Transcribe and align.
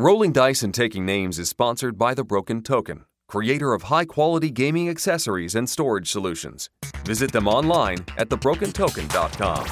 Rolling 0.00 0.30
Dice 0.30 0.62
and 0.62 0.72
Taking 0.72 1.04
Names 1.04 1.40
is 1.40 1.48
sponsored 1.48 1.98
by 1.98 2.14
The 2.14 2.22
Broken 2.22 2.62
Token, 2.62 3.04
creator 3.26 3.72
of 3.74 3.82
high 3.82 4.04
quality 4.04 4.48
gaming 4.48 4.88
accessories 4.88 5.56
and 5.56 5.68
storage 5.68 6.08
solutions. 6.08 6.70
Visit 7.04 7.32
them 7.32 7.48
online 7.48 8.06
at 8.16 8.28
thebrokentoken.com. 8.28 9.66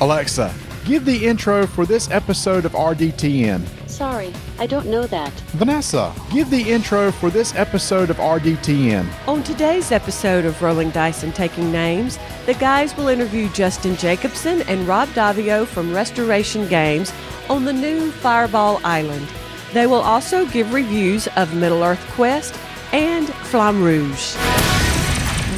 Alexa, 0.00 0.54
give 0.84 1.04
the 1.04 1.26
intro 1.26 1.66
for 1.66 1.84
this 1.84 2.08
episode 2.12 2.64
of 2.64 2.74
RDTN. 2.74 3.66
Sorry, 3.88 4.32
I 4.60 4.68
don't 4.68 4.86
know 4.86 5.06
that. 5.08 5.32
Vanessa, 5.56 6.14
give 6.30 6.48
the 6.48 6.70
intro 6.70 7.10
for 7.10 7.28
this 7.28 7.56
episode 7.56 8.08
of 8.08 8.18
RDTN. 8.18 9.08
On 9.26 9.42
today's 9.42 9.90
episode 9.90 10.44
of 10.44 10.62
Rolling 10.62 10.90
Dice 10.90 11.24
and 11.24 11.34
Taking 11.34 11.72
Names, 11.72 12.20
the 12.44 12.54
guys 12.54 12.96
will 12.96 13.08
interview 13.08 13.48
Justin 13.48 13.96
Jacobson 13.96 14.62
and 14.68 14.86
Rob 14.86 15.08
Daviau 15.08 15.66
from 15.66 15.92
Restoration 15.92 16.68
Games 16.68 17.10
on 17.48 17.64
the 17.64 17.72
new 17.72 18.10
Fireball 18.10 18.80
Island. 18.84 19.28
They 19.72 19.86
will 19.86 20.00
also 20.02 20.46
give 20.46 20.72
reviews 20.72 21.28
of 21.36 21.54
Middle 21.54 21.82
Earth 21.82 22.04
Quest 22.12 22.54
and 22.92 23.26
Flamme 23.26 23.82
Rouge. 23.82 24.65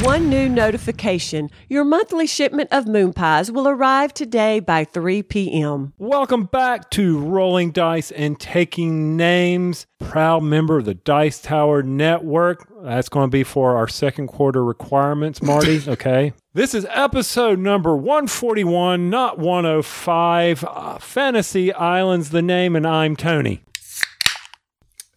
One 0.03 0.29
new 0.29 0.47
notification 0.47 1.49
your 1.67 1.83
monthly 1.83 2.25
shipment 2.25 2.69
of 2.71 2.87
moon 2.87 3.11
pies 3.11 3.51
will 3.51 3.67
arrive 3.67 4.13
today 4.13 4.61
by 4.61 4.85
3 4.85 5.23
p.m. 5.23 5.91
Welcome 5.97 6.45
back 6.45 6.89
to 6.91 7.19
Rolling 7.19 7.71
Dice 7.71 8.09
and 8.11 8.39
Taking 8.39 9.17
Names, 9.17 9.87
proud 9.99 10.43
member 10.43 10.77
of 10.77 10.85
the 10.85 10.93
Dice 10.93 11.41
Tower 11.41 11.83
Network. 11.83 12.71
That's 12.81 13.09
going 13.09 13.27
to 13.27 13.31
be 13.31 13.43
for 13.43 13.75
our 13.75 13.89
second 13.89 14.27
quarter 14.27 14.63
requirements, 14.63 15.41
Marty. 15.41 15.81
Okay. 15.89 16.31
This 16.53 16.73
is 16.73 16.87
episode 16.91 17.59
number 17.59 17.93
141, 17.95 19.09
not 19.09 19.37
105. 19.37 20.63
Uh, 20.63 20.97
Fantasy 20.99 21.73
Islands, 21.73 22.29
the 22.29 22.41
name, 22.41 22.77
and 22.77 22.87
I'm 22.87 23.17
Tony. 23.17 23.63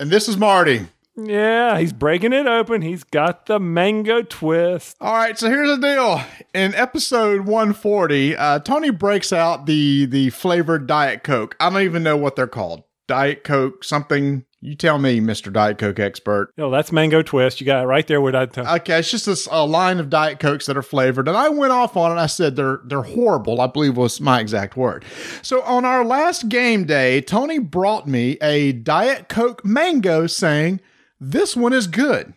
And 0.01 0.11
this 0.11 0.29
is 0.29 0.37
Marty. 0.37 0.89
Yeah, 1.17 1.79
he's 1.79 1.93
breaking 1.93 2.33
it 2.33 2.47
open. 2.47 2.81
He's 2.81 3.05
got 3.05 3.47
the 3.47 3.61
mango 3.61 4.23
twist. 4.23 4.97
All 5.01 5.15
right, 5.15 5.39
so 5.39 5.51
here's 5.51 5.69
the 5.69 5.77
deal. 5.77 6.23
In 6.55 6.75
episode 6.75 7.41
140, 7.43 8.37
uh, 8.37 8.59
Tony 8.61 8.91
breaks 8.91 9.33
out 9.33 9.67
the 9.67 10.07
the 10.07 10.31
flavored 10.31 10.87
Diet 10.87 11.23
Coke. 11.23 11.55
I 11.61 11.69
don't 11.69 11.83
even 11.83 12.03
know 12.03 12.17
what 12.17 12.37
they're 12.37 12.47
called. 12.47 12.85
Diet 13.07 13.45
Coke, 13.45 13.85
something. 13.85 14.45
You 14.65 14.77
tell 14.77 14.97
me, 14.97 15.21
Mr. 15.21 15.53
Diet 15.53 15.77
Coke 15.77 15.99
expert. 15.99 16.53
No, 16.57 16.71
that's 16.71 16.93
mango 16.93 17.21
twist. 17.21 17.61
You 17.61 17.67
got 17.67 17.83
it 17.83 17.87
right 17.87 18.07
there 18.07 18.21
with 18.21 18.33
that. 18.33 18.57
Okay, 18.57 19.01
it's 19.01 19.11
just 19.11 19.27
this 19.27 19.49
a 19.51 19.67
line 19.67 19.99
of 19.99 20.09
Diet 20.09 20.39
Cokes 20.39 20.67
that 20.67 20.77
are 20.77 20.83
flavored, 20.83 21.29
and 21.29 21.37
I 21.37 21.51
went 21.51 21.73
off 21.73 21.95
on 21.97 22.17
it. 22.17 22.21
I 22.21 22.27
said 22.27 22.57
they're 22.57 22.81
they're 22.87 23.03
horrible. 23.03 23.61
I 23.61 23.67
believe 23.67 23.99
was 23.99 24.19
my 24.19 24.41
exact 24.41 24.79
word. 24.79 25.05
So 25.43 25.61
on 25.63 25.85
our 25.85 26.07
last 26.07 26.49
game 26.49 26.85
day, 26.85 27.21
Tony 27.21 27.59
brought 27.59 28.09
me 28.09 28.39
a 28.41 28.73
Diet 28.73 29.29
Coke 29.29 29.63
mango, 29.63 30.27
saying 30.27 30.81
this 31.23 31.57
one 31.57 31.73
is 31.73 31.87
good 31.87 32.35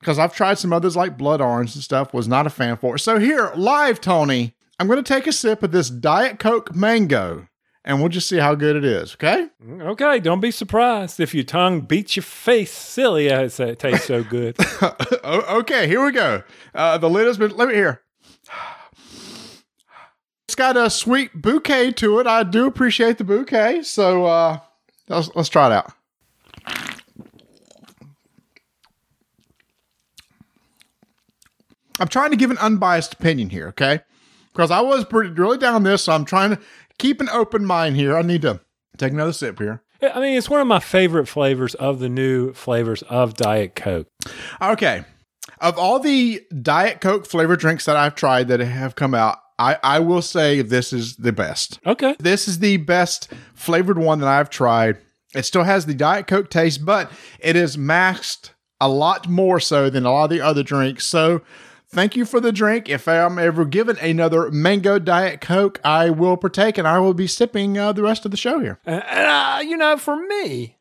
because 0.00 0.18
I've 0.18 0.34
tried 0.34 0.58
some 0.58 0.72
others 0.72 0.96
like 0.96 1.16
Blood 1.16 1.40
Orange 1.40 1.74
and 1.74 1.84
stuff. 1.84 2.12
Was 2.12 2.26
not 2.26 2.46
a 2.46 2.50
fan 2.50 2.76
for 2.76 2.96
it. 2.96 2.98
So 2.98 3.18
here, 3.18 3.52
live, 3.54 4.00
Tony, 4.00 4.54
I'm 4.78 4.88
going 4.88 5.02
to 5.02 5.14
take 5.14 5.28
a 5.28 5.32
sip 5.32 5.62
of 5.62 5.70
this 5.70 5.88
Diet 5.88 6.40
Coke 6.40 6.74
mango, 6.74 7.46
and 7.84 8.00
we'll 8.00 8.08
just 8.08 8.28
see 8.28 8.38
how 8.38 8.56
good 8.56 8.74
it 8.74 8.84
is. 8.84 9.14
Okay. 9.14 9.46
Okay, 9.62 10.18
don't 10.18 10.40
be 10.40 10.50
surprised 10.50 11.20
if 11.20 11.32
your 11.32 11.44
tongue 11.44 11.82
beats 11.82 12.16
your 12.16 12.24
face 12.24 12.72
silly 12.72 13.30
as 13.30 13.60
it 13.60 13.78
tastes 13.78 14.06
so 14.06 14.24
good. 14.24 14.56
okay, 15.24 15.86
here 15.86 16.04
we 16.04 16.10
go. 16.10 16.42
Uh, 16.74 16.98
the 16.98 17.08
lid 17.08 17.28
has 17.28 17.38
been. 17.38 17.56
Let 17.56 17.68
me 17.68 17.74
hear. 17.74 18.02
It's 20.48 20.56
got 20.56 20.76
a 20.76 20.90
sweet 20.90 21.40
bouquet 21.40 21.92
to 21.92 22.18
it. 22.18 22.26
I 22.26 22.42
do 22.42 22.66
appreciate 22.66 23.18
the 23.18 23.24
bouquet. 23.24 23.82
So 23.84 24.26
uh, 24.26 24.58
let's 25.08 25.30
let's 25.36 25.48
try 25.48 25.66
it 25.66 25.72
out. 25.72 25.92
I'm 32.00 32.08
trying 32.08 32.30
to 32.30 32.36
give 32.36 32.50
an 32.50 32.58
unbiased 32.58 33.14
opinion 33.14 33.50
here, 33.50 33.68
okay? 33.68 34.00
Because 34.52 34.70
I 34.70 34.80
was 34.80 35.04
pretty 35.04 35.30
really 35.30 35.58
down 35.58 35.82
this, 35.82 36.04
so 36.04 36.12
I'm 36.12 36.24
trying 36.24 36.50
to 36.50 36.60
keep 36.98 37.20
an 37.20 37.28
open 37.28 37.64
mind 37.64 37.96
here. 37.96 38.16
I 38.16 38.22
need 38.22 38.42
to 38.42 38.60
take 38.96 39.12
another 39.12 39.32
sip 39.32 39.58
here. 39.58 39.82
I 40.02 40.20
mean, 40.20 40.36
it's 40.36 40.50
one 40.50 40.60
of 40.60 40.66
my 40.66 40.80
favorite 40.80 41.26
flavors 41.26 41.74
of 41.74 41.98
the 41.98 42.08
new 42.08 42.52
flavors 42.52 43.02
of 43.02 43.34
Diet 43.34 43.74
Coke. 43.74 44.08
Okay. 44.60 45.04
Of 45.60 45.78
all 45.78 45.98
the 45.98 46.42
Diet 46.62 47.00
Coke 47.00 47.26
flavored 47.26 47.60
drinks 47.60 47.84
that 47.86 47.96
I've 47.96 48.14
tried 48.14 48.48
that 48.48 48.60
have 48.60 48.96
come 48.96 49.14
out, 49.14 49.38
I, 49.58 49.78
I 49.82 50.00
will 50.00 50.22
say 50.22 50.62
this 50.62 50.92
is 50.92 51.16
the 51.16 51.32
best. 51.32 51.78
Okay. 51.86 52.16
This 52.18 52.48
is 52.48 52.58
the 52.58 52.76
best 52.78 53.32
flavored 53.54 53.98
one 53.98 54.18
that 54.18 54.28
I've 54.28 54.50
tried. 54.50 54.98
It 55.34 55.44
still 55.44 55.64
has 55.64 55.86
the 55.86 55.94
Diet 55.94 56.26
Coke 56.26 56.50
taste, 56.50 56.84
but 56.84 57.10
it 57.38 57.56
is 57.56 57.78
masked 57.78 58.52
a 58.80 58.88
lot 58.88 59.28
more 59.28 59.60
so 59.60 59.88
than 59.88 60.04
a 60.04 60.12
lot 60.12 60.24
of 60.24 60.30
the 60.30 60.40
other 60.40 60.62
drinks. 60.62 61.06
So 61.06 61.40
thank 61.94 62.16
you 62.16 62.24
for 62.24 62.40
the 62.40 62.52
drink. 62.52 62.88
If 62.88 63.08
I'm 63.08 63.38
ever 63.38 63.64
given 63.64 63.96
another 63.98 64.50
mango 64.50 64.98
diet 64.98 65.40
coke, 65.40 65.80
I 65.84 66.10
will 66.10 66.36
partake 66.36 66.76
and 66.76 66.86
I 66.86 66.98
will 66.98 67.14
be 67.14 67.26
sipping 67.26 67.78
uh, 67.78 67.92
the 67.92 68.02
rest 68.02 68.24
of 68.24 68.30
the 68.30 68.36
show 68.36 68.58
here. 68.60 68.80
And, 68.84 69.02
uh, 69.02 69.60
you 69.64 69.76
know, 69.76 69.96
for 69.96 70.16
me, 70.16 70.78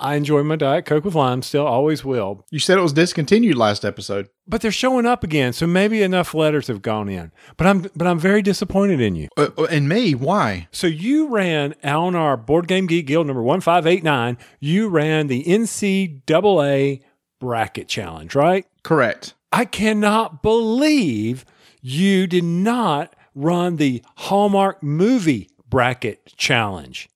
I 0.00 0.14
enjoy 0.14 0.42
my 0.42 0.56
Diet 0.56 0.86
Coke 0.86 1.04
with 1.04 1.14
lime, 1.14 1.42
still 1.42 1.66
always 1.66 2.04
will. 2.04 2.46
You 2.50 2.58
said 2.58 2.78
it 2.78 2.82
was 2.82 2.94
discontinued 2.94 3.56
last 3.56 3.84
episode, 3.84 4.30
but 4.46 4.62
they're 4.62 4.72
showing 4.72 5.04
up 5.04 5.22
again, 5.22 5.52
so 5.52 5.66
maybe 5.66 6.02
enough 6.02 6.32
letters 6.32 6.68
have 6.68 6.80
gone 6.80 7.10
in. 7.10 7.32
But 7.58 7.66
I'm 7.66 7.82
but 7.94 8.06
I'm 8.06 8.18
very 8.18 8.40
disappointed 8.40 9.00
in 9.00 9.14
you. 9.14 9.28
Uh, 9.36 9.50
and 9.70 9.88
me, 9.90 10.14
why? 10.14 10.68
So 10.72 10.86
you 10.86 11.28
ran 11.28 11.74
on 11.84 12.14
our 12.14 12.38
Board 12.38 12.66
Game 12.66 12.86
Geek 12.86 13.06
Guild 13.06 13.26
number 13.26 13.42
one 13.42 13.60
five 13.60 13.86
eight 13.86 14.02
nine. 14.02 14.38
You 14.58 14.88
ran 14.88 15.26
the 15.26 15.44
NCAA 15.44 17.02
bracket 17.38 17.88
challenge, 17.88 18.34
right? 18.34 18.66
Correct. 18.82 19.34
I 19.52 19.64
cannot 19.64 20.42
believe 20.42 21.44
you 21.82 22.26
did 22.26 22.44
not 22.44 23.14
run 23.34 23.76
the 23.76 24.02
Hallmark 24.16 24.82
movie 24.82 25.50
bracket 25.68 26.34
challenge. 26.36 27.08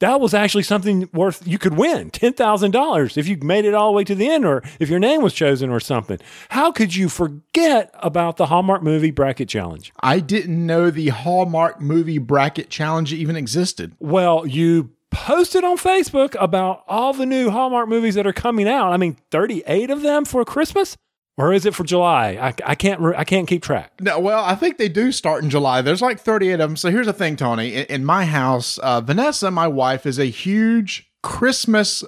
That 0.00 0.20
was 0.20 0.34
actually 0.34 0.64
something 0.64 1.08
worth 1.12 1.46
you 1.46 1.58
could 1.58 1.76
win 1.76 2.10
$10,000 2.10 3.16
if 3.16 3.28
you 3.28 3.36
made 3.36 3.64
it 3.64 3.72
all 3.72 3.92
the 3.92 3.96
way 3.96 4.02
to 4.02 4.16
the 4.16 4.28
end 4.28 4.44
or 4.44 4.62
if 4.80 4.88
your 4.88 4.98
name 4.98 5.22
was 5.22 5.32
chosen 5.32 5.70
or 5.70 5.78
something. 5.78 6.18
How 6.48 6.72
could 6.72 6.96
you 6.96 7.08
forget 7.08 7.94
about 7.94 8.36
the 8.36 8.46
Hallmark 8.46 8.82
movie 8.82 9.12
bracket 9.12 9.48
challenge? 9.48 9.92
I 10.00 10.18
didn't 10.18 10.66
know 10.66 10.90
the 10.90 11.10
Hallmark 11.10 11.80
movie 11.80 12.18
bracket 12.18 12.68
challenge 12.68 13.12
even 13.12 13.36
existed. 13.36 13.94
Well, 14.00 14.44
you 14.44 14.90
posted 15.12 15.62
on 15.62 15.78
Facebook 15.78 16.34
about 16.40 16.82
all 16.88 17.12
the 17.12 17.26
new 17.26 17.50
Hallmark 17.50 17.88
movies 17.88 18.16
that 18.16 18.26
are 18.26 18.32
coming 18.32 18.66
out. 18.66 18.92
I 18.92 18.96
mean, 18.96 19.18
38 19.30 19.88
of 19.90 20.02
them 20.02 20.24
for 20.24 20.44
Christmas? 20.44 20.96
Or 21.38 21.52
is 21.52 21.64
it 21.64 21.74
for 21.74 21.84
July? 21.84 22.32
I, 22.40 22.54
I 22.64 22.74
can't 22.74 23.00
re- 23.00 23.14
I 23.16 23.24
can't 23.24 23.48
keep 23.48 23.62
track. 23.62 23.92
No, 24.00 24.20
well, 24.20 24.44
I 24.44 24.54
think 24.54 24.76
they 24.76 24.88
do 24.88 25.10
start 25.12 25.42
in 25.42 25.50
July. 25.50 25.80
There's 25.80 26.02
like 26.02 26.20
38 26.20 26.52
of 26.52 26.58
them. 26.58 26.76
So 26.76 26.90
here's 26.90 27.06
the 27.06 27.12
thing, 27.12 27.36
Tony. 27.36 27.74
In, 27.74 27.84
in 27.86 28.04
my 28.04 28.26
house, 28.26 28.76
uh, 28.78 29.00
Vanessa, 29.00 29.50
my 29.50 29.66
wife, 29.66 30.04
is 30.04 30.18
a 30.18 30.26
huge 30.26 31.10
Christmas 31.22 32.04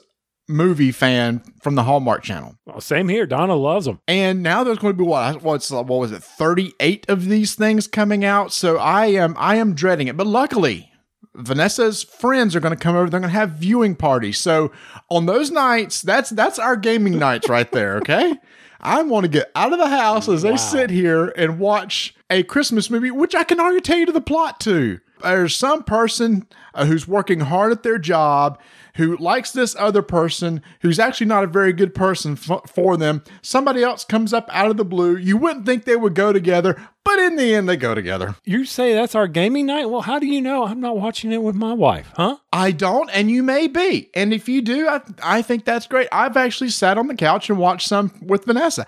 movie 0.46 0.92
fan 0.92 1.42
from 1.62 1.74
the 1.74 1.84
Hallmark 1.84 2.22
Channel. 2.22 2.56
Well, 2.66 2.82
same 2.82 3.08
here. 3.08 3.26
Donna 3.26 3.54
loves 3.54 3.86
them. 3.86 4.00
And 4.06 4.42
now 4.42 4.62
there's 4.62 4.78
going 4.78 4.92
to 4.92 4.98
be 4.98 5.08
what? 5.08 5.42
What's 5.42 5.70
what 5.70 5.86
was 5.86 6.12
it? 6.12 6.22
38 6.22 7.08
of 7.08 7.24
these 7.26 7.54
things 7.54 7.86
coming 7.86 8.24
out. 8.26 8.52
So 8.52 8.76
I 8.76 9.06
am 9.06 9.34
I 9.38 9.56
am 9.56 9.74
dreading 9.74 10.08
it. 10.08 10.18
But 10.18 10.26
luckily, 10.26 10.90
Vanessa's 11.34 12.02
friends 12.02 12.54
are 12.54 12.60
going 12.60 12.76
to 12.76 12.80
come 12.80 12.94
over. 12.94 13.08
They're 13.08 13.20
going 13.20 13.32
to 13.32 13.38
have 13.38 13.52
viewing 13.52 13.96
parties. 13.96 14.38
So 14.38 14.70
on 15.10 15.26
those 15.26 15.50
nights, 15.50 16.02
that's 16.02 16.30
that's 16.30 16.58
our 16.58 16.76
gaming 16.76 17.18
nights 17.18 17.48
right 17.48 17.70
there. 17.72 17.96
Okay. 17.96 18.34
I 18.84 19.02
want 19.02 19.24
to 19.24 19.30
get 19.30 19.50
out 19.54 19.72
of 19.72 19.78
the 19.78 19.88
house 19.88 20.28
as 20.28 20.44
wow. 20.44 20.50
they 20.50 20.56
sit 20.58 20.90
here 20.90 21.28
and 21.36 21.58
watch 21.58 22.14
a 22.28 22.42
Christmas 22.42 22.90
movie, 22.90 23.10
which 23.10 23.34
I 23.34 23.42
can 23.42 23.58
already 23.58 23.80
tell 23.80 23.96
you 23.96 24.06
to 24.06 24.12
the 24.12 24.20
plot 24.20 24.60
to. 24.60 25.00
There's 25.22 25.56
some 25.56 25.84
person 25.84 26.46
uh, 26.74 26.84
who's 26.84 27.08
working 27.08 27.40
hard 27.40 27.72
at 27.72 27.82
their 27.82 27.98
job 27.98 28.60
who 28.94 29.16
likes 29.16 29.50
this 29.50 29.74
other 29.78 30.02
person 30.02 30.62
who's 30.80 30.98
actually 30.98 31.26
not 31.26 31.44
a 31.44 31.48
very 31.48 31.72
good 31.72 31.94
person 31.94 32.32
f- 32.32 32.70
for 32.70 32.96
them. 32.96 33.22
Somebody 33.42 33.82
else 33.82 34.04
comes 34.04 34.32
up 34.32 34.48
out 34.52 34.70
of 34.70 34.76
the 34.76 34.84
blue. 34.84 35.16
You 35.16 35.36
wouldn't 35.36 35.66
think 35.66 35.84
they 35.84 35.96
would 35.96 36.14
go 36.14 36.32
together, 36.32 36.80
but 37.04 37.18
in 37.18 37.36
the 37.36 37.54
end, 37.54 37.68
they 37.68 37.76
go 37.76 37.94
together. 37.94 38.36
You 38.44 38.64
say 38.64 38.94
that's 38.94 39.14
our 39.14 39.28
gaming 39.28 39.66
night? 39.66 39.90
Well, 39.90 40.02
how 40.02 40.18
do 40.18 40.26
you 40.26 40.40
know 40.40 40.64
I'm 40.64 40.80
not 40.80 40.96
watching 40.96 41.32
it 41.32 41.42
with 41.42 41.54
my 41.54 41.72
wife, 41.74 42.10
huh? 42.16 42.36
I 42.52 42.70
don't, 42.70 43.10
and 43.10 43.30
you 43.30 43.42
may 43.42 43.66
be. 43.66 44.10
And 44.14 44.32
if 44.32 44.48
you 44.48 44.62
do, 44.62 44.88
I, 44.88 45.00
I 45.22 45.42
think 45.42 45.64
that's 45.64 45.86
great. 45.86 46.08
I've 46.12 46.36
actually 46.36 46.70
sat 46.70 46.96
on 46.96 47.08
the 47.08 47.14
couch 47.14 47.50
and 47.50 47.58
watched 47.58 47.88
some 47.88 48.12
with 48.22 48.44
Vanessa. 48.44 48.86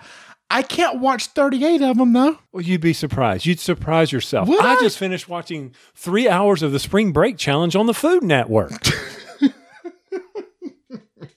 I 0.49 0.61
can't 0.61 1.01
watch 1.01 1.27
38 1.27 1.81
of 1.81 1.97
them 1.97 2.13
though. 2.13 2.39
Well, 2.53 2.63
you'd 2.63 2.79
be 2.79 2.93
surprised. 2.93 3.45
You'd 3.45 3.59
surprise 3.59 4.13
yourself. 4.13 4.49
I, 4.49 4.75
I? 4.75 4.79
just 4.79 4.97
finished 4.97 5.27
watching 5.27 5.73
three 5.93 6.29
hours 6.29 6.63
of 6.63 6.71
the 6.71 6.79
Spring 6.79 7.11
Break 7.11 7.37
Challenge 7.37 7.75
on 7.75 7.85
the 7.85 7.93
Food 7.93 8.23
Network. 8.23 8.71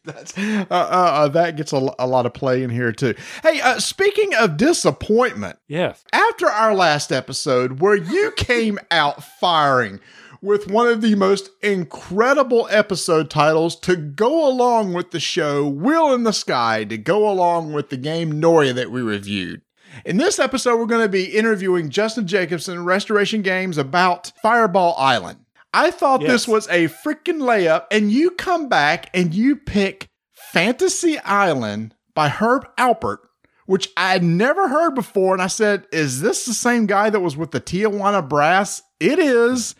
That's, 0.05 0.37
uh, 0.39 0.65
uh, 0.71 0.75
uh, 0.75 1.29
that 1.29 1.57
gets 1.57 1.75
a, 1.75 1.95
a, 1.99 2.07
lot 2.07 2.25
of 2.25 2.33
play 2.33 2.63
in 2.63 2.71
here 2.71 2.91
too. 2.91 3.15
Hey, 3.43 3.61
uh, 3.61 3.79
speaking 3.79 4.35
of 4.35 4.57
disappointment, 4.57 5.59
yes. 5.69 6.03
After 6.11 6.49
our 6.49 6.75
last 6.75 7.13
episode, 7.13 7.81
where 7.81 7.97
you 7.97 8.33
came 8.37 8.79
out 8.91 9.23
firing 9.23 10.01
with 10.41 10.71
one 10.71 10.87
of 10.87 11.03
the 11.03 11.15
most 11.17 11.51
incredible 11.63 12.67
episode 12.71 13.29
titles 13.29 13.77
to 13.81 13.95
go 13.95 14.49
along 14.49 14.95
with 14.95 15.11
the 15.11 15.21
show 15.21 15.67
Will 15.67 16.15
in 16.15 16.25
the 16.25 16.33
Sky, 16.33 16.85
to 16.85 16.97
go 16.97 17.31
along 17.31 17.75
with 17.75 17.91
the 17.91 17.99
game 17.99 18.41
Noria 18.41 18.73
that 18.73 18.91
we 18.91 19.03
reviewed. 19.03 19.61
In 20.07 20.17
this 20.17 20.39
episode, 20.39 20.79
we're 20.79 20.87
going 20.87 21.05
to 21.05 21.11
be 21.11 21.37
interviewing 21.37 21.91
Justin 21.91 22.27
Jacobson, 22.27 22.85
Restoration 22.85 23.43
Games, 23.43 23.77
about 23.77 24.33
Fireball 24.41 24.95
Island. 24.97 25.41
I 25.73 25.91
thought 25.91 26.23
Yes. 26.23 26.31
this 26.31 26.49
was 26.49 26.69
a 26.69 26.89
freaking 26.89 27.41
layup, 27.41 27.87
and 27.91 28.11
you 28.11 28.31
come 28.31 28.69
back 28.69 29.09
and 29.15 29.35
you 29.35 29.57
pick 29.57 30.09
Fantasy 30.53 31.19
Island 31.21 31.95
by 32.15 32.29
Herb 32.29 32.67
Alpert, 32.77 33.19
which 33.67 33.89
I 33.97 34.13
had 34.13 34.25
never 34.25 34.69
heard 34.69 34.95
before. 34.95 35.33
And 35.33 35.43
I 35.43 35.47
said, 35.47 35.87
Is 35.93 36.21
this 36.21 36.45
the 36.45 36.55
same 36.55 36.87
guy 36.87 37.11
that 37.11 37.21
was 37.21 37.37
with 37.37 37.53
the 37.53 37.61
Tijuana 37.61 38.27
Brass? 38.29 38.83
It 38.99 39.19
is. 39.19 39.75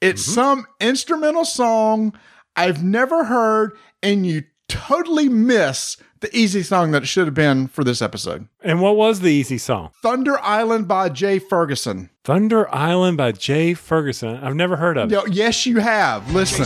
It's 0.00 0.22
mm-hmm. 0.22 0.34
some 0.34 0.66
instrumental 0.80 1.44
song 1.44 2.18
I've 2.56 2.82
never 2.82 3.24
heard, 3.24 3.76
and 4.02 4.26
you 4.26 4.44
totally 4.68 5.28
miss 5.28 5.96
the 6.20 6.34
easy 6.36 6.62
song 6.62 6.92
that 6.92 7.02
it 7.02 7.06
should 7.06 7.26
have 7.26 7.34
been 7.34 7.68
for 7.68 7.84
this 7.84 8.00
episode. 8.00 8.48
And 8.62 8.80
what 8.80 8.96
was 8.96 9.20
the 9.20 9.30
easy 9.30 9.58
song? 9.58 9.90
Thunder 10.02 10.38
Island 10.40 10.88
by 10.88 11.10
Jay 11.10 11.38
Ferguson. 11.38 12.10
Thunder 12.24 12.74
Island 12.74 13.18
by 13.18 13.32
Jay 13.32 13.74
Ferguson. 13.74 14.42
I've 14.42 14.54
never 14.54 14.76
heard 14.76 14.96
of 14.96 15.12
it. 15.12 15.14
Yo, 15.14 15.26
yes, 15.26 15.66
you 15.66 15.78
have. 15.80 16.32
Listen. 16.32 16.64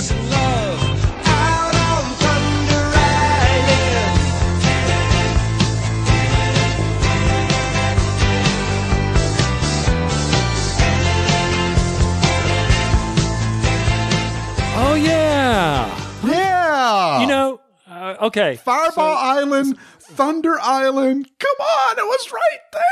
Oh 14.81 14.95
yeah. 14.95 16.23
Yeah. 16.25 17.21
You 17.21 17.27
know, 17.27 17.61
uh, 17.91 18.15
okay. 18.23 18.55
Fireball 18.55 18.93
so 18.93 19.03
Island, 19.03 19.77
Thunder 19.99 20.57
Island. 20.61 21.29
Come 21.41 21.67
on, 21.67 21.99
it 21.99 22.05
was 22.07 22.33
right 22.33 22.83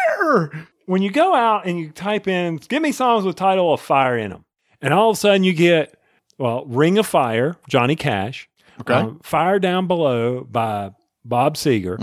there. 0.50 0.66
When 0.87 1.03
you 1.03 1.11
go 1.11 1.35
out 1.35 1.67
and 1.67 1.79
you 1.79 1.91
type 1.91 2.27
in, 2.27 2.56
give 2.56 2.83
me 2.83 2.93
songs 2.93 3.25
with 3.25 3.37
title 3.37 3.73
of 3.73 3.81
fire 3.81 4.17
in 4.17 4.31
them, 4.31 4.44
and 4.81 4.93
all 4.94 5.11
of 5.11 5.17
a 5.17 5.21
sudden 5.21 5.44
you 5.44 5.53
get, 5.53 5.94
well, 6.38 6.65
Ring 6.67 6.99
of 6.99 7.06
Fire, 7.06 7.56
Johnny 7.69 7.97
Cash, 7.97 8.49
Okay. 8.81 8.94
um, 8.94 9.21
Fire 9.23 9.59
Down 9.59 9.87
Below 9.87 10.44
by 10.44 10.91
Bob 11.25 11.55
Seger, 11.56 11.99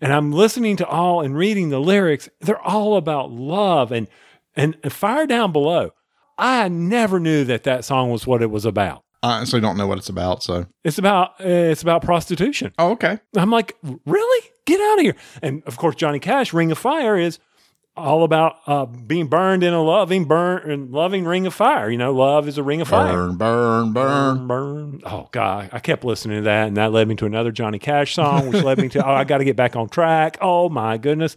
and 0.00 0.12
I'm 0.12 0.32
listening 0.32 0.76
to 0.76 0.86
all 0.86 1.20
and 1.20 1.36
reading 1.36 1.68
the 1.68 1.78
lyrics. 1.80 2.28
They're 2.40 2.60
all 2.62 2.96
about 2.96 3.30
love 3.30 3.92
and 3.92 4.08
and 4.56 4.76
Fire 4.92 5.26
Down 5.26 5.52
Below. 5.52 5.90
I 6.38 6.68
never 6.68 7.20
knew 7.20 7.44
that 7.44 7.62
that 7.64 7.84
song 7.84 8.10
was 8.10 8.26
what 8.26 8.42
it 8.42 8.50
was 8.50 8.64
about. 8.64 9.02
I 9.22 9.36
honestly 9.36 9.60
don't 9.60 9.76
know 9.76 9.86
what 9.86 9.98
it's 9.98 10.08
about, 10.08 10.42
so. 10.42 10.66
It's 10.82 10.98
about 10.98 11.32
uh, 11.40 11.44
it's 11.48 11.82
about 11.82 12.02
prostitution. 12.02 12.72
Oh, 12.78 12.90
okay. 12.92 13.18
I'm 13.36 13.50
like, 13.50 13.76
really? 14.04 14.48
Get 14.66 14.80
out 14.80 14.98
of 14.98 15.02
here! 15.04 15.16
And 15.42 15.62
of 15.66 15.76
course, 15.76 15.94
Johnny 15.94 16.18
Cash, 16.18 16.52
"Ring 16.52 16.72
of 16.72 16.78
Fire" 16.78 17.16
is 17.18 17.38
all 17.96 18.24
about 18.24 18.56
uh, 18.66 18.86
being 18.86 19.28
burned 19.28 19.62
in 19.62 19.72
a 19.72 19.82
loving, 19.82 20.24
burn 20.24 20.68
and 20.68 20.90
loving 20.90 21.24
ring 21.24 21.46
of 21.46 21.54
fire. 21.54 21.88
You 21.88 21.98
know, 21.98 22.12
love 22.12 22.48
is 22.48 22.58
a 22.58 22.62
ring 22.62 22.80
of 22.80 22.88
fire. 22.88 23.12
Burn, 23.12 23.36
burn, 23.36 23.92
burn. 23.92 24.46
Burn, 24.46 24.46
burn. 24.46 25.02
Oh 25.06 25.28
God, 25.30 25.70
I 25.72 25.78
kept 25.78 26.04
listening 26.04 26.38
to 26.38 26.44
that, 26.44 26.68
and 26.68 26.76
that 26.76 26.90
led 26.92 27.06
me 27.06 27.14
to 27.16 27.26
another 27.26 27.52
Johnny 27.52 27.78
Cash 27.78 28.14
song, 28.14 28.50
which 28.50 28.64
led 28.64 28.78
me 28.78 28.88
to 28.90 29.06
oh, 29.06 29.12
I 29.12 29.24
got 29.24 29.38
to 29.38 29.44
get 29.44 29.56
back 29.56 29.76
on 29.76 29.88
track. 29.88 30.38
Oh 30.40 30.68
my 30.68 30.98
goodness! 30.98 31.36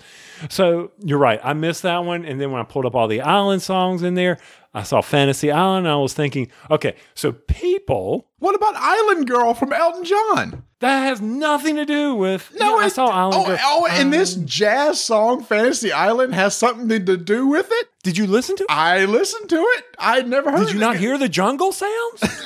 So 0.50 0.92
you're 1.04 1.20
right, 1.20 1.40
I 1.44 1.54
missed 1.54 1.84
that 1.84 2.00
one, 2.00 2.26
and 2.26 2.42
then 2.42 2.52
when 2.52 2.62
I 2.62 2.64
pulled 2.64 2.86
up 2.86 2.96
all 2.96 3.08
the 3.08 3.22
island 3.22 3.62
songs 3.62 4.02
in 4.02 4.16
there, 4.16 4.40
I 4.78 4.84
saw 4.84 5.02
Fantasy 5.02 5.52
Island. 5.52 5.88
And 5.88 5.94
I 5.94 5.98
was 5.98 6.14
thinking, 6.14 6.50
okay, 6.70 6.96
so 7.16 7.32
people 7.32 8.28
What 8.40 8.56
about 8.56 8.76
Island 8.76 9.28
Girl 9.28 9.54
from 9.54 9.74
Elton 9.74 10.04
John? 10.06 10.64
that 10.80 11.00
has 11.02 11.20
nothing 11.20 11.76
to 11.78 11.86
do 11.86 12.14
with. 12.14 12.52
No, 12.60 12.78
Yeah, 12.78 12.84
I 12.84 12.86
it- 12.88 12.92
saw 12.92 13.08
Island. 13.08 13.36
Oh, 13.36 13.46
Girl. 13.48 13.58
oh, 13.64 13.88
and 13.90 14.14
this 14.14 14.38
Um, 14.38 14.46
jazz 14.46 15.04
song, 15.04 15.44
Fantasy 15.44 15.92
Island, 15.92 16.36
has 16.36 16.56
something 16.56 16.88
to 17.06 17.18
do 17.18 17.48
with 17.48 17.68
it? 17.72 17.88
Did 18.04 18.16
you 18.18 18.28
listen 18.28 18.56
to? 18.58 18.64
it? 18.64 18.70
I 18.70 19.06
listened 19.06 19.50
to 19.50 19.56
it. 19.60 19.86
I'd 19.98 20.28
never 20.28 20.52
heard 20.52 20.68
Did 20.68 20.74
you 20.76 20.80
not 20.80 20.96
it. 20.96 21.00
hear 21.02 21.18
the 21.18 21.30
jungle 21.30 21.72
sounds? 21.72 22.46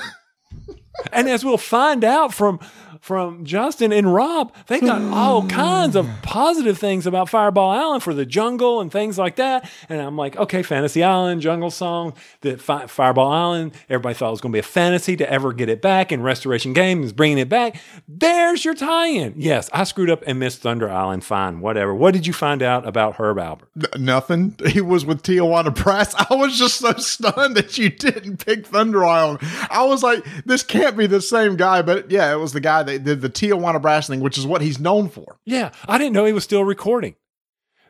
and 1.12 1.28
as 1.28 1.44
we'll 1.44 1.58
find 1.58 2.04
out 2.06 2.34
from 2.34 2.60
from 3.02 3.44
Justin 3.46 3.92
and 3.92 4.14
Rob, 4.14 4.54
they 4.68 4.80
got 4.80 5.02
all 5.02 5.48
kinds 5.48 5.96
of 5.96 6.08
positive 6.22 6.78
things 6.78 7.08
about 7.08 7.30
Fireball 7.30 7.72
Island 7.72 8.04
for 8.04 8.14
the 8.14 8.28
jungle 8.28 8.80
and 8.80 8.92
things 8.92 9.18
like 9.18 9.38
that. 9.38 9.68
And 9.90 10.00
I'm 10.00 10.16
like, 10.16 10.38
okay, 10.38 10.62
Fantasy 10.62 11.04
Island, 11.04 11.42
jungle 11.42 11.72
song, 11.72 12.14
the 12.42 12.58
Fi- 12.58 12.86
Fireball 12.86 13.32
Island. 13.32 13.74
Everybody 13.90 14.14
thought 14.14 14.28
it 14.28 14.32
was 14.32 14.42
going 14.42 14.52
to 14.52 14.56
be 14.56 14.60
a 14.60 14.64
fantasy 14.64 15.18
to 15.18 15.28
ever 15.30 15.52
get 15.52 15.68
it 15.68 15.82
back, 15.82 16.12
and 16.12 16.24
Restoration 16.24 16.74
Games 16.74 17.08
is 17.08 17.12
bringing 17.14 17.40
it 17.40 17.50
back. 17.50 17.82
There's 18.08 18.64
your 18.64 18.76
tie-in. 18.76 19.34
Yes, 19.36 19.68
I 19.74 19.84
screwed 19.84 20.12
up 20.12 20.24
and 20.28 20.38
missed 20.38 20.62
Thunder 20.62 20.88
Island. 20.90 21.26
Fine, 21.26 21.62
whatever. 21.62 21.96
What 21.96 22.14
did 22.14 22.28
you 22.28 22.34
find 22.34 22.62
out 22.62 22.88
about 22.88 23.16
Herb 23.16 23.38
Alpert? 23.38 23.66
N- 23.96 24.06
Nothing. 24.06 24.56
He 24.68 24.80
was 24.80 25.06
with 25.06 25.24
Tijuana 25.24 25.74
Brass. 25.74 26.14
I 26.16 26.36
was 26.36 26.56
just 26.58 26.78
so 26.78 26.94
stunned 26.94 27.58
that 27.58 27.80
you 27.80 27.90
didn't 27.90 28.46
pick 28.46 28.68
Thunder 28.68 29.04
Island. 29.04 29.40
I 29.72 29.86
was 29.86 30.04
like, 30.04 30.24
this 30.46 30.62
can't 30.62 30.96
be 30.96 31.08
the 31.08 31.20
same 31.20 31.56
guy, 31.56 31.82
but 31.82 32.12
yeah, 32.12 32.32
it 32.32 32.38
was 32.38 32.54
the 32.54 32.60
guy 32.60 32.84
that 32.84 32.91
did 32.98 33.22
the 33.22 33.30
Tijuana 33.30 33.82
Brass 33.82 34.08
thing, 34.08 34.20
which 34.20 34.38
is 34.38 34.46
what 34.48 34.62
he's 34.62 34.80
known 34.80 35.10
for. 35.10 35.38
Yeah, 35.46 35.72
I 35.88 35.98
didn't 35.98 36.14
know 36.14 36.26
he 36.26 36.34
was 36.34 36.44
still 36.44 36.64
recording. 36.64 37.16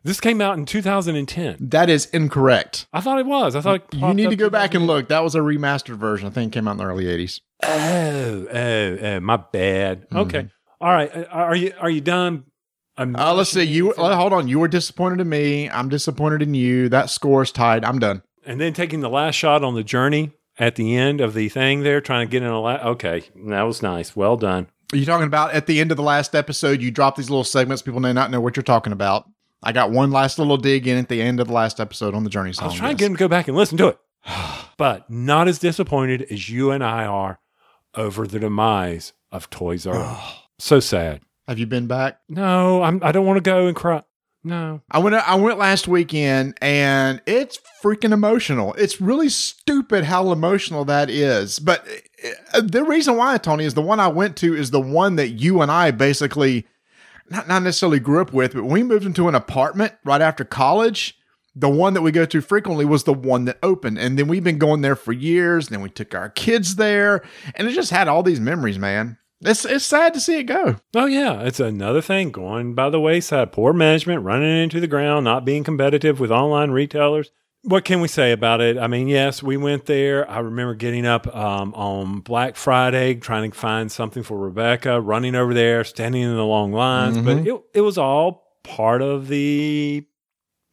This 0.03 0.19
came 0.19 0.41
out 0.41 0.57
in 0.57 0.65
2010. 0.65 1.57
That 1.69 1.87
is 1.89 2.05
incorrect. 2.07 2.87
I 2.91 3.01
thought 3.01 3.19
it 3.19 3.25
was. 3.27 3.55
I 3.55 3.61
thought 3.61 3.93
You 3.93 4.13
need 4.15 4.31
to 4.31 4.35
go 4.35 4.49
back 4.49 4.73
and 4.73 4.87
look. 4.87 5.09
That 5.09 5.23
was 5.23 5.35
a 5.35 5.39
remastered 5.41 5.97
version. 5.97 6.27
I 6.27 6.31
think 6.31 6.51
it 6.51 6.57
came 6.57 6.67
out 6.67 6.71
in 6.71 6.77
the 6.77 6.85
early 6.85 7.05
80s. 7.05 7.41
Oh, 7.63 8.47
oh, 8.51 8.97
oh, 9.07 9.19
my 9.19 9.37
bad. 9.37 10.07
Okay, 10.11 10.47
all 10.79 10.91
right. 10.91 11.15
Uh, 11.15 11.25
Are 11.29 11.55
you 11.55 11.73
are 11.79 11.89
you 11.89 12.01
done? 12.01 12.45
I'm 12.97 13.15
Uh, 13.15 13.33
let's 13.35 13.51
see. 13.51 13.61
You 13.63 13.93
uh, 13.93 14.15
hold 14.15 14.33
on. 14.33 14.47
You 14.47 14.59
were 14.59 14.67
disappointed 14.67 15.21
in 15.21 15.29
me. 15.29 15.69
I'm 15.69 15.87
disappointed 15.89 16.41
in 16.41 16.55
you. 16.55 16.89
That 16.89 17.09
score's 17.11 17.51
tied. 17.51 17.85
I'm 17.85 17.99
done. 17.99 18.23
and 18.45 18.59
then 18.59 18.73
taking 18.73 19.01
the 19.01 19.09
last 19.09 19.35
shot 19.35 19.63
on 19.63 19.75
the 19.75 19.83
journey 19.83 20.31
at 20.57 20.75
the 20.75 20.95
end 20.97 21.21
of 21.21 21.35
the 21.35 21.47
thing 21.47 21.81
there, 21.83 22.01
trying 22.01 22.27
to 22.27 22.31
get 22.31 22.41
in 22.41 22.49
a 22.49 22.59
la- 22.59 22.83
okay. 22.89 23.23
That 23.47 23.61
was 23.61 23.83
nice. 23.83 24.15
Well 24.15 24.35
done. 24.37 24.67
Are 24.93 24.97
you 24.97 25.05
talking 25.05 25.27
about 25.27 25.53
at 25.53 25.67
the 25.67 25.79
end 25.79 25.91
of 25.91 25.97
the 25.97 26.03
last 26.03 26.35
episode? 26.35 26.81
You 26.81 26.91
drop 26.91 27.15
these 27.15 27.29
little 27.29 27.45
segments. 27.45 27.81
People 27.81 28.01
may 28.01 28.11
not 28.11 28.29
know 28.29 28.41
what 28.41 28.57
you're 28.57 28.63
talking 28.63 28.91
about. 28.91 29.25
I 29.63 29.71
got 29.71 29.91
one 29.91 30.11
last 30.11 30.37
little 30.37 30.57
dig 30.57 30.87
in 30.87 30.97
at 30.97 31.07
the 31.07 31.21
end 31.21 31.39
of 31.39 31.47
the 31.47 31.53
last 31.53 31.79
episode 31.79 32.13
on 32.13 32.23
the 32.23 32.29
Journey 32.29 32.51
song. 32.51 32.65
I 32.65 32.67
was 32.67 32.77
trying 32.77 32.97
to 32.97 32.99
get 32.99 33.05
him 33.05 33.15
to 33.15 33.19
go 33.19 33.27
back 33.27 33.47
and 33.47 33.55
listen 33.55 33.77
to 33.77 33.87
it, 33.87 33.99
but 34.77 35.09
not 35.09 35.47
as 35.47 35.59
disappointed 35.59 36.23
as 36.29 36.49
you 36.49 36.71
and 36.71 36.83
I 36.83 37.05
are 37.05 37.39
over 37.95 38.27
the 38.27 38.39
demise 38.39 39.13
of 39.31 39.49
Toys 39.49 39.87
R 39.87 39.95
Us. 39.95 40.33
so 40.59 40.79
sad. 40.79 41.21
Have 41.47 41.57
you 41.57 41.67
been 41.67 41.87
back? 41.87 42.19
No, 42.27 42.83
I'm. 42.83 43.01
I 43.03 43.11
don't 43.11 43.25
want 43.25 43.37
to 43.37 43.41
go 43.41 43.67
and 43.67 43.75
cry. 43.75 44.03
No. 44.43 44.81
I 44.89 44.97
went. 44.99 45.15
I 45.15 45.35
went 45.35 45.59
last 45.59 45.87
weekend, 45.87 46.57
and 46.61 47.21
it's 47.27 47.59
freaking 47.83 48.11
emotional. 48.11 48.73
It's 48.73 48.99
really 48.99 49.29
stupid 49.29 50.05
how 50.05 50.31
emotional 50.31 50.83
that 50.85 51.09
is. 51.09 51.59
But 51.59 51.87
uh, 52.53 52.61
the 52.61 52.83
reason 52.83 53.17
why, 53.17 53.37
Tony, 53.37 53.65
is 53.65 53.75
the 53.75 53.81
one 53.83 53.99
I 53.99 54.07
went 54.07 54.35
to 54.37 54.55
is 54.55 54.71
the 54.71 54.81
one 54.81 55.15
that 55.17 55.29
you 55.29 55.61
and 55.61 55.71
I 55.71 55.91
basically 55.91 56.65
not 57.29 57.47
not 57.47 57.63
necessarily 57.63 57.99
grew 57.99 58.21
up 58.21 58.33
with, 58.33 58.53
but 58.53 58.65
we 58.65 58.83
moved 58.83 59.05
into 59.05 59.27
an 59.27 59.35
apartment 59.35 59.93
right 60.03 60.21
after 60.21 60.43
college. 60.43 61.17
The 61.53 61.69
one 61.69 61.93
that 61.95 62.01
we 62.01 62.11
go 62.11 62.25
to 62.25 62.41
frequently 62.41 62.85
was 62.85 63.03
the 63.03 63.13
one 63.13 63.45
that 63.45 63.59
opened, 63.61 63.99
and 63.99 64.17
then 64.17 64.27
we've 64.27 64.43
been 64.43 64.57
going 64.57 64.81
there 64.81 64.95
for 64.95 65.11
years. 65.11 65.67
Then 65.67 65.81
we 65.81 65.89
took 65.89 66.15
our 66.15 66.29
kids 66.29 66.77
there, 66.77 67.21
and 67.55 67.67
it 67.67 67.73
just 67.73 67.91
had 67.91 68.07
all 68.07 68.23
these 68.23 68.39
memories, 68.39 68.79
man. 68.79 69.17
It's 69.41 69.65
it's 69.65 69.85
sad 69.85 70.13
to 70.13 70.19
see 70.19 70.39
it 70.39 70.43
go. 70.43 70.77
Oh 70.95 71.05
yeah, 71.05 71.41
it's 71.41 71.59
another 71.59 72.01
thing 72.01 72.31
going 72.31 72.75
by 72.75 72.89
the 72.89 72.99
wayside. 72.99 73.51
Poor 73.51 73.73
management, 73.73 74.23
running 74.23 74.63
into 74.63 74.79
the 74.79 74.87
ground, 74.87 75.23
not 75.23 75.45
being 75.45 75.63
competitive 75.63 76.19
with 76.19 76.31
online 76.31 76.71
retailers. 76.71 77.31
What 77.63 77.85
can 77.85 78.01
we 78.01 78.07
say 78.07 78.31
about 78.31 78.59
it? 78.61 78.77
I 78.77 78.87
mean, 78.87 79.07
yes, 79.07 79.43
we 79.43 79.55
went 79.55 79.85
there. 79.85 80.29
I 80.29 80.39
remember 80.39 80.73
getting 80.73 81.05
up 81.05 81.27
um, 81.35 81.73
on 81.75 82.21
Black 82.21 82.55
Friday, 82.55 83.15
trying 83.15 83.51
to 83.51 83.57
find 83.57 83.91
something 83.91 84.23
for 84.23 84.37
Rebecca, 84.37 84.99
running 84.99 85.35
over 85.35 85.53
there, 85.53 85.83
standing 85.83 86.23
in 86.23 86.35
the 86.35 86.45
long 86.45 86.71
lines. 86.71 87.17
But 87.19 87.45
it 87.47 87.61
it 87.73 87.81
was 87.81 87.97
all 87.97 88.57
part 88.63 89.01
of 89.01 89.27
the 89.27 90.05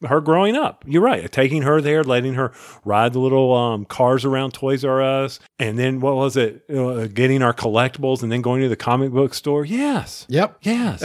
her 0.07 0.21
growing 0.21 0.55
up. 0.55 0.83
You're 0.87 1.01
right. 1.01 1.29
Taking 1.31 1.63
her 1.63 1.81
there, 1.81 2.03
letting 2.03 2.35
her 2.35 2.51
ride 2.85 3.13
the 3.13 3.19
little 3.19 3.53
um, 3.53 3.85
cars 3.85 4.23
around 4.25 4.53
Toys 4.53 4.85
R 4.85 5.01
Us, 5.01 5.39
and 5.59 5.77
then 5.77 5.99
what 5.99 6.15
was 6.15 6.37
it? 6.37 6.63
Uh, 6.73 7.07
getting 7.07 7.41
our 7.41 7.53
collectibles, 7.53 8.23
and 8.23 8.31
then 8.31 8.41
going 8.41 8.61
to 8.61 8.69
the 8.69 8.75
comic 8.75 9.11
book 9.11 9.33
store. 9.33 9.65
Yes. 9.65 10.25
Yep. 10.29 10.57
Yes. 10.61 11.03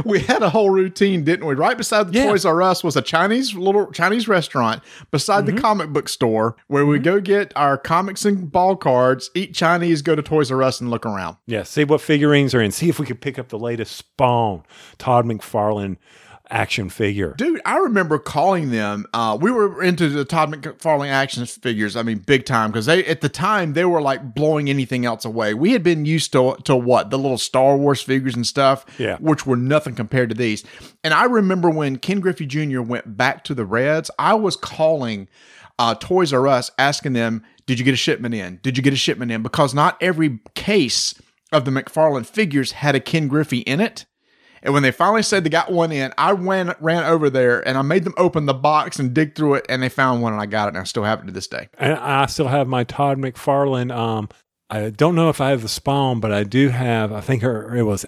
we 0.04 0.20
had 0.20 0.42
a 0.42 0.50
whole 0.50 0.70
routine, 0.70 1.22
didn't 1.24 1.46
we? 1.46 1.54
Right 1.54 1.76
beside 1.76 2.08
the 2.08 2.12
Yeah. 2.14 2.26
Toys 2.30 2.44
R 2.44 2.62
Us 2.62 2.82
was 2.82 2.96
a 2.96 3.02
Chinese 3.02 3.54
little 3.54 3.90
Chinese 3.92 4.26
restaurant 4.28 4.82
beside 5.10 5.44
Mm-hmm. 5.44 5.56
the 5.56 5.60
comic 5.62 5.88
book 5.90 6.08
store 6.08 6.56
where 6.68 6.84
we 6.86 6.98
go 6.98 7.20
get 7.20 7.52
our 7.56 7.76
comics 7.78 8.24
and 8.24 8.50
ball 8.50 8.74
cards, 8.76 9.30
eat 9.34 9.54
Chinese, 9.54 10.02
go 10.02 10.14
to 10.14 10.22
Toys 10.22 10.50
R 10.50 10.62
Us 10.62 10.80
and 10.80 10.90
look 10.90 11.04
around. 11.04 11.36
yeah. 11.46 11.62
See 11.62 11.84
what 11.84 12.00
figurines 12.00 12.54
are 12.54 12.60
in. 12.62 12.70
See 12.72 12.88
if 12.88 12.98
we 12.98 13.06
could 13.06 13.20
pick 13.20 13.38
up 13.38 13.48
the 13.48 13.58
latest 13.58 13.96
Spawn, 13.96 14.62
Todd 14.98 15.24
McFarlane 15.26 15.96
action 16.50 16.88
figure. 16.90 17.34
Dude, 17.38 17.60
I 17.64 17.78
remember 17.78 18.18
calling 18.18 18.70
them. 18.70 19.06
Uh, 19.14 19.38
we 19.40 19.50
were 19.50 19.82
into 19.82 20.08
the 20.08 20.24
Todd 20.24 20.52
McFarlane 20.52 21.08
action 21.10 21.46
figures. 21.46 21.96
I 21.96 22.02
mean, 22.02 22.18
big 22.18 22.44
time 22.46 22.70
because 22.70 22.86
they 22.86 23.04
at 23.06 23.20
the 23.20 23.28
time 23.28 23.72
they 23.74 23.84
were 23.84 24.02
like 24.02 24.34
blowing 24.34 24.68
anything 24.68 25.06
else 25.06 25.24
away. 25.24 25.54
We 25.54 25.72
had 25.72 25.82
been 25.82 26.04
used 26.04 26.32
to 26.32 26.56
to 26.64 26.76
what 26.76 27.10
the 27.10 27.18
little 27.18 27.38
Star 27.38 27.76
Wars 27.76 28.02
figures 28.02 28.34
and 28.34 28.46
stuff, 28.46 28.84
Yeah. 28.98 29.16
which 29.18 29.46
were 29.46 29.56
nothing 29.56 29.94
compared 29.94 30.28
to 30.30 30.34
these. 30.34 30.64
And 31.04 31.14
I 31.14 31.24
remember 31.24 31.70
when 31.70 31.96
Ken 31.98 32.20
Griffey 32.20 32.46
Jr. 32.46 32.82
went 32.82 33.16
back 33.16 33.44
to 33.44 33.54
the 33.54 33.64
Reds, 33.64 34.10
I 34.18 34.34
was 34.34 34.56
calling 34.56 35.28
uh, 35.78 35.94
Toys 35.94 36.32
R 36.32 36.46
Us 36.46 36.70
asking 36.78 37.14
them, 37.14 37.42
"Did 37.66 37.78
you 37.78 37.84
get 37.84 37.94
a 37.94 37.96
shipment 37.96 38.34
in? 38.34 38.58
Did 38.62 38.76
you 38.76 38.82
get 38.82 38.92
a 38.92 38.96
shipment 38.96 39.32
in?" 39.32 39.42
Because 39.42 39.72
not 39.72 39.96
every 40.02 40.40
case 40.54 41.14
of 41.52 41.64
the 41.64 41.70
McFarlane 41.70 42.26
figures 42.26 42.72
had 42.72 42.94
a 42.94 43.00
Ken 43.00 43.28
Griffey 43.28 43.58
in 43.60 43.80
it. 43.80 44.04
And 44.62 44.74
when 44.74 44.82
they 44.82 44.90
finally 44.90 45.22
said 45.22 45.44
they 45.44 45.50
got 45.50 45.72
one 45.72 45.92
in, 45.92 46.12
I 46.18 46.32
ran 46.32 46.74
ran 46.80 47.04
over 47.04 47.30
there 47.30 47.66
and 47.66 47.78
I 47.78 47.82
made 47.82 48.04
them 48.04 48.14
open 48.16 48.46
the 48.46 48.54
box 48.54 48.98
and 48.98 49.14
dig 49.14 49.34
through 49.34 49.54
it, 49.54 49.66
and 49.68 49.82
they 49.82 49.88
found 49.88 50.22
one, 50.22 50.32
and 50.32 50.42
I 50.42 50.46
got 50.46 50.66
it, 50.66 50.68
and 50.70 50.78
I 50.78 50.84
still 50.84 51.04
have 51.04 51.20
it 51.22 51.26
to 51.26 51.32
this 51.32 51.46
day. 51.46 51.68
And 51.78 51.94
I 51.94 52.26
still 52.26 52.48
have 52.48 52.68
my 52.68 52.84
Todd 52.84 53.18
McFarlane. 53.18 53.94
Um, 53.94 54.28
I 54.68 54.90
don't 54.90 55.14
know 55.14 55.28
if 55.30 55.40
I 55.40 55.50
have 55.50 55.62
the 55.62 55.68
Spawn, 55.68 56.20
but 56.20 56.32
I 56.32 56.44
do 56.44 56.68
have. 56.68 57.12
I 57.12 57.20
think 57.20 57.42
her 57.42 57.74
it 57.74 57.82
was 57.82 58.06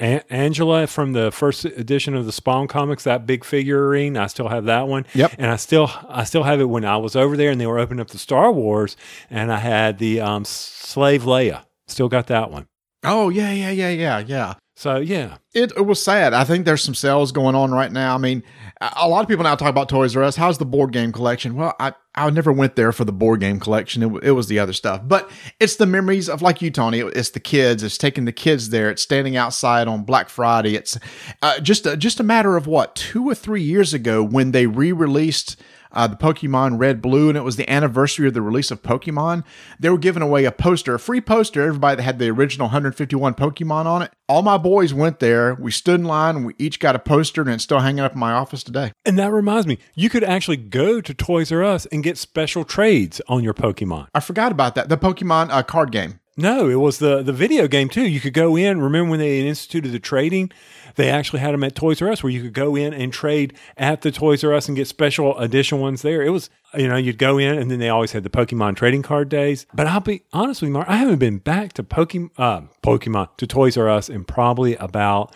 A- 0.00 0.32
Angela 0.32 0.86
from 0.86 1.12
the 1.12 1.30
first 1.30 1.64
edition 1.64 2.14
of 2.16 2.26
the 2.26 2.32
Spawn 2.32 2.66
comics. 2.66 3.04
That 3.04 3.26
big 3.26 3.44
figurine, 3.44 4.16
I 4.16 4.26
still 4.26 4.48
have 4.48 4.64
that 4.64 4.88
one. 4.88 5.06
Yep. 5.14 5.34
And 5.38 5.50
I 5.50 5.56
still 5.56 5.90
I 6.08 6.24
still 6.24 6.42
have 6.42 6.60
it 6.60 6.64
when 6.64 6.84
I 6.84 6.96
was 6.96 7.14
over 7.14 7.36
there, 7.36 7.50
and 7.50 7.60
they 7.60 7.66
were 7.66 7.78
opening 7.78 8.00
up 8.00 8.08
the 8.08 8.18
Star 8.18 8.50
Wars, 8.50 8.96
and 9.30 9.52
I 9.52 9.58
had 9.58 9.98
the 9.98 10.20
um, 10.20 10.44
Slave 10.44 11.22
Leia. 11.22 11.64
Still 11.86 12.08
got 12.08 12.26
that 12.28 12.50
one. 12.50 12.66
Oh 13.04 13.28
yeah, 13.28 13.52
yeah, 13.52 13.70
yeah, 13.70 13.90
yeah, 13.90 14.18
yeah. 14.18 14.54
So 14.74 14.96
yeah, 14.96 15.36
It, 15.52 15.70
it 15.76 15.82
was 15.86 16.02
sad. 16.02 16.32
I 16.32 16.44
think 16.44 16.64
there's 16.64 16.82
some 16.82 16.94
sales 16.94 17.30
going 17.30 17.54
on 17.54 17.72
right 17.72 17.92
now. 17.92 18.14
I 18.14 18.18
mean, 18.18 18.42
a 18.80 19.06
lot 19.06 19.20
of 19.22 19.28
people 19.28 19.44
now 19.44 19.54
talk 19.54 19.68
about 19.68 19.88
Toys 19.90 20.16
R 20.16 20.22
Us. 20.22 20.34
How's 20.34 20.56
the 20.58 20.64
board 20.64 20.92
game 20.92 21.12
collection? 21.12 21.54
Well, 21.54 21.74
I, 21.78 21.92
I 22.14 22.30
never 22.30 22.50
went 22.52 22.74
there 22.74 22.90
for 22.90 23.04
the 23.04 23.12
board 23.12 23.40
game 23.40 23.60
collection. 23.60 24.02
It, 24.02 24.24
it 24.24 24.30
was 24.32 24.46
the 24.48 24.58
other 24.58 24.72
stuff. 24.72 25.02
But 25.04 25.30
it's 25.60 25.76
the 25.76 25.86
memories 25.86 26.28
of, 26.28 26.40
like 26.40 26.62
you, 26.62 26.70
Tony, 26.70 27.00
it- 27.00 27.16
it's 27.16 27.30
the 27.30 27.38
kids. 27.38 27.82
It's 27.82 27.98
taking 27.98 28.24
the 28.24 28.32
kids 28.32 28.70
there. 28.70 28.90
It's 28.90 29.02
standing 29.02 29.36
outside 29.36 29.88
on 29.88 30.04
Black 30.04 30.30
Friday. 30.30 30.74
It's 30.74 30.98
uh, 31.42 31.60
just, 31.60 31.84
a, 31.86 31.94
just 31.96 32.18
a 32.18 32.24
matter 32.24 32.56
of 32.56 32.66
what, 32.66 32.96
two 32.96 33.28
or 33.28 33.34
three 33.34 33.62
years 33.62 33.92
ago 33.92 34.24
when 34.24 34.52
they 34.52 34.66
re 34.66 34.90
released 34.90 35.60
uh, 35.92 36.06
the 36.06 36.16
Pokemon 36.16 36.78
Red 36.78 37.02
Blue, 37.02 37.28
and 37.28 37.36
it 37.36 37.42
was 37.42 37.56
the 37.56 37.70
anniversary 37.70 38.28
of 38.28 38.34
the 38.34 38.42
release 38.42 38.70
of 38.70 38.82
Pokemon. 38.82 39.44
They 39.78 39.90
were 39.90 39.98
giving 39.98 40.22
away 40.22 40.44
a 40.44 40.52
poster, 40.52 40.94
a 40.94 40.98
free 40.98 41.20
poster. 41.20 41.62
Everybody 41.62 41.96
that 41.96 42.02
had 42.02 42.18
the 42.18 42.30
original 42.30 42.66
151 42.66 43.34
Pokemon 43.34 43.86
on 43.86 44.02
it. 44.02 44.12
All 44.28 44.42
my 44.42 44.56
boys 44.56 44.94
went 44.94 45.18
there. 45.18 45.54
We 45.54 45.70
stood 45.70 46.00
in 46.00 46.06
line. 46.06 46.36
And 46.36 46.46
we 46.46 46.54
each 46.58 46.78
got 46.80 46.96
a 46.96 46.98
poster, 46.98 47.42
and 47.42 47.50
it's 47.50 47.64
still 47.64 47.80
hanging 47.80 48.00
up 48.00 48.12
in 48.12 48.18
my 48.18 48.32
office 48.32 48.62
today. 48.62 48.92
and 49.04 49.18
that 49.18 49.32
reminds 49.32 49.66
me, 49.66 49.78
you 49.94 50.08
could 50.08 50.24
actually 50.24 50.56
go 50.56 51.00
to 51.00 51.12
Toys 51.12 51.52
R 51.52 51.62
Us 51.62 51.86
and 51.86 52.02
get 52.02 52.16
special 52.16 52.64
trades 52.64 53.20
on 53.28 53.44
your 53.44 53.54
Pokemon. 53.54 54.08
I 54.14 54.20
forgot 54.20 54.52
about 54.52 54.74
that. 54.76 54.88
The 54.88 54.96
Pokemon 54.96 55.50
uh, 55.50 55.62
card 55.62 55.92
game. 55.92 56.20
No, 56.36 56.70
it 56.70 56.76
was 56.76 56.98
the 56.98 57.22
the 57.22 57.32
video 57.32 57.68
game 57.68 57.90
too. 57.90 58.08
You 58.08 58.18
could 58.18 58.32
go 58.32 58.56
in. 58.56 58.80
Remember 58.80 59.10
when 59.10 59.20
they 59.20 59.46
instituted 59.46 59.90
the 59.90 59.98
trading? 59.98 60.50
They 60.94 61.10
actually 61.10 61.40
had 61.40 61.52
them 61.52 61.64
at 61.64 61.74
Toys 61.74 62.00
R 62.00 62.10
Us, 62.10 62.22
where 62.22 62.32
you 62.32 62.42
could 62.42 62.54
go 62.54 62.74
in 62.74 62.94
and 62.94 63.12
trade 63.12 63.54
at 63.76 64.00
the 64.00 64.10
Toys 64.10 64.42
R 64.42 64.54
Us 64.54 64.66
and 64.66 64.76
get 64.76 64.88
special 64.88 65.38
edition 65.38 65.78
ones 65.78 66.02
there. 66.02 66.22
It 66.22 66.30
was, 66.30 66.48
you 66.74 66.88
know, 66.88 66.96
you'd 66.96 67.18
go 67.18 67.38
in, 67.38 67.58
and 67.58 67.70
then 67.70 67.78
they 67.78 67.88
always 67.90 68.12
had 68.12 68.24
the 68.24 68.30
Pokemon 68.30 68.76
trading 68.76 69.02
card 69.02 69.28
days. 69.28 69.66
But 69.74 69.86
I'll 69.86 70.00
be 70.00 70.22
honest 70.32 70.62
with 70.62 70.68
you, 70.68 70.72
Mark, 70.74 70.88
I 70.88 70.96
haven't 70.96 71.18
been 71.18 71.38
back 71.38 71.74
to 71.74 71.82
Pokemon, 71.82 72.30
uh, 72.38 72.62
Pokemon 72.82 73.28
to 73.36 73.46
Toys 73.46 73.76
R 73.76 73.88
Us 73.88 74.08
in 74.08 74.24
probably 74.24 74.76
about, 74.76 75.34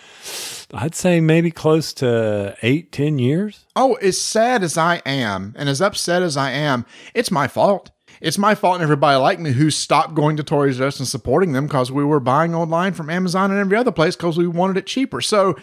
I'd 0.73 0.95
say 0.95 1.21
maybe 1.21 1.51
close 1.51 1.93
to 1.95 2.57
eight, 2.63 2.93
ten 2.93 3.19
years. 3.19 3.67
Oh, 3.75 3.95
as 3.95 4.21
sad 4.21 4.63
as 4.63 4.79
I 4.79 4.97
am 5.07 5.55
and 5.59 5.69
as 5.69 5.83
upset 5.83 6.23
as 6.23 6.37
I 6.39 6.53
am, 6.53 6.87
it's 7.15 7.31
my 7.31 7.49
fault. 7.49 7.91
It's 8.21 8.39
my 8.39 8.55
fault 8.55 8.77
and 8.77 8.83
everybody 8.83 9.17
like 9.19 9.39
me 9.39 9.53
who 9.53 9.71
stopped 9.71 10.15
going 10.15 10.37
to 10.37 10.43
Toys 10.43 10.81
R 10.81 10.87
Us 10.89 10.99
and 10.99 11.09
supporting 11.09 11.53
them 11.53 11.67
because 11.67 11.93
we 11.93 12.05
were 12.05 12.21
buying 12.21 12.55
online 12.55 12.93
from 12.93 13.11
Amazon 13.11 13.51
and 13.51 13.61
every 13.61 13.77
other 13.77 13.93
place 13.93 14.17
because 14.17 14.39
we 14.39 14.47
wanted 14.47 14.77
it 14.77 14.87
cheaper. 14.87 15.21
So 15.21 15.57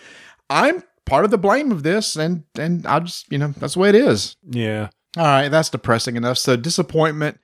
I'm 0.50 0.83
part 1.05 1.25
of 1.25 1.31
the 1.31 1.38
blame 1.38 1.72
of 1.72 1.83
this, 1.83 2.15
and 2.15 2.43
and 2.57 2.86
I 2.86 3.00
just 3.00 3.31
you 3.31 3.38
know 3.38 3.53
that's 3.57 3.74
the 3.74 3.79
way 3.79 3.89
it 3.89 3.95
is. 3.95 4.36
Yeah. 4.50 4.89
All 5.17 5.24
right, 5.24 5.50
that's 5.50 5.69
depressing 5.69 6.15
enough. 6.15 6.38
So 6.38 6.55
disappointment, 6.55 7.39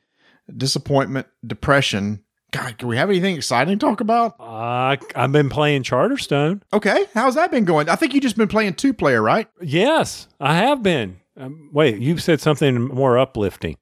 disappointment, 0.56 1.28
depression. 1.46 2.24
God, 2.52 2.80
can 2.80 2.88
we 2.88 2.98
have 2.98 3.12
anything 3.12 3.36
exciting 3.36 3.78
to 3.78 3.86
talk 3.86 4.02
about? 4.02 4.36
Uh, 4.40 4.98
I've 5.16 5.32
been 5.32 5.50
playing 5.50 5.84
Charterstone. 5.84 6.62
Okay, 6.74 7.06
how's 7.14 7.36
that 7.36 7.52
been 7.52 7.66
going? 7.66 7.90
I 7.90 7.96
think 7.96 8.16
you 8.16 8.22
just 8.22 8.38
been 8.38 8.48
playing 8.48 8.74
two 8.74 8.92
player, 8.92 9.22
right? 9.22 9.48
Yes, 9.62 10.28
I 10.40 10.56
have 10.56 10.82
been. 10.82 11.20
Um, 11.38 11.70
wait, 11.72 12.00
you've 12.00 12.24
said 12.24 12.42
something 12.42 12.86
more 12.88 13.20
uplifting. 13.20 13.78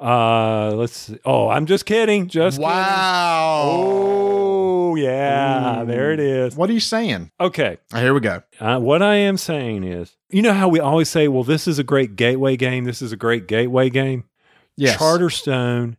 Uh, 0.00 0.72
let's. 0.74 0.96
See. 0.96 1.18
Oh, 1.24 1.48
I'm 1.48 1.66
just 1.66 1.84
kidding. 1.84 2.28
Just 2.28 2.56
kidding. 2.56 2.70
Wow. 2.70 3.62
Oh, 3.66 4.96
yeah. 4.96 5.84
There 5.84 6.12
it 6.12 6.20
is. 6.20 6.56
What 6.56 6.70
are 6.70 6.72
you 6.72 6.80
saying? 6.80 7.30
Okay. 7.38 7.76
Here 7.94 8.14
we 8.14 8.20
go. 8.20 8.42
Uh, 8.58 8.78
what 8.78 9.02
I 9.02 9.16
am 9.16 9.36
saying 9.36 9.84
is, 9.84 10.16
you 10.30 10.42
know 10.42 10.54
how 10.54 10.68
we 10.68 10.80
always 10.80 11.08
say, 11.08 11.28
well, 11.28 11.44
this 11.44 11.68
is 11.68 11.78
a 11.78 11.84
great 11.84 12.16
gateway 12.16 12.56
game. 12.56 12.84
This 12.84 13.02
is 13.02 13.12
a 13.12 13.16
great 13.16 13.46
gateway 13.46 13.90
game. 13.90 14.24
Yes. 14.76 14.96
Charterstone 14.96 15.96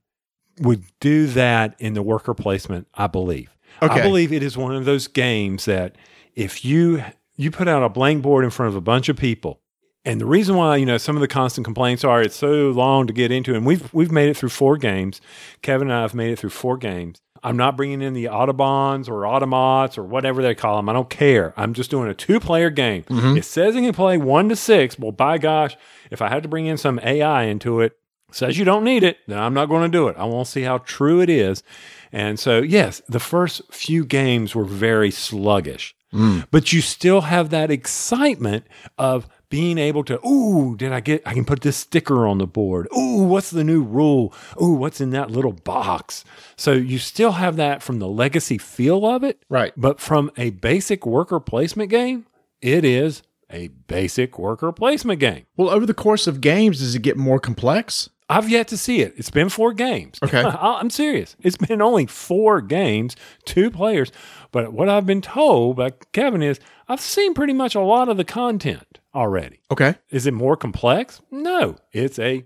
would 0.59 0.83
do 0.99 1.27
that 1.27 1.75
in 1.79 1.93
the 1.93 2.01
worker 2.01 2.33
placement, 2.33 2.87
I 2.93 3.07
believe. 3.07 3.49
Okay. 3.81 3.99
I 3.99 4.01
believe 4.01 4.33
it 4.33 4.43
is 4.43 4.57
one 4.57 4.75
of 4.75 4.85
those 4.85 5.07
games 5.07 5.65
that 5.65 5.95
if 6.35 6.65
you 6.65 7.03
you 7.35 7.51
put 7.51 7.67
out 7.67 7.83
a 7.83 7.89
blank 7.89 8.21
board 8.21 8.43
in 8.43 8.49
front 8.49 8.69
of 8.69 8.75
a 8.75 8.81
bunch 8.81 9.09
of 9.09 9.17
people, 9.17 9.61
and 10.05 10.19
the 10.19 10.25
reason 10.25 10.55
why 10.55 10.77
you 10.77 10.85
know 10.85 10.97
some 10.97 11.15
of 11.15 11.21
the 11.21 11.27
constant 11.27 11.65
complaints 11.65 12.03
are 12.03 12.21
it's 12.21 12.35
so 12.35 12.71
long 12.71 13.07
to 13.07 13.13
get 13.13 13.31
into, 13.31 13.55
and 13.55 13.65
we've 13.65 13.93
we've 13.93 14.11
made 14.11 14.29
it 14.29 14.37
through 14.37 14.49
four 14.49 14.77
games. 14.77 15.21
Kevin 15.61 15.89
and 15.89 15.97
I 15.97 16.01
have 16.01 16.13
made 16.13 16.31
it 16.31 16.39
through 16.39 16.49
four 16.51 16.77
games. 16.77 17.21
I'm 17.43 17.57
not 17.57 17.75
bringing 17.75 18.01
in 18.01 18.13
the 18.13 18.25
Autobahns 18.25 19.09
or 19.09 19.21
Automots 19.21 19.97
or 19.97 20.03
whatever 20.03 20.43
they 20.43 20.53
call 20.53 20.77
them. 20.77 20.89
I 20.89 20.93
don't 20.93 21.09
care. 21.09 21.53
I'm 21.57 21.73
just 21.73 21.89
doing 21.89 22.07
a 22.07 22.13
two 22.13 22.39
player 22.39 22.69
game. 22.69 23.03
Mm-hmm. 23.03 23.37
It 23.37 23.45
says 23.45 23.75
you 23.75 23.81
can 23.81 23.93
play 23.93 24.17
one 24.17 24.49
to 24.49 24.55
six. 24.55 24.99
Well, 24.99 25.11
by 25.11 25.37
gosh, 25.37 25.75
if 26.11 26.21
I 26.21 26.29
had 26.29 26.43
to 26.43 26.49
bring 26.49 26.67
in 26.67 26.77
some 26.77 26.99
AI 27.03 27.43
into 27.43 27.81
it, 27.81 27.97
says 28.31 28.57
you 28.57 28.65
don't 28.65 28.83
need 28.83 29.03
it, 29.03 29.17
then 29.27 29.39
I'm 29.39 29.53
not 29.53 29.67
going 29.67 29.83
to 29.83 29.97
do 29.97 30.07
it. 30.07 30.15
I 30.17 30.25
want 30.25 30.45
to 30.45 30.51
see 30.51 30.61
how 30.61 30.79
true 30.79 31.21
it 31.21 31.29
is. 31.29 31.63
And 32.11 32.39
so, 32.39 32.61
yes, 32.61 33.01
the 33.07 33.19
first 33.19 33.61
few 33.71 34.05
games 34.05 34.53
were 34.53 34.65
very 34.65 35.11
sluggish, 35.11 35.95
mm. 36.13 36.45
but 36.51 36.73
you 36.73 36.81
still 36.81 37.21
have 37.21 37.49
that 37.49 37.71
excitement 37.71 38.65
of 38.97 39.27
being 39.51 39.77
able 39.77 40.03
to, 40.05 40.25
ooh, 40.25 40.75
did 40.75 40.91
I 40.91 41.01
get, 41.01 41.21
I 41.27 41.35
can 41.35 41.45
put 41.45 41.61
this 41.61 41.77
sticker 41.77 42.25
on 42.25 42.39
the 42.39 42.47
board. 42.47 42.87
Ooh, 42.97 43.23
what's 43.23 43.51
the 43.51 43.63
new 43.63 43.83
rule? 43.83 44.33
Ooh, 44.59 44.71
what's 44.71 44.99
in 44.99 45.11
that 45.11 45.29
little 45.29 45.51
box? 45.51 46.23
So 46.55 46.71
you 46.71 46.97
still 46.97 47.33
have 47.33 47.57
that 47.57 47.83
from 47.83 47.99
the 47.99 48.07
legacy 48.07 48.57
feel 48.57 49.05
of 49.05 49.23
it. 49.23 49.43
Right. 49.49 49.73
But 49.77 49.99
from 49.99 50.31
a 50.37 50.49
basic 50.49 51.05
worker 51.05 51.39
placement 51.39 51.91
game, 51.91 52.25
it 52.61 52.83
is 52.83 53.21
a 53.51 53.67
basic 53.67 54.39
worker 54.39 54.71
placement 54.71 55.19
game. 55.19 55.45
Well, 55.57 55.69
over 55.69 55.85
the 55.85 55.93
course 55.93 56.25
of 56.25 56.39
games, 56.41 56.79
does 56.79 56.95
it 56.95 57.01
get 57.01 57.17
more 57.17 57.39
complex? 57.39 58.09
I've 58.31 58.49
yet 58.49 58.69
to 58.69 58.77
see 58.77 59.01
it. 59.01 59.13
It's 59.17 59.29
been 59.29 59.49
four 59.49 59.73
games. 59.73 60.17
Okay. 60.23 60.41
I'm 60.61 60.89
serious. 60.89 61.35
It's 61.41 61.57
been 61.57 61.81
only 61.81 62.05
four 62.05 62.61
games, 62.61 63.15
two 63.43 63.69
players. 63.69 64.11
But 64.51 64.71
what 64.71 64.87
I've 64.87 65.05
been 65.05 65.21
told 65.21 65.75
by 65.75 65.91
Kevin 66.13 66.41
is 66.41 66.59
I've 66.87 67.01
seen 67.01 67.33
pretty 67.33 67.53
much 67.53 67.75
a 67.75 67.81
lot 67.81 68.07
of 68.07 68.15
the 68.15 68.23
content 68.23 68.99
already. 69.13 69.59
Okay. 69.69 69.95
Is 70.09 70.25
it 70.25 70.33
more 70.33 70.55
complex? 70.55 71.21
No. 71.29 71.75
It's 71.91 72.19
a 72.19 72.45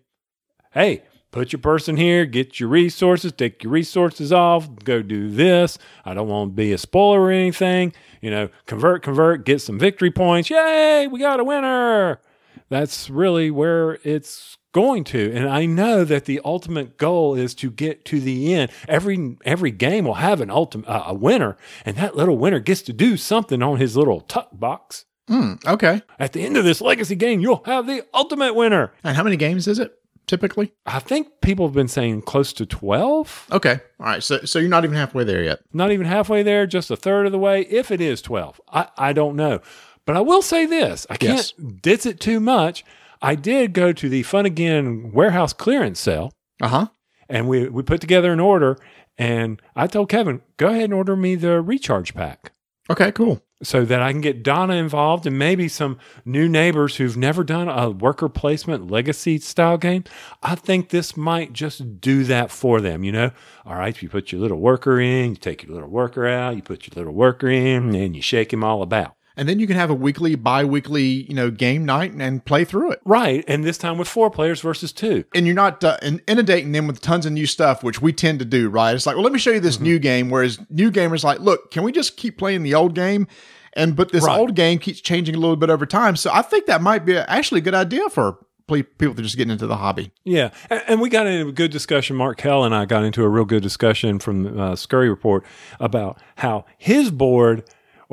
hey, 0.73 1.03
put 1.29 1.53
your 1.53 1.61
person 1.61 1.97
here, 1.97 2.25
get 2.25 2.59
your 2.59 2.69
resources, 2.69 3.31
take 3.31 3.63
your 3.63 3.71
resources 3.71 4.31
off, 4.31 4.67
go 4.83 5.03
do 5.03 5.29
this. 5.29 5.77
I 6.03 6.13
don't 6.15 6.27
want 6.27 6.51
to 6.51 6.55
be 6.55 6.73
a 6.73 6.77
spoiler 6.79 7.21
or 7.21 7.31
anything. 7.31 7.93
You 8.21 8.31
know, 8.31 8.49
convert, 8.65 9.03
convert, 9.03 9.45
get 9.45 9.61
some 9.61 9.77
victory 9.77 10.11
points. 10.11 10.49
Yay, 10.49 11.07
we 11.07 11.19
got 11.19 11.39
a 11.39 11.43
winner. 11.43 12.21
That's 12.69 13.09
really 13.09 13.51
where 13.51 13.99
it's 14.03 14.57
going 14.75 15.05
to. 15.05 15.31
And 15.33 15.47
I 15.47 15.65
know 15.65 16.03
that 16.03 16.25
the 16.25 16.41
ultimate 16.43 16.97
goal 16.97 17.33
is 17.33 17.55
to 17.55 17.71
get 17.71 18.03
to 18.05 18.19
the 18.19 18.53
end. 18.53 18.71
Every 18.89 19.37
every 19.45 19.71
game 19.71 20.03
will 20.03 20.15
have 20.15 20.41
an 20.41 20.49
ultimate 20.49 20.87
uh, 20.89 21.03
a 21.07 21.13
winner, 21.13 21.55
and 21.85 21.95
that 21.95 22.17
little 22.17 22.37
winner 22.37 22.59
gets 22.59 22.81
to 22.83 22.93
do 22.93 23.15
something 23.15 23.63
on 23.63 23.77
his 23.77 23.95
little 23.95 24.19
tuck 24.19 24.49
box. 24.51 25.05
Hmm. 25.29 25.53
Okay. 25.65 26.01
At 26.19 26.33
the 26.33 26.41
end 26.45 26.57
of 26.57 26.65
this 26.65 26.81
legacy 26.81 27.15
game, 27.15 27.39
you'll 27.39 27.63
have 27.65 27.87
the 27.87 28.05
ultimate 28.13 28.53
winner. 28.53 28.91
And 29.03 29.15
how 29.15 29.23
many 29.23 29.37
games 29.37 29.65
is 29.67 29.79
it 29.79 29.97
typically? 30.27 30.73
I 30.85 30.99
think 30.99 31.29
people 31.41 31.65
have 31.65 31.73
been 31.73 31.87
saying 31.87 32.23
close 32.23 32.51
to 32.53 32.65
12. 32.65 33.47
Okay. 33.53 33.79
All 33.99 34.05
right. 34.05 34.21
So 34.21 34.39
so 34.45 34.59
you're 34.59 34.69
not 34.69 34.83
even 34.83 34.97
halfway 34.97 35.23
there 35.23 35.41
yet. 35.41 35.59
Not 35.73 35.91
even 35.91 36.05
halfway 36.05 36.43
there, 36.43 36.67
just 36.67 36.91
a 36.91 36.97
third 36.97 37.25
of 37.25 37.31
the 37.31 37.39
way, 37.39 37.61
if 37.61 37.91
it 37.91 38.01
is 38.01 38.21
12. 38.21 38.59
I, 38.71 38.87
I 38.97 39.13
don't 39.13 39.35
know. 39.37 39.61
But 40.05 40.15
I 40.17 40.21
will 40.21 40.41
say 40.43 40.65
this 40.67 41.07
I 41.09 41.15
can't 41.17 41.37
Yes. 41.37 41.53
ditz 41.81 42.05
it 42.05 42.19
too 42.19 42.39
much. 42.41 42.83
I 43.21 43.35
did 43.35 43.73
go 43.73 43.91
to 43.93 44.09
the 44.09 44.23
Fun 44.23 44.45
Again 44.45 45.11
warehouse 45.13 45.53
clearance 45.53 45.99
sale 45.99 46.31
Uh 46.61 46.67
huh. 46.67 46.87
and 47.29 47.47
we, 47.47 47.67
we 47.69 47.83
put 47.83 48.01
together 48.01 48.31
an 48.33 48.39
order. 48.39 48.77
And 49.17 49.61
I 49.75 49.87
told 49.87 50.09
Kevin, 50.09 50.41
go 50.57 50.67
ahead 50.67 50.83
and 50.85 50.93
order 50.93 51.15
me 51.15 51.35
the 51.35 51.61
recharge 51.61 52.13
pack. 52.13 52.51
Okay. 52.89 53.11
Cool. 53.11 53.41
so 53.63 53.83
that 53.85 54.01
I 54.01 54.11
can 54.11 54.19
get 54.21 54.43
Donna 54.43 54.73
involved 54.75 55.25
and 55.25 55.39
maybe 55.39 55.67
some 55.69 55.97
new 56.25 56.47
neighbors 56.49 56.97
who've 56.97 57.15
never 57.17 57.43
done 57.43 57.67
a 57.69 57.89
worker 57.89 58.27
placement 58.29 58.91
legacy 58.91 59.39
style 59.39 59.77
game. 59.77 60.03
I 60.43 60.53
think 60.55 60.89
this 60.89 61.15
might 61.17 61.53
just 61.53 61.99
do 62.01 62.25
that 62.25 62.51
for 62.51 62.81
them. 62.81 63.03
You 63.05 63.13
know, 63.13 63.31
all 63.65 63.75
right, 63.75 63.99
you 63.99 64.09
put 64.09 64.31
your 64.33 64.41
little 64.41 64.59
worker 64.59 64.99
in, 64.99 65.29
you 65.31 65.35
take 65.37 65.63
your 65.63 65.73
little 65.73 65.89
worker 65.89 66.27
out, 66.27 66.57
you 66.57 66.61
put 66.61 66.85
your 66.85 66.93
little 67.01 67.13
worker 67.13 67.47
in, 67.49 67.95
and 67.95 68.15
you 68.15 68.21
shake 68.21 68.51
him 68.53 68.63
all 68.63 68.81
about. 68.83 69.15
And 69.37 69.49
then 69.49 69.59
you 69.59 69.67
can 69.67 69.75
have 69.75 69.89
a 69.89 69.93
weekly, 69.93 70.35
bi-weekly, 70.35 71.25
you 71.27 71.33
know, 71.33 71.51
game 71.51 71.85
night 71.85 72.13
and 72.17 72.43
play 72.45 72.63
through 72.63 72.91
it. 72.91 73.01
Right. 73.05 73.43
And 73.47 73.63
this 73.63 73.77
time 73.77 73.97
with 73.97 74.07
four 74.07 74.29
players 74.29 74.61
versus 74.61 74.91
two. 74.93 75.25
And 75.35 75.45
you're 75.45 75.55
not 75.55 75.83
uh, 75.83 75.97
in- 76.01 76.21
inundating 76.27 76.71
them 76.71 76.87
with 76.87 77.01
tons 77.01 77.25
of 77.25 77.33
new 77.33 77.45
stuff, 77.45 77.83
which 77.83 78.01
we 78.01 78.13
tend 78.13 78.39
to 78.39 78.45
do, 78.45 78.69
right? 78.69 78.95
It's 78.95 79.05
like, 79.05 79.15
well, 79.15 79.23
let 79.23 79.33
me 79.33 79.39
show 79.39 79.51
you 79.51 79.59
this 79.59 79.79
new 79.79 79.99
game. 79.99 80.29
Whereas 80.29 80.59
new 80.69 80.89
gamers 80.91 81.23
like, 81.23 81.39
look, 81.39 81.71
can 81.71 81.83
we 81.83 81.91
just 81.91 82.15
keep 82.17 82.37
playing 82.37 82.63
the 82.63 82.73
old 82.75 82.95
game? 82.95 83.27
And 83.73 83.95
but 83.95 84.13
this 84.13 84.23
Right. 84.23 84.39
old 84.39 84.55
game 84.55 84.79
keeps 84.79 85.01
changing 85.01 85.35
a 85.35 85.39
little 85.39 85.57
bit 85.57 85.69
over 85.69 85.85
time. 85.85 86.15
So 86.15 86.31
I 86.33 86.41
think 86.41 86.65
that 86.67 86.81
might 86.81 87.05
be 87.05 87.17
actually 87.17 87.59
a 87.59 87.63
good 87.63 87.75
idea 87.75 88.09
for 88.09 88.37
people 88.67 89.13
that 89.13 89.19
are 89.19 89.23
just 89.23 89.35
getting 89.37 89.51
into 89.51 89.67
the 89.67 89.75
hobby. 89.75 90.11
Yeah, 90.23 90.49
and, 90.69 90.81
and 90.87 91.01
we 91.01 91.09
got 91.09 91.27
into 91.27 91.49
a 91.49 91.51
good 91.51 91.71
discussion. 91.71 92.15
Mark 92.15 92.37
Kell 92.37 92.63
and 92.63 92.73
I 92.73 92.85
got 92.85 93.03
into 93.03 93.23
a 93.23 93.29
real 93.29 93.45
good 93.45 93.61
discussion 93.61 94.17
from 94.17 94.57
uh, 94.59 94.75
Scurry 94.77 95.09
Report 95.09 95.45
about 95.79 96.19
how 96.37 96.65
his 96.77 97.11
board 97.11 97.63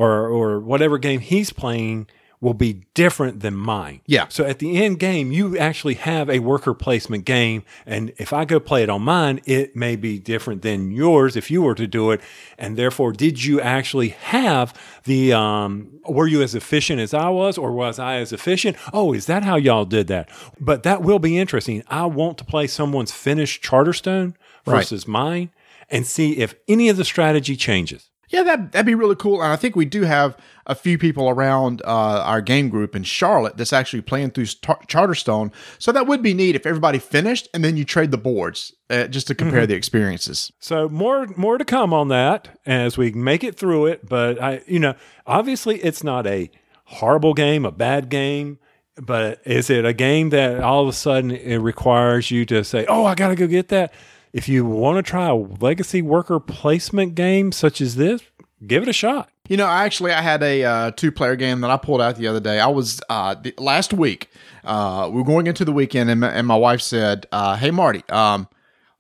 or 0.02 0.28
or 0.28 0.61
whatever 0.61 0.99
game 0.99 1.21
he's 1.21 1.52
playing 1.52 2.06
will 2.40 2.54
be 2.54 2.82
different 2.94 3.38
than 3.38 3.54
mine. 3.54 4.00
Yeah. 4.04 4.26
So 4.28 4.42
at 4.44 4.59
the 4.59 4.82
end 4.85 4.99
game, 4.99 5.30
you 5.30 5.56
actually 5.56 5.94
have 5.94 6.28
a 6.28 6.40
worker 6.40 6.75
placement 6.75 7.25
game, 7.25 7.62
and 7.87 8.12
if 8.18 8.32
I 8.32 8.44
go 8.44 8.59
play 8.59 8.82
it 8.82 8.90
on 8.90 9.02
mine, 9.02 9.40
it 9.47 9.76
may 9.76 9.94
be 9.94 10.18
different 10.18 10.62
than 10.62 10.90
yours 10.90 11.37
if 11.37 11.52
you 11.52 11.62
were 11.62 11.76
to 11.76 11.87
do 11.87 12.11
it. 12.11 12.21
And 12.59 12.76
therefore, 12.76 13.12
did 13.12 13.44
you 13.44 13.61
actually 13.61 14.09
have 14.09 14.75
the? 15.04 15.32
Um, 15.32 16.00
were 16.09 16.26
you 16.26 16.42
as 16.42 16.56
efficient 16.56 16.99
as 17.00 17.14
I 17.14 17.28
was, 17.28 17.56
or 17.56 17.71
was 17.71 18.00
I 18.00 18.16
as 18.16 18.32
efficient? 18.32 18.76
Oh, 18.92 19.12
is 19.12 19.26
that 19.26 19.44
how 19.44 19.54
y'all 19.54 19.85
did 19.85 20.09
that? 20.09 20.28
But 20.59 20.82
that 20.82 21.00
will 21.02 21.21
be 21.21 21.38
interesting. 21.38 21.85
I 21.87 22.06
want 22.06 22.38
to 22.38 22.44
play 22.44 22.66
someone's 22.66 23.12
finished 23.12 23.62
Charterstone 23.62 24.35
Right. 24.66 24.78
versus 24.78 25.06
mine, 25.09 25.50
and 25.90 26.04
see 26.06 26.38
if 26.38 26.54
any 26.66 26.88
of 26.88 26.97
the 26.97 27.04
strategy 27.04 27.54
changes. 27.56 28.11
Yeah, 28.33 28.43
that 28.45 28.73
that'd 28.73 28.87
be 28.87 28.95
really 28.95 29.15
cool. 29.15 29.43
And 29.43 29.53
I 29.53 29.57
think 29.57 29.77
we 29.77 29.85
do 29.85 30.03
have 30.03 30.37
a 30.67 30.75
few 30.75 30.97
people 30.97 31.29
around 31.29 31.83
uh, 31.85 32.23
our 32.25 32.41
game 32.41 32.71
group 32.71 32.97
in 32.97 33.03
Charlotte 33.03 33.59
that's 33.59 33.75
actually 33.75 34.01
playing 34.01 34.31
through 34.31 34.47
Star- 34.47 34.81
Charterstone. 34.87 35.53
So 35.79 35.93
that 35.93 36.07
would 36.07 36.23
be 36.23 36.33
neat 36.33 36.57
if 36.57 36.65
everybody 36.65 36.99
finished 36.99 37.49
and 37.53 37.62
then 37.62 37.77
you 37.77 37.85
trade 37.85 38.11
the 38.11 38.17
boards 38.19 38.73
uh, 38.89 39.07
just 39.07 39.27
to 39.27 39.35
compare 39.35 39.67
the 39.67 39.75
experiences. 39.75 40.51
So 40.61 40.89
more 40.89 41.27
more 41.37 41.59
to 41.59 41.65
come 41.65 41.93
on 41.93 42.09
that 42.09 42.59
as 42.65 42.97
we 42.97 43.12
make 43.12 43.45
it 43.45 43.57
through 43.57 43.87
it. 43.87 44.09
But 44.09 44.41
I, 44.41 44.62
you 44.67 44.79
know, 44.79 44.95
obviously 45.27 45.77
it's 45.81 46.03
not 46.03 46.27
a 46.27 46.51
horrible 46.85 47.35
game, 47.35 47.67
a 47.67 47.73
bad 47.73 48.09
game. 48.09 48.59
But 48.97 49.41
is 49.47 49.71
it 49.71 49.85
a 49.87 49.95
game 49.95 50.31
that 50.31 50.61
all 50.61 50.83
of 50.83 50.89
a 50.89 50.93
sudden 50.93 51.31
it 51.31 51.57
requires 51.57 52.31
you 52.31 52.45
to 52.47 52.62
say, 52.62 52.85
"Oh, 52.87 53.07
I 53.07 53.15
got 53.15 53.29
to 53.29 53.37
go 53.37 53.47
get 53.47 53.69
that"? 53.69 53.93
If 54.33 54.49
you 54.49 54.65
want 54.65 55.05
to 55.05 55.09
try 55.09 55.29
a 55.29 55.35
legacy 55.35 56.01
worker 56.01 56.41
placement 56.41 57.15
game 57.15 57.53
such 57.53 57.83
as 57.83 57.97
this, 57.97 58.23
give 58.67 58.83
it 58.83 58.89
a 58.89 58.93
shot. 58.93 59.29
You 59.49 59.59
know, 59.59 59.67
actually, 59.67 60.12
I 60.12 60.23
had 60.23 60.43
a 60.43 60.65
uh, 60.65 60.91
two-player 60.93 61.37
game 61.37 61.61
that 61.61 61.71
I 61.71 61.77
pulled 61.77 62.01
out 62.01 62.17
the 62.17 62.29
other 62.29 62.41
day. 62.41 62.59
I 62.59 62.69
was 62.69 63.03
uh, 63.11 63.35
the, 63.35 63.53
last 63.59 63.93
week. 63.93 64.31
Uh, 64.65 65.11
we 65.12 65.19
were 65.19 65.27
going 65.27 65.47
into 65.47 65.67
the 65.67 65.73
weekend, 65.73 66.09
and 66.09 66.21
my, 66.21 66.31
and 66.31 66.47
my 66.47 66.57
wife 66.57 66.81
said, 66.81 67.27
uh, 67.31 67.57
"Hey, 67.57 67.71
Marty, 67.71 68.05
um, 68.09 68.49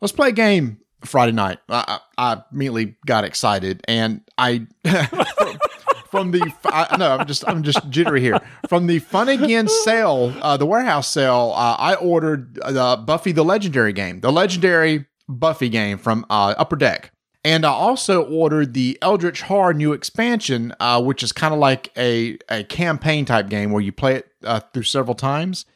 let's 0.02 0.12
play 0.12 0.28
a 0.28 0.32
game 0.32 0.80
Friday 1.02 1.32
night." 1.32 1.60
I, 1.68 1.98
I, 2.18 2.32
I 2.34 2.42
immediately 2.52 2.96
got 3.06 3.24
excited, 3.24 3.82
and 3.88 4.20
I. 4.36 4.66
from, 6.10 6.32
the 6.32 6.52
I, 6.66 6.94
no, 6.98 7.16
I'm 7.16 7.26
just 7.26 7.48
I'm 7.48 7.62
just 7.62 7.88
jittery 7.88 8.20
here. 8.20 8.38
From 8.68 8.86
the 8.86 8.98
Fun 8.98 9.30
Again 9.30 9.66
sale, 9.66 10.34
uh, 10.42 10.58
the 10.58 10.66
warehouse 10.66 11.08
sale, 11.08 11.54
uh, 11.56 11.76
I 11.78 11.94
ordered 11.94 12.56
the 12.56 13.02
Buffy 13.06 13.32
the 13.32 13.44
Legendary 13.44 13.94
game, 13.94 14.20
the 14.20 14.30
legendary 14.30 15.06
Buffy 15.28 15.68
game 15.68 15.98
from 15.98 16.26
uh, 16.30 16.54
Upper 16.56 16.76
Deck. 16.76 17.12
And 17.44 17.64
I 17.64 17.70
also 17.70 18.22
ordered 18.22 18.72
the 18.72 18.96
Eldritch 19.02 19.42
Horror 19.42 19.74
new 19.74 19.92
expansion, 19.92 20.72
uh, 20.78 21.02
which 21.02 21.22
is 21.22 21.32
kind 21.32 21.52
of 21.52 21.58
like 21.58 21.90
a, 21.96 22.38
a 22.48 22.62
campaign 22.64 23.24
type 23.24 23.48
game 23.48 23.72
where 23.72 23.82
you 23.82 23.90
play 23.90 24.16
it 24.16 24.28
uh, 24.44 24.60
through 24.72 24.84
several 24.84 25.16
times. 25.16 25.66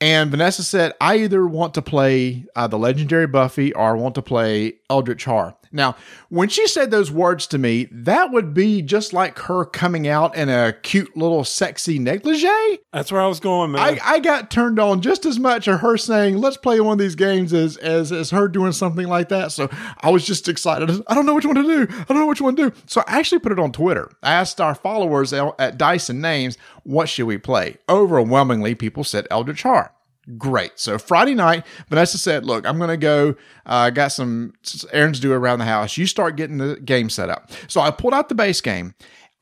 And 0.00 0.30
Vanessa 0.30 0.64
said, 0.64 0.94
I 1.00 1.18
either 1.18 1.46
want 1.46 1.74
to 1.74 1.82
play 1.82 2.44
uh, 2.56 2.66
the 2.66 2.78
legendary 2.78 3.28
Buffy 3.28 3.72
or 3.72 3.90
I 3.90 3.92
want 3.92 4.16
to 4.16 4.22
play 4.22 4.74
Eldritch 4.90 5.24
Horror. 5.24 5.54
Now, 5.72 5.96
when 6.28 6.48
she 6.48 6.66
said 6.66 6.90
those 6.90 7.10
words 7.10 7.46
to 7.48 7.58
me, 7.58 7.88
that 7.90 8.30
would 8.32 8.54
be 8.54 8.82
just 8.82 9.12
like 9.12 9.38
her 9.40 9.64
coming 9.64 10.06
out 10.06 10.36
in 10.36 10.48
a 10.48 10.72
cute 10.72 11.16
little 11.16 11.44
sexy 11.44 11.98
negligee. 11.98 12.78
That's 12.92 13.12
where 13.12 13.20
I 13.20 13.26
was 13.26 13.40
going, 13.40 13.72
man. 13.72 13.80
I, 13.80 13.98
I 14.02 14.18
got 14.20 14.50
turned 14.50 14.78
on 14.78 15.00
just 15.00 15.26
as 15.26 15.38
much 15.38 15.68
of 15.68 15.80
her 15.80 15.96
saying, 15.96 16.38
let's 16.38 16.56
play 16.56 16.80
one 16.80 16.94
of 16.94 16.98
these 16.98 17.14
games 17.14 17.52
as, 17.52 17.76
as, 17.76 18.12
as 18.12 18.30
her 18.30 18.48
doing 18.48 18.72
something 18.72 19.06
like 19.06 19.28
that. 19.28 19.52
So 19.52 19.68
I 20.00 20.10
was 20.10 20.26
just 20.26 20.48
excited. 20.48 20.90
I 21.06 21.14
don't 21.14 21.26
know 21.26 21.34
which 21.34 21.46
one 21.46 21.56
to 21.56 21.62
do. 21.62 21.86
I 21.90 22.04
don't 22.04 22.18
know 22.18 22.26
which 22.26 22.40
one 22.40 22.56
to 22.56 22.70
do. 22.70 22.76
So 22.86 23.02
I 23.06 23.18
actually 23.18 23.40
put 23.40 23.52
it 23.52 23.58
on 23.58 23.72
Twitter. 23.72 24.10
I 24.22 24.32
asked 24.32 24.60
our 24.60 24.74
followers 24.74 25.32
at 25.32 25.78
Dyson 25.78 26.20
Names, 26.20 26.56
what 26.84 27.08
should 27.08 27.26
we 27.26 27.38
play? 27.38 27.76
Overwhelmingly, 27.88 28.74
people 28.74 29.04
said 29.04 29.26
Eldritch 29.30 29.62
Horror. 29.62 29.92
Great. 30.36 30.72
So 30.74 30.98
Friday 30.98 31.34
night, 31.34 31.64
Vanessa 31.88 32.18
said, 32.18 32.44
"Look, 32.44 32.66
I'm 32.66 32.78
going 32.78 32.90
to 32.90 32.96
go. 32.96 33.36
I 33.64 33.86
uh, 33.86 33.90
got 33.90 34.08
some 34.08 34.54
errands 34.92 35.20
to 35.20 35.22
do 35.22 35.32
around 35.32 35.60
the 35.60 35.66
house. 35.66 35.96
You 35.96 36.06
start 36.06 36.36
getting 36.36 36.58
the 36.58 36.76
game 36.80 37.10
set 37.10 37.30
up." 37.30 37.50
So 37.68 37.80
I 37.80 37.92
pulled 37.92 38.12
out 38.12 38.28
the 38.28 38.34
base 38.34 38.60
game. 38.60 38.94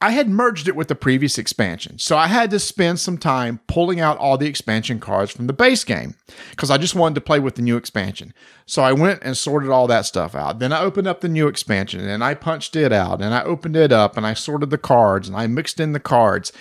I 0.04 0.10
had 0.10 0.28
merged 0.28 0.68
it 0.68 0.76
with 0.76 0.88
the 0.88 0.94
previous 0.94 1.38
expansion, 1.38 1.98
so 1.98 2.18
I 2.18 2.26
had 2.26 2.50
to 2.50 2.58
spend 2.58 3.00
some 3.00 3.16
time 3.16 3.60
pulling 3.66 4.00
out 4.00 4.18
all 4.18 4.36
the 4.36 4.46
expansion 4.46 5.00
cards 5.00 5.32
from 5.32 5.46
the 5.46 5.54
base 5.54 5.82
game 5.82 6.14
because 6.50 6.70
I 6.70 6.76
just 6.76 6.94
wanted 6.94 7.14
to 7.14 7.20
play 7.22 7.40
with 7.40 7.54
the 7.54 7.62
new 7.62 7.78
expansion. 7.78 8.34
So 8.66 8.82
I 8.82 8.92
went 8.92 9.22
and 9.22 9.34
sorted 9.34 9.70
all 9.70 9.86
that 9.86 10.04
stuff 10.04 10.34
out. 10.34 10.58
Then 10.58 10.74
I 10.74 10.80
opened 10.80 11.06
up 11.06 11.22
the 11.22 11.28
new 11.30 11.48
expansion 11.48 12.06
and 12.06 12.22
I 12.22 12.34
punched 12.34 12.76
it 12.76 12.92
out 12.92 13.22
and 13.22 13.32
I 13.32 13.44
opened 13.44 13.76
it 13.76 13.92
up 13.92 14.18
and 14.18 14.26
I 14.26 14.34
sorted 14.34 14.68
the 14.68 14.76
cards 14.76 15.26
and 15.26 15.38
I 15.38 15.46
mixed 15.46 15.80
in 15.80 15.92
the 15.92 16.00
cards. 16.00 16.52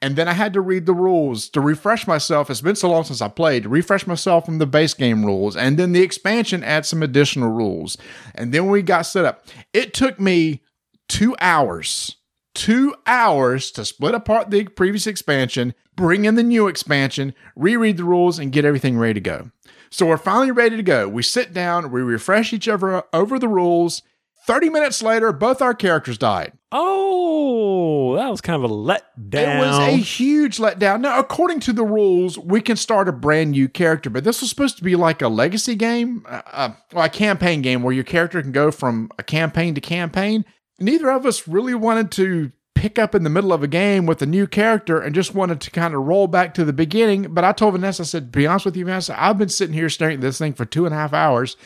And 0.00 0.14
then 0.14 0.28
I 0.28 0.34
had 0.34 0.52
to 0.52 0.60
read 0.60 0.86
the 0.86 0.94
rules 0.94 1.48
to 1.48 1.60
refresh 1.60 2.06
myself. 2.06 2.50
It's 2.50 2.60
been 2.60 2.76
so 2.76 2.88
long 2.88 3.02
since 3.02 3.20
I 3.20 3.26
played 3.26 3.64
to 3.64 3.68
refresh 3.68 4.06
myself 4.06 4.46
from 4.46 4.58
the 4.58 4.66
base 4.66 4.94
game 4.94 5.26
rules. 5.26 5.56
And 5.56 5.76
then 5.76 5.90
the 5.90 6.02
expansion 6.02 6.62
adds 6.62 6.86
some 6.86 7.02
additional 7.02 7.50
rules. 7.50 7.98
And 8.36 8.54
then 8.54 8.68
we 8.68 8.80
got 8.80 9.06
set 9.06 9.24
up. 9.24 9.44
It 9.72 9.92
took 9.92 10.20
me 10.20 10.62
two 11.08 11.34
hours 11.40 12.14
two 12.54 12.94
hours 13.06 13.70
to 13.72 13.84
split 13.84 14.14
apart 14.14 14.50
the 14.50 14.64
previous 14.64 15.06
expansion, 15.06 15.74
bring 15.96 16.24
in 16.24 16.34
the 16.34 16.42
new 16.42 16.68
expansion, 16.68 17.34
reread 17.56 17.96
the 17.96 18.04
rules, 18.04 18.38
and 18.38 18.52
get 18.52 18.64
everything 18.64 18.98
ready 18.98 19.14
to 19.14 19.20
go. 19.20 19.50
So 19.90 20.06
we're 20.06 20.16
finally 20.16 20.50
ready 20.50 20.76
to 20.76 20.82
go. 20.82 21.08
We 21.08 21.22
sit 21.22 21.52
down, 21.52 21.90
we 21.90 22.00
refresh 22.02 22.52
each 22.52 22.68
other 22.68 23.02
over 23.12 23.38
the 23.38 23.48
rules. 23.48 24.02
30 24.46 24.70
minutes 24.70 25.02
later, 25.02 25.32
both 25.32 25.62
our 25.62 25.74
characters 25.74 26.18
died. 26.18 26.52
oh, 26.72 28.16
that 28.16 28.28
was 28.30 28.40
kind 28.40 28.62
of 28.62 28.70
a 28.70 28.74
letdown. 28.74 29.00
It 29.32 29.58
was 29.60 29.78
a 29.78 29.96
huge 29.96 30.58
letdown. 30.58 31.00
Now, 31.00 31.18
according 31.18 31.60
to 31.60 31.72
the 31.72 31.84
rules, 31.84 32.38
we 32.38 32.60
can 32.60 32.76
start 32.76 33.08
a 33.08 33.12
brand 33.12 33.52
new 33.52 33.68
character, 33.68 34.10
but 34.10 34.24
this 34.24 34.40
was 34.40 34.50
supposed 34.50 34.76
to 34.78 34.84
be 34.84 34.96
like 34.96 35.22
a 35.22 35.28
legacy 35.28 35.74
game, 35.76 36.24
uh, 36.28 36.42
uh, 36.52 36.70
well, 36.92 37.04
a 37.04 37.08
campaign 37.08 37.62
game 37.62 37.82
where 37.82 37.94
your 37.94 38.04
character 38.04 38.42
can 38.42 38.52
go 38.52 38.70
from 38.70 39.10
a 39.18 39.22
campaign 39.22 39.74
to 39.74 39.80
campaign. 39.80 40.44
Neither 40.82 41.10
of 41.10 41.24
us 41.24 41.46
really 41.46 41.74
wanted 41.74 42.10
to 42.12 42.52
pick 42.74 42.98
up 42.98 43.14
in 43.14 43.22
the 43.22 43.30
middle 43.30 43.52
of 43.52 43.62
a 43.62 43.68
game 43.68 44.06
with 44.06 44.20
a 44.22 44.26
new 44.26 44.46
character 44.46 45.00
and 45.00 45.14
just 45.14 45.34
wanted 45.34 45.60
to 45.60 45.70
kind 45.70 45.94
of 45.94 46.02
roll 46.02 46.26
back 46.26 46.52
to 46.54 46.64
the 46.64 46.72
beginning. 46.72 47.32
But 47.32 47.44
I 47.44 47.52
told 47.52 47.74
Vanessa, 47.74 48.02
I 48.02 48.06
said, 48.06 48.32
be 48.32 48.46
honest 48.46 48.64
with 48.64 48.76
you, 48.76 48.84
Vanessa, 48.84 49.14
I've 49.22 49.38
been 49.38 49.48
sitting 49.48 49.74
here 49.74 49.88
staring 49.88 50.16
at 50.16 50.20
this 50.20 50.38
thing 50.38 50.52
for 50.52 50.64
two 50.64 50.84
and 50.84 50.92
a 50.92 50.98
half 50.98 51.12
hours 51.12 51.56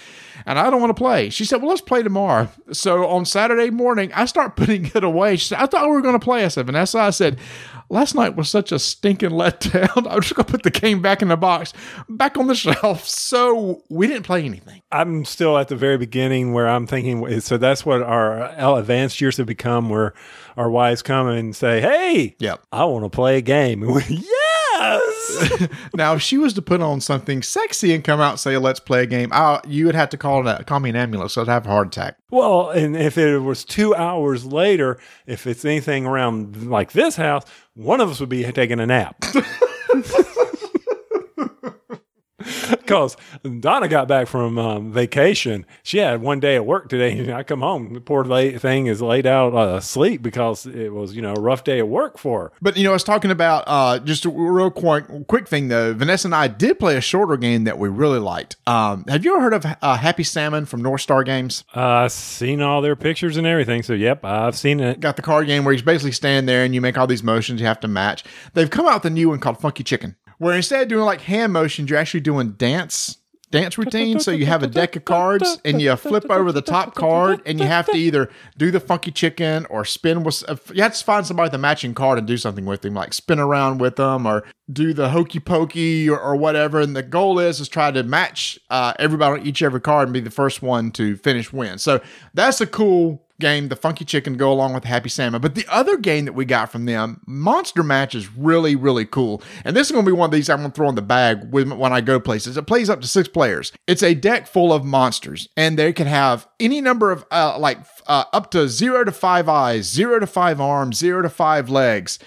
and 0.45 0.59
I 0.59 0.69
don't 0.69 0.81
want 0.81 0.91
to 0.91 1.01
play. 1.01 1.31
She 1.31 1.45
said, 1.45 1.63
Well, 1.63 1.71
let's 1.71 1.81
play 1.81 2.03
tomorrow. 2.03 2.49
So 2.73 3.07
on 3.07 3.25
Saturday 3.25 3.71
morning, 3.71 4.13
I 4.15 4.27
start 4.27 4.57
putting 4.57 4.87
it 4.87 5.05
away. 5.05 5.37
She 5.37 5.49
said, 5.49 5.59
I 5.59 5.67
thought 5.67 5.87
we 5.87 5.93
were 5.93 6.03
going 6.03 6.19
to 6.19 6.25
play. 6.25 6.45
I 6.45 6.49
said, 6.49 6.67
Vanessa, 6.67 6.99
I 6.99 7.11
said, 7.11 7.39
Last 7.89 8.15
night 8.15 8.35
was 8.37 8.49
such 8.49 8.73
a 8.73 8.79
stinking 8.79 9.31
letdown. 9.31 10.07
I'm 10.11 10.21
just 10.21 10.35
going 10.35 10.45
to 10.47 10.53
put 10.53 10.63
the 10.65 10.71
game 10.71 11.01
back 11.01 11.23
in 11.23 11.29
the 11.29 11.37
box, 11.37 11.73
back 12.09 12.37
on 12.37 12.47
the 12.49 12.55
shelf. 12.57 13.07
So 13.07 13.83
we 13.89 14.07
didn't 14.07 14.25
play 14.25 14.45
anything. 14.45 14.83
I'm 14.91 15.25
still 15.25 15.57
at 15.59 15.69
the 15.69 15.77
very 15.77 15.99
beginning 15.99 16.53
where 16.53 16.69
I'm 16.69 16.87
thinking. 16.87 17.41
So 17.41 17.57
that's 17.59 17.87
what 17.87 18.03
our 18.03 18.43
uh, 18.43 18.75
advanced 18.77 19.21
years 19.21 19.37
have 19.37 19.47
become, 19.47 19.89
where 19.89 20.15
our 20.57 20.71
wives 20.71 21.03
come 21.03 21.29
and 21.29 21.55
say, 21.55 21.81
"Hey, 21.81 22.35
Yep. 22.39 22.63
I 22.73 22.85
want 22.87 23.05
to 23.05 23.11
play 23.11 23.37
a 23.39 23.43
game." 23.43 23.83
And 23.83 23.95
we, 23.95 24.03
yes. 24.81 25.69
Now, 25.95 26.15
if 26.15 26.23
she 26.23 26.39
was 26.39 26.53
to 26.55 26.63
put 26.63 26.81
on 26.81 27.01
something 27.01 27.43
sexy 27.43 27.95
and 27.95 28.05
come 28.05 28.21
out 28.21 28.33
and 28.33 28.41
say, 28.41 28.57
"Let's 28.59 28.81
play 28.81 29.03
a 29.03 29.07
game," 29.07 29.31
I, 29.33 29.61
you 29.67 29.87
would 29.87 29.95
have 29.95 30.11
to 30.11 30.17
call 30.17 30.47
it, 30.47 30.67
call 30.67 30.81
me 30.81 30.91
an 30.91 30.97
ambulance. 30.97 31.33
So 31.35 31.43
I'd 31.43 31.49
have 31.49 31.67
a 31.67 31.71
heart 31.71 31.89
attack. 31.89 32.17
well, 32.31 32.71
and 32.71 32.97
if 32.97 33.19
it 33.19 33.39
was 33.39 33.65
two 33.65 33.95
hours 33.95 34.45
later, 34.45 34.99
if 35.27 35.47
it's 35.47 35.65
anything 35.65 36.07
around 36.07 36.69
like 36.71 36.93
this 36.93 37.17
house, 37.17 37.45
one 37.77 38.01
of 38.01 38.11
us 38.11 38.19
would 38.21 38.29
be 38.29 38.43
taking 38.53 38.81
a 38.81 38.87
nap. 38.87 39.17
Because 42.87 43.17
Donna 43.61 43.89
got 43.89 44.07
back 44.07 44.29
from 44.29 44.59
um, 44.59 44.93
vacation. 44.93 45.67
She 45.83 45.99
had 45.99 46.23
one 46.23 46.39
day 46.39 46.55
at 46.55 46.65
work 46.65 46.89
today. 46.89 47.19
And 47.19 47.33
I 47.33 47.43
come 47.43 47.61
home, 47.61 47.95
the 47.95 48.01
poor 48.01 48.25
thing 48.25 48.87
is 48.87 49.03
laid 49.03 49.27
out 49.27 49.55
uh, 49.55 49.77
asleep 49.77 50.23
because 50.23 50.67
it 50.67 50.93
was, 50.93 51.17
you 51.17 51.23
know, 51.23 51.35
a 51.35 51.41
rough 51.41 51.65
day 51.65 51.81
at 51.81 51.89
work 51.89 52.17
for 52.17 52.43
her. 52.43 52.53
But 52.63 52.77
you 52.77 52.85
know, 52.85 52.91
I 52.91 52.93
was 52.93 53.03
talking 53.03 53.33
about 53.33 53.65
uh, 53.67 53.99
just 53.99 54.25
a 54.25 54.31
real 54.31 54.71
quick, 54.71 55.07
quick 55.27 55.49
thing 55.49 55.67
though. 55.67 55.95
Vanessa 55.95 56.29
and 56.29 56.35
I 56.35 56.47
did 56.47 56.79
play 56.79 56.97
a 56.97 57.01
shorter 57.01 57.37
game 57.37 57.65
that 57.65 57.79
we 57.79 57.89
really 57.89 58.21
liked. 58.21 58.57
Um, 58.67 59.05
have 59.09 59.25
you 59.25 59.33
ever 59.33 59.43
heard 59.43 59.55
of 59.55 59.67
uh, 59.83 59.97
Happy 59.97 60.23
Salmon 60.23 60.65
from 60.65 60.83
North 60.83 61.01
Star 61.01 61.25
Games? 61.25 61.65
Uh, 61.75 61.81
I've 61.81 62.13
seen 62.13 62.63
all 62.63 62.83
their 62.83 62.97
pictures 62.97 63.37
and 63.37 63.47
everything. 63.47 63.83
So, 63.83 63.95
yep, 63.95 64.25
I've 64.25 64.57
seen 64.57 64.81
it. 64.81 65.01
Got 65.01 65.17
the 65.17 65.23
card 65.23 65.47
game 65.47 65.65
where 65.65 65.75
you 65.75 65.83
basically 65.83 66.13
stand 66.13 66.49
there 66.49 66.65
and 66.65 66.75
you 66.75 66.81
make 66.81 66.97
all 66.97 67.07
these 67.07 67.23
motions 67.23 67.61
you 67.61 67.67
have 67.67 67.81
to 67.81 67.89
match. 67.89 68.25
They've 68.55 68.71
come 68.71 68.87
out 68.87 69.03
with 69.03 69.07
a 69.07 69.15
new 69.15 69.31
one 69.31 69.41
called 69.41 69.61
Funky 69.61 69.83
Chicken, 69.83 70.17
where 70.39 70.55
instead 70.55 70.83
of 70.83 70.89
doing 70.89 71.05
like 71.05 71.23
hand 71.23 71.53
motions, 71.53 71.91
you're 71.91 71.99
actually 71.99 72.21
doing 72.21 72.53
dance 72.53 73.19
dance 73.51 73.79
routine. 73.79 74.21
So 74.21 74.31
you 74.31 74.47
have 74.47 74.63
a 74.63 74.67
deck 74.67 74.97
of 74.97 75.05
cards 75.05 75.59
and 75.65 75.81
you 75.81 75.95
flip 75.97 76.31
over 76.31 76.53
the 76.53 76.63
top 76.63 76.95
card 76.95 77.41
and 77.47 77.59
you 77.59 77.67
have 77.67 77.87
to 77.87 77.97
either 77.97 78.29
do 78.57 78.71
the 78.71 78.81
funky 78.81 79.11
chicken 79.11 79.67
or 79.67 79.85
spin 79.85 80.25
with, 80.25 80.45
uh, 80.49 80.57
you 80.75 80.83
have 80.83 80.95
to 80.95 81.05
find 81.05 81.27
somebody 81.27 81.47
with 81.47 81.55
a 81.55 81.59
matching 81.59 81.95
card 81.95 82.19
and 82.19 82.27
do 82.27 82.37
something 82.37 82.67
with 82.67 82.83
them, 82.83 82.95
like 82.95 83.13
spin 83.13 83.39
around 83.39 83.79
with 83.79 83.97
them 83.97 84.27
or 84.27 84.45
do 84.73 84.93
the 84.93 85.11
hokey 85.11 85.41
pokey 85.41 86.09
or, 86.09 86.19
or 86.19 86.37
whatever. 86.37 86.81
And 86.81 86.97
the 86.97 87.03
goal 87.03 87.39
is, 87.39 87.61
is 87.61 87.69
try 87.69 87.91
to 87.91 88.03
match 88.03 88.59
uh, 88.71 88.95
everybody 88.99 89.41
on 89.41 89.47
each 89.47 89.63
every 89.63 89.81
card 89.81 90.09
and 90.09 90.13
be 90.13 90.21
the 90.21 90.31
first 90.31 90.63
one 90.63 90.91
to 90.93 91.17
finish 91.17 91.53
win. 91.53 91.79
So 91.79 92.01
that's 92.35 92.61
a 92.61 92.67
cool 92.67 93.26
game, 93.39 93.69
the 93.69 93.77
Funky 93.77 94.05
Chicken, 94.05 94.37
go 94.37 94.53
along 94.53 94.75
with 94.75 94.85
Happy 94.85 95.09
Salmon. 95.09 95.41
But 95.41 95.55
the 95.55 95.67
other 95.69 95.97
game 95.97 96.25
that 96.25 96.33
we 96.33 96.45
got 96.45 96.71
from 96.71 96.87
them, 96.87 97.21
Monster 97.27 97.83
Match, 97.83 98.15
is 98.15 98.33
really, 98.33 98.77
really 98.77 99.05
cool. 99.05 99.43
And 99.65 99.77
this 99.77 99.89
is 99.89 99.93
going 99.93 100.05
to 100.05 100.11
be 100.11 100.17
one 100.17 100.29
of 100.29 100.33
these 100.33 100.49
I'm 100.49 100.59
going 100.59 100.71
to 100.71 100.75
throw 100.75 100.89
in 100.89 100.95
the 100.95 101.03
bag 101.03 101.53
when 101.53 101.93
I 101.93 102.01
go 102.01 102.19
places. 102.19 102.57
It 102.57 102.67
plays 102.67 102.91
up 102.91 103.01
to 103.01 103.07
six 103.07 103.29
players. 103.29 103.73
It's 103.87 104.03
a 104.03 104.15
deck 104.15 104.47
full 104.47 104.73
of 104.73 104.85
monsters, 104.85 105.49
and 105.57 105.79
they 105.79 105.93
can 105.93 106.07
have 106.07 106.47
any 106.61 106.81
number 106.81 107.11
of, 107.11 107.25
uh, 107.31 107.59
like, 107.59 107.79
uh, 108.07 108.25
up 108.33 108.51
to 108.53 108.69
zero 108.69 109.05
to 109.05 109.13
five 109.13 109.49
eyes, 109.49 109.87
zero 109.87 110.19
to 110.19 110.27
five 110.27 110.61
arms, 110.61 110.97
zero 110.99 111.23
to 111.23 111.29
five 111.29 111.69
legs. 111.69 112.19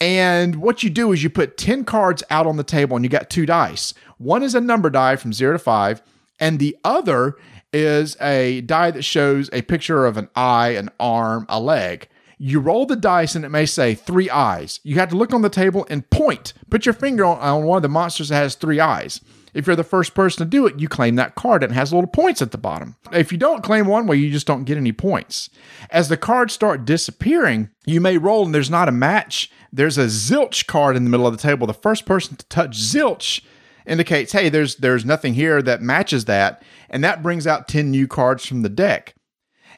And 0.00 0.56
what 0.56 0.82
you 0.82 0.88
do 0.88 1.12
is 1.12 1.22
you 1.22 1.28
put 1.28 1.58
10 1.58 1.84
cards 1.84 2.22
out 2.30 2.46
on 2.46 2.56
the 2.56 2.64
table 2.64 2.96
and 2.96 3.04
you 3.04 3.10
got 3.10 3.28
two 3.28 3.44
dice. 3.44 3.92
One 4.16 4.42
is 4.42 4.54
a 4.54 4.60
number 4.60 4.88
die 4.88 5.16
from 5.16 5.32
zero 5.32 5.52
to 5.52 5.58
five, 5.58 6.02
and 6.38 6.58
the 6.58 6.76
other 6.84 7.36
is 7.72 8.16
a 8.20 8.60
die 8.62 8.90
that 8.90 9.02
shows 9.02 9.50
a 9.52 9.62
picture 9.62 10.06
of 10.06 10.16
an 10.16 10.28
eye, 10.34 10.70
an 10.70 10.90
arm, 10.98 11.46
a 11.48 11.60
leg. 11.60 12.08
You 12.38 12.58
roll 12.58 12.86
the 12.86 12.96
dice 12.96 13.34
and 13.34 13.44
it 13.44 13.50
may 13.50 13.66
say 13.66 13.94
three 13.94 14.30
eyes. 14.30 14.80
You 14.82 14.94
have 14.96 15.10
to 15.10 15.16
look 15.16 15.34
on 15.34 15.42
the 15.42 15.50
table 15.50 15.86
and 15.90 16.08
point. 16.08 16.54
Put 16.70 16.86
your 16.86 16.94
finger 16.94 17.24
on, 17.24 17.38
on 17.38 17.64
one 17.64 17.76
of 17.76 17.82
the 17.82 17.88
monsters 17.88 18.30
that 18.30 18.36
has 18.36 18.54
three 18.54 18.80
eyes. 18.80 19.20
If 19.52 19.66
you're 19.66 19.76
the 19.76 19.84
first 19.84 20.14
person 20.14 20.44
to 20.44 20.50
do 20.50 20.66
it, 20.66 20.78
you 20.78 20.88
claim 20.88 21.16
that 21.16 21.34
card 21.34 21.62
and 21.62 21.72
it 21.72 21.74
has 21.74 21.92
little 21.92 22.08
points 22.08 22.40
at 22.40 22.52
the 22.52 22.58
bottom. 22.58 22.96
If 23.12 23.32
you 23.32 23.38
don't 23.38 23.62
claim 23.62 23.86
one, 23.86 24.06
well, 24.06 24.16
you 24.16 24.30
just 24.30 24.46
don't 24.46 24.64
get 24.64 24.76
any 24.76 24.92
points. 24.92 25.50
As 25.90 26.08
the 26.08 26.16
cards 26.16 26.54
start 26.54 26.84
disappearing, 26.84 27.70
you 27.84 28.00
may 28.00 28.16
roll 28.16 28.44
and 28.44 28.54
there's 28.54 28.70
not 28.70 28.88
a 28.88 28.92
match. 28.92 29.50
There's 29.72 29.98
a 29.98 30.06
zilch 30.06 30.66
card 30.66 30.96
in 30.96 31.04
the 31.04 31.10
middle 31.10 31.26
of 31.26 31.36
the 31.36 31.42
table. 31.42 31.66
The 31.66 31.74
first 31.74 32.06
person 32.06 32.36
to 32.36 32.46
touch 32.46 32.76
zilch 32.76 33.42
indicates, 33.90 34.32
hey, 34.32 34.48
there's 34.48 34.76
there's 34.76 35.04
nothing 35.04 35.34
here 35.34 35.60
that 35.60 35.82
matches 35.82 36.24
that, 36.26 36.62
and 36.88 37.04
that 37.04 37.22
brings 37.22 37.46
out 37.46 37.68
10 37.68 37.90
new 37.90 38.06
cards 38.06 38.46
from 38.46 38.62
the 38.62 38.68
deck. 38.68 39.14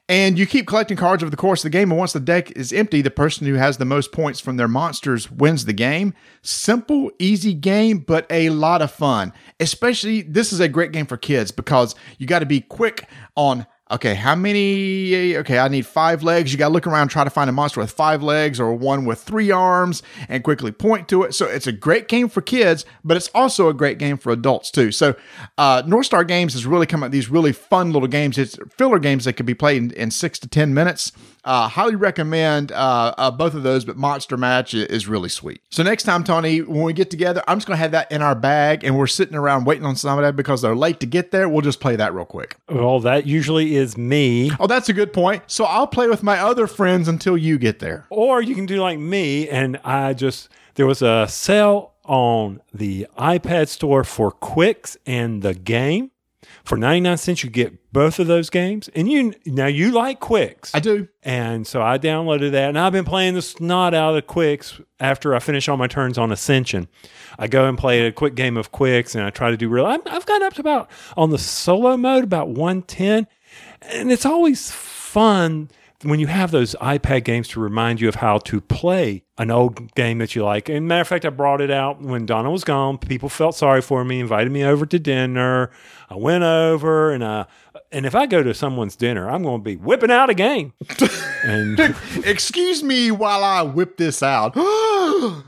And 0.09 0.39
you 0.39 0.47
keep 0.47 0.67
collecting 0.67 0.97
cards 0.97 1.23
over 1.23 1.31
the 1.31 1.37
course 1.37 1.61
of 1.61 1.71
the 1.71 1.79
game, 1.79 1.91
and 1.91 1.99
once 1.99 2.13
the 2.13 2.21
deck 2.21 2.51
is 2.53 2.73
empty, 2.73 3.03
the 3.03 3.11
person 3.11 3.47
who 3.47 3.55
has 3.55 3.79
the 3.79 3.85
most 3.85 4.13
points 4.13 4.41
from 4.41 4.57
their 4.57 4.69
monsters 4.69 5.31
wins 5.31 5.65
the 5.65 5.73
game. 5.73 6.13
Simple, 6.43 7.11
easy 7.19 7.55
game, 7.55 7.99
but 7.99 8.27
a 8.29 8.51
lot 8.51 8.83
of 8.83 8.91
fun. 8.91 9.33
Especially, 9.59 10.23
this 10.23 10.53
is 10.53 10.61
a 10.61 10.69
great 10.69 10.93
game 10.93 11.07
for 11.07 11.17
kids 11.17 11.51
because 11.51 11.95
you 12.19 12.27
got 12.27 12.41
to 12.41 12.47
be 12.47 12.61
quick 12.61 13.09
on 13.37 13.67
okay, 13.93 14.15
how 14.15 14.35
many? 14.35 15.37
Okay, 15.37 15.59
I 15.59 15.69
need 15.69 15.87
five 15.87 16.23
legs. 16.23 16.53
You 16.53 16.59
got 16.59 16.69
to 16.69 16.75
look 16.75 16.87
around, 16.87 17.09
try 17.09 17.25
to 17.25 17.31
find 17.31 17.49
a 17.49 17.53
monster 17.53 17.81
with 17.81 17.91
five 17.91 18.23
legs 18.23 18.59
or 18.59 18.73
one 18.75 19.05
with 19.05 19.21
three 19.21 19.51
arms 19.51 20.03
and 20.29 20.43
quickly 20.43 20.73
point 20.73 21.09
to 21.09 21.23
it. 21.23 21.35
So 21.35 21.47
it's 21.47 21.67
a 21.67 21.73
great 21.73 22.09
game 22.09 22.29
for 22.29 22.41
kids, 22.41 22.85
but 23.05 23.17
it's 23.17 23.29
also 23.35 23.69
a 23.69 23.75
great 23.75 23.99
game 23.99 24.17
for 24.17 24.33
adults 24.33 24.71
too. 24.71 24.93
So 24.93 25.15
uh, 25.59 25.83
North 25.87 26.07
Star 26.07 26.25
Games 26.25 26.55
has 26.55 26.67
really 26.67 26.87
come 26.87 27.03
up 27.03 27.07
with 27.07 27.13
these 27.13 27.29
really 27.29 27.53
fun 27.53 27.93
little 27.93 28.09
games. 28.09 28.39
It's 28.39 28.59
filler 28.77 28.99
games 28.99 29.25
that 29.27 29.35
could 29.35 29.47
be 29.47 29.55
played 29.55 29.83
in, 29.83 29.91
in 29.93 30.11
six 30.11 30.39
to 30.41 30.49
10 30.49 30.73
minutes. 30.75 31.13
Uh, 31.45 31.69
highly 31.69 31.97
recommend 31.97 32.71
uh, 32.71 33.15
uh, 33.19 33.31
both 33.31 33.55
of 33.55 33.65
those, 33.65 33.85
but 33.85 33.97
Monster 33.97 34.37
Match 34.37 34.75
is, 34.75 35.09
really 35.09 35.29
sweet. 35.29 35.61
So 35.71 35.83
next 35.83 36.05
time, 36.05 36.23
Tony, 36.23 36.63
when 36.63 36.83
we 36.83 36.93
get 36.93 37.11
together, 37.11 37.43
I'm 37.49 37.59
just 37.59 37.67
going 37.67 37.77
to 37.77 37.81
have 37.81 37.91
that 37.91 38.13
in 38.13 38.23
our 38.23 38.37
bag 38.37 38.85
and 38.85 38.97
we're 38.97 39.09
sitting 39.09 39.35
around 39.35 39.65
waiting 39.65 39.85
on 39.85 39.97
somebody 39.97 40.31
because 40.31 40.63
they're 40.63 40.77
late 40.77 41.01
to 41.01 41.07
get 41.07 41.33
there. 41.33 41.49
We'll 41.49 41.61
just 41.61 41.81
play 41.81 41.97
that 41.97 42.15
real 42.15 42.25
quick. 42.25 42.57
Well, 42.69 43.01
that 43.01 43.27
usually 43.27 43.75
is 43.75 43.99
me. 43.99 44.53
Oh, 44.61 44.69
that's 44.69 44.89
a 44.89 44.93
good 44.93 45.13
point. 45.13 45.43
So 45.49 45.65
I'll 45.65 45.89
play 45.89 46.07
with 46.07 46.23
my 46.23 46.39
other 46.39 46.69
friends 46.69 47.09
until 47.09 47.37
you 47.37 47.59
get 47.59 47.81
there. 47.81 48.07
Or 48.11 48.41
you 48.41 48.55
can 48.55 48.67
do 48.67 48.81
like 48.81 49.01
me, 49.01 49.49
and 49.49 49.79
I 49.85 50.15
just, 50.15 50.49
there 50.77 50.87
was 50.87 51.03
a 51.03 51.27
sale 51.29 51.93
on 52.05 52.61
the 52.73 53.09
iPad 53.19 53.69
store 53.69 54.05
for 54.05 54.31
Qwixx 54.31 54.97
and 55.07 55.43
the 55.43 55.55
game. 55.55 56.12
For 56.65 56.77
99 56.77 57.17
cents, 57.19 57.45
you 57.45 57.51
get 57.51 57.93
both 57.93 58.19
of 58.19 58.27
those 58.27 58.51
games. 58.51 58.89
And 58.95 59.11
you 59.11 59.35
now 59.47 59.67
you 59.67 59.93
like 59.93 60.21
Qwixx. 60.21 60.71
I 60.75 60.81
do. 60.81 61.09
And 61.23 61.67
so 61.67 61.83
I 61.83 61.99
downloaded 61.99 62.53
that 62.53 62.69
and 62.69 62.79
I've 62.79 62.93
been 62.93 63.05
playing 63.05 63.35
the 63.35 63.43
snot 63.43 63.95
out 63.95 64.17
of 64.17 64.27
Qwixx 64.27 64.85
after 65.01 65.35
I 65.35 65.39
finish 65.39 65.69
all 65.69 65.77
my 65.77 65.87
turns 65.87 66.19
on 66.19 66.33
Ascension. 66.33 66.89
I 67.39 67.47
go 67.49 67.67
and 67.69 67.79
play 67.79 68.07
a 68.07 68.13
quick 68.13 68.35
game 68.35 68.57
of 68.57 68.73
Qwixx 68.73 69.15
and 69.15 69.25
I 69.25 69.31
try 69.31 69.51
to 69.51 69.57
do 69.57 69.69
real. 69.69 69.87
I'm, 69.87 70.01
I've 70.07 70.27
gotten 70.27 70.47
up 70.47 70.55
to 70.55 70.61
about, 70.61 70.91
on 71.17 71.31
the 71.31 71.39
solo 71.39 71.97
mode, 71.97 72.25
about 72.25 72.49
110. 72.49 73.27
And 73.83 74.11
it's 74.11 74.27
always 74.27 74.71
fun 74.71 75.71
when 76.03 76.21
you 76.21 76.27
have 76.27 76.51
those 76.51 76.75
iPad 76.81 77.25
games 77.25 77.49
to 77.49 77.61
remind 77.61 78.01
you 78.01 78.09
of 78.09 78.17
how 78.17 78.39
to 78.39 78.61
play 78.61 79.25
an 79.39 79.51
old 79.51 79.95
game 79.95 80.19
that 80.19 80.35
you 80.35 80.45
like. 80.45 80.69
And 80.69 80.87
matter 80.89 81.03
of 81.03 81.09
fact, 81.09 81.25
I 81.25 81.31
brought 81.31 81.61
it 81.61 81.71
out 81.71 82.01
when 82.01 82.27
Donna 82.27 82.51
was 82.51 82.65
gone. 82.65 82.99
People 82.99 83.29
felt 83.29 83.55
sorry 83.55 83.81
for 83.81 84.05
me, 84.05 84.21
invited 84.21 84.53
me 84.53 84.65
over 84.65 84.87
to 84.87 84.99
dinner. 84.99 85.71
I 86.11 86.17
went 86.17 86.45
over 86.45 87.13
and 87.13 87.23
uh 87.23 87.47
and 87.91 88.07
if 88.07 88.15
I 88.15 88.27
go 88.27 88.43
to 88.43 88.55
someone's 88.55 88.97
dinner, 88.97 89.29
I'm 89.29 89.43
going 89.43 89.61
to 89.61 89.65
be 89.65 89.77
whipping 89.77 90.11
out 90.11 90.31
a 90.31 90.35
game. 90.35 90.73
and 91.45 91.79
Excuse 92.25 92.83
me 92.83 93.11
while 93.11 93.45
I 93.45 93.63
whip 93.63 93.99
this 93.99 94.23
out. 94.23 94.55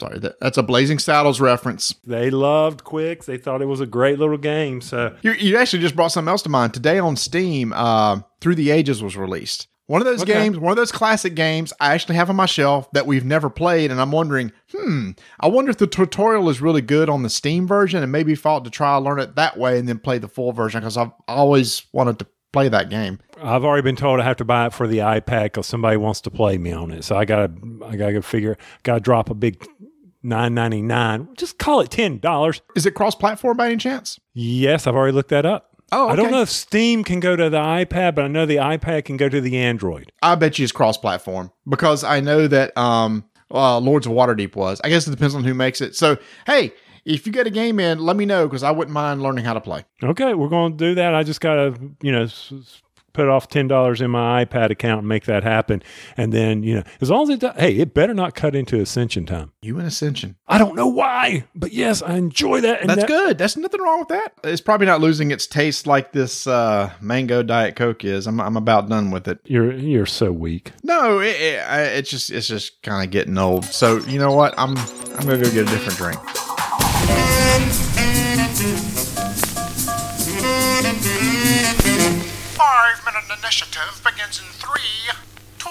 Sorry, 0.00 0.20
that, 0.20 0.38
that's 0.40 0.56
a 0.56 0.62
Blazing 0.62 1.00
Saddles 1.00 1.40
reference. 1.40 1.96
they 2.06 2.30
loved 2.30 2.84
Qwixx. 2.84 3.24
They 3.24 3.36
thought 3.36 3.62
it 3.62 3.66
was 3.66 3.80
a 3.80 3.86
great 3.86 4.20
little 4.20 4.38
game. 4.38 4.80
So 4.80 5.16
You, 5.22 5.32
you 5.32 5.56
actually 5.56 5.80
just 5.80 5.96
brought 5.96 6.12
something 6.12 6.30
else 6.30 6.42
to 6.42 6.48
mind. 6.48 6.72
Today 6.72 7.00
on 7.00 7.16
Steam, 7.16 7.72
uh, 7.72 8.20
Through 8.40 8.54
the 8.54 8.70
Ages 8.70 9.02
was 9.02 9.16
released. 9.16 9.66
One 9.88 10.02
of 10.02 10.06
those 10.06 10.20
Okay. 10.22 10.34
games, 10.34 10.58
one 10.58 10.70
of 10.70 10.76
those 10.76 10.92
classic 10.92 11.34
games 11.34 11.72
I 11.80 11.94
actually 11.94 12.16
have 12.16 12.28
on 12.28 12.36
my 12.36 12.44
shelf 12.46 12.90
that 12.92 13.06
we've 13.06 13.24
never 13.24 13.48
played, 13.48 13.90
and 13.90 13.98
I'm 14.00 14.12
wondering, 14.12 14.52
hmm, 14.70 15.12
I 15.40 15.48
wonder 15.48 15.70
if 15.70 15.78
the 15.78 15.86
tutorial 15.86 16.48
is 16.50 16.60
really 16.60 16.82
good 16.82 17.08
on 17.08 17.22
the 17.22 17.30
Steam 17.30 17.66
version, 17.66 18.02
and 18.02 18.12
maybe 18.12 18.34
thought 18.34 18.64
to 18.64 18.70
try 18.70 18.94
to 18.96 19.00
learn 19.02 19.18
it 19.18 19.34
that 19.36 19.56
way 19.56 19.78
and 19.78 19.88
then 19.88 19.98
play 19.98 20.18
the 20.18 20.28
full 20.28 20.52
version 20.52 20.80
because 20.80 20.98
I've 20.98 21.12
always 21.26 21.86
wanted 21.92 22.18
to 22.18 22.26
play 22.52 22.68
that 22.68 22.90
game. 22.90 23.18
I've 23.42 23.64
already 23.64 23.82
been 23.82 23.96
told 23.96 24.20
I 24.20 24.24
have 24.24 24.36
to 24.36 24.44
buy 24.44 24.66
it 24.66 24.74
for 24.74 24.86
the 24.86 24.98
iPad 24.98 25.44
because 25.44 25.66
somebody 25.66 25.96
wants 25.96 26.20
to 26.22 26.30
play 26.30 26.58
me 26.58 26.70
on 26.72 26.90
it. 26.90 27.02
So 27.04 27.16
I 27.16 27.24
gotta, 27.24 27.50
I 27.86 27.96
gotta 27.96 28.20
figure, 28.20 28.58
gotta 28.82 29.00
drop 29.00 29.30
a 29.30 29.34
big 29.34 29.66
nine 30.22 30.52
ninety 30.52 30.82
nine. 30.82 31.28
Just 31.38 31.56
call 31.58 31.80
it 31.80 31.90
ten 31.90 32.18
dollars. 32.18 32.60
Is 32.76 32.84
it 32.84 32.92
cross-platform 32.94 33.56
by 33.56 33.68
any 33.68 33.76
chance? 33.78 34.20
Yes, 34.34 34.86
I've 34.86 34.94
already 34.94 35.12
looked 35.14 35.30
that 35.30 35.46
up. 35.46 35.77
Oh, 35.90 36.08
I 36.08 36.16
don't 36.16 36.30
know 36.30 36.42
if 36.42 36.50
Steam 36.50 37.02
can 37.04 37.18
go 37.20 37.34
to 37.34 37.48
the 37.48 37.58
iPad, 37.58 38.14
but 38.14 38.24
I 38.24 38.28
know 38.28 38.44
the 38.46 38.56
iPad 38.56 39.04
can 39.06 39.16
go 39.16 39.28
to 39.28 39.40
the 39.40 39.56
Android. 39.58 40.12
I 40.22 40.34
bet 40.34 40.58
you 40.58 40.64
it's 40.64 40.72
cross-platform 40.72 41.50
because 41.68 42.04
I 42.04 42.20
know 42.20 42.46
that 42.46 42.76
um, 42.76 43.24
uh, 43.50 43.78
Lords 43.78 44.06
of 44.06 44.12
Waterdeep 44.12 44.54
was. 44.54 44.80
I 44.84 44.90
guess 44.90 45.06
it 45.06 45.10
depends 45.12 45.34
on 45.34 45.44
who 45.44 45.54
makes 45.54 45.80
it. 45.80 45.96
So, 45.96 46.18
hey, 46.46 46.72
if 47.06 47.26
you 47.26 47.32
get 47.32 47.46
a 47.46 47.50
game 47.50 47.80
in, 47.80 48.00
let 48.00 48.16
me 48.16 48.26
know 48.26 48.46
because 48.46 48.62
I 48.62 48.70
wouldn't 48.70 48.92
mind 48.92 49.22
learning 49.22 49.44
how 49.46 49.54
to 49.54 49.60
play. 49.62 49.84
Okay, 50.02 50.34
we're 50.34 50.48
going 50.50 50.72
to 50.72 50.78
do 50.78 50.94
that. 50.96 51.14
I 51.14 51.22
just 51.22 51.40
gotta, 51.40 51.74
you 52.02 52.12
know, 52.12 52.24
s- 52.24 52.52
s- 52.54 52.82
put 53.18 53.28
off 53.28 53.48
ten 53.48 53.66
dollars 53.66 54.00
in 54.00 54.12
my 54.12 54.44
iPad 54.44 54.70
account 54.70 55.00
and 55.00 55.08
make 55.08 55.24
that 55.24 55.42
happen. 55.42 55.82
And 56.16 56.32
then, 56.32 56.62
you 56.62 56.76
know, 56.76 56.82
as 57.00 57.10
long 57.10 57.24
as 57.24 57.30
it, 57.30 57.40
does, 57.40 57.56
hey, 57.56 57.74
it 57.76 57.92
better 57.92 58.14
not 58.14 58.36
cut 58.36 58.54
into 58.54 58.80
Ascension 58.80 59.26
time. 59.26 59.50
You 59.60 59.76
and 59.78 59.88
Ascension. 59.88 60.36
I 60.46 60.56
don't 60.58 60.76
know 60.76 60.86
why, 60.86 61.44
but 61.54 61.72
yes, 61.72 62.00
I 62.00 62.14
enjoy 62.16 62.60
that. 62.60 62.80
And 62.80 62.88
That's 62.88 63.00
that- 63.00 63.08
good. 63.08 63.36
That's 63.38 63.56
nothing 63.56 63.80
wrong 63.82 63.98
with 63.98 64.08
that. 64.08 64.28
It's 64.44 64.60
probably 64.60 64.86
not 64.86 65.00
losing 65.00 65.32
its 65.32 65.48
taste 65.48 65.86
like 65.88 66.12
this 66.12 66.46
uh, 66.46 66.92
mango 67.00 67.42
diet 67.42 67.74
coke 67.74 68.04
is. 68.04 68.28
I'm, 68.28 68.40
I'm 68.40 68.56
about 68.56 68.88
done 68.88 69.10
with 69.10 69.26
it. 69.26 69.40
You're 69.44 69.72
you're 69.72 70.06
so 70.06 70.30
weak. 70.30 70.70
No, 70.84 71.18
it, 71.18 71.34
it, 71.40 71.64
it's 71.98 72.10
just 72.10 72.30
it's 72.30 72.46
just 72.46 72.80
kind 72.82 73.04
of 73.04 73.10
getting 73.10 73.36
old. 73.36 73.64
So 73.64 73.98
you 74.06 74.20
know 74.20 74.32
what? 74.32 74.54
I'm 74.56 74.76
I'm 74.78 75.26
gonna 75.26 75.38
go 75.42 75.50
get 75.50 75.66
a 75.68 75.70
different 75.70 75.98
drink. 75.98 76.20
Initiative 83.42 84.00
begins 84.04 84.40
in 84.40 84.46
three, 84.46 85.12
two, 85.58 85.68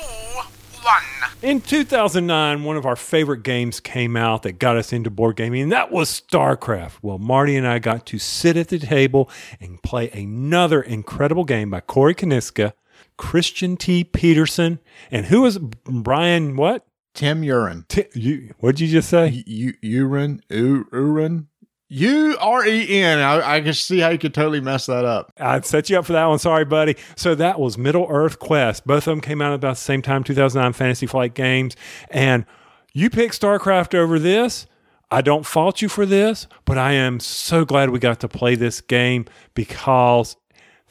one. 0.82 1.32
In 1.42 1.60
2009, 1.62 2.64
one 2.64 2.78
of 2.78 2.86
our 2.86 2.96
favorite 2.96 3.44
games 3.44 3.80
came 3.80 4.16
out 4.16 4.44
that 4.44 4.54
got 4.54 4.78
us 4.78 4.94
into 4.94 5.10
board 5.10 5.36
gaming, 5.36 5.64
and 5.64 5.72
that 5.72 5.92
was 5.92 6.10
StarCraft. 6.22 7.00
Well, 7.02 7.18
Marty 7.18 7.56
and 7.58 7.68
I 7.68 7.80
got 7.80 8.06
to 8.08 8.20
sit 8.20 8.56
at 8.58 8.70
the 8.70 8.80
table 8.80 9.30
and 9.60 9.82
play 9.84 10.10
another 10.12 10.82
incredible 10.82 11.44
game 11.44 11.70
by 11.70 11.82
Corey 11.82 12.16
Konieczka, 12.16 12.74
Christian 13.18 13.76
T. 13.76 14.04
Petersen, 14.04 14.80
and 15.12 15.26
who 15.26 15.42
was 15.42 15.58
Brian? 15.58 16.56
What? 16.56 16.86
Tim 17.14 17.42
Urin. 17.42 17.88
T- 17.88 18.06
you, 18.14 18.54
what 18.60 18.76
did 18.76 18.86
you 18.86 18.88
just 18.92 19.10
say? 19.10 19.44
U- 19.46 19.74
Urin, 19.84 20.40
U- 20.50 20.86
Uren. 20.94 21.48
U 21.90 22.38
R 22.40 22.66
E 22.66 23.02
N. 23.02 23.20
I, 23.20 23.56
I 23.56 23.62
can 23.62 23.74
see 23.74 24.00
how 24.00 24.10
you 24.10 24.18
could 24.18 24.34
totally 24.34 24.60
mess 24.60 24.88
that 24.88 25.06
up. 25.06 25.32
I'd 25.40 25.66
set 25.66 25.90
you 25.90 25.98
up 25.98 26.06
for 26.06 26.14
that 26.14 26.26
one. 26.26 26.40
Sorry, 26.40 26.66
buddy. 26.66 26.96
So 27.16 27.34
that 27.36 27.60
was 27.60 27.78
Middle 27.78 28.08
Earth 28.10 28.40
Quest. 28.40 28.86
Both 28.86 29.08
of 29.08 29.12
them 29.12 29.22
came 29.22 29.42
out 29.42 29.54
about 29.54 29.76
the 29.76 29.82
same 29.82 30.02
time, 30.02 30.24
2009 30.24 30.74
Fantasy 30.74 31.06
Flight 31.06 31.34
Games. 31.34 31.76
And 32.10 32.46
you 32.94 33.10
picked 33.10 33.40
StarCraft 33.40 33.96
over 33.96 34.20
this. 34.20 34.68
I 35.10 35.22
don't 35.22 35.46
fault 35.46 35.82
you 35.82 35.88
for 35.88 36.06
this, 36.06 36.48
but 36.66 36.78
I 36.78 36.92
am 36.92 37.22
so 37.22 37.64
glad 37.64 37.92
we 37.92 38.00
got 38.00 38.20
to 38.20 38.28
play 38.28 38.56
this 38.56 38.82
game 38.82 39.26
because 39.54 40.36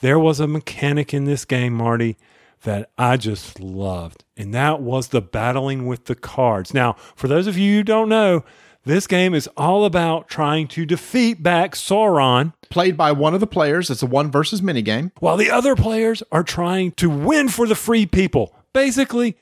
there 0.00 0.18
was 0.18 0.40
a 0.40 0.46
mechanic 0.46 1.12
in 1.12 1.24
this 1.24 1.44
game, 1.44 1.74
Marty, 1.74 2.16
that 2.62 2.90
I 2.96 3.18
just 3.18 3.60
loved. 3.60 4.24
And 4.36 4.54
that 4.54 4.80
was 4.80 5.08
the 5.08 5.20
battling 5.20 5.86
with 5.86 6.06
the 6.06 6.14
cards. 6.14 6.72
Now, 6.72 6.94
for 7.14 7.28
those 7.28 7.46
of 7.46 7.58
you 7.58 7.76
who 7.76 7.82
don't 7.82 8.08
know, 8.08 8.42
this 8.86 9.06
game 9.06 9.34
is 9.34 9.48
all 9.56 9.84
about 9.84 10.28
trying 10.28 10.68
to 10.68 10.86
defeat 10.86 11.42
back 11.42 11.74
Sauron 11.74 12.54
Played 12.68 12.96
by 12.96 13.12
one 13.12 13.34
of 13.34 13.40
the 13.40 13.46
players. 13.46 13.90
It's 13.90 14.02
a 14.02 14.06
one 14.06 14.30
versus 14.30 14.62
mini 14.62 14.82
game. 14.82 15.12
while 15.20 15.36
the 15.36 15.50
other 15.50 15.76
players 15.76 16.22
are 16.32 16.42
trying 16.42 16.92
to 16.92 17.08
win 17.08 17.48
for 17.48 17.66
the 17.66 17.74
free 17.74 18.06
people. 18.06 18.54
Basically, 18.72 19.36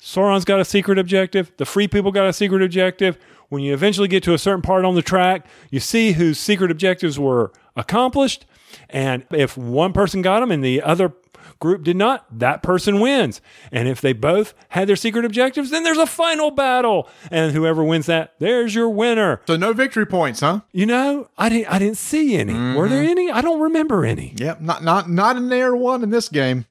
Sauron's 0.00 0.44
got 0.44 0.60
a 0.60 0.64
secret 0.64 0.98
objective, 0.98 1.52
the 1.56 1.64
free 1.64 1.88
people 1.88 2.12
got 2.12 2.26
a 2.26 2.32
secret 2.32 2.62
objective. 2.62 3.18
When 3.48 3.62
you 3.62 3.72
eventually 3.72 4.08
get 4.08 4.22
to 4.24 4.34
a 4.34 4.38
certain 4.38 4.60
part 4.60 4.84
on 4.84 4.94
the 4.94 5.02
track, 5.02 5.46
you 5.70 5.80
see 5.80 6.12
whose 6.12 6.38
secret 6.38 6.70
objectives 6.70 7.18
were 7.18 7.50
accomplished. 7.76 8.44
And 8.90 9.24
if 9.30 9.56
one 9.56 9.94
person 9.94 10.20
got 10.20 10.40
them 10.40 10.50
and 10.50 10.62
the 10.62 10.82
other 10.82 11.14
group 11.58 11.82
did 11.82 11.96
not, 11.96 12.26
that 12.38 12.62
person 12.62 13.00
wins. 13.00 13.40
And 13.72 13.88
if 13.88 14.00
they 14.00 14.12
both 14.12 14.54
had 14.70 14.88
their 14.88 14.96
secret 14.96 15.24
objectives, 15.24 15.70
then 15.70 15.82
there's 15.82 15.98
a 15.98 16.06
final 16.06 16.50
battle. 16.50 17.08
And 17.30 17.52
whoever 17.52 17.82
wins 17.84 18.06
that, 18.06 18.34
there's 18.38 18.74
your 18.74 18.88
winner. 18.88 19.40
So 19.46 19.56
no 19.56 19.72
victory 19.72 20.06
points, 20.06 20.40
huh? 20.40 20.60
You 20.72 20.86
know, 20.86 21.28
I 21.36 21.48
didn't 21.48 21.72
I 21.72 21.78
didn't 21.78 21.98
see 21.98 22.36
any. 22.36 22.54
Were 22.54 22.88
there 22.88 23.02
mm-hmm. 23.02 23.10
any? 23.10 23.30
I 23.30 23.40
don't 23.40 23.60
remember 23.60 24.04
any. 24.04 24.34
Yep. 24.36 24.60
Not 24.60 24.82
not 24.82 25.10
not 25.10 25.36
in 25.36 25.48
there 25.48 25.74
one 25.74 26.02
in 26.02 26.10
this 26.10 26.28
game. 26.28 26.66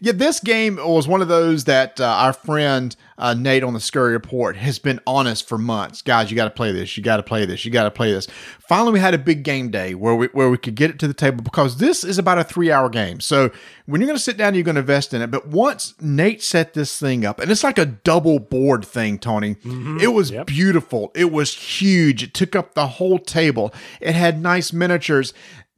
Yeah, 0.00 0.12
this 0.12 0.40
game 0.40 0.76
was 0.76 1.06
one 1.08 1.22
of 1.22 1.28
those 1.28 1.64
that 1.64 2.00
uh, 2.00 2.04
our 2.06 2.32
friend 2.32 2.94
uh, 3.18 3.34
Nate 3.34 3.62
on 3.64 3.72
the 3.72 3.80
Scurry 3.80 4.12
Report 4.12 4.56
has 4.56 4.78
been 4.78 5.00
on 5.06 5.26
us 5.26 5.40
for 5.40 5.56
months. 5.56 6.02
Guys, 6.02 6.30
you 6.30 6.36
got 6.36 6.44
to 6.44 6.50
play 6.50 6.72
this. 6.72 6.96
You 6.96 7.02
got 7.02 7.16
to 7.16 7.22
play 7.22 7.46
this. 7.46 7.64
You 7.64 7.70
got 7.70 7.84
to 7.84 7.90
play 7.90 8.12
this. 8.12 8.26
Finally, 8.68 8.92
we 8.92 9.00
had 9.00 9.14
a 9.14 9.18
big 9.18 9.42
game 9.42 9.70
day 9.70 9.94
where 9.94 10.14
we 10.14 10.26
where 10.28 10.50
we 10.50 10.58
could 10.58 10.74
get 10.74 10.90
it 10.90 10.98
to 10.98 11.08
the 11.08 11.14
table 11.14 11.42
because 11.42 11.78
this 11.78 12.04
is 12.04 12.18
about 12.18 12.38
a 12.38 12.44
three 12.44 12.70
hour 12.70 12.88
game. 12.88 13.20
So 13.20 13.50
when 13.86 14.00
you're 14.00 14.08
going 14.08 14.18
to 14.18 14.22
sit 14.22 14.36
down, 14.36 14.54
you're 14.54 14.64
going 14.64 14.74
to 14.74 14.80
invest 14.80 15.14
in 15.14 15.22
it. 15.22 15.30
But 15.30 15.46
once 15.48 15.94
Nate 16.00 16.42
set 16.42 16.74
this 16.74 16.98
thing 16.98 17.24
up, 17.24 17.40
and 17.40 17.50
it's 17.50 17.64
like 17.64 17.78
a 17.78 17.86
double 17.86 18.38
board 18.38 18.84
thing, 18.84 19.18
Tony. 19.18 19.56
It 20.00 20.12
was 20.12 20.30
Yep. 20.30 20.46
beautiful. 20.46 21.12
It 21.14 21.30
was 21.32 21.54
huge. 21.54 22.22
It 22.22 22.34
took 22.34 22.54
up 22.56 22.74
the 22.74 22.86
whole 22.86 23.18
table. 23.18 23.72
It 24.00 24.14
had 24.14 24.42
nice 24.42 24.72
miniatures 24.72 25.32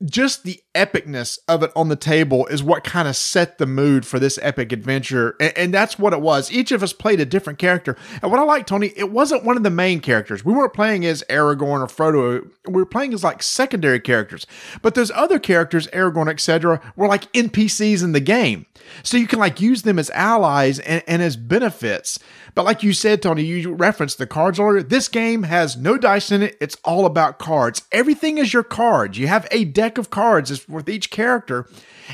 just 0.04 0.44
the 0.44 0.60
epicness 0.78 1.40
of 1.48 1.64
it 1.64 1.72
on 1.74 1.88
the 1.88 1.96
table 1.96 2.46
is 2.46 2.62
what 2.62 2.84
kind 2.84 3.08
of 3.08 3.16
set 3.16 3.58
the 3.58 3.66
mood 3.66 4.06
for 4.06 4.20
this 4.20 4.38
epic 4.40 4.70
adventure. 4.70 5.34
And, 5.40 5.58
and 5.58 5.74
that's 5.74 5.98
what 5.98 6.12
it 6.12 6.20
was. 6.20 6.52
Each 6.52 6.70
of 6.70 6.82
us 6.82 6.92
played 6.92 7.20
a 7.20 7.26
different 7.26 7.58
character. 7.58 7.96
And 8.22 8.30
what 8.30 8.38
I 8.38 8.44
like, 8.44 8.66
Tony, 8.66 8.92
it 8.96 9.10
wasn't 9.10 9.44
one 9.44 9.56
of 9.56 9.64
the 9.64 9.70
main 9.70 10.00
characters. 10.00 10.44
We 10.44 10.52
weren't 10.52 10.72
playing 10.72 11.04
as 11.04 11.24
Aragorn 11.28 11.80
or 11.80 11.86
Frodo. 11.86 12.48
We 12.66 12.74
were 12.74 12.86
playing 12.86 13.12
as 13.12 13.24
like 13.24 13.42
secondary 13.42 13.98
characters. 13.98 14.46
But 14.80 14.94
those 14.94 15.10
other 15.10 15.40
characters, 15.40 15.88
Aragorn, 15.88 16.30
etc., 16.30 16.80
were 16.94 17.08
like 17.08 17.32
NPCs 17.32 18.04
in 18.04 18.12
the 18.12 18.20
game. 18.20 18.66
So 19.02 19.16
you 19.16 19.26
can 19.26 19.38
like 19.38 19.60
use 19.60 19.82
them 19.82 19.98
as 19.98 20.10
allies 20.10 20.78
and, 20.78 21.02
and 21.06 21.22
as 21.22 21.36
benefits. 21.36 22.18
But 22.54 22.64
like 22.64 22.82
you 22.82 22.92
said, 22.92 23.22
Tony, 23.22 23.42
you 23.42 23.72
referenced 23.72 24.18
the 24.18 24.26
cards 24.26 24.58
earlier. 24.58 24.82
This 24.82 25.08
game 25.08 25.44
has 25.44 25.76
no 25.76 25.98
dice 25.98 26.32
in 26.32 26.42
it. 26.42 26.56
It's 26.60 26.76
all 26.84 27.06
about 27.06 27.38
cards. 27.38 27.82
Everything 27.92 28.38
is 28.38 28.52
your 28.52 28.62
cards. 28.62 29.18
You 29.18 29.28
have 29.28 29.46
a 29.50 29.64
deck 29.64 29.98
of 29.98 30.10
cards 30.10 30.67
with 30.68 30.88
each 30.88 31.10
character. 31.10 31.68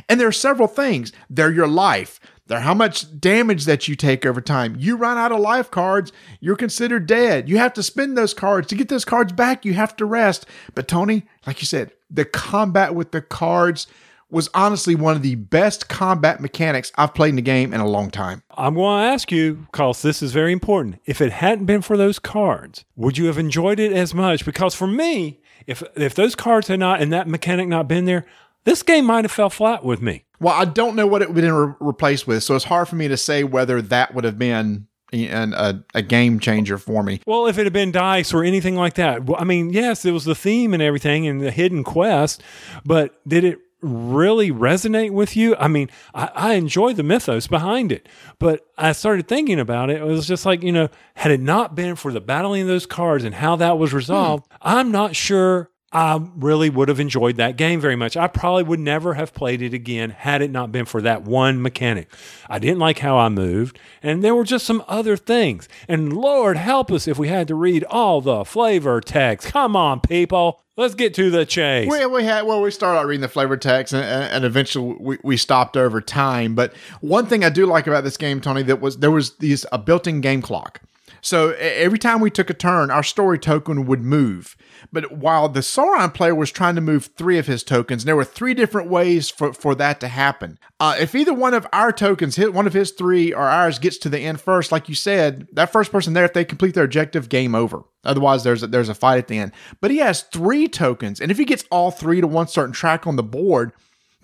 And 0.09 0.21
there 0.21 0.29
are 0.29 0.33
several 0.33 0.69
things. 0.69 1.13
They're 1.29 1.53
your 1.53 1.69
life. 1.69 2.21
They're 2.47 2.61
how 2.61 2.75
much 2.75 3.21
damage 3.21 3.65
that 3.65 3.89
you 3.89 3.97
take 3.97 4.27
over 4.27 4.41
time. 4.41 4.77
You 4.79 4.97
run 4.97 5.17
out 5.17 5.33
of 5.33 5.41
life 5.41 5.71
cards, 5.71 6.13
you're 6.41 6.57
considered 6.57 7.07
dead. 7.07 7.49
You 7.49 7.57
have 7.57 7.73
to 7.75 7.83
spend 7.83 8.19
those 8.19 8.35
cards. 8.35 8.69
To 8.69 8.75
get 8.75 8.89
those 8.89 9.07
cards 9.07 9.33
back, 9.33 9.65
you 9.65 9.73
have 9.75 9.97
to 9.97 10.05
rest. 10.05 10.45
But 10.75 10.87
Tony, 10.87 11.25
like 11.47 11.63
you 11.63 11.67
said, 11.67 11.93
the 12.11 12.27
combat 12.27 12.95
with 12.95 13.13
the 13.13 13.23
cards 13.23 13.87
was 14.31 14.51
honestly 14.53 14.95
one 14.95 15.17
of 15.17 15.23
the 15.23 15.37
best 15.37 15.89
combat 15.89 16.41
mechanics 16.41 16.93
I've 16.97 17.15
played 17.15 17.31
in 17.31 17.37
the 17.37 17.43
game 17.43 17.73
in 17.73 17.81
a 17.81 17.89
long 17.89 18.11
time. 18.11 18.43
I'm 18.51 18.75
going 18.75 19.03
to 19.03 19.13
ask 19.13 19.31
you, 19.31 19.67
because 19.71 20.03
this 20.03 20.23
is 20.23 20.33
very 20.33 20.53
important. 20.53 21.01
If 21.07 21.21
it 21.21 21.33
hadn't 21.33 21.67
been 21.67 21.83
for 21.83 21.97
those 21.97 22.19
cards, 22.19 22.85
would 22.97 23.17
you 23.17 23.27
have 23.27 23.39
enjoyed 23.39 23.79
it 23.79 23.93
as 23.93 24.13
much? 24.13 24.45
Because 24.45 24.75
for 24.75 24.87
me, 24.87 25.41
if 25.67 25.83
if 25.95 26.15
those 26.15 26.35
cards 26.35 26.69
had 26.69 26.81
not 26.81 27.01
and 27.01 27.13
that 27.13 27.29
mechanic 27.29 27.69
not 27.69 27.89
been 27.89 28.05
there, 28.05 28.27
this 28.65 28.83
game 28.83 29.07
might 29.07 29.25
have 29.25 29.33
fell 29.33 29.51
flat 29.51 29.85
with 29.85 30.01
me. 30.03 30.25
Well, 30.41 30.55
I 30.55 30.65
don't 30.65 30.97
know 30.97 31.07
what 31.07 31.23
it 31.23 31.29
would 31.29 31.43
have 31.43 31.45
been 31.45 31.55
re- 31.55 31.75
replaced 31.81 32.27
with, 32.27 32.43
so 32.43 32.55
it's 32.57 32.65
hard 32.65 32.89
for 32.89 32.97
me 32.97 33.09
to 33.09 33.17
say 33.17 33.45
whether 33.45 33.81
that 33.81 34.15
would 34.15 34.25
have 34.25 34.39
been 34.39 34.89
a, 35.13 35.81
a 35.95 36.03
game 36.03 36.41
changer 36.41 36.79
for 36.79 37.03
me. 37.03 37.21
Well, 37.27 37.47
if 37.47 37.59
it 37.59 37.65
had 37.65 37.73
been 37.73 37.93
dice 37.93 38.35
or 38.35 38.43
anything 38.43 38.75
like 38.75 38.95
that, 38.95 39.25
well, 39.25 39.41
I 39.41 39.45
mean, 39.45 39.71
yes, 39.71 40.05
it 40.05 40.11
was 40.11 40.25
the 40.25 40.35
theme 40.35 40.75
and 40.75 40.83
everything 40.83 41.27
and 41.27 41.41
the 41.41 41.51
hidden 41.51 41.85
quest, 41.85 42.43
but 42.85 43.21
did 43.29 43.45
it 43.45 43.59
really 43.81 44.51
resonate 44.51 45.11
with 45.11 45.37
you? 45.37 45.55
I 45.57 45.69
mean, 45.69 45.91
I, 46.15 46.31
I 46.35 46.55
enjoy 46.55 46.95
the 46.95 47.03
mythos 47.03 47.47
behind 47.47 47.93
it, 47.93 48.09
but 48.39 48.67
I 48.79 48.93
started 48.93 49.29
thinking 49.29 49.61
about 49.61 49.91
it. 49.91 50.01
It 50.01 50.05
was 50.05 50.27
just 50.27 50.47
like, 50.47 50.63
you 50.63 50.73
know, 50.73 50.89
had 51.15 51.31
it 51.31 51.41
not 51.41 51.75
been 51.75 51.95
for 51.95 52.13
the 52.13 52.21
battling 52.21 52.63
of 52.63 52.69
those 52.69 52.87
cards 52.87 53.25
and 53.25 53.35
how 53.35 53.57
that 53.57 53.79
was 53.79 53.91
hmm. 53.91 53.97
resolved, 53.97 54.47
I'm 54.63 54.91
not 54.91 55.15
sure 55.15 55.71
I 55.95 56.21
really 56.35 56.71
would 56.71 56.89
have 56.89 56.99
enjoyed 56.99 57.37
that 57.37 57.57
game 57.57 57.81
very 57.81 57.95
much. 57.95 58.17
I 58.17 58.27
probably 58.27 58.65
would 58.65 58.81
never 58.81 59.15
have 59.15 59.33
played 59.33 59.63
it 59.63 59.73
again 59.73 60.11
had 60.11 60.43
it 60.43 60.51
not 60.51 60.73
been 60.73 60.87
for 60.87 61.01
that 61.03 61.23
one 61.23 61.63
mechanic. 61.63 62.11
I 62.51 62.59
didn't 62.59 62.81
like 62.81 62.99
how 62.99 63.17
I 63.17 63.29
moved, 63.29 63.79
and 64.03 64.23
there 64.23 64.35
were 64.35 64.43
just 64.43 64.67
some 64.67 64.83
other 64.89 65.17
things. 65.17 65.69
And 65.87 66.13
Lord 66.13 66.57
help 66.57 66.91
us 66.91 67.07
if 67.07 67.17
we 67.17 67.29
had 67.29 67.47
to 67.47 67.55
read 67.55 67.85
all 67.85 68.21
the 68.21 68.45
flavor 68.45 69.01
text. 69.01 69.47
Come 69.47 69.77
on, 69.77 70.01
people. 70.01 70.61
Let's 70.77 70.97
get 70.97 71.15
to 71.15 71.31
the 71.31 71.47
chase. 71.47 71.89
We, 71.89 72.05
we 72.07 72.25
had 72.25 72.43
well, 72.43 72.61
we 72.61 72.73
started 72.73 72.99
out 72.99 73.07
reading 73.07 73.21
the 73.21 73.29
flavor 73.29 73.57
text, 73.57 73.95
and, 73.95 74.05
and 74.05 74.45
eventually 74.45 74.97
we, 74.99 75.19
we 75.23 75.37
stopped 75.37 75.77
over 75.77 76.01
time. 76.01 76.57
But 76.57 76.75
one 77.03 77.27
thing 77.27 77.45
I 77.45 77.51
do 77.51 77.67
like 77.67 77.87
about 77.87 78.03
this 78.03 78.17
game, 78.17 78.41
Tony, 78.41 78.65
that 78.65 78.81
was 78.81 78.97
there 78.99 79.13
was 79.13 79.37
these 79.37 79.65
a 79.71 79.79
built-in 79.79 80.21
game 80.21 80.43
clock. 80.43 80.81
So 81.21 81.51
every 81.53 81.99
time 81.99 82.21
we 82.21 82.31
took 82.31 82.51
a 82.51 82.55
turn, 82.55 82.91
our 82.91 83.03
story 83.03 83.39
token 83.39 83.87
would 83.87 84.03
move. 84.03 84.57
But 84.95 85.11
while 85.11 85.49
the 85.49 85.59
Sauron 85.59 86.15
player 86.15 86.37
was 86.37 86.53
trying 86.53 86.77
to 86.77 86.81
move 86.81 87.11
three 87.17 87.37
of 87.37 87.49
his 87.49 87.65
tokens, 87.65 88.05
there 88.05 88.15
were 88.15 88.25
three 88.25 88.55
different 88.55 88.89
ways 88.89 89.29
for, 89.29 89.53
for 89.53 89.75
that 89.75 89.99
to 90.01 90.09
happen. 90.09 90.57
Uh, 90.79 90.95
if 91.01 91.17
either 91.17 91.35
one 91.35 91.53
of 91.53 91.67
our 91.73 91.91
tokens 91.91 92.37
hit 92.37 92.55
one 92.55 92.69
of 92.69 92.75
his 92.75 92.93
three 92.93 93.33
or 93.33 93.43
ours 93.43 93.81
gets 93.81 93.99
to 93.99 94.09
the 94.09 94.21
end 94.21 94.41
first, 94.41 94.71
like 94.71 94.89
you 94.89 94.95
said, 94.95 95.49
that 95.53 95.73
first 95.73 95.91
person 95.91 96.13
there, 96.13 96.25
if 96.25 96.33
they 96.33 96.45
complete 96.45 96.75
their 96.75 96.85
objective, 96.85 97.29
game 97.29 97.57
over. 97.57 97.83
Otherwise, 98.05 98.45
there's 98.45 98.63
a, 98.63 98.69
there's 98.69 98.89
a 98.89 98.95
fight 98.95 99.19
at 99.19 99.27
the 99.27 99.39
end. 99.39 99.51
But 99.81 99.91
he 99.91 99.97
has 99.99 100.23
three 100.23 100.69
tokens, 100.69 101.21
and 101.21 101.33
if 101.33 101.39
he 101.39 101.45
gets 101.45 101.65
all 101.73 101.91
three 101.91 102.21
to 102.21 102.29
one 102.29 102.47
certain 102.47 102.73
track 102.73 103.05
on 103.05 103.17
the 103.17 103.23
board, 103.25 103.73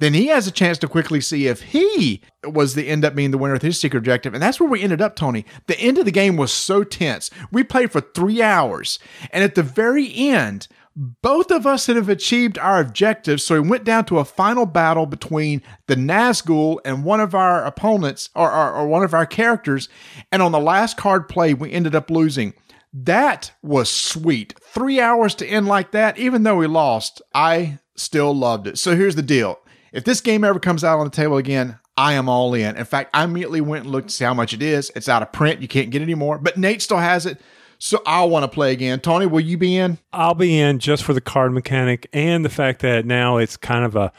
then 0.00 0.14
he 0.14 0.26
has 0.28 0.46
a 0.46 0.50
chance 0.50 0.78
to 0.78 0.88
quickly 0.88 1.20
see 1.20 1.46
if 1.46 1.60
he 1.60 2.22
was 2.44 2.74
the 2.74 2.88
end 2.88 3.04
up 3.04 3.14
being 3.14 3.30
the 3.30 3.38
winner 3.38 3.52
with 3.52 3.62
his 3.62 3.78
secret 3.78 3.98
objective. 3.98 4.32
And 4.32 4.42
that's 4.42 4.58
where 4.58 4.68
we 4.68 4.82
ended 4.82 5.02
up, 5.02 5.14
Tony. 5.14 5.44
The 5.66 5.78
end 5.78 5.98
of 5.98 6.06
the 6.06 6.10
game 6.10 6.36
was 6.36 6.52
so 6.52 6.84
tense. 6.84 7.30
We 7.52 7.62
played 7.62 7.92
for 7.92 8.00
three 8.00 8.40
hours. 8.40 8.98
And 9.30 9.44
at 9.44 9.54
the 9.54 9.62
very 9.62 10.10
end, 10.14 10.68
both 10.96 11.50
of 11.50 11.66
us 11.66 11.86
had 11.86 11.96
achieved 12.08 12.58
our 12.58 12.80
objectives. 12.80 13.44
So 13.44 13.60
we 13.60 13.68
went 13.68 13.84
down 13.84 14.06
to 14.06 14.18
a 14.18 14.24
final 14.24 14.66
battle 14.66 15.04
between 15.06 15.62
the 15.86 15.96
Nazgul 15.96 16.78
and 16.84 17.04
one 17.04 17.20
of 17.20 17.34
our 17.34 17.64
opponents 17.64 18.30
or, 18.34 18.50
or, 18.50 18.72
or 18.72 18.86
one 18.86 19.04
of 19.04 19.14
our 19.14 19.26
characters. 19.26 19.88
And 20.32 20.42
on 20.42 20.52
the 20.52 20.58
last 20.58 20.96
card 20.96 21.28
play, 21.28 21.52
we 21.54 21.72
ended 21.72 21.94
up 21.94 22.10
losing. 22.10 22.54
That 22.92 23.52
was 23.62 23.88
sweet. 23.88 24.54
Three 24.62 24.98
hours 24.98 25.34
to 25.36 25.46
end 25.46 25.68
like 25.68 25.92
that, 25.92 26.18
even 26.18 26.42
though 26.42 26.56
we 26.56 26.66
lost, 26.66 27.22
I 27.34 27.78
still 27.94 28.34
loved 28.34 28.66
it. 28.66 28.78
So 28.78 28.96
here's 28.96 29.14
the 29.14 29.22
deal. 29.22 29.60
If 29.92 30.05
this 30.05 30.20
game 30.20 30.44
ever 30.44 30.61
comes 30.61 30.85
out 30.85 30.98
on 30.98 31.05
the 31.05 31.11
table 31.11 31.37
again, 31.37 31.79
I 31.96 32.14
am 32.14 32.29
all 32.29 32.55
in. 32.55 32.76
In 32.76 32.85
fact, 32.85 33.11
I 33.12 33.24
immediately 33.24 33.61
went 33.61 33.85
and 33.85 33.92
looked 33.92 34.09
to 34.09 34.14
see 34.14 34.24
how 34.24 34.35
much 34.35 34.53
it 34.53 34.62
is. 34.62 34.90
It's 34.94 35.09
out 35.09 35.22
of 35.22 35.33
print. 35.33 35.61
You 35.61 35.68
can't 35.68 35.90
get 35.90 36.00
it 36.00 36.05
anymore. 36.05 36.38
But 36.38 36.57
Nate 36.57 36.81
still 36.81 36.98
has 36.98 37.26
it. 37.26 37.40
So 37.79 38.03
I 38.07 38.24
want 38.24 38.44
to 38.44 38.48
play 38.48 38.72
again. 38.72 39.00
Tony, 39.00 39.26
will 39.26 39.40
you 39.40 39.57
be 39.57 39.76
in? 39.76 39.98
I'll 40.12 40.35
be 40.35 40.59
in 40.59 40.79
just 40.79 41.03
for 41.03 41.14
the 41.14 41.20
card 41.20 41.53
mechanic 41.53 42.09
and 42.12 42.44
the 42.44 42.50
fact 42.50 42.83
that 42.83 43.07
now 43.07 43.38
it's 43.38 43.57
kind 43.57 43.85
of 43.85 43.96
a 43.96 44.12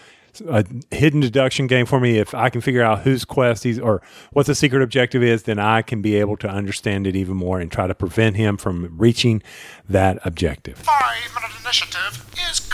a 0.48 0.66
hidden 0.92 1.20
deduction 1.20 1.68
game 1.68 1.86
for 1.86 2.00
me. 2.00 2.18
If 2.18 2.34
I 2.34 2.50
can 2.50 2.62
figure 2.62 2.82
out 2.82 3.02
whose 3.02 3.26
quest 3.26 3.64
he's 3.64 3.78
or 3.78 4.02
what 4.32 4.46
the 4.46 4.56
secret 4.56 4.82
objective 4.82 5.22
is, 5.22 5.44
then 5.44 5.60
I 5.60 5.82
can 5.82 6.02
be 6.02 6.16
able 6.16 6.38
to 6.38 6.50
understand 6.50 7.06
it 7.06 7.16
even 7.16 7.36
more 7.36 7.60
and 7.60 7.72
try 7.72 7.86
to 7.88 7.94
prevent 7.94 8.38
him 8.38 8.58
from 8.58 8.98
reaching 8.98 9.44
that 9.90 10.20
objective. 10.24 10.78
Five 10.78 11.34
minute 11.36 11.52
initiative 11.60 12.34
is 12.50 12.60
complete. 12.60 12.71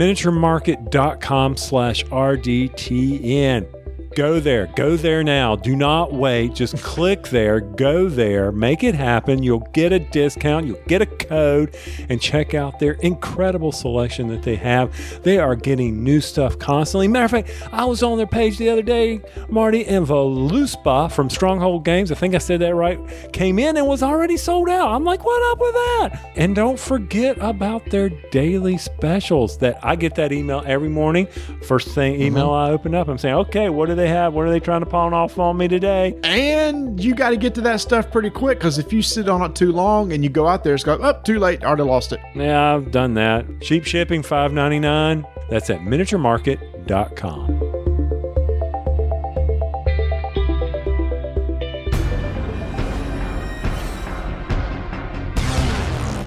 miniaturemarket.com 0.00 1.56
slash 1.56 2.04
rdtn 2.04 3.79
go 4.20 4.38
there. 4.38 4.66
Go 4.76 4.98
there 4.98 5.24
now. 5.24 5.56
Do 5.56 5.74
not 5.74 6.12
wait. 6.12 6.52
Just 6.54 6.76
click 6.82 7.28
there. 7.28 7.58
Go 7.58 8.10
there. 8.10 8.52
Make 8.52 8.84
it 8.84 8.94
happen. 8.94 9.42
You'll 9.42 9.66
get 9.72 9.94
a 9.94 9.98
discount. 9.98 10.66
You'll 10.66 10.82
get 10.86 11.00
a 11.00 11.06
code 11.06 11.74
and 12.10 12.20
check 12.20 12.52
out 12.52 12.78
their 12.78 12.92
incredible 13.00 13.72
selection 13.72 14.28
that 14.28 14.42
they 14.42 14.56
have. 14.56 15.22
They 15.22 15.38
are 15.38 15.56
getting 15.56 16.04
new 16.04 16.20
stuff 16.20 16.58
constantly. 16.58 17.08
Matter 17.08 17.24
of 17.24 17.30
fact 17.30 17.50
i 17.72 17.86
was 17.86 18.02
on 18.02 18.18
their 18.18 18.26
page 18.26 18.58
the 18.58 18.68
other 18.68 18.82
day. 18.82 19.22
Marty 19.48 19.86
and 19.86 20.06
Voluspa 20.06 21.10
from 21.10 21.30
stronghold 21.30 21.86
games 21.86 22.12
i 22.12 22.14
think 22.14 22.34
i 22.34 22.38
said 22.38 22.60
that 22.60 22.74
right 22.74 22.98
came 23.32 23.58
in 23.58 23.78
and 23.78 23.86
was 23.86 24.02
already 24.02 24.36
sold 24.36 24.68
out. 24.68 24.90
I'm 24.90 25.04
like 25.04 25.24
what 25.24 25.42
up 25.50 25.60
with 25.60 25.72
that? 25.72 26.32
And 26.36 26.54
don't 26.54 26.78
forget 26.78 27.38
about 27.40 27.86
their 27.86 28.10
daily 28.30 28.76
specials 28.76 29.56
that 29.58 29.82
i 29.82 29.96
get 29.96 30.14
that 30.16 30.30
email 30.30 30.62
every 30.66 30.90
morning. 30.90 31.26
First 31.66 31.88
thing 31.94 32.14
mm-hmm. 32.14 32.22
email 32.22 32.50
i 32.50 32.70
open 32.70 32.94
up 32.94 33.08
i'm 33.08 33.16
saying 33.16 33.36
okay 33.36 33.70
what 33.70 33.88
do 33.88 33.94
they 33.94 34.09
have 34.10 34.34
what 34.34 34.46
are 34.46 34.50
they 34.50 34.60
trying 34.60 34.80
to 34.80 34.86
pawn 34.86 35.14
off 35.14 35.38
on 35.38 35.56
me 35.56 35.68
today 35.68 36.18
And 36.22 37.02
you 37.02 37.14
got 37.14 37.30
to 37.30 37.36
get 37.36 37.54
to 37.56 37.60
that 37.62 37.80
stuff 37.80 38.10
pretty 38.10 38.30
quick 38.30 38.58
because 38.58 38.78
if 38.78 38.92
you 38.92 39.02
sit 39.02 39.28
on 39.28 39.42
it 39.42 39.54
too 39.54 39.72
long 39.72 40.12
and 40.12 40.22
you 40.22 40.30
go 40.30 40.46
out 40.46 40.64
there, 40.64 40.74
it's 40.74 40.84
go 40.84 40.94
up 40.94 41.24
too 41.24 41.38
late. 41.38 41.62
Already 41.64 41.82
lost 41.84 42.12
it. 42.12 42.20
yeah 42.34 42.74
i've 42.74 42.90
done 42.92 43.14
that 43.14 43.46
cheap 43.62 43.84
shipping 43.84 44.22
5.99 44.22 45.24
that's 45.48 45.70
at 45.70 45.80
miniaturemarket.com 45.80 47.80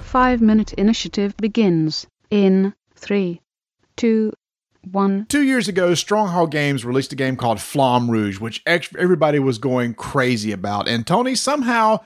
Five 0.03 0.41
minute 0.41 0.73
initiative 0.73 1.35
begins 1.37 2.05
in 2.29 2.73
three, 2.95 3.41
two, 3.95 4.31
one. 4.91 5.25
Two 5.27 5.43
years 5.43 5.67
ago, 5.67 5.93
Stronghold 5.93 6.51
Games 6.51 6.85
released 6.85 7.13
a 7.13 7.15
game 7.15 7.35
called 7.35 7.59
Flamme 7.59 8.09
Rouge, 8.09 8.39
which 8.39 8.61
everybody 8.65 9.39
was 9.39 9.57
going 9.57 9.93
crazy 9.93 10.51
about. 10.51 10.87
And 10.87 11.05
Tony, 11.05 11.35
somehow 11.35 11.99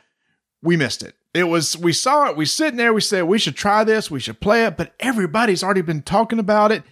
we 0.61 0.77
missed 0.77 1.03
it. 1.03 1.15
It 1.33 1.45
was 1.45 1.77
we 1.77 1.93
saw 1.93 2.29
it, 2.29 2.37
we 2.37 2.45
sitting 2.45 2.77
there, 2.77 2.93
we 2.93 3.01
said 3.01 3.23
we 3.23 3.37
should 3.37 3.55
try 3.55 3.83
this, 3.83 4.09
we 4.09 4.19
should 4.19 4.39
play 4.39 4.65
it, 4.65 4.75
but 4.75 4.93
everybody's 4.99 5.63
already 5.63 5.81
been 5.81 6.01
talking 6.01 6.39
about 6.39 6.71
it. 6.71 6.83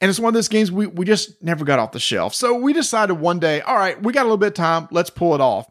And 0.00 0.10
it's 0.10 0.20
one 0.20 0.28
of 0.28 0.34
those 0.34 0.48
games 0.48 0.70
we, 0.70 0.86
we 0.86 1.06
just 1.06 1.42
never 1.42 1.64
got 1.64 1.78
off 1.78 1.92
the 1.92 1.98
shelf. 1.98 2.34
So 2.34 2.54
we 2.54 2.72
decided 2.74 3.14
one 3.14 3.38
day, 3.38 3.62
all 3.62 3.76
right, 3.76 4.00
we 4.02 4.12
got 4.12 4.22
a 4.22 4.24
little 4.24 4.36
bit 4.36 4.48
of 4.48 4.54
time, 4.54 4.88
let's 4.90 5.08
pull 5.08 5.34
it 5.34 5.40
off. 5.40 5.68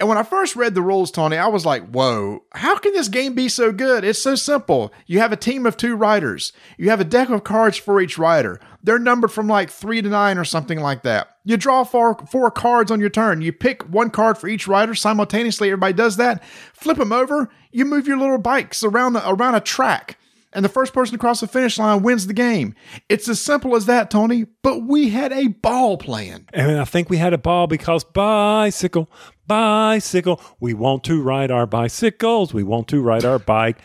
And 0.00 0.08
when 0.08 0.18
I 0.18 0.22
first 0.22 0.56
read 0.56 0.74
the 0.74 0.82
rules, 0.82 1.10
Tony, 1.10 1.36
I 1.36 1.48
was 1.48 1.66
like, 1.66 1.88
whoa, 1.90 2.44
how 2.52 2.78
can 2.78 2.92
this 2.92 3.08
game 3.08 3.34
be 3.34 3.48
so 3.48 3.72
good? 3.72 4.04
It's 4.04 4.20
so 4.20 4.36
simple. 4.36 4.92
You 5.06 5.18
have 5.18 5.32
a 5.32 5.36
team 5.36 5.66
of 5.66 5.76
two 5.76 5.96
riders, 5.96 6.52
you 6.76 6.90
have 6.90 7.00
a 7.00 7.04
deck 7.04 7.30
of 7.30 7.44
cards 7.44 7.76
for 7.76 8.00
each 8.00 8.18
rider. 8.18 8.60
They're 8.82 8.98
numbered 8.98 9.32
from 9.32 9.48
like 9.48 9.70
three 9.70 10.00
to 10.02 10.08
nine 10.08 10.38
or 10.38 10.44
something 10.44 10.80
like 10.80 11.02
that. 11.02 11.36
You 11.44 11.56
draw 11.56 11.84
four, 11.84 12.14
four 12.30 12.50
cards 12.50 12.90
on 12.90 13.00
your 13.00 13.10
turn. 13.10 13.42
You 13.42 13.52
pick 13.52 13.82
one 13.82 14.10
card 14.10 14.38
for 14.38 14.48
each 14.48 14.68
rider 14.68 14.94
simultaneously. 14.94 15.68
Everybody 15.68 15.94
does 15.94 16.16
that. 16.16 16.44
Flip 16.72 16.96
them 16.96 17.12
over. 17.12 17.50
You 17.72 17.84
move 17.84 18.06
your 18.06 18.18
little 18.18 18.38
bikes 18.38 18.84
around, 18.84 19.16
around 19.16 19.56
a 19.56 19.60
track 19.60 20.16
and 20.52 20.64
the 20.64 20.68
first 20.68 20.92
person 20.92 21.12
to 21.12 21.18
cross 21.18 21.40
the 21.40 21.46
finish 21.46 21.78
line 21.78 22.02
wins 22.02 22.26
the 22.26 22.32
game. 22.34 22.74
It's 23.08 23.28
as 23.28 23.40
simple 23.40 23.76
as 23.76 23.86
that, 23.86 24.10
Tony, 24.10 24.46
but 24.62 24.82
we 24.82 25.10
had 25.10 25.32
a 25.32 25.48
ball 25.48 25.96
playing. 25.98 26.48
And 26.52 26.80
I 26.80 26.84
think 26.84 27.10
we 27.10 27.18
had 27.18 27.32
a 27.32 27.38
ball 27.38 27.66
because 27.66 28.04
bicycle, 28.04 29.10
bicycle. 29.46 30.40
We 30.60 30.74
want 30.74 31.04
to 31.04 31.22
ride 31.22 31.50
our 31.50 31.66
bicycles. 31.66 32.54
We 32.54 32.62
want 32.62 32.88
to 32.88 33.00
ride 33.02 33.24
our 33.24 33.38
bike. 33.38 33.78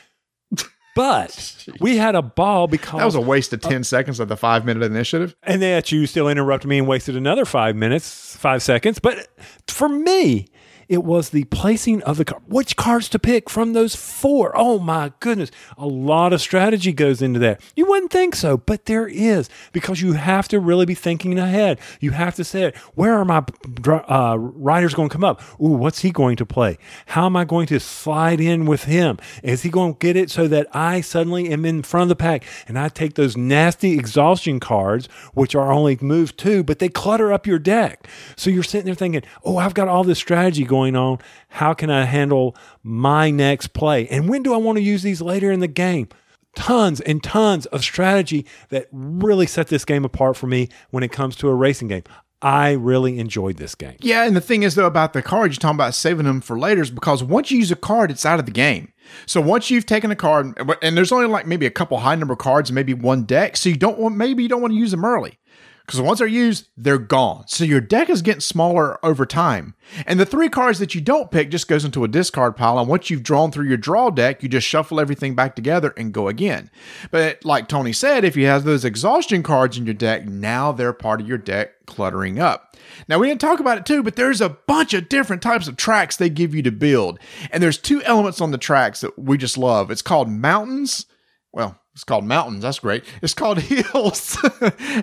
But 0.96 1.66
we 1.80 1.98
had 1.98 2.14
a 2.14 2.22
ball 2.22 2.68
because 2.68 3.00
That 3.00 3.06
was 3.06 3.16
a 3.16 3.20
waste 3.22 3.52
of 3.52 3.62
10 3.62 3.84
seconds 3.84 4.20
of 4.20 4.28
the 4.28 4.38
five 4.38 4.64
minute 4.64 4.84
initiative. 4.84 5.36
and 5.42 5.60
that 5.64 5.92
you 5.92 6.06
still 6.06 6.30
interrupted 6.30 6.70
me 6.70 6.78
and 6.78 6.88
wasted 6.88 7.16
another 7.16 7.46
five 7.46 7.76
minutes, 7.76 8.36
five 8.36 8.62
seconds. 8.62 9.00
But 9.00 9.28
for 9.68 9.90
me, 9.90 10.50
it 10.88 11.04
was 11.04 11.30
the 11.30 11.44
placing 11.46 12.02
of 12.04 12.18
the 12.18 12.26
card. 12.26 12.44
Which 12.48 12.76
cards 12.76 13.10
to 13.10 13.20
pick 13.20 13.50
from 13.50 13.74
those 13.74 13.96
four? 13.96 14.52
Oh 14.56 14.80
my 14.80 15.14
goodness. 15.20 15.52
A 15.78 15.88
lot 15.88 16.34
of 16.34 16.42
strategy 16.42 16.92
goes 16.92 17.22
into 17.22 17.40
that. 17.40 17.62
You 17.76 17.86
wouldn't 17.86 18.12
think 18.12 18.36
so, 18.36 18.58
but 18.58 18.86
there 18.86 19.08
is 19.08 19.50
because 19.72 20.02
you 20.02 20.14
have 20.14 20.48
to 20.50 20.60
really 20.60 20.86
be 20.86 20.96
thinking 20.96 21.40
ahead. 21.40 21.80
You 22.00 22.12
have 22.12 22.36
to 22.36 22.44
say, 22.44 22.74
where 22.96 23.16
are 23.16 23.26
my 23.26 23.44
uh, 23.88 24.38
riders 24.38 24.94
going 24.94 25.10
to 25.10 25.14
come 25.14 25.24
up? 25.24 25.42
Ooh, 25.62 25.70
what's 25.70 26.00
he 26.00 26.12
going 26.12 26.36
to 26.38 26.46
play? 26.46 26.78
How 27.08 27.26
am 27.26 27.36
I 27.36 27.46
going 27.46 27.68
to 27.68 27.80
slide 27.80 28.40
in 28.40 28.66
with 28.66 28.84
him? 28.84 29.18
Is 29.44 29.62
he 29.62 29.70
going 29.70 29.94
to 29.94 30.00
get 30.00 30.16
it 30.16 30.30
so 30.30 30.48
that 30.48 30.68
I 30.74 31.02
suddenly 31.02 31.50
am 31.50 31.66
in 31.66 31.84
front 31.84 32.04
of 32.04 32.10
the 32.10 32.16
pack 32.16 32.46
and 32.68 32.78
I 32.78 32.90
take 32.90 33.16
those 33.16 33.38
nasty 33.38 33.94
exhaustion 33.94 34.60
cards, 34.60 35.08
which 35.34 35.56
are 35.56 35.72
only 35.72 35.98
move 36.02 36.36
two, 36.36 36.64
but 36.64 36.80
they 36.80 36.90
clutter 36.90 37.32
up 37.32 37.48
your 37.48 37.60
deck. 37.60 38.08
So 38.36 38.50
you're 38.50 38.64
sitting 38.64 38.86
there 38.86 38.96
thinking, 38.96 39.24
oh, 39.44 39.58
I've 39.58 39.74
got 39.74 39.88
all 39.88 40.04
this 40.04 40.20
strategy 40.20 40.66
going 40.66 40.83
on. 40.92 41.20
How 41.50 41.74
can 41.74 41.90
I 41.90 42.06
handle 42.06 42.56
my 42.84 43.32
next 43.32 43.68
play? 43.74 44.08
And 44.08 44.30
when 44.30 44.44
do 44.44 44.54
I 44.54 44.58
want 44.58 44.78
to 44.78 44.84
use 44.84 45.04
these 45.04 45.22
later 45.22 45.52
in 45.52 45.60
the 45.60 45.68
game? 45.68 46.10
Tons 46.56 47.02
and 47.02 47.24
tons 47.24 47.66
of 47.68 47.82
strategy 47.82 48.46
that 48.70 48.88
really 48.92 49.48
set 49.48 49.68
this 49.68 49.86
game 49.86 50.06
apart 50.06 50.38
for 50.38 50.48
me 50.48 50.70
when 50.92 51.04
it 51.04 51.12
comes 51.12 51.36
to 51.38 51.48
a 51.48 51.56
racing 51.56 51.88
game. 51.88 52.04
I 52.44 52.72
really 52.72 53.20
enjoyed 53.20 53.56
this 53.56 53.74
game. 53.74 53.96
Yeah, 54.02 54.26
and 54.26 54.36
the 54.36 54.42
thing 54.42 54.64
is, 54.64 54.76
though, 54.76 54.86
about 54.86 55.14
the 55.14 55.22
cards, 55.22 55.56
you're 55.56 55.62
talking 55.62 55.78
about 55.78 55.96
saving 55.96 56.26
them 56.26 56.42
for 56.42 56.60
later, 56.60 56.82
is 56.82 56.92
because 56.92 57.24
once 57.24 57.50
you 57.50 57.58
use 57.58 57.72
a 57.72 57.76
card, 57.78 58.12
it's 58.12 58.26
out 58.26 58.38
of 58.38 58.46
the 58.46 58.52
game. 58.52 58.92
So 59.26 59.40
once 59.40 59.72
you've 59.72 59.86
taken 59.86 60.12
a 60.12 60.16
card, 60.16 60.60
and 60.82 60.98
there's 60.98 61.14
only 61.14 61.28
like 61.28 61.48
maybe 61.48 61.66
a 61.66 61.72
couple 61.72 61.98
high 62.00 62.16
number 62.16 62.36
cards, 62.36 62.70
maybe 62.70 62.94
one 62.94 63.24
deck, 63.24 63.56
so 63.56 63.70
you 63.70 63.78
don't 63.78 63.98
want 63.98 64.18
maybe 64.18 64.44
you 64.44 64.50
don't 64.50 64.62
want 64.62 64.74
to 64.74 64.78
use 64.78 64.92
them 64.92 65.06
early. 65.06 65.40
Because 65.86 66.00
once 66.00 66.20
they're 66.20 66.28
used, 66.28 66.70
they're 66.78 66.98
gone. 66.98 67.44
So 67.48 67.66
your 67.66 67.82
deck 67.82 68.10
is 68.10 68.22
getting 68.22 68.40
smaller 68.40 69.04
over 69.06 69.26
time. 69.26 69.76
And 70.06 70.18
the 70.18 70.26
three 70.26 70.48
cards 70.48 70.80
that 70.80 70.96
you 70.96 71.02
don't 71.02 71.30
pick 71.30 71.52
just 71.52 71.68
goes 71.68 71.84
into 71.84 72.06
a 72.06 72.08
discard 72.08 72.56
pile. 72.56 72.80
And 72.80 72.88
once 72.88 73.10
you've 73.10 73.24
drawn 73.24 73.52
through 73.52 73.68
your 73.68 73.78
draw 73.78 74.10
deck, 74.10 74.42
you 74.42 74.48
just 74.48 74.66
shuffle 74.66 75.00
everything 75.00 75.36
back 75.36 75.58
together 75.58 75.94
and 75.98 76.14
go 76.14 76.30
again. 76.30 76.72
But 77.12 77.44
like 77.44 77.68
Tony 77.68 77.92
said, 77.92 78.24
if 78.24 78.38
you 78.38 78.46
have 78.46 78.64
those 78.64 78.86
exhaustion 78.86 79.44
cards 79.44 79.78
in 79.78 79.86
your 79.86 79.94
deck, 79.94 80.26
now 80.26 80.72
they're 80.72 80.94
part 80.94 81.20
of 81.20 81.28
your 81.28 81.38
deck 81.38 81.86
cluttering 81.86 82.40
up. 82.40 82.78
Now 83.10 83.20
we 83.20 83.28
didn't 83.28 83.42
talk 83.42 83.60
about 83.60 83.78
it 83.78 83.86
too, 83.86 84.04
but 84.04 84.16
there's 84.16 84.40
a 84.40 84.50
bunch 84.50 84.94
of 84.94 85.10
different 85.10 85.42
types 85.42 85.68
of 85.68 85.76
tracks 85.76 86.16
they 86.16 86.30
give 86.30 86.56
you 86.56 86.62
to 86.64 86.72
build. 86.72 87.20
And 87.52 87.62
there's 87.62 87.78
two 87.78 88.02
elements 88.04 88.40
on 88.40 88.52
the 88.52 88.58
tracks 88.58 89.02
that 89.02 89.20
we 89.20 89.38
just 89.38 89.58
love. 89.58 89.92
It's 89.92 90.02
called 90.02 90.30
mountains. 90.30 91.08
Well, 91.52 91.78
it's 91.94 92.04
called 92.04 92.26
mountains. 92.26 92.64
That's 92.64 92.80
great. 92.80 93.04
It's 93.22 93.36
called 93.36 93.60
hills. 93.62 94.38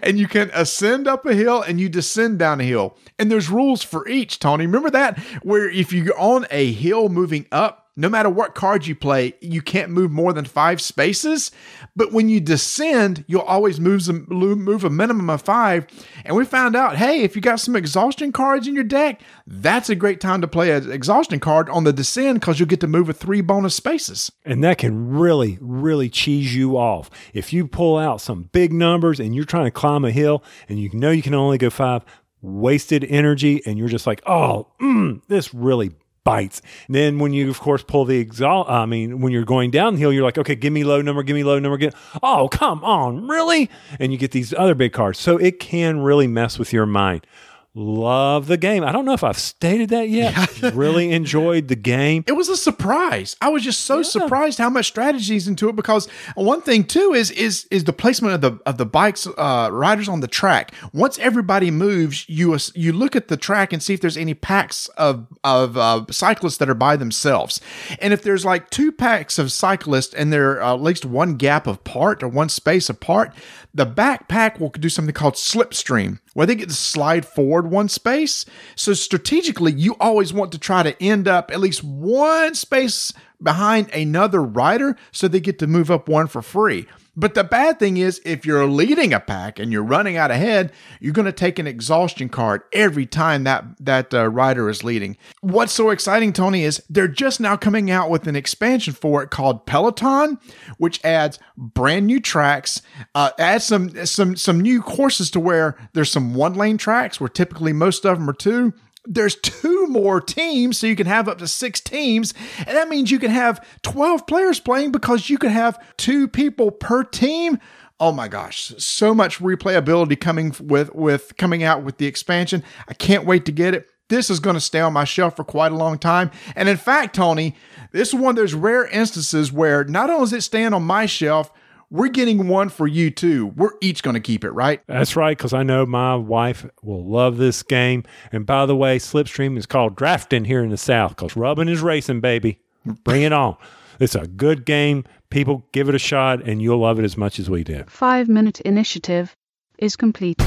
and 0.03 0.19
you 0.19 0.27
can 0.27 0.51
ascend 0.53 1.07
up 1.07 1.25
a 1.25 1.35
hill 1.35 1.63
and 1.63 1.81
you 1.81 1.89
descend 1.89 2.39
down 2.41 2.61
a 2.61 2.65
hill. 2.65 2.97
And 3.19 3.31
there's 3.31 3.49
rules 3.49 3.83
for 3.83 4.09
each, 4.09 4.41
Tony. 4.41 4.67
Remember 4.67 4.91
that? 4.91 5.19
Where 5.43 5.69
if 5.71 5.93
you're 5.93 6.19
on 6.19 6.47
a 6.51 6.73
hill 6.73 7.09
moving 7.09 7.47
up, 7.53 7.80
no 7.97 8.09
matter 8.09 8.31
what 8.31 8.55
card 8.55 8.87
you 8.87 8.95
play, 8.95 9.35
you 9.41 9.61
can't 9.63 9.91
move 9.91 10.11
more 10.11 10.33
than 10.33 10.45
five 10.45 10.81
spaces. 10.81 11.51
But 11.97 12.13
when 12.13 12.29
you 12.29 12.41
descend, 12.41 13.25
you'll 13.27 13.43
always 13.43 13.81
move, 13.81 14.03
some, 14.03 14.27
move 14.29 14.85
a 14.85 14.91
minimum 14.91 15.29
of 15.29 15.43
five. 15.43 15.87
And 16.25 16.37
we 16.37 16.45
found 16.45 16.77
out 16.77 16.97
hey, 16.97 17.23
if 17.23 17.35
you 17.37 17.43
got 17.43 17.61
some 17.61 17.77
exhaustion 17.77 18.33
cards 18.33 18.67
in 18.67 18.75
your 18.75 18.85
deck, 18.85 19.21
that's 19.47 19.91
a 19.91 19.95
great 19.95 20.21
time 20.21 20.41
to 20.41 20.49
play 20.49 20.71
an 20.71 20.91
exhaustion 20.91 21.41
card 21.41 21.69
on 21.69 21.85
the 21.85 21.93
descend 21.93 22.41
because 22.41 22.59
you'll 22.59 22.69
get 22.69 22.81
to 22.81 22.87
move 22.87 23.09
a 23.09 23.13
three 23.13 23.41
bonus 23.41 23.75
spaces. 23.75 24.31
And 24.45 24.63
that 24.65 24.79
can 24.79 25.11
really, 25.11 25.59
really 25.61 26.09
cheese 26.09 26.55
you 26.55 26.77
off. 26.77 27.11
If 27.35 27.53
you 27.53 27.67
pull 27.67 27.99
out 27.99 28.21
some 28.21 28.45
big 28.53 28.73
numbers 28.73 29.21
and 29.21 29.35
you're 29.35 29.45
trying 29.45 29.67
to 29.67 29.71
climb 29.71 30.05
a 30.05 30.11
hill 30.11 30.43
and 30.69 30.79
you 30.79 30.91
know 30.93 31.11
you 31.11 31.23
can 31.23 31.35
only 31.35 31.59
go 31.59 31.71
five, 31.71 32.05
wasted 32.43 33.05
energy, 33.05 33.63
and 33.67 33.79
you're 33.79 33.89
just 33.89 34.07
like, 34.07 34.23
oh, 34.27 34.69
mm, 34.81 35.21
this 35.29 35.53
really 35.53 35.91
bites. 36.25 36.63
Then 36.89 37.19
when 37.19 37.33
you, 37.33 37.51
of 37.51 37.61
course, 37.61 37.83
pull 37.83 38.05
the 38.05 38.19
exhaust, 38.19 38.71
I 38.71 38.87
mean, 38.87 39.21
when 39.21 39.33
you're 39.33 39.45
going 39.45 39.71
downhill, 39.71 40.13
you're 40.13 40.25
like, 40.25 40.39
okay, 40.39 40.55
give 40.55 40.73
me 40.73 40.85
low 40.85 41.01
number, 41.01 41.23
give 41.23 41.35
me 41.35 41.45
low 41.45 41.59
number. 41.59 41.77
Get, 41.77 41.95
oh, 42.23 42.49
come 42.49 42.85
on, 42.85 43.29
really? 43.29 43.71
And 43.99 44.13
you 44.13 44.19
get 44.19 44.33
these 44.33 44.53
other 44.55 44.75
big 44.75 44.93
cards. 44.93 45.19
So 45.19 45.37
it 45.37 45.61
can 45.61 46.01
really 46.01 46.27
mess 46.27 46.59
with 46.59 46.73
your 46.73 46.87
mind. 46.87 47.27
Love 47.75 48.47
the 48.47 48.57
game. 48.57 48.83
I 48.83 48.93
don't 48.93 49.05
know 49.05 49.13
if 49.13 49.23
I've 49.23 49.39
stated 49.39 49.91
that 49.91 50.09
yet. 50.09 50.61
really 50.75 51.13
enjoyed 51.13 51.69
the 51.69 51.77
game. 51.77 52.25
it 52.27 52.33
was 52.33 52.49
a 52.49 52.57
surprise. 52.57 53.37
I 53.41 53.49
was 53.49 53.63
just 53.63 53.83
so 53.83 54.03
surprised 54.03 54.59
how 54.59 54.71
much 54.71 54.87
strategy 54.87 55.37
is 55.37 55.47
into 55.47 55.69
it 55.69 55.77
because 55.77 56.07
one 56.35 56.63
thing 56.63 56.85
too 56.85 57.13
is 57.15 57.31
is 57.31 57.67
is 57.71 57.85
the 57.85 57.93
placement 57.93 58.35
of 58.35 58.41
the 58.41 58.61
of 58.67 58.77
the 58.79 58.87
bikes 58.87 59.27
uh, 59.27 59.69
riders 59.73 60.09
on 60.09 60.21
the 60.21 60.29
track. 60.29 60.73
Once 60.93 61.19
everybody 61.19 61.71
moves, 61.71 62.29
you 62.29 62.57
you 62.75 62.93
look 62.93 63.15
at 63.15 63.29
the 63.29 63.37
track 63.37 63.73
and 63.73 63.83
see 63.83 63.95
if 63.95 64.01
there's 64.01 64.17
any 64.17 64.35
packs 64.35 64.89
of 64.97 65.27
of 65.45 65.77
uh, 65.77 66.05
cyclists 66.11 66.57
that 66.59 66.69
are 66.69 66.75
by 66.75 66.97
themselves. 66.97 67.61
And 68.01 68.13
if 68.13 68.23
there's 68.23 68.45
like 68.45 68.71
two 68.71 68.91
packs 68.91 69.39
of 69.39 69.53
cyclists 69.53 70.15
and 70.15 70.33
they're 70.33 70.63
uh, 70.63 70.75
at 70.75 70.83
least 70.83 71.05
one 71.05 71.37
gap 71.37 71.67
apart 71.67 72.23
or 72.23 72.29
one 72.29 72.49
space 72.49 72.89
apart, 72.89 73.33
the 73.73 73.87
backpack 73.87 74.59
will 74.59 74.71
do 74.71 74.89
something 74.89 75.15
called 75.15 75.35
slipstream 75.35 76.19
where 76.35 76.47
they 76.47 76.55
get 76.55 76.69
to 76.69 76.75
slide 76.75 77.25
forward 77.25 77.71
one 77.71 77.89
space. 77.89 78.45
So 78.75 78.95
strategically, 78.95 79.73
you 79.73 79.97
always 80.01 80.33
want 80.33 80.53
to 80.53 80.59
try 80.59 80.83
to 80.83 81.01
end 81.03 81.29
up 81.29 81.51
at 81.51 81.61
least 81.61 81.85
one 81.85 82.55
space 82.55 83.13
behind 83.43 83.91
another 83.91 84.43
rider 84.43 84.97
so 85.13 85.29
they 85.29 85.41
get 85.41 85.59
to 85.61 85.67
move 85.67 85.91
up 85.91 86.09
one 86.09 86.27
for 86.27 86.43
free. 86.43 86.87
But 87.17 87.35
the 87.35 87.45
bad 87.45 87.79
thing 87.79 87.97
is, 87.97 88.21
if 88.25 88.47
you're 88.47 88.67
leading 88.67 89.13
a 89.13 89.21
pack 89.21 89.59
and 89.59 89.73
you're 89.73 89.83
running 89.83 90.17
out 90.17 90.31
ahead, 90.31 90.73
you're 91.01 91.13
going 91.13 91.27
to 91.27 91.33
take 91.33 91.59
an 91.59 91.67
exhaustion 91.67 92.29
card 92.29 92.63
every 92.73 93.07
time 93.07 93.45
that 93.45 93.65
that 93.81 94.15
uh, 94.15 94.29
rider 94.29 94.69
is 94.69 94.85
leading. 94.85 95.17
What's 95.41 95.73
so 95.73 95.91
exciting, 95.91 96.33
Tony, 96.33 96.65
is 96.65 96.83
they're 96.89 97.09
just 97.09 97.41
now 97.41 97.57
coming 97.57 97.91
out 97.91 98.11
with 98.11 98.27
an 98.27 98.37
expansion 98.37 98.95
for 98.95 99.23
it 99.23 99.31
called 99.31 99.67
Peloton, 99.67 100.39
which 100.79 101.05
adds 101.05 101.39
brand 101.57 102.07
new 102.07 102.21
tracks, 102.21 102.83
uh, 103.15 103.31
adds 103.39 103.65
some 103.65 104.07
some 104.07 104.37
some 104.37 104.61
new 104.61 104.81
courses 104.81 105.31
to 105.33 105.41
where 105.41 105.77
there's 105.93 106.13
some 106.13 106.35
one 106.35 106.55
lane 106.55 106.79
tracks 106.79 107.21
where 107.21 107.29
typically 107.29 107.73
most 107.73 108.05
of 108.05 108.19
them 108.19 108.31
are 108.31 108.35
two 108.35 108.73
there's 109.05 109.37
two 109.37 109.87
more 109.87 110.21
teams, 110.21 110.79
so 110.79 110.87
you 110.87 110.97
can 110.97 111.07
have 111.07 111.29
up 111.29 111.39
to 111.39 111.49
six 111.49 111.81
teams. 111.81 112.35
And 112.59 112.69
that 112.69 112.89
means 112.89 113.11
you 113.11 113.19
can 113.19 113.31
have 113.31 113.65
12 113.83 114.27
players 114.27 114.61
playing 114.61 114.93
because 114.93 115.31
you 115.31 115.39
can 115.39 115.51
have 115.51 115.79
two 115.97 116.29
people 116.29 116.71
per 116.71 117.03
team. 117.05 117.59
Oh 117.99 118.13
my 118.13 118.29
gosh, 118.29 118.73
so 118.79 119.15
much 119.15 119.41
replayability 119.41 120.19
coming 120.19 120.55
with 120.61 120.95
with 120.95 121.37
coming 121.37 121.63
out 121.63 121.83
with 121.83 121.99
the 121.99 122.07
expansion. 122.07 122.63
I 122.89 122.95
can't 122.95 123.27
wait 123.27 123.45
to 123.47 123.53
get 123.53 123.75
it. 123.75 123.89
This 124.09 124.29
is 124.29 124.41
going 124.41 124.55
to 124.55 124.61
stay 124.61 124.81
on 124.81 124.93
my 124.93 125.05
shelf 125.05 125.37
for 125.37 125.45
quite 125.45 125.71
a 125.71 125.77
long 125.77 125.99
time. 125.99 126.31
And 126.57 126.69
in 126.69 126.77
fact, 126.77 127.15
Tony, 127.15 127.55
this 127.93 128.09
is 128.09 128.15
one 128.15 128.31
of 128.31 128.37
those 128.37 128.55
rare 128.55 128.87
instances 128.87 129.53
where 129.53 129.85
not 129.85 130.11
only 130.11 130.25
is 130.25 130.33
it 130.33 130.43
staying 130.43 130.75
on 130.75 130.83
my 130.83 131.07
shelf, 131.07 131.53
we're 131.91 132.09
getting 132.09 132.49
one 132.49 132.69
for 132.69 132.87
you 132.87 133.11
too. 133.11 133.49
We're 133.57 133.73
each 133.81 134.03
going 134.03 134.15
to 134.15 134.21
keep 134.21 134.45
it, 134.45 134.51
right? 134.51 134.81
That's 134.87 135.17
right, 135.17 135.37
because 135.37 135.53
I 135.53 135.63
know 135.63 135.85
my 135.85 136.15
wife 136.15 136.65
will 136.83 137.05
love 137.05 137.37
this 137.37 137.63
game. 137.63 138.05
And 138.33 138.47
by 138.47 138.67
the 138.67 138.77
way, 138.77 138.99
Slipstream 138.99 139.59
is 139.59 139.67
called 139.67 139.97
drafting 139.97 140.45
here 140.45 140.63
in 140.63 140.71
the 140.71 140.77
South 140.77 141.17
because 141.17 141.37
rubbing 141.37 141.69
is 141.69 141.81
racing, 141.81 142.21
baby. 142.21 142.61
Bring 143.05 143.23
it 143.23 143.33
on. 143.33 143.57
It's 143.99 144.15
a 144.15 144.27
good 144.27 144.65
game. 144.65 145.05
People 145.31 145.67
give 145.73 145.89
it 145.89 145.95
a 145.95 145.99
shot, 145.99 146.43
and 146.43 146.63
you'll 146.63 146.79
love 146.79 146.99
it 146.99 147.05
as 147.05 147.17
much 147.17 147.39
as 147.39 147.51
we 147.51 147.65
did. 147.65 147.91
Five 147.91 148.29
minute 148.29 148.61
initiative 148.61 149.37
is 149.79 149.97
complete. 149.97 150.41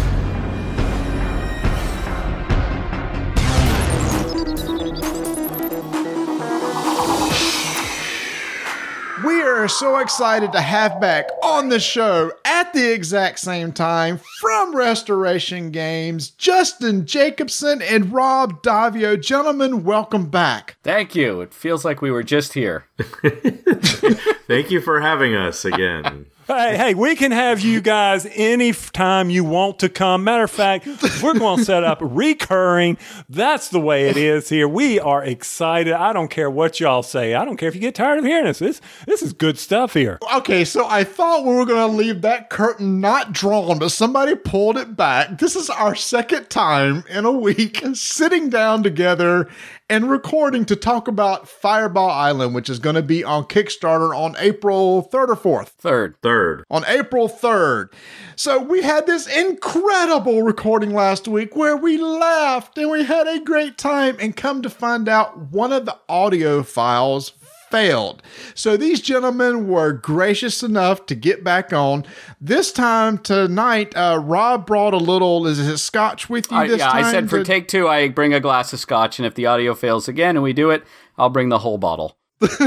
Are 9.63 9.69
so 9.69 9.99
excited 9.99 10.51
to 10.51 10.59
have 10.59 10.99
back 10.99 11.29
on 11.41 11.69
the 11.69 11.79
show 11.79 12.33
at 12.43 12.73
the 12.73 12.91
exact 12.91 13.39
same 13.39 13.71
time 13.71 14.19
from 14.41 14.75
Restoration 14.75 15.71
Games, 15.71 16.31
Justin 16.31 17.05
Jacobson 17.05 17.81
and 17.81 18.11
Rob 18.11 18.61
Daviau. 18.61 19.21
Gentlemen, 19.21 19.85
welcome 19.85 20.25
back. 20.25 20.75
Thank 20.83 21.15
you. 21.15 21.39
It 21.39 21.53
feels 21.53 21.85
like 21.85 22.01
we 22.01 22.11
were 22.11 22.23
just 22.23 22.51
here. 22.51 22.87
Thank 22.97 24.69
you 24.69 24.81
for 24.81 24.99
having 24.99 25.33
us 25.33 25.63
again. 25.63 26.25
Hey, 26.45 26.75
hey, 26.75 26.93
we 26.93 27.15
can 27.15 27.31
have 27.31 27.61
you 27.61 27.79
guys 27.79 28.27
any 28.33 28.73
time 28.73 29.29
you 29.29 29.45
want 29.45 29.79
to 29.79 29.87
come. 29.87 30.25
Matter 30.25 30.43
of 30.43 30.51
fact, 30.51 30.85
we're 31.23 31.39
going 31.39 31.59
to 31.59 31.63
set 31.63 31.85
up 31.85 31.99
recurring. 32.01 32.97
That's 33.29 33.69
the 33.69 33.79
way 33.79 34.09
it 34.09 34.17
is 34.17 34.49
here. 34.49 34.67
We 34.67 34.99
are 34.99 35.23
excited. 35.23 35.93
I 35.93 36.11
don't 36.11 36.29
care 36.29 36.49
what 36.49 36.81
y'all 36.81 37.01
say. 37.01 37.33
I 37.33 37.45
don't 37.45 37.55
care 37.55 37.69
if 37.69 37.75
you 37.75 37.81
get 37.81 37.95
tired 37.95 38.19
of 38.19 38.25
hearing 38.25 38.43
this. 38.43 38.59
This, 38.59 38.81
this 39.07 39.21
is 39.21 39.31
good 39.31 39.57
stuff 39.57 39.93
here. 39.93 40.19
Okay, 40.35 40.65
so 40.65 40.85
I 40.85 41.05
thought 41.05 41.45
we 41.45 41.53
were 41.55 41.65
going 41.65 41.89
to 41.89 41.97
leave 41.97 42.23
that 42.23 42.49
curtain 42.49 42.99
not 42.99 43.31
drawn, 43.31 43.79
but 43.79 43.93
somebody 43.93 44.35
pulled 44.35 44.77
it 44.77 44.97
back. 44.97 45.37
This 45.37 45.55
is 45.55 45.69
our 45.69 45.95
second 45.95 46.49
time 46.49 47.05
in 47.09 47.23
a 47.23 47.31
week 47.31 47.85
sitting 47.93 48.49
down 48.49 48.83
together 48.83 49.49
and 49.93 50.09
recording 50.09 50.65
to 50.65 50.75
talk 50.75 51.07
about 51.07 51.47
Fireball 51.47 52.09
Island, 52.09 52.55
which 52.55 52.67
is 52.67 52.79
going 52.79 52.95
to 52.95 53.03
be 53.03 53.23
on 53.23 53.43
Kickstarter 53.43 54.17
on 54.17 54.35
April 54.39 55.07
3rd 55.13 55.27
or 55.29 55.35
4th. 55.35 55.67
Third. 55.67 56.15
Third. 56.23 56.63
on 56.71 56.83
April 56.87 57.29
3rd. 57.29 57.89
So 58.35 58.59
we 58.59 58.81
had 58.81 59.05
this 59.05 59.27
incredible 59.27 60.41
recording 60.41 60.95
last 60.95 61.27
week 61.27 61.55
where 61.55 61.77
we 61.77 61.99
laughed 61.99 62.75
and 62.79 62.89
we 62.89 63.03
had 63.03 63.27
a 63.27 63.39
great 63.41 63.77
time 63.77 64.17
and 64.19 64.35
come 64.35 64.63
to 64.63 64.69
find 64.71 65.07
out 65.07 65.37
one 65.51 65.71
of 65.71 65.85
the 65.85 65.99
audio 66.09 66.63
files 66.63 67.33
failed. 67.73 68.21
So 68.53 68.77
these 68.77 69.01
gentlemen 69.01 69.67
were 69.67 69.93
gracious 69.93 70.61
enough 70.61 71.07
to 71.07 71.15
get 71.15 71.43
back 71.43 71.73
on. 71.73 72.05
This 72.39 72.71
time 72.71 73.17
tonight, 73.17 73.97
uh, 73.97 74.21
Rob 74.23 74.67
brought 74.67 74.93
a 74.93 74.97
little, 74.97 75.47
is 75.47 75.57
it 75.57 75.79
scotch 75.79 76.29
with 76.29 76.51
you 76.51 76.57
I, 76.57 76.67
this 76.67 76.77
yeah, 76.77 76.89
time? 76.89 77.05
I 77.05 77.11
said 77.11 77.31
for 77.31 77.39
to- 77.39 77.43
take 77.43 77.67
two, 77.67 77.87
I 77.87 78.09
bring 78.09 78.31
a 78.31 78.39
glass 78.39 78.73
of 78.73 78.79
scotch, 78.79 79.17
and 79.17 79.25
if 79.25 79.33
the 79.33 79.47
audio 79.47 79.73
fails 79.73 80.07
again 80.07 80.35
and 80.35 80.43
we 80.43 80.53
do 80.53 80.69
it, 80.69 80.83
I'll 81.17 81.31
bring 81.31 81.49
the 81.49 81.57
whole 81.59 81.79
bottle. 81.79 82.15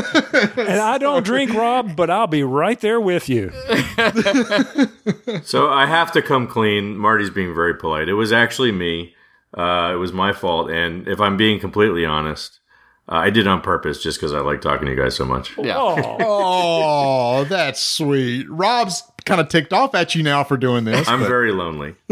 And 0.57 0.81
I 0.81 0.99
don't 0.99 1.25
drink, 1.25 1.55
Rob, 1.55 1.95
but 1.95 2.11
I'll 2.11 2.27
be 2.27 2.43
right 2.43 2.81
there 2.81 3.01
with 3.01 3.29
you. 3.29 3.53
So 5.45 5.71
I 5.71 5.87
have 5.87 6.11
to 6.13 6.23
come 6.23 6.49
clean. 6.49 6.97
Marty's 6.97 7.31
being 7.31 7.55
very 7.55 7.75
polite. 7.75 8.09
It 8.09 8.15
was 8.15 8.33
actually 8.33 8.73
me. 8.73 9.15
Uh, 9.57 9.93
it 9.95 9.99
was 9.99 10.13
my 10.13 10.33
fault. 10.33 10.71
And 10.71 11.07
if 11.07 11.21
I'm 11.21 11.37
being 11.37 11.61
completely 11.61 12.05
honest, 12.05 12.59
uh, 13.09 13.15
I 13.17 13.31
did 13.31 13.47
it 13.47 13.49
on 13.49 13.61
purpose 13.61 14.03
just 14.03 14.19
because 14.19 14.33
I 14.33 14.41
like 14.41 14.61
talking 14.61 14.87
to 14.87 14.93
you 14.93 15.01
guys 15.01 15.17
so 15.17 15.25
much. 15.25 15.57
Yeah. 15.59 15.77
Oh, 15.79 16.17
Oh, 16.21 17.45
that's 17.45 17.81
sweet. 17.81 18.49
Rob's 18.51 19.03
kind 19.25 19.41
of 19.41 19.49
ticked 19.49 19.73
off 19.73 19.95
at 19.95 20.15
you 20.15 20.23
now 20.23 20.45
for 20.45 20.57
doing 20.57 20.85
this. 20.85 21.09
I'm 21.09 21.21
but- 21.21 21.29
very 21.29 21.53
lonely. 21.53 21.95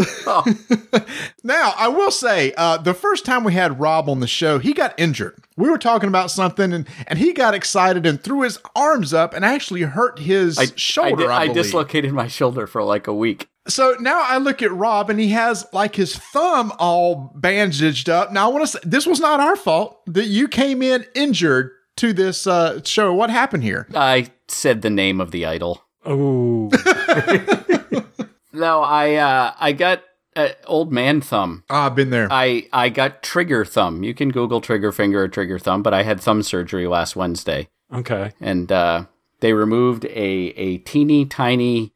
Now, 1.47 1.75
I 1.77 1.89
will 1.89 2.11
say, 2.11 2.53
uh, 2.57 2.79
the 2.79 2.95
first 2.95 3.25
time 3.27 3.45
we 3.45 3.53
had 3.53 3.79
Rob 3.79 4.09
on 4.09 4.21
the 4.21 4.27
show, 4.27 4.59
he 4.59 4.73
got 4.73 4.99
injured. 4.99 5.45
We 5.59 5.69
were 5.69 5.77
talking 5.79 6.09
about 6.09 6.31
something, 6.31 6.73
and, 6.73 6.87
and 7.07 7.19
he 7.19 7.33
got 7.35 7.53
excited 7.55 8.07
and 8.07 8.21
threw 8.23 8.41
his 8.43 8.59
arms 8.75 9.13
up 9.13 9.35
and 9.35 9.45
actually 9.45 9.83
hurt 9.83 10.19
his 10.21 10.59
I, 10.59 10.67
shoulder. 10.75 11.31
I, 11.31 11.37
I, 11.37 11.41
I 11.43 11.49
dislocated 11.49 12.13
my 12.13 12.29
shoulder 12.29 12.67
for 12.67 12.83
like 12.83 13.07
a 13.07 13.15
week. 13.15 13.49
So 13.67 13.97
now 13.99 14.21
I 14.23 14.37
look 14.39 14.61
at 14.63 14.73
Rob, 14.73 15.09
and 15.09 15.19
he 15.19 15.31
has 15.31 15.67
like 15.73 15.97
his 15.97 16.17
thumb 16.17 16.73
all 16.79 17.33
bandaged 17.35 18.11
up. 18.11 18.31
Now 18.33 18.49
I 18.51 18.53
want 18.53 18.65
to 18.65 18.67
say 18.69 18.79
this 18.83 19.07
was 19.07 19.21
not 19.21 19.41
our 19.41 19.57
fault 19.57 20.01
that 20.07 20.27
you 20.27 20.49
came 20.49 20.83
in 20.83 21.07
injured 21.15 21.71
to 21.97 22.13
this 22.13 22.47
uh, 22.47 22.83
show. 22.85 23.15
What 23.15 23.31
happened 23.31 23.63
here? 23.63 23.87
I 23.95 24.31
said 24.49 24.83
the 24.83 24.91
name 24.91 25.21
of 25.21 25.31
the 25.31 25.47
idol. 25.47 25.83
oh. 26.05 26.71
No, 28.53 28.83
I 28.83 29.15
uh, 29.17 29.53
I 29.59 29.73
got 29.73 30.05
uh, 30.37 30.51
old 30.67 30.93
man 30.93 31.21
thumb. 31.21 31.65
Ah, 31.69 31.87
I've 31.87 31.97
been 31.97 32.11
there. 32.11 32.29
I 32.31 32.69
I 32.73 32.89
got 32.89 33.23
trigger 33.25 33.65
thumb. 33.65 34.05
You 34.05 34.15
can 34.15 34.29
Google 34.31 34.61
trigger 34.61 34.93
finger 34.93 35.23
or 35.25 35.29
trigger 35.29 35.59
thumb, 35.59 35.83
but 35.83 35.93
I 35.93 36.05
had 36.05 36.21
thumb 36.21 36.41
surgery 36.45 36.87
last 36.87 37.17
Wednesday, 37.17 37.69
Okay. 37.93 38.31
and 38.41 38.71
uh, 38.71 39.07
they 39.41 39.55
removed 39.55 40.05
a 40.05 40.09
a 40.57 40.79
teeny 40.79 41.27
tiny 41.27 41.94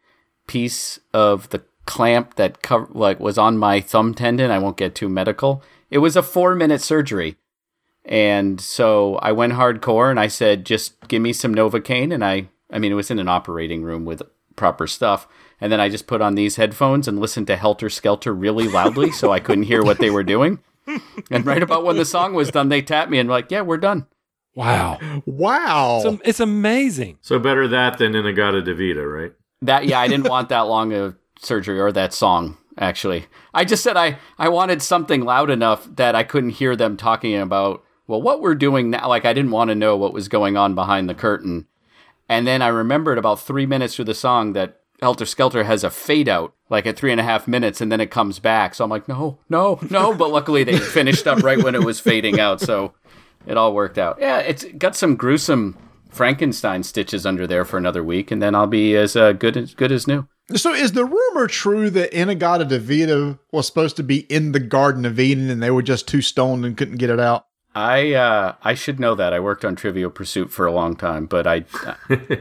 piece 0.48 0.98
of 1.14 1.48
the 1.50 1.62
clamp 1.86 2.34
that 2.34 2.62
cover 2.62 2.88
like 2.90 3.20
was 3.20 3.38
on 3.38 3.56
my 3.56 3.80
thumb 3.80 4.14
tendon. 4.14 4.50
I 4.50 4.58
won't 4.58 4.76
get 4.76 4.96
too 4.96 5.08
medical. 5.08 5.62
It 5.90 5.98
was 5.98 6.16
a 6.16 6.22
four 6.22 6.56
minute 6.56 6.80
surgery, 6.80 7.36
and 8.04 8.60
so 8.60 9.14
I 9.16 9.30
went 9.30 9.52
hardcore 9.52 10.10
and 10.10 10.18
I 10.18 10.26
said, 10.26 10.66
just 10.66 11.08
give 11.08 11.22
me 11.22 11.32
some 11.32 11.54
Novocaine, 11.54 12.12
and 12.12 12.24
I 12.24 12.48
I 12.70 12.80
mean 12.80 12.90
it 12.90 12.96
was 12.96 13.12
in 13.12 13.20
an 13.20 13.28
operating 13.28 13.82
room 13.84 14.04
with 14.04 14.22
proper 14.56 14.88
stuff. 14.88 15.28
And 15.60 15.72
then 15.72 15.80
I 15.80 15.88
just 15.88 16.06
put 16.06 16.20
on 16.20 16.34
these 16.34 16.56
headphones 16.56 17.08
and 17.08 17.18
listened 17.18 17.46
to 17.48 17.56
Helter 17.56 17.90
Skelter 17.90 18.32
really 18.32 18.68
loudly 18.68 19.10
so 19.10 19.32
I 19.32 19.40
couldn't 19.40 19.64
hear 19.64 19.82
what 19.82 19.98
they 19.98 20.10
were 20.10 20.22
doing. 20.22 20.60
And 21.30 21.44
right 21.44 21.62
about 21.62 21.84
when 21.84 21.96
the 21.96 22.04
song 22.04 22.32
was 22.34 22.50
done, 22.50 22.68
they 22.68 22.80
tapped 22.80 23.10
me 23.10 23.18
and 23.18 23.28
were 23.28 23.34
like, 23.34 23.50
yeah, 23.50 23.62
we're 23.62 23.76
done. 23.76 24.06
Wow. 24.54 24.98
wow. 25.26 26.02
It's, 26.04 26.22
it's 26.24 26.40
amazing. 26.40 27.18
So 27.20 27.38
better 27.38 27.68
that 27.68 27.98
than 27.98 28.14
In-A-Gadda-Da-Vida, 28.14 29.06
right? 29.06 29.32
That 29.62 29.86
yeah, 29.86 30.00
I 30.00 30.08
didn't 30.08 30.28
want 30.28 30.48
that 30.50 30.62
long 30.62 30.92
of 30.92 31.16
surgery 31.40 31.80
or 31.80 31.92
that 31.92 32.12
song. 32.12 32.56
Actually, 32.76 33.26
I 33.52 33.64
just 33.64 33.82
said 33.82 33.96
I 33.96 34.18
I 34.38 34.48
wanted 34.48 34.82
something 34.82 35.24
loud 35.24 35.50
enough 35.50 35.88
that 35.96 36.14
I 36.14 36.22
couldn't 36.22 36.50
hear 36.50 36.76
them 36.76 36.96
talking 36.96 37.36
about 37.36 37.82
well 38.06 38.22
what 38.22 38.40
we're 38.40 38.54
doing 38.54 38.90
now. 38.90 39.08
Like 39.08 39.24
I 39.24 39.32
didn't 39.32 39.50
want 39.50 39.68
to 39.68 39.74
know 39.74 39.96
what 39.96 40.12
was 40.12 40.28
going 40.28 40.56
on 40.56 40.74
behind 40.74 41.08
the 41.08 41.14
curtain. 41.14 41.66
And 42.28 42.46
then 42.46 42.62
I 42.62 42.68
remembered 42.68 43.18
about 43.18 43.40
three 43.40 43.66
minutes 43.66 43.96
through 43.96 44.04
the 44.04 44.14
song 44.14 44.52
that 44.52 44.80
Helter 45.00 45.26
Skelter 45.26 45.64
has 45.64 45.82
a 45.82 45.90
fade 45.90 46.28
out 46.28 46.54
like 46.70 46.86
at 46.86 46.96
three 46.96 47.10
and 47.10 47.20
a 47.20 47.24
half 47.24 47.48
minutes, 47.48 47.80
and 47.80 47.90
then 47.90 48.00
it 48.00 48.10
comes 48.10 48.38
back. 48.38 48.74
So 48.74 48.84
I'm 48.84 48.90
like, 48.90 49.08
no, 49.08 49.38
no, 49.48 49.78
no. 49.90 50.14
But 50.14 50.30
luckily 50.30 50.64
they 50.64 50.78
finished 50.78 51.26
up 51.26 51.42
right 51.42 51.62
when 51.62 51.74
it 51.74 51.82
was 51.82 52.00
fading 52.00 52.38
out, 52.38 52.60
so 52.60 52.92
it 53.46 53.56
all 53.56 53.74
worked 53.74 53.98
out. 53.98 54.18
Yeah, 54.20 54.38
it's 54.38 54.64
got 54.64 54.96
some 54.96 55.16
gruesome 55.16 55.76
Frankenstein 56.18 56.82
stitches 56.82 57.24
under 57.24 57.46
there 57.46 57.64
for 57.64 57.78
another 57.78 58.02
week, 58.02 58.32
and 58.32 58.42
then 58.42 58.52
I'll 58.52 58.66
be 58.66 58.96
as 58.96 59.14
uh, 59.14 59.32
good 59.32 59.56
as 59.56 59.72
good 59.72 59.92
as 59.92 60.08
new. 60.08 60.26
So 60.56 60.74
is 60.74 60.92
the 60.92 61.04
rumor 61.04 61.46
true 61.46 61.90
that 61.90 62.12
In-A-Gadda-Da-Vida 62.12 63.38
was 63.52 63.66
supposed 63.66 63.96
to 63.96 64.02
be 64.02 64.20
in 64.22 64.50
the 64.50 64.58
Garden 64.58 65.04
of 65.04 65.20
Eden 65.20 65.48
and 65.48 65.62
they 65.62 65.70
were 65.70 65.82
just 65.82 66.08
too 66.08 66.22
stoned 66.22 66.64
and 66.64 66.76
couldn't 66.76 66.96
get 66.96 67.10
it 67.10 67.20
out? 67.20 67.46
I 67.78 68.12
uh, 68.14 68.54
I 68.60 68.74
should 68.74 68.98
know 68.98 69.14
that. 69.14 69.32
I 69.32 69.38
worked 69.38 69.64
on 69.64 69.76
Trivial 69.76 70.10
Pursuit 70.10 70.50
for 70.50 70.66
a 70.66 70.72
long 70.72 70.96
time, 70.96 71.26
but 71.26 71.46
I 71.46 71.64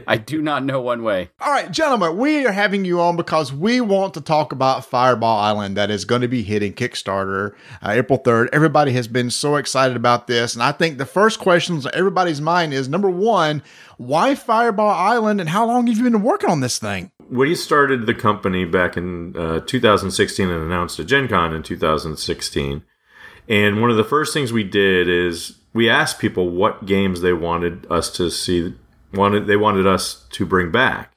I 0.08 0.16
do 0.16 0.42
not 0.42 0.64
know 0.64 0.80
one 0.80 1.04
way. 1.04 1.30
All 1.40 1.52
right, 1.52 1.70
gentlemen, 1.70 2.16
we 2.16 2.44
are 2.44 2.50
having 2.50 2.84
you 2.84 3.00
on 3.00 3.14
because 3.14 3.52
we 3.52 3.80
want 3.80 4.14
to 4.14 4.20
talk 4.20 4.50
about 4.50 4.84
Fireball 4.84 5.38
Island 5.38 5.76
that 5.76 5.92
is 5.92 6.04
going 6.04 6.22
to 6.22 6.28
be 6.28 6.42
hitting 6.42 6.72
Kickstarter 6.72 7.54
uh, 7.80 7.90
April 7.90 8.18
3rd. 8.18 8.48
Everybody 8.52 8.90
has 8.94 9.06
been 9.06 9.30
so 9.30 9.54
excited 9.54 9.96
about 9.96 10.26
this. 10.26 10.54
And 10.54 10.62
I 10.62 10.72
think 10.72 10.98
the 10.98 11.06
first 11.06 11.38
questions 11.38 11.86
on 11.86 11.92
everybody's 11.94 12.40
mind 12.40 12.74
is 12.74 12.88
number 12.88 13.08
one, 13.08 13.62
why 13.96 14.34
Fireball 14.34 14.90
Island 14.90 15.40
and 15.40 15.50
how 15.50 15.64
long 15.64 15.86
have 15.86 15.96
you 15.96 16.02
been 16.02 16.20
working 16.20 16.50
on 16.50 16.58
this 16.58 16.80
thing? 16.80 17.12
We 17.30 17.54
started 17.54 18.06
the 18.06 18.14
company 18.14 18.64
back 18.64 18.96
in 18.96 19.36
uh, 19.36 19.60
2016 19.60 20.50
and 20.50 20.64
announced 20.64 20.98
at 20.98 21.06
Gen 21.06 21.28
Con 21.28 21.54
in 21.54 21.62
2016. 21.62 22.82
And 23.48 23.80
one 23.80 23.90
of 23.90 23.96
the 23.96 24.04
first 24.04 24.34
things 24.34 24.52
we 24.52 24.64
did 24.64 25.08
is 25.08 25.58
we 25.72 25.88
asked 25.88 26.18
people 26.18 26.50
what 26.50 26.86
games 26.86 27.22
they 27.22 27.32
wanted 27.32 27.86
us 27.90 28.10
to 28.16 28.30
see 28.30 28.74
wanted 29.14 29.46
they 29.46 29.56
wanted 29.56 29.86
us 29.86 30.26
to 30.30 30.44
bring 30.44 30.70
back. 30.70 31.12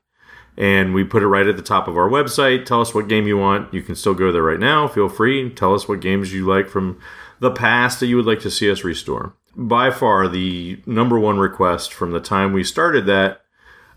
And 0.58 0.94
we 0.94 1.04
put 1.04 1.24
it 1.24 1.28
right 1.28 1.48
at 1.48 1.56
the 1.56 1.64
top 1.64 1.88
of 1.88 1.98
our 1.98 2.10
website. 2.10 2.66
Tell 2.66 2.82
us 2.82 2.94
what 2.94 3.08
game 3.08 3.28
you 3.28 3.38
want. 3.38 3.74
You 3.74 3.82
can 3.82 3.96
still 3.96 4.14
go 4.14 4.32
there 4.32 4.44
right 4.44 4.60
now. 4.60 4.88
Feel 4.88 5.10
free. 5.10 5.50
Tell 5.50 5.74
us 5.74 5.88
what 5.88 6.02
games 6.02 6.34
you 6.34 6.46
like 6.46 6.70
from 6.70 7.00
the 7.40 7.52
past 7.52 8.00
that 8.00 8.08
you 8.08 8.18
would 8.18 8.26
like 8.26 8.42
to 8.42 8.52
see 8.52 8.70
us 8.70 8.84
restore. 8.84 9.34
By 9.56 9.92
far, 9.92 10.28
the 10.28 10.82
number 10.86 11.20
one 11.20 11.40
request 11.40 11.94
from 11.94 12.12
the 12.12 12.20
time 12.20 12.54
we 12.54 12.64
started 12.64 13.06
that 13.08 13.42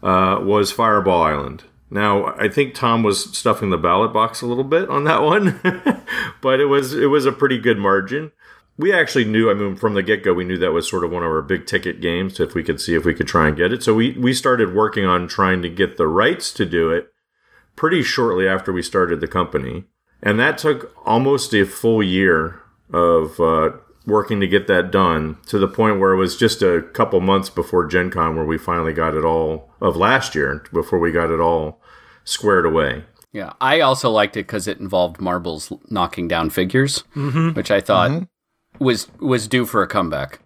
uh, 0.03 0.41
was 0.43 0.73
Fireball 0.73 1.23
Island. 1.23 1.65
Now, 1.91 2.35
I 2.37 2.49
think 2.49 2.75
Tom 2.75 3.03
was 3.03 3.37
stuffing 3.37 3.71
the 3.71 3.77
ballot 3.79 4.13
box 4.13 4.43
a 4.43 4.47
little 4.47 4.65
bit 4.65 4.89
on 4.89 5.05
that 5.05 5.23
one, 5.23 5.61
but 6.41 6.61
it 6.61 6.67
was 6.67 6.95
it 6.95 7.07
was 7.07 7.27
a 7.27 7.33
pretty 7.33 7.59
good 7.59 7.79
margin. 7.79 8.33
We 8.77 8.93
actually 8.93 9.27
knew, 9.27 9.51
I 9.51 9.55
mean, 9.55 9.77
from 9.77 9.95
the 9.95 10.03
get 10.03 10.25
go, 10.25 10.33
we 10.33 10.45
knew 10.45 10.59
that 10.59 10.73
was 10.73 10.89
sort 10.89 11.05
of 11.05 11.13
one 11.13 11.23
of 11.23 11.31
our 11.31 11.43
big 11.43 11.67
ticket 11.67 12.01
games. 12.01 12.41
If 12.41 12.55
we 12.55 12.65
could 12.65 12.81
see 12.81 12.95
if 12.95 13.05
we 13.05 13.15
could 13.15 13.29
try 13.29 13.47
and 13.47 13.57
get 13.57 13.73
it, 13.73 13.83
so 13.83 13.95
we 13.95 14.13
we 14.13 14.33
started 14.33 14.75
working 14.75 15.05
on 15.05 15.29
trying 15.29 15.63
to 15.63 15.69
get 15.69 15.97
the 15.97 16.09
rights 16.09 16.53
to 16.55 16.65
do 16.65 16.91
it 16.91 17.13
pretty 17.77 18.03
shortly 18.03 18.49
after 18.49 18.73
we 18.73 18.83
started 18.83 19.21
the 19.21 19.29
company, 19.29 19.85
and 20.23 20.41
that 20.41 20.59
took 20.59 20.93
almost 21.07 21.55
a 21.55 21.65
full 21.65 22.03
year 22.03 22.61
of 22.93 23.39
uh, 23.39 23.71
working 24.07 24.41
to 24.41 24.47
get 24.47 24.67
that 24.67 24.91
done 24.91 25.39
to 25.47 25.59
the 25.59 25.69
point 25.69 25.99
where 25.99 26.13
it 26.13 26.17
was 26.17 26.37
just 26.37 26.63
a 26.63 26.83
couple 26.93 27.21
months 27.21 27.49
before 27.49 27.87
Gen 27.87 28.11
Con 28.11 28.37
where 28.37 28.45
we 28.45 28.59
finally 28.59 28.93
got 28.93 29.15
it 29.15 29.25
all 29.25 29.71
of 29.81 29.97
last 29.97 30.35
year 30.35 30.65
before 30.73 30.99
we 30.99 31.11
got 31.11 31.31
it 31.31 31.41
all 31.41 31.81
squared 32.25 32.67
away. 32.67 33.05
Yeah, 33.33 33.53
I 33.61 33.81
also 33.81 34.11
liked 34.11 34.37
it 34.37 34.47
because 34.47 34.69
it 34.69 34.79
involved 34.79 35.21
marbles 35.21 35.73
knocking 35.91 36.29
down 36.29 36.51
figures, 36.51 37.03
mm-hmm. 37.17 37.51
which 37.51 37.71
I 37.71 37.81
thought 37.81 38.11
mm-hmm. 38.11 38.85
was 38.85 39.09
was 39.19 39.49
due 39.49 39.67
for 39.67 39.83
a 39.83 39.89
comeback. 39.89 40.39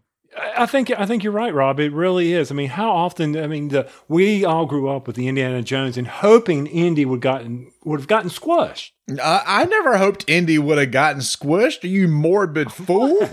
I 0.56 0.66
think 0.66 0.90
I 0.96 1.06
think 1.06 1.22
you're 1.24 1.32
right, 1.32 1.52
Rob. 1.54 1.80
It 1.80 1.92
really 1.92 2.32
is. 2.32 2.50
I 2.50 2.54
mean, 2.54 2.68
how 2.70 2.90
often? 2.90 3.36
I 3.36 3.46
mean, 3.46 3.68
the, 3.68 3.88
we 4.08 4.44
all 4.44 4.66
grew 4.66 4.88
up 4.88 5.06
with 5.06 5.16
the 5.16 5.28
Indiana 5.28 5.62
Jones 5.62 5.96
and 5.96 6.06
hoping 6.06 6.66
Indy 6.66 7.04
would 7.04 7.20
gotten 7.20 7.70
would 7.84 8.00
have 8.00 8.08
gotten 8.08 8.30
squashed. 8.30 8.94
Uh, 9.10 9.42
I 9.46 9.64
never 9.64 9.96
hoped 9.96 10.24
Indy 10.28 10.58
would 10.58 10.78
have 10.78 10.90
gotten 10.90 11.20
squished. 11.20 11.84
Are 11.84 11.88
you 11.88 12.08
morbid 12.08 12.70
fool? 12.72 13.18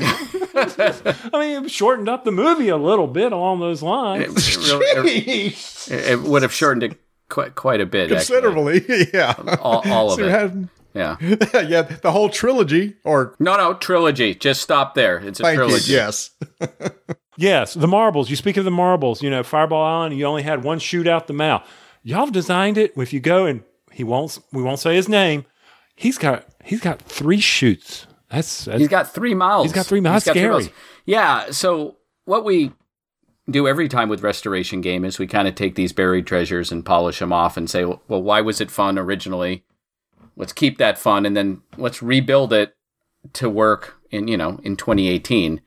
I 0.55 1.29
mean, 1.33 1.65
it 1.65 1.71
shortened 1.71 2.07
up 2.09 2.23
the 2.23 2.31
movie 2.31 2.69
a 2.69 2.77
little 2.77 3.07
bit 3.07 3.31
along 3.31 3.59
those 3.59 3.81
lines. 3.81 4.55
it 4.57 4.95
really- 4.95 5.47
it- 5.47 5.71
it 5.89 6.21
would 6.21 6.41
have 6.41 6.53
shortened 6.53 6.83
it 6.83 6.99
quite 7.29 7.55
quite 7.55 7.81
a 7.81 7.85
bit. 7.85 8.11
actually. 8.11 8.41
Considerably, 8.41 9.07
yeah. 9.13 9.33
All, 9.61 9.83
all 9.91 10.11
of 10.11 10.19
So 10.19 10.25
it. 10.25 10.31
had- 10.31 10.69
Yeah. 10.95 11.17
yeah, 11.21 11.81
the 11.81 12.11
whole 12.11 12.29
trilogy, 12.29 12.95
or 13.03 13.35
No, 13.37 13.57
no, 13.57 13.73
trilogy. 13.73 14.33
Just 14.33 14.61
stop 14.61 14.95
there. 14.95 15.17
It's 15.17 15.39
a 15.39 15.43
thank 15.43 15.57
you, 15.57 15.65
trilogy. 15.65 15.91
yes. 15.91 16.31
yes, 17.37 17.73
the 17.73 17.87
marbles. 17.87 18.29
You 18.29 18.37
speak 18.37 18.55
of 18.57 18.63
the 18.65 18.71
marbles. 18.71 19.21
You 19.21 19.29
know, 19.29 19.43
Fireball 19.43 19.83
Island. 19.83 20.17
You 20.17 20.25
only 20.25 20.43
had 20.43 20.63
one 20.63 20.79
shoot 20.79 21.05
out 21.07 21.27
the 21.27 21.33
mouth. 21.33 21.67
Y'all 22.01 22.25
have 22.25 22.31
designed 22.31 22.77
it. 22.77 22.93
If 22.95 23.11
you 23.11 23.19
go 23.19 23.45
and 23.45 23.63
he 23.91 24.03
won't, 24.03 24.39
we 24.53 24.63
won't 24.63 24.79
say 24.79 24.95
his 24.95 25.09
name. 25.09 25.45
He's 25.95 26.17
got 26.17 26.45
he's 26.63 26.81
got 26.81 27.01
three 27.01 27.41
shoots. 27.41 28.07
That's, 28.29 28.65
that's 28.65 28.79
He's 28.79 28.87
got 28.87 29.13
three 29.13 29.33
mouths. 29.33 29.65
He's 29.65 29.73
got 29.73 29.85
three 29.85 30.01
mouths. 30.01 30.25
He's 30.25 30.33
got 30.33 30.39
three 30.39 30.63
Scary. 30.63 30.75
Yeah. 31.05 31.51
So 31.51 31.97
what 32.25 32.43
we 32.43 32.71
do 33.49 33.67
every 33.67 33.87
time 33.87 34.09
with 34.09 34.23
restoration 34.23 34.81
game 34.81 35.05
is 35.05 35.19
we 35.19 35.27
kind 35.27 35.47
of 35.47 35.55
take 35.55 35.75
these 35.75 35.93
buried 35.93 36.25
treasures 36.25 36.71
and 36.71 36.85
polish 36.85 37.19
them 37.19 37.31
off 37.31 37.57
and 37.57 37.69
say, 37.69 37.85
well, 37.85 38.01
why 38.07 38.41
was 38.41 38.59
it 38.59 38.71
fun 38.71 38.97
originally? 38.97 39.63
Let's 40.37 40.53
keep 40.53 40.77
that 40.77 40.97
fun 40.97 41.25
and 41.25 41.35
then 41.35 41.61
let's 41.77 42.01
rebuild 42.01 42.53
it 42.53 42.75
to 43.33 43.49
work 43.49 43.95
in 44.11 44.27
you 44.27 44.37
know 44.37 44.59
in 44.63 44.75
2018. 44.75 45.61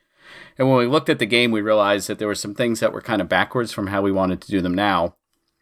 And 0.58 0.68
when 0.68 0.78
we 0.78 0.86
looked 0.86 1.08
at 1.08 1.20
the 1.20 1.26
game, 1.26 1.52
we 1.52 1.60
realized 1.60 2.08
that 2.08 2.18
there 2.18 2.28
were 2.28 2.34
some 2.34 2.54
things 2.54 2.80
that 2.80 2.92
were 2.92 3.00
kind 3.00 3.22
of 3.22 3.28
backwards 3.28 3.72
from 3.72 3.86
how 3.88 4.02
we 4.02 4.10
wanted 4.10 4.40
to 4.40 4.50
do 4.50 4.60
them 4.60 4.74
now. 4.74 5.14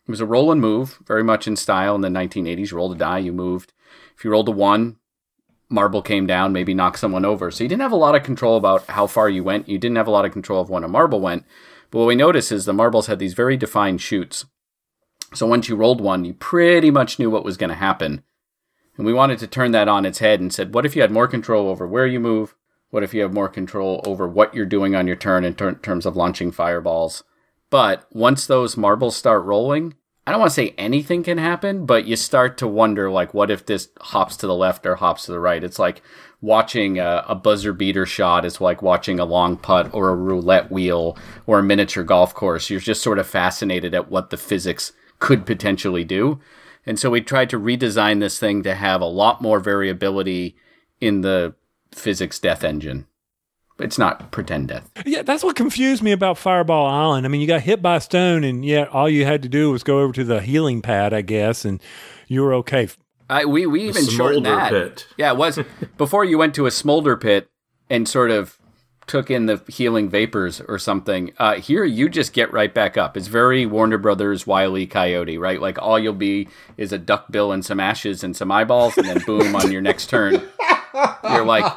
It 0.07 0.11
was 0.11 0.21
a 0.21 0.27
roll 0.27 0.51
and 0.51 0.61
move, 0.61 0.99
very 1.07 1.23
much 1.23 1.47
in 1.47 1.57
style 1.57 1.95
in 1.95 2.01
the 2.01 2.09
1980s. 2.09 2.71
You 2.71 2.77
rolled 2.77 2.93
a 2.93 2.99
die, 2.99 3.19
you 3.19 3.33
moved. 3.33 3.73
If 4.17 4.25
you 4.25 4.31
rolled 4.31 4.49
a 4.49 4.53
one, 4.53 4.97
marble 5.69 6.01
came 6.01 6.27
down, 6.27 6.53
maybe 6.53 6.75
knocked 6.75 6.99
someone 6.99 7.25
over. 7.25 7.51
So 7.51 7.65
you 7.65 7.69
didn't 7.69 7.83
have 7.83 7.93
a 7.93 7.97
lot 7.97 8.15
of 8.15 8.23
control 8.23 8.57
about 8.57 8.87
how 8.87 9.07
far 9.07 9.29
you 9.29 9.45
went. 9.45 9.69
You 9.69 9.79
didn't 9.79 9.97
have 9.97 10.07
a 10.07 10.13
lot 10.13 10.25
of 10.25 10.33
control 10.33 10.61
of 10.61 10.71
when 10.71 10.85
a 10.85 10.89
marble 10.89 11.21
went. 11.21 11.45
But 11.91 11.99
what 11.99 12.07
we 12.07 12.15
noticed 12.15 12.53
is 12.53 12.65
the 12.65 12.73
marbles 12.73 13.07
had 13.07 13.19
these 13.19 13.35
very 13.35 13.57
defined 13.57 14.01
shoots. 14.01 14.47
So 15.35 15.47
once 15.47 15.69
you 15.69 15.77
rolled 15.77 16.01
one, 16.01 16.25
you 16.25 16.35
pretty 16.35 16.91
much 16.91 17.19
knew 17.19 17.31
what 17.31 17.45
was 17.45 17.57
going 17.57 17.71
to 17.71 17.77
happen. 17.77 18.23
And 18.97 19.07
we 19.07 19.13
wanted 19.13 19.39
to 19.41 19.47
turn 19.47 19.73
that 19.73 19.89
on 19.89 20.07
its 20.07 20.21
head 20.21 20.41
and 20.41 20.53
said, 20.53 20.75
what 20.75 20.87
if 20.87 20.97
you 20.97 21.03
had 21.03 21.11
more 21.11 21.29
control 21.29 21.69
over 21.69 21.87
where 21.87 22.07
you 22.07 22.21
move? 22.21 22.55
What 22.91 23.03
if 23.03 23.13
you 23.13 23.23
have 23.23 23.33
more 23.33 23.49
control 23.49 24.03
over 24.07 24.27
what 24.27 24.55
you're 24.55 24.65
doing 24.65 24.95
on 24.95 25.07
your 25.07 25.17
turn 25.17 25.45
in 25.45 25.55
ter- 25.55 25.75
terms 25.75 26.07
of 26.07 26.17
launching 26.17 26.51
fireballs? 26.53 27.25
But 27.69 28.07
once 28.11 28.47
those 28.47 28.77
marbles 28.77 29.17
start 29.17 29.45
rolling, 29.45 29.95
I 30.27 30.31
don't 30.31 30.41
want 30.41 30.51
to 30.51 30.55
say 30.55 30.75
anything 30.79 31.23
can 31.23 31.39
happen, 31.39 31.85
but 31.85 32.07
you 32.07 32.17
start 32.17 32.59
to 32.59 32.67
wonder, 32.67 33.11
like, 33.11 33.35
what 33.35 33.51
if 33.51 33.67
this 33.67 33.91
hops 34.01 34.37
to 34.39 34.47
the 34.47 34.55
left 34.55 34.87
or 34.87 34.97
hops 34.97 35.27
to 35.27 35.33
the 35.33 35.39
right? 35.39 35.63
It's 35.63 35.79
like 35.79 36.03
watching 36.41 36.99
a, 36.99 37.25
a 37.29 37.35
buzzer 37.35 37.73
beater 37.73 38.07
shot. 38.07 38.45
It's 38.45 38.61
like 38.61 38.83
watching 38.83 39.21
a 39.21 39.25
long 39.25 39.57
putt 39.57 39.93
or 39.93 40.09
a 40.09 40.17
roulette 40.17 40.71
wheel 40.71 41.17
or 41.47 41.59
a 41.59 41.63
miniature 41.63 42.05
golf 42.05 42.35
course. 42.35 42.71
You're 42.71 42.81
just 42.81 43.03
sort 43.03 43.19
of 43.19 43.27
fascinated 43.27 43.95
at 43.95 44.11
what 44.11 44.31
the 44.31 44.37
physics 44.37 44.93
could 45.19 45.47
potentially 45.47 46.05
do. 46.05 46.41
And 46.87 46.99
so 46.99 47.11
we 47.11 47.21
tried 47.21 47.51
to 47.51 47.59
redesign 47.59 48.21
this 48.21 48.39
thing 48.39 48.63
to 48.63 48.75
have 48.75 49.01
a 49.01 49.07
lot 49.07 49.43
more 49.43 49.59
variability 49.59 50.57
in 51.01 51.23
the 51.23 51.55
physics 51.93 52.39
death 52.39 52.63
engine. 52.63 53.07
It's 53.79 53.99
not 53.99 54.31
pretend 54.31 54.69
death. 54.69 54.91
Yeah, 55.05 55.23
that's 55.23 55.45
what 55.45 55.57
confused 55.57 56.03
me 56.03 56.13
about 56.13 56.39
Fireball 56.39 56.87
Island. 56.87 57.27
I 57.27 57.29
mean, 57.29 57.43
you 57.43 57.47
got 57.47 57.61
hit 57.61 57.83
by 57.83 57.97
a 57.97 58.01
stone, 58.01 58.43
and 58.43 58.65
yet 58.65 58.89
all 58.89 59.09
you 59.09 59.27
had 59.27 59.43
to 59.43 59.49
do 59.51 59.71
was 59.71 59.83
go 59.83 60.01
over 60.01 60.15
to 60.15 60.25
the 60.25 60.41
healing 60.41 60.81
pad, 60.81 61.13
I 61.13 61.21
guess, 61.21 61.65
and 61.65 61.83
you 62.27 62.43
were 62.43 62.55
okay. 62.55 62.89
I, 63.29 63.45
we 63.45 63.67
we 63.67 63.83
even 63.89 64.07
shortened 64.09 64.47
that. 64.47 64.71
pit. 64.71 65.07
Yeah, 65.19 65.33
it 65.33 65.37
was 65.37 65.59
before 65.99 66.25
you 66.25 66.39
went 66.39 66.55
to 66.55 66.65
a 66.65 66.71
smolder 66.71 67.17
pit 67.17 67.51
and 67.91 68.09
sort 68.09 68.31
of 68.31 68.59
took 69.07 69.31
in 69.31 69.47
the 69.47 69.63
healing 69.69 70.09
vapors 70.09 70.61
or 70.63 70.79
something. 70.79 71.33
Uh, 71.39 71.55
here, 71.55 71.85
you 71.85 72.09
just 72.09 72.33
get 72.33 72.53
right 72.53 72.73
back 72.73 72.97
up. 72.97 73.17
It's 73.17 73.29
very 73.29 73.65
Warner 73.65 73.99
Brothers 73.99 74.47
Wile 74.47 74.77
E. 74.77 74.87
Coyote, 74.87 75.39
right? 75.39 75.61
Like 75.61 75.81
all 75.81 75.99
you'll 75.99 76.13
be 76.13 76.49
is 76.77 76.93
a 76.93 76.99
duck 76.99 77.31
bill 77.31 77.53
and 77.53 77.65
some 77.65 77.79
ashes 77.79 78.25
and 78.25 78.37
some 78.37 78.51
eyeballs, 78.51 78.99
and 78.99 79.07
then 79.07 79.23
boom 79.25 79.55
on 79.55 79.71
your 79.71 79.81
next 79.83 80.11
turn, 80.11 80.43
you're 81.25 81.45
like 81.45 81.73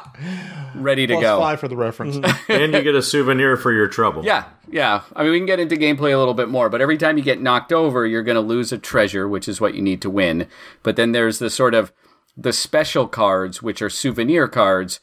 ready 0.74 1.06
to 1.06 1.14
Plus 1.14 1.22
go. 1.22 1.38
five 1.38 1.60
for 1.60 1.68
the 1.68 1.76
reference. 1.76 2.16
and 2.48 2.72
you 2.72 2.82
get 2.82 2.94
a 2.94 3.02
souvenir 3.02 3.56
for 3.56 3.72
your 3.72 3.86
trouble. 3.86 4.24
Yeah, 4.24 4.44
yeah. 4.68 5.02
I 5.14 5.22
mean, 5.22 5.32
we 5.32 5.38
can 5.38 5.46
get 5.46 5.60
into 5.60 5.76
gameplay 5.76 6.12
a 6.12 6.18
little 6.18 6.34
bit 6.34 6.48
more, 6.48 6.68
but 6.68 6.80
every 6.80 6.98
time 6.98 7.16
you 7.16 7.22
get 7.24 7.40
knocked 7.40 7.72
over, 7.72 8.06
you're 8.06 8.22
going 8.24 8.36
to 8.36 8.40
lose 8.40 8.72
a 8.72 8.78
treasure, 8.78 9.28
which 9.28 9.48
is 9.48 9.60
what 9.60 9.74
you 9.74 9.82
need 9.82 10.02
to 10.02 10.10
win. 10.10 10.48
But 10.82 10.96
then 10.96 11.12
there's 11.12 11.38
the 11.38 11.50
sort 11.50 11.74
of 11.74 11.92
the 12.36 12.52
special 12.52 13.06
cards, 13.06 13.62
which 13.62 13.82
are 13.82 13.90
souvenir 13.90 14.48
cards, 14.48 15.00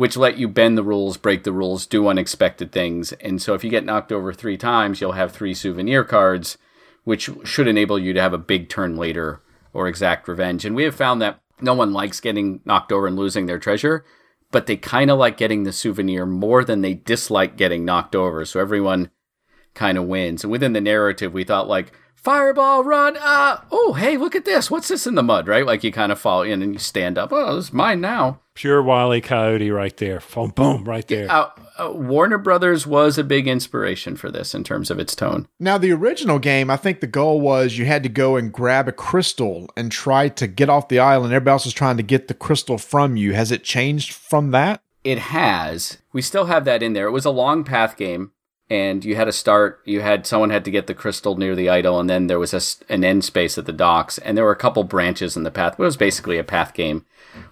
which 0.00 0.16
let 0.16 0.38
you 0.38 0.48
bend 0.48 0.78
the 0.78 0.82
rules, 0.82 1.18
break 1.18 1.44
the 1.44 1.52
rules, 1.52 1.84
do 1.84 2.08
unexpected 2.08 2.72
things. 2.72 3.12
And 3.20 3.42
so 3.42 3.52
if 3.52 3.62
you 3.62 3.68
get 3.68 3.84
knocked 3.84 4.10
over 4.10 4.32
three 4.32 4.56
times, 4.56 4.98
you'll 4.98 5.12
have 5.12 5.30
three 5.30 5.52
souvenir 5.52 6.04
cards, 6.04 6.56
which 7.04 7.28
should 7.44 7.68
enable 7.68 7.98
you 7.98 8.14
to 8.14 8.20
have 8.22 8.32
a 8.32 8.38
big 8.38 8.70
turn 8.70 8.96
later 8.96 9.42
or 9.74 9.88
exact 9.88 10.26
revenge. 10.26 10.64
And 10.64 10.74
we 10.74 10.84
have 10.84 10.94
found 10.94 11.20
that 11.20 11.42
no 11.60 11.74
one 11.74 11.92
likes 11.92 12.18
getting 12.18 12.62
knocked 12.64 12.92
over 12.92 13.06
and 13.06 13.14
losing 13.14 13.44
their 13.44 13.58
treasure, 13.58 14.06
but 14.50 14.64
they 14.64 14.78
kind 14.78 15.10
of 15.10 15.18
like 15.18 15.36
getting 15.36 15.64
the 15.64 15.70
souvenir 15.70 16.24
more 16.24 16.64
than 16.64 16.80
they 16.80 16.94
dislike 16.94 17.58
getting 17.58 17.84
knocked 17.84 18.16
over. 18.16 18.46
So 18.46 18.58
everyone 18.58 19.10
kind 19.74 19.98
of 19.98 20.06
wins. 20.06 20.44
And 20.44 20.50
within 20.50 20.72
the 20.72 20.80
narrative, 20.80 21.34
we 21.34 21.44
thought 21.44 21.68
like 21.68 21.92
fireball 22.22 22.84
run. 22.84 23.16
Uh, 23.16 23.60
oh, 23.70 23.94
hey, 23.94 24.16
look 24.16 24.34
at 24.34 24.44
this. 24.44 24.70
What's 24.70 24.88
this 24.88 25.06
in 25.06 25.14
the 25.14 25.22
mud, 25.22 25.48
right? 25.48 25.66
Like 25.66 25.82
you 25.82 25.92
kind 25.92 26.12
of 26.12 26.20
fall 26.20 26.42
in 26.42 26.62
and 26.62 26.72
you 26.74 26.78
stand 26.78 27.18
up. 27.18 27.32
Oh, 27.32 27.56
this 27.56 27.66
is 27.66 27.72
mine 27.72 28.00
now. 28.00 28.40
Pure 28.54 28.82
Wile 28.82 29.18
Coyote 29.20 29.70
right 29.70 29.96
there. 29.96 30.20
Boom, 30.34 30.50
boom, 30.50 30.84
right 30.84 31.06
there. 31.08 31.30
Uh, 31.30 31.50
uh, 31.78 31.92
Warner 31.92 32.36
Brothers 32.36 32.86
was 32.86 33.16
a 33.16 33.24
big 33.24 33.48
inspiration 33.48 34.16
for 34.16 34.30
this 34.30 34.54
in 34.54 34.64
terms 34.64 34.90
of 34.90 34.98
its 34.98 35.16
tone. 35.16 35.48
Now, 35.58 35.78
the 35.78 35.92
original 35.92 36.38
game, 36.38 36.68
I 36.68 36.76
think 36.76 37.00
the 37.00 37.06
goal 37.06 37.40
was 37.40 37.78
you 37.78 37.86
had 37.86 38.02
to 38.02 38.10
go 38.10 38.36
and 38.36 38.52
grab 38.52 38.86
a 38.86 38.92
crystal 38.92 39.70
and 39.76 39.90
try 39.90 40.28
to 40.28 40.46
get 40.46 40.68
off 40.68 40.88
the 40.88 40.98
island. 40.98 41.32
Everybody 41.32 41.52
else 41.52 41.64
was 41.64 41.72
trying 41.72 41.96
to 41.96 42.02
get 42.02 42.28
the 42.28 42.34
crystal 42.34 42.76
from 42.76 43.16
you. 43.16 43.32
Has 43.32 43.50
it 43.50 43.64
changed 43.64 44.12
from 44.12 44.50
that? 44.50 44.82
It 45.04 45.18
has. 45.18 45.96
We 46.12 46.20
still 46.20 46.44
have 46.46 46.66
that 46.66 46.82
in 46.82 46.92
there. 46.92 47.06
It 47.06 47.12
was 47.12 47.24
a 47.24 47.30
long 47.30 47.64
path 47.64 47.96
game, 47.96 48.32
and 48.70 49.04
you 49.04 49.16
had 49.16 49.24
to 49.24 49.32
start. 49.32 49.80
You 49.84 50.00
had 50.00 50.26
someone 50.26 50.50
had 50.50 50.64
to 50.64 50.70
get 50.70 50.86
the 50.86 50.94
crystal 50.94 51.36
near 51.36 51.56
the 51.56 51.68
idol, 51.68 51.98
and 51.98 52.08
then 52.08 52.28
there 52.28 52.38
was 52.38 52.54
a 52.54 52.92
an 52.92 53.04
end 53.04 53.24
space 53.24 53.58
at 53.58 53.66
the 53.66 53.72
docks, 53.72 54.16
and 54.18 54.36
there 54.36 54.44
were 54.44 54.52
a 54.52 54.56
couple 54.56 54.84
branches 54.84 55.36
in 55.36 55.42
the 55.42 55.50
path. 55.50 55.74
It 55.74 55.82
was 55.82 55.96
basically 55.96 56.38
a 56.38 56.44
path 56.44 56.72
game. 56.72 57.04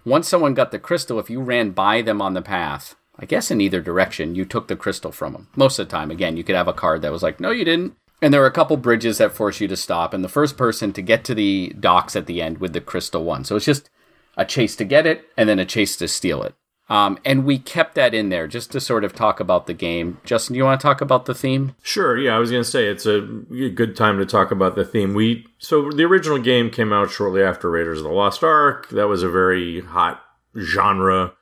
Once 0.04 0.28
someone 0.28 0.54
got 0.54 0.70
the 0.70 0.78
crystal, 0.78 1.18
if 1.18 1.28
you 1.28 1.40
ran 1.40 1.72
by 1.72 2.00
them 2.02 2.22
on 2.22 2.34
the 2.34 2.42
path, 2.42 2.94
I 3.18 3.26
guess 3.26 3.50
in 3.50 3.60
either 3.60 3.80
direction, 3.80 4.36
you 4.36 4.44
took 4.44 4.68
the 4.68 4.76
crystal 4.76 5.10
from 5.10 5.32
them. 5.32 5.48
Most 5.56 5.78
of 5.78 5.88
the 5.88 5.90
time, 5.90 6.10
again, 6.10 6.36
you 6.36 6.44
could 6.44 6.54
have 6.54 6.68
a 6.68 6.72
card 6.72 7.02
that 7.02 7.12
was 7.12 7.22
like, 7.22 7.40
"No, 7.40 7.50
you 7.50 7.64
didn't." 7.64 7.96
And 8.22 8.32
there 8.32 8.40
were 8.40 8.46
a 8.46 8.52
couple 8.52 8.76
bridges 8.76 9.18
that 9.18 9.32
force 9.32 9.60
you 9.60 9.68
to 9.68 9.76
stop, 9.76 10.14
and 10.14 10.22
the 10.22 10.28
first 10.28 10.56
person 10.56 10.92
to 10.92 11.02
get 11.02 11.24
to 11.24 11.34
the 11.34 11.74
docks 11.78 12.14
at 12.16 12.26
the 12.26 12.40
end 12.40 12.58
with 12.58 12.72
the 12.72 12.80
crystal 12.80 13.24
won. 13.24 13.44
So 13.44 13.56
it's 13.56 13.64
just 13.64 13.90
a 14.36 14.44
chase 14.44 14.76
to 14.76 14.84
get 14.84 15.06
it, 15.06 15.24
and 15.36 15.48
then 15.48 15.58
a 15.58 15.64
chase 15.64 15.96
to 15.96 16.06
steal 16.06 16.42
it. 16.44 16.54
Um, 16.90 17.18
and 17.24 17.44
we 17.44 17.58
kept 17.58 17.94
that 17.96 18.14
in 18.14 18.30
there 18.30 18.46
just 18.46 18.72
to 18.72 18.80
sort 18.80 19.04
of 19.04 19.14
talk 19.14 19.40
about 19.40 19.66
the 19.66 19.74
game. 19.74 20.18
Justin, 20.24 20.54
do 20.54 20.58
you 20.58 20.64
want 20.64 20.80
to 20.80 20.86
talk 20.86 21.02
about 21.02 21.26
the 21.26 21.34
theme? 21.34 21.74
Sure. 21.82 22.16
Yeah, 22.16 22.34
I 22.34 22.38
was 22.38 22.50
going 22.50 22.62
to 22.62 22.68
say 22.68 22.86
it's 22.86 23.04
a 23.04 23.20
good 23.20 23.94
time 23.94 24.18
to 24.18 24.26
talk 24.26 24.50
about 24.50 24.74
the 24.74 24.86
theme. 24.86 25.12
We 25.12 25.46
so 25.58 25.90
the 25.90 26.04
original 26.04 26.38
game 26.38 26.70
came 26.70 26.92
out 26.92 27.10
shortly 27.10 27.42
after 27.42 27.70
Raiders 27.70 27.98
of 27.98 28.04
the 28.04 28.10
Lost 28.10 28.42
Ark. 28.42 28.88
That 28.88 29.08
was 29.08 29.22
a 29.22 29.28
very 29.28 29.82
hot 29.82 30.22
genre. 30.58 31.34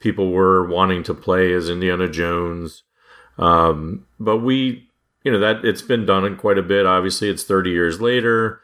People 0.00 0.32
were 0.32 0.68
wanting 0.68 1.02
to 1.04 1.14
play 1.14 1.52
as 1.52 1.70
Indiana 1.70 2.08
Jones, 2.08 2.82
um, 3.38 4.06
but 4.18 4.38
we, 4.38 4.88
you 5.24 5.32
know, 5.32 5.38
that 5.38 5.64
it's 5.64 5.82
been 5.82 6.06
done 6.06 6.24
in 6.24 6.36
quite 6.36 6.56
a 6.58 6.62
bit. 6.62 6.86
Obviously, 6.86 7.28
it's 7.28 7.44
thirty 7.44 7.70
years 7.70 8.00
later. 8.00 8.60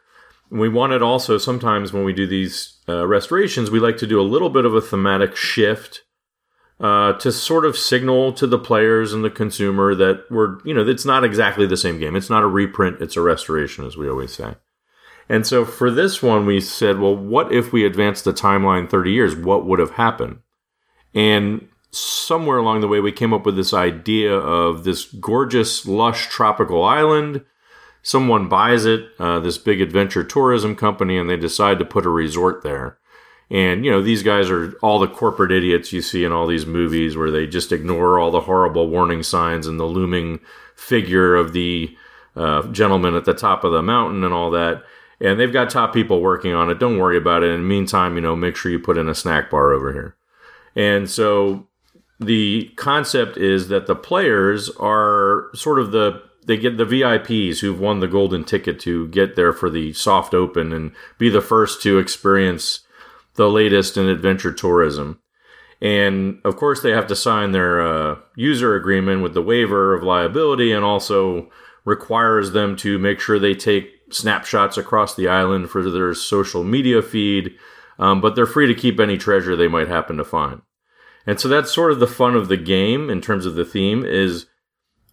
We 0.49 0.69
wanted 0.69 1.01
also 1.01 1.37
sometimes 1.37 1.91
when 1.91 2.05
we 2.05 2.13
do 2.13 2.25
these 2.25 2.77
uh, 2.87 3.05
restorations, 3.05 3.69
we 3.69 3.79
like 3.79 3.97
to 3.97 4.07
do 4.07 4.21
a 4.21 4.23
little 4.23 4.49
bit 4.49 4.65
of 4.65 4.73
a 4.73 4.81
thematic 4.81 5.35
shift 5.35 6.03
uh, 6.79 7.13
to 7.13 7.31
sort 7.31 7.65
of 7.65 7.77
signal 7.77 8.31
to 8.33 8.45
the 8.45 8.59
players 8.59 9.13
and 9.13 9.23
the 9.23 9.29
consumer 9.29 9.95
that 9.95 10.25
we're, 10.29 10.59
you 10.63 10.73
know, 10.73 10.87
it's 10.87 11.05
not 11.05 11.23
exactly 11.23 11.65
the 11.65 11.77
same 11.77 11.99
game. 11.99 12.15
It's 12.15 12.29
not 12.29 12.43
a 12.43 12.47
reprint, 12.47 13.01
it's 13.01 13.17
a 13.17 13.21
restoration, 13.21 13.85
as 13.85 13.97
we 13.97 14.09
always 14.09 14.33
say. 14.33 14.55
And 15.29 15.45
so 15.45 15.65
for 15.65 15.91
this 15.91 16.21
one, 16.21 16.45
we 16.45 16.61
said, 16.61 16.99
well, 16.99 17.15
what 17.15 17.51
if 17.51 17.73
we 17.73 17.85
advanced 17.85 18.23
the 18.23 18.33
timeline 18.33 18.89
30 18.89 19.11
years? 19.11 19.35
What 19.35 19.65
would 19.65 19.79
have 19.79 19.91
happened? 19.91 20.39
And 21.13 21.67
somewhere 21.91 22.57
along 22.57 22.81
the 22.81 22.87
way, 22.87 22.99
we 22.99 23.11
came 23.11 23.33
up 23.33 23.45
with 23.45 23.55
this 23.55 23.73
idea 23.73 24.33
of 24.33 24.83
this 24.83 25.05
gorgeous, 25.05 25.85
lush 25.85 26.27
tropical 26.27 26.83
island. 26.83 27.43
Someone 28.03 28.47
buys 28.47 28.85
it, 28.85 29.09
uh, 29.19 29.39
this 29.39 29.57
big 29.57 29.81
adventure 29.81 30.23
tourism 30.23 30.75
company, 30.75 31.17
and 31.17 31.29
they 31.29 31.37
decide 31.37 31.79
to 31.79 31.85
put 31.85 32.05
a 32.05 32.09
resort 32.09 32.63
there. 32.63 32.99
And, 33.49 33.85
you 33.85 33.91
know, 33.91 34.01
these 34.01 34.23
guys 34.23 34.49
are 34.49 34.73
all 34.81 34.99
the 34.99 35.07
corporate 35.07 35.51
idiots 35.51 35.93
you 35.93 36.01
see 36.01 36.25
in 36.25 36.33
all 36.33 36.47
these 36.47 36.65
movies 36.65 37.15
where 37.15 37.31
they 37.31 37.47
just 37.47 37.71
ignore 37.71 38.19
all 38.19 38.29
the 38.29 38.41
horrible 38.41 38.89
warning 38.89 39.23
signs 39.23 39.67
and 39.67 39.79
the 39.79 39.85
looming 39.85 40.39
figure 40.75 41.35
of 41.35 41.53
the 41.53 41.95
uh, 42.35 42.63
gentleman 42.67 43.15
at 43.15 43.25
the 43.25 43.33
top 43.33 43.63
of 43.63 43.71
the 43.71 43.81
mountain 43.81 44.23
and 44.23 44.33
all 44.33 44.51
that. 44.51 44.83
And 45.19 45.39
they've 45.39 45.53
got 45.53 45.69
top 45.69 45.93
people 45.93 46.21
working 46.21 46.53
on 46.53 46.69
it. 46.69 46.77
Don't 46.77 46.99
worry 46.99 47.17
about 47.17 47.41
it. 47.41 47.51
In 47.51 47.61
the 47.61 47.67
meantime, 47.67 48.15
you 48.15 48.21
know, 48.21 48.35
make 48.35 48.55
sure 48.55 48.71
you 48.71 48.79
put 48.79 48.97
in 48.97 49.09
a 49.09 49.15
snack 49.15 49.49
bar 49.49 49.71
over 49.71 49.93
here. 49.93 50.15
And 50.75 51.09
so 51.09 51.67
the 52.19 52.71
concept 52.75 53.37
is 53.37 53.69
that 53.69 53.87
the 53.87 53.95
players 53.95 54.69
are 54.77 55.49
sort 55.55 55.79
of 55.79 55.91
the 55.91 56.21
they 56.45 56.55
get 56.55 56.77
the 56.77 56.85
VIPs 56.85 57.59
who've 57.59 57.79
won 57.79 57.99
the 57.99 58.07
golden 58.07 58.45
ticket 58.45 58.79
to 58.79 59.09
get 59.09 59.35
there 59.35 59.51
for 59.51 59.69
the 59.69 59.91
soft 59.91 60.33
open 60.33 60.71
and 60.71 60.93
be 61.17 61.29
the 61.29 61.41
first 61.41 61.81
to 61.81 61.99
experience 61.99 62.86
the 63.37 63.49
latest 63.49 63.97
in 63.97 64.07
adventure 64.07 64.51
tourism. 64.51 65.19
And 65.81 66.41
of 66.43 66.57
course, 66.57 66.81
they 66.81 66.91
have 66.91 67.07
to 67.07 67.15
sign 67.15 67.51
their 67.51 67.81
uh, 67.81 68.15
user 68.35 68.75
agreement 68.75 69.21
with 69.21 69.33
the 69.33 69.41
waiver 69.41 69.93
of 69.93 70.03
liability 70.03 70.71
and 70.71 70.83
also 70.83 71.49
requires 71.85 72.51
them 72.51 72.75
to 72.77 72.99
make 72.99 73.19
sure 73.19 73.39
they 73.39 73.53
take 73.53 73.91
snapshots 74.09 74.77
across 74.77 75.15
the 75.15 75.27
island 75.27 75.69
for 75.69 75.89
their 75.89 76.13
social 76.13 76.63
media 76.63 77.01
feed. 77.01 77.55
Um, 77.99 78.21
but 78.21 78.35
they're 78.35 78.45
free 78.45 78.67
to 78.67 78.79
keep 78.79 78.99
any 78.99 79.17
treasure 79.17 79.55
they 79.55 79.67
might 79.67 79.87
happen 79.87 80.17
to 80.17 80.23
find. 80.23 80.61
And 81.25 81.39
so 81.39 81.47
that's 81.47 81.73
sort 81.73 81.91
of 81.91 81.99
the 81.99 82.07
fun 82.07 82.35
of 82.35 82.47
the 82.47 82.57
game 82.57 83.09
in 83.09 83.21
terms 83.21 83.45
of 83.45 83.55
the 83.55 83.65
theme 83.65 84.05
is 84.05 84.45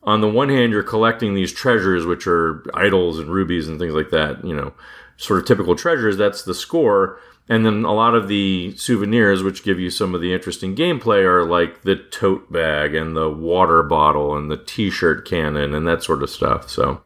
on 0.05 0.21
the 0.21 0.29
one 0.29 0.51
hand, 0.51 0.73
you're 0.73 0.83
collecting 0.83 1.35
these 1.35 1.53
treasures, 1.53 2.05
which 2.05 2.27
are 2.27 2.63
idols 2.75 3.19
and 3.19 3.31
rubies 3.31 3.69
and 3.69 3.79
things 3.79 3.95
like 3.95 4.11
that, 4.11 4.45
you 4.45 4.55
know, 4.55 4.75
sort 5.17 5.41
of 5.41 5.47
typical 5.47 5.75
treasures. 5.75 6.17
That's 6.17 6.43
the 6.43 6.55
score. 6.55 7.19
And 7.49 7.67
then 7.67 7.85
a 7.85 7.93
lot 7.93 8.15
of 8.15 8.29
the 8.29 8.75
souvenirs, 8.77 9.43
which 9.43 9.65
give 9.65 9.79
you 9.79 9.91
some 9.91 10.15
of 10.15 10.23
the 10.23 10.33
interesting 10.33 10.75
gameplay, 10.75 11.23
are 11.25 11.45
like 11.45 11.83
the 11.83 11.97
tote 11.97 12.51
bag 12.51 12.95
and 12.95 13.15
the 13.15 13.29
water 13.29 13.83
bottle 13.83 14.35
and 14.37 14.51
the 14.51 14.57
t 14.57 14.91
shirt 14.91 15.29
cannon 15.29 15.75
and 15.75 15.87
that 15.87 16.03
sort 16.03 16.23
of 16.23 16.31
stuff. 16.31 16.71
So 16.71 17.03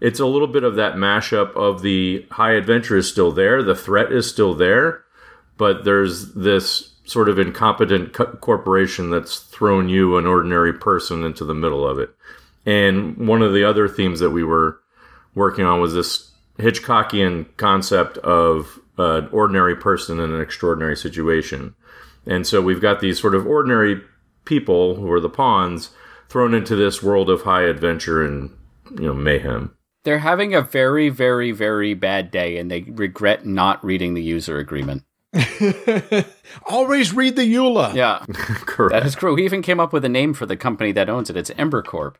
it's 0.00 0.20
a 0.20 0.26
little 0.26 0.46
bit 0.46 0.62
of 0.62 0.76
that 0.76 0.94
mashup 0.94 1.54
of 1.56 1.82
the 1.82 2.26
high 2.30 2.52
adventure 2.52 2.96
is 2.96 3.08
still 3.08 3.32
there, 3.32 3.62
the 3.62 3.74
threat 3.74 4.12
is 4.12 4.30
still 4.30 4.54
there, 4.54 5.04
but 5.56 5.84
there's 5.84 6.34
this 6.34 6.92
sort 7.04 7.28
of 7.28 7.38
incompetent 7.38 8.12
co- 8.12 8.36
corporation 8.36 9.10
that's 9.10 9.38
thrown 9.38 9.88
you, 9.88 10.16
an 10.16 10.26
ordinary 10.26 10.72
person, 10.72 11.24
into 11.24 11.44
the 11.44 11.54
middle 11.54 11.86
of 11.86 11.98
it. 11.98 12.10
And 12.66 13.16
one 13.28 13.42
of 13.42 13.52
the 13.52 13.64
other 13.64 13.88
themes 13.88 14.20
that 14.20 14.30
we 14.30 14.42
were 14.42 14.80
working 15.34 15.64
on 15.64 15.80
was 15.80 15.94
this 15.94 16.30
Hitchcockian 16.58 17.46
concept 17.56 18.18
of 18.18 18.80
an 18.98 19.28
ordinary 19.32 19.76
person 19.76 20.18
in 20.18 20.32
an 20.32 20.40
extraordinary 20.40 20.96
situation. 20.96 21.74
And 22.26 22.46
so 22.46 22.60
we've 22.60 22.80
got 22.80 23.00
these 23.00 23.20
sort 23.20 23.34
of 23.34 23.46
ordinary 23.46 24.00
people 24.44 24.96
who 24.96 25.10
are 25.12 25.20
the 25.20 25.28
pawns 25.28 25.90
thrown 26.28 26.54
into 26.54 26.74
this 26.74 27.02
world 27.02 27.30
of 27.30 27.42
high 27.42 27.62
adventure 27.62 28.24
and 28.24 28.56
you 28.98 29.06
know 29.06 29.14
mayhem. 29.14 29.76
They're 30.04 30.18
having 30.18 30.54
a 30.54 30.62
very, 30.62 31.08
very, 31.08 31.50
very 31.50 31.94
bad 31.94 32.30
day 32.30 32.58
and 32.58 32.70
they 32.70 32.82
regret 32.82 33.44
not 33.44 33.84
reading 33.84 34.14
the 34.14 34.22
user 34.22 34.58
agreement. 34.58 35.02
Always 36.66 37.12
read 37.12 37.36
the 37.36 37.42
EULA. 37.42 37.94
Yeah. 37.94 38.24
Correct. 38.32 38.92
That 38.92 39.04
is 39.04 39.14
true. 39.14 39.34
He 39.34 39.44
even 39.44 39.62
came 39.62 39.80
up 39.80 39.92
with 39.92 40.04
a 40.04 40.08
name 40.08 40.32
for 40.32 40.46
the 40.46 40.56
company 40.56 40.92
that 40.92 41.10
owns 41.10 41.28
it. 41.28 41.36
It's 41.36 41.50
Ember 41.58 41.82
Corp. 41.82 42.18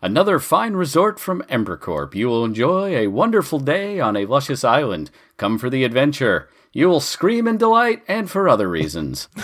Another 0.00 0.38
fine 0.38 0.74
resort 0.74 1.18
from 1.18 1.42
Embercorp. 1.42 2.14
You 2.14 2.28
will 2.28 2.44
enjoy 2.44 2.94
a 2.96 3.08
wonderful 3.08 3.58
day 3.58 3.98
on 3.98 4.16
a 4.16 4.26
luscious 4.26 4.62
island. 4.62 5.10
Come 5.36 5.58
for 5.58 5.68
the 5.68 5.82
adventure. 5.82 6.48
You 6.72 6.88
will 6.88 7.00
scream 7.00 7.48
in 7.48 7.56
delight 7.56 8.02
and 8.06 8.30
for 8.30 8.48
other 8.48 8.68
reasons. 8.68 9.28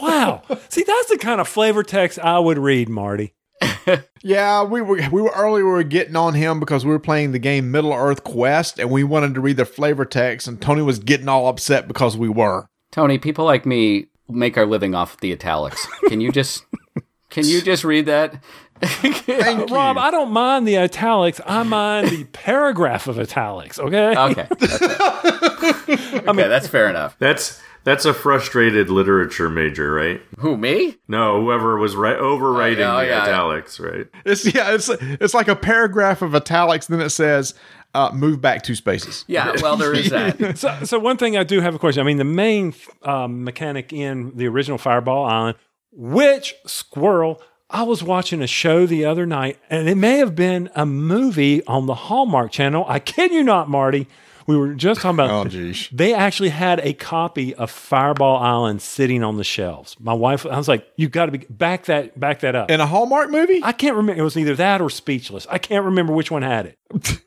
Wow. 0.00 0.42
See, 0.68 0.84
that's 0.84 1.08
the 1.10 1.18
kind 1.18 1.40
of 1.40 1.48
flavor 1.48 1.82
text 1.82 2.18
I 2.18 2.38
would 2.38 2.58
read, 2.58 2.88
Marty. 2.88 3.34
Yeah, 4.22 4.64
we 4.64 4.82
were 4.82 4.96
we 5.12 5.22
were 5.22 5.32
earlier 5.36 5.64
we 5.64 5.70
were 5.70 5.82
getting 5.84 6.16
on 6.16 6.34
him 6.34 6.58
because 6.58 6.84
we 6.84 6.90
were 6.90 6.98
playing 6.98 7.30
the 7.30 7.38
game 7.38 7.70
Middle 7.70 7.92
Earth 7.92 8.24
Quest 8.24 8.80
and 8.80 8.90
we 8.90 9.04
wanted 9.04 9.34
to 9.34 9.40
read 9.40 9.56
the 9.56 9.64
flavor 9.64 10.04
text 10.04 10.48
and 10.48 10.60
Tony 10.60 10.82
was 10.82 10.98
getting 10.98 11.28
all 11.28 11.46
upset 11.46 11.86
because 11.86 12.16
we 12.16 12.28
were. 12.28 12.66
Tony, 12.90 13.18
people 13.18 13.44
like 13.44 13.64
me 13.64 14.06
make 14.28 14.56
our 14.58 14.66
living 14.66 14.96
off 14.96 15.20
the 15.20 15.30
italics. 15.32 15.86
Can 16.08 16.20
you 16.20 16.32
just 16.32 16.64
can 17.30 17.46
you 17.46 17.62
just 17.62 17.84
read 17.84 18.06
that? 18.06 18.42
Thank 18.82 19.70
Rob, 19.70 19.96
you. 19.96 20.02
I 20.02 20.10
don't 20.10 20.32
mind 20.32 20.66
the 20.66 20.78
italics. 20.78 21.40
I 21.46 21.62
mind 21.62 22.08
the 22.08 22.24
paragraph 22.24 23.06
of 23.08 23.18
italics, 23.18 23.78
okay? 23.78 24.16
Okay. 24.16 24.46
okay, 26.28 26.48
that's 26.48 26.68
fair 26.68 26.88
enough. 26.88 27.16
That's 27.18 27.60
that's 27.84 28.04
a 28.04 28.12
frustrated 28.12 28.90
literature 28.90 29.48
major, 29.48 29.92
right? 29.92 30.20
Who, 30.40 30.56
me? 30.56 30.98
No, 31.06 31.40
whoever 31.40 31.78
was 31.78 31.94
ri- 31.94 32.10
overwriting 32.10 32.78
Oh, 32.78 33.00
yeah, 33.00 33.02
the 33.02 33.06
yeah. 33.06 33.22
italics, 33.22 33.78
right? 33.78 34.06
It's 34.24 34.44
yeah, 34.54 34.74
it's 34.74 34.88
it's 34.90 35.34
like 35.34 35.48
a 35.48 35.56
paragraph 35.56 36.20
of 36.22 36.34
italics 36.34 36.86
then 36.88 37.00
it 37.00 37.10
says 37.10 37.54
uh, 37.94 38.10
move 38.12 38.40
back 38.40 38.62
two 38.62 38.74
spaces. 38.74 39.24
Yeah, 39.26 39.54
well, 39.62 39.76
there 39.76 39.94
is 39.94 40.10
that. 40.10 40.58
so, 40.58 40.76
so 40.84 40.98
one 40.98 41.16
thing 41.16 41.36
I 41.36 41.44
do 41.44 41.60
have 41.60 41.74
a 41.74 41.78
question. 41.78 42.00
I 42.02 42.04
mean, 42.04 42.18
the 42.18 42.24
main 42.24 42.74
um, 43.02 43.44
mechanic 43.44 43.92
in 43.92 44.36
the 44.36 44.46
original 44.48 44.78
Fireball 44.78 45.24
Island, 45.24 45.56
which 45.92 46.54
squirrel? 46.66 47.40
I 47.68 47.82
was 47.82 48.02
watching 48.02 48.42
a 48.42 48.46
show 48.46 48.86
the 48.86 49.04
other 49.04 49.26
night, 49.26 49.58
and 49.68 49.88
it 49.88 49.96
may 49.96 50.18
have 50.18 50.34
been 50.34 50.70
a 50.74 50.86
movie 50.86 51.64
on 51.66 51.86
the 51.86 51.94
Hallmark 51.94 52.52
Channel. 52.52 52.84
I 52.88 53.00
kid 53.00 53.32
you 53.32 53.42
not, 53.42 53.68
Marty. 53.68 54.06
We 54.46 54.56
were 54.56 54.74
just 54.74 55.00
talking 55.00 55.16
about. 55.16 55.30
Oh, 55.46 55.48
geez. 55.48 55.88
They 55.90 56.14
actually 56.14 56.50
had 56.50 56.78
a 56.80 56.92
copy 56.92 57.52
of 57.56 57.68
Fireball 57.68 58.36
Island 58.36 58.80
sitting 58.80 59.24
on 59.24 59.36
the 59.36 59.42
shelves. 59.42 59.96
My 59.98 60.12
wife, 60.12 60.46
I 60.46 60.56
was 60.56 60.68
like, 60.68 60.86
"You 60.96 61.08
got 61.08 61.26
to 61.26 61.32
be 61.32 61.38
back 61.50 61.86
that 61.86 62.18
back 62.18 62.40
that 62.40 62.54
up." 62.54 62.70
In 62.70 62.80
a 62.80 62.86
Hallmark 62.86 63.30
movie? 63.30 63.60
I 63.64 63.72
can't 63.72 63.96
remember. 63.96 64.20
It 64.20 64.24
was 64.24 64.36
either 64.36 64.54
that 64.54 64.80
or 64.80 64.88
Speechless. 64.88 65.48
I 65.50 65.58
can't 65.58 65.84
remember 65.84 66.12
which 66.12 66.30
one 66.30 66.42
had 66.42 66.66
it. 66.66 67.20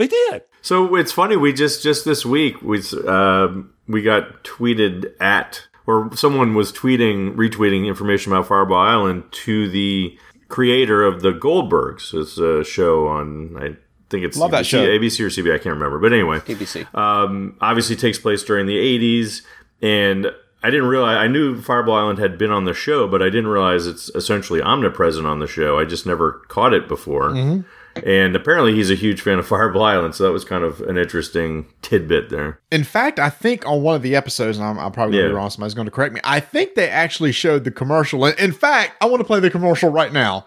They 0.00 0.06
did. 0.06 0.44
So 0.62 0.94
it's 0.96 1.12
funny. 1.12 1.36
We 1.36 1.52
just 1.52 1.82
just 1.82 2.06
this 2.06 2.24
week 2.24 2.62
we 2.62 2.80
um 3.06 3.74
we 3.86 4.00
got 4.00 4.44
tweeted 4.44 5.12
at 5.20 5.66
or 5.90 6.16
someone 6.16 6.54
was 6.54 6.72
tweeting 6.72 7.34
retweeting 7.34 7.86
information 7.86 8.32
about 8.32 8.46
Fireball 8.46 8.78
Island 8.78 9.24
to 9.32 9.68
the 9.68 10.16
creator 10.48 11.02
of 11.02 11.22
the 11.22 11.32
Goldbergs. 11.32 12.14
It's 12.14 12.38
a 12.38 12.64
show 12.64 13.08
on 13.08 13.56
I 13.56 13.76
think 14.08 14.24
it's 14.24 14.36
Love 14.36 14.50
that 14.50 14.64
ABC, 14.64 14.68
show. 14.68 14.86
ABC 14.86 15.20
or 15.20 15.28
CB. 15.28 15.54
I 15.54 15.58
can't 15.58 15.74
remember. 15.74 15.98
But 15.98 16.12
anyway, 16.12 16.38
ABC. 16.40 16.92
um, 16.94 17.56
obviously 17.60 17.96
takes 17.96 18.18
place 18.18 18.42
during 18.42 18.66
the 18.66 18.76
80s 18.76 19.42
and 19.82 20.26
i 20.62 20.68
didn't 20.68 20.88
realize 20.88 21.16
i 21.16 21.26
knew 21.26 21.58
fireball 21.62 21.94
island 21.94 22.18
had 22.18 22.36
been 22.36 22.50
on 22.50 22.64
the 22.64 22.74
show 22.74 23.08
but 23.08 23.22
i 23.22 23.30
didn't 23.30 23.46
realize 23.46 23.86
it's 23.86 24.10
essentially 24.10 24.60
omnipresent 24.60 25.26
on 25.26 25.38
the 25.38 25.46
show 25.46 25.78
i 25.78 25.86
just 25.86 26.04
never 26.04 26.32
caught 26.48 26.74
it 26.74 26.86
before 26.86 27.30
and 28.04 28.34
apparently 28.36 28.74
he's 28.74 28.90
a 28.90 28.94
huge 28.94 29.20
fan 29.20 29.38
of 29.38 29.46
fireball 29.46 29.82
island 29.82 30.14
so 30.14 30.24
that 30.24 30.32
was 30.32 30.44
kind 30.44 30.64
of 30.64 30.80
an 30.82 30.96
interesting 30.98 31.66
tidbit 31.82 32.30
there 32.30 32.58
In 32.70 32.84
fact, 32.84 33.18
I 33.18 33.30
think 33.30 33.66
on 33.66 33.82
one 33.82 33.94
of 33.96 34.02
the 34.02 34.14
episodes, 34.16 34.58
and 34.58 34.66
I'm, 34.66 34.78
I'm 34.78 34.92
probably 34.92 35.12
going 35.12 35.22
to 35.24 35.28
Yeah. 35.28 35.32
be 35.32 35.34
wrong, 35.36 35.50
somebody's 35.50 35.74
going 35.74 35.86
to 35.86 35.90
correct 35.90 36.14
me. 36.14 36.20
I 36.24 36.40
think 36.40 36.74
they 36.74 36.88
actually 36.88 37.32
showed 37.32 37.64
the 37.64 37.70
commercial. 37.70 38.24
In 38.26 38.34
in 38.38 38.52
fact, 38.52 38.94
I 39.00 39.06
want 39.06 39.20
to 39.20 39.24
play 39.24 39.40
the 39.40 39.50
commercial 39.50 39.90
right 39.90 40.12
now. 40.12 40.46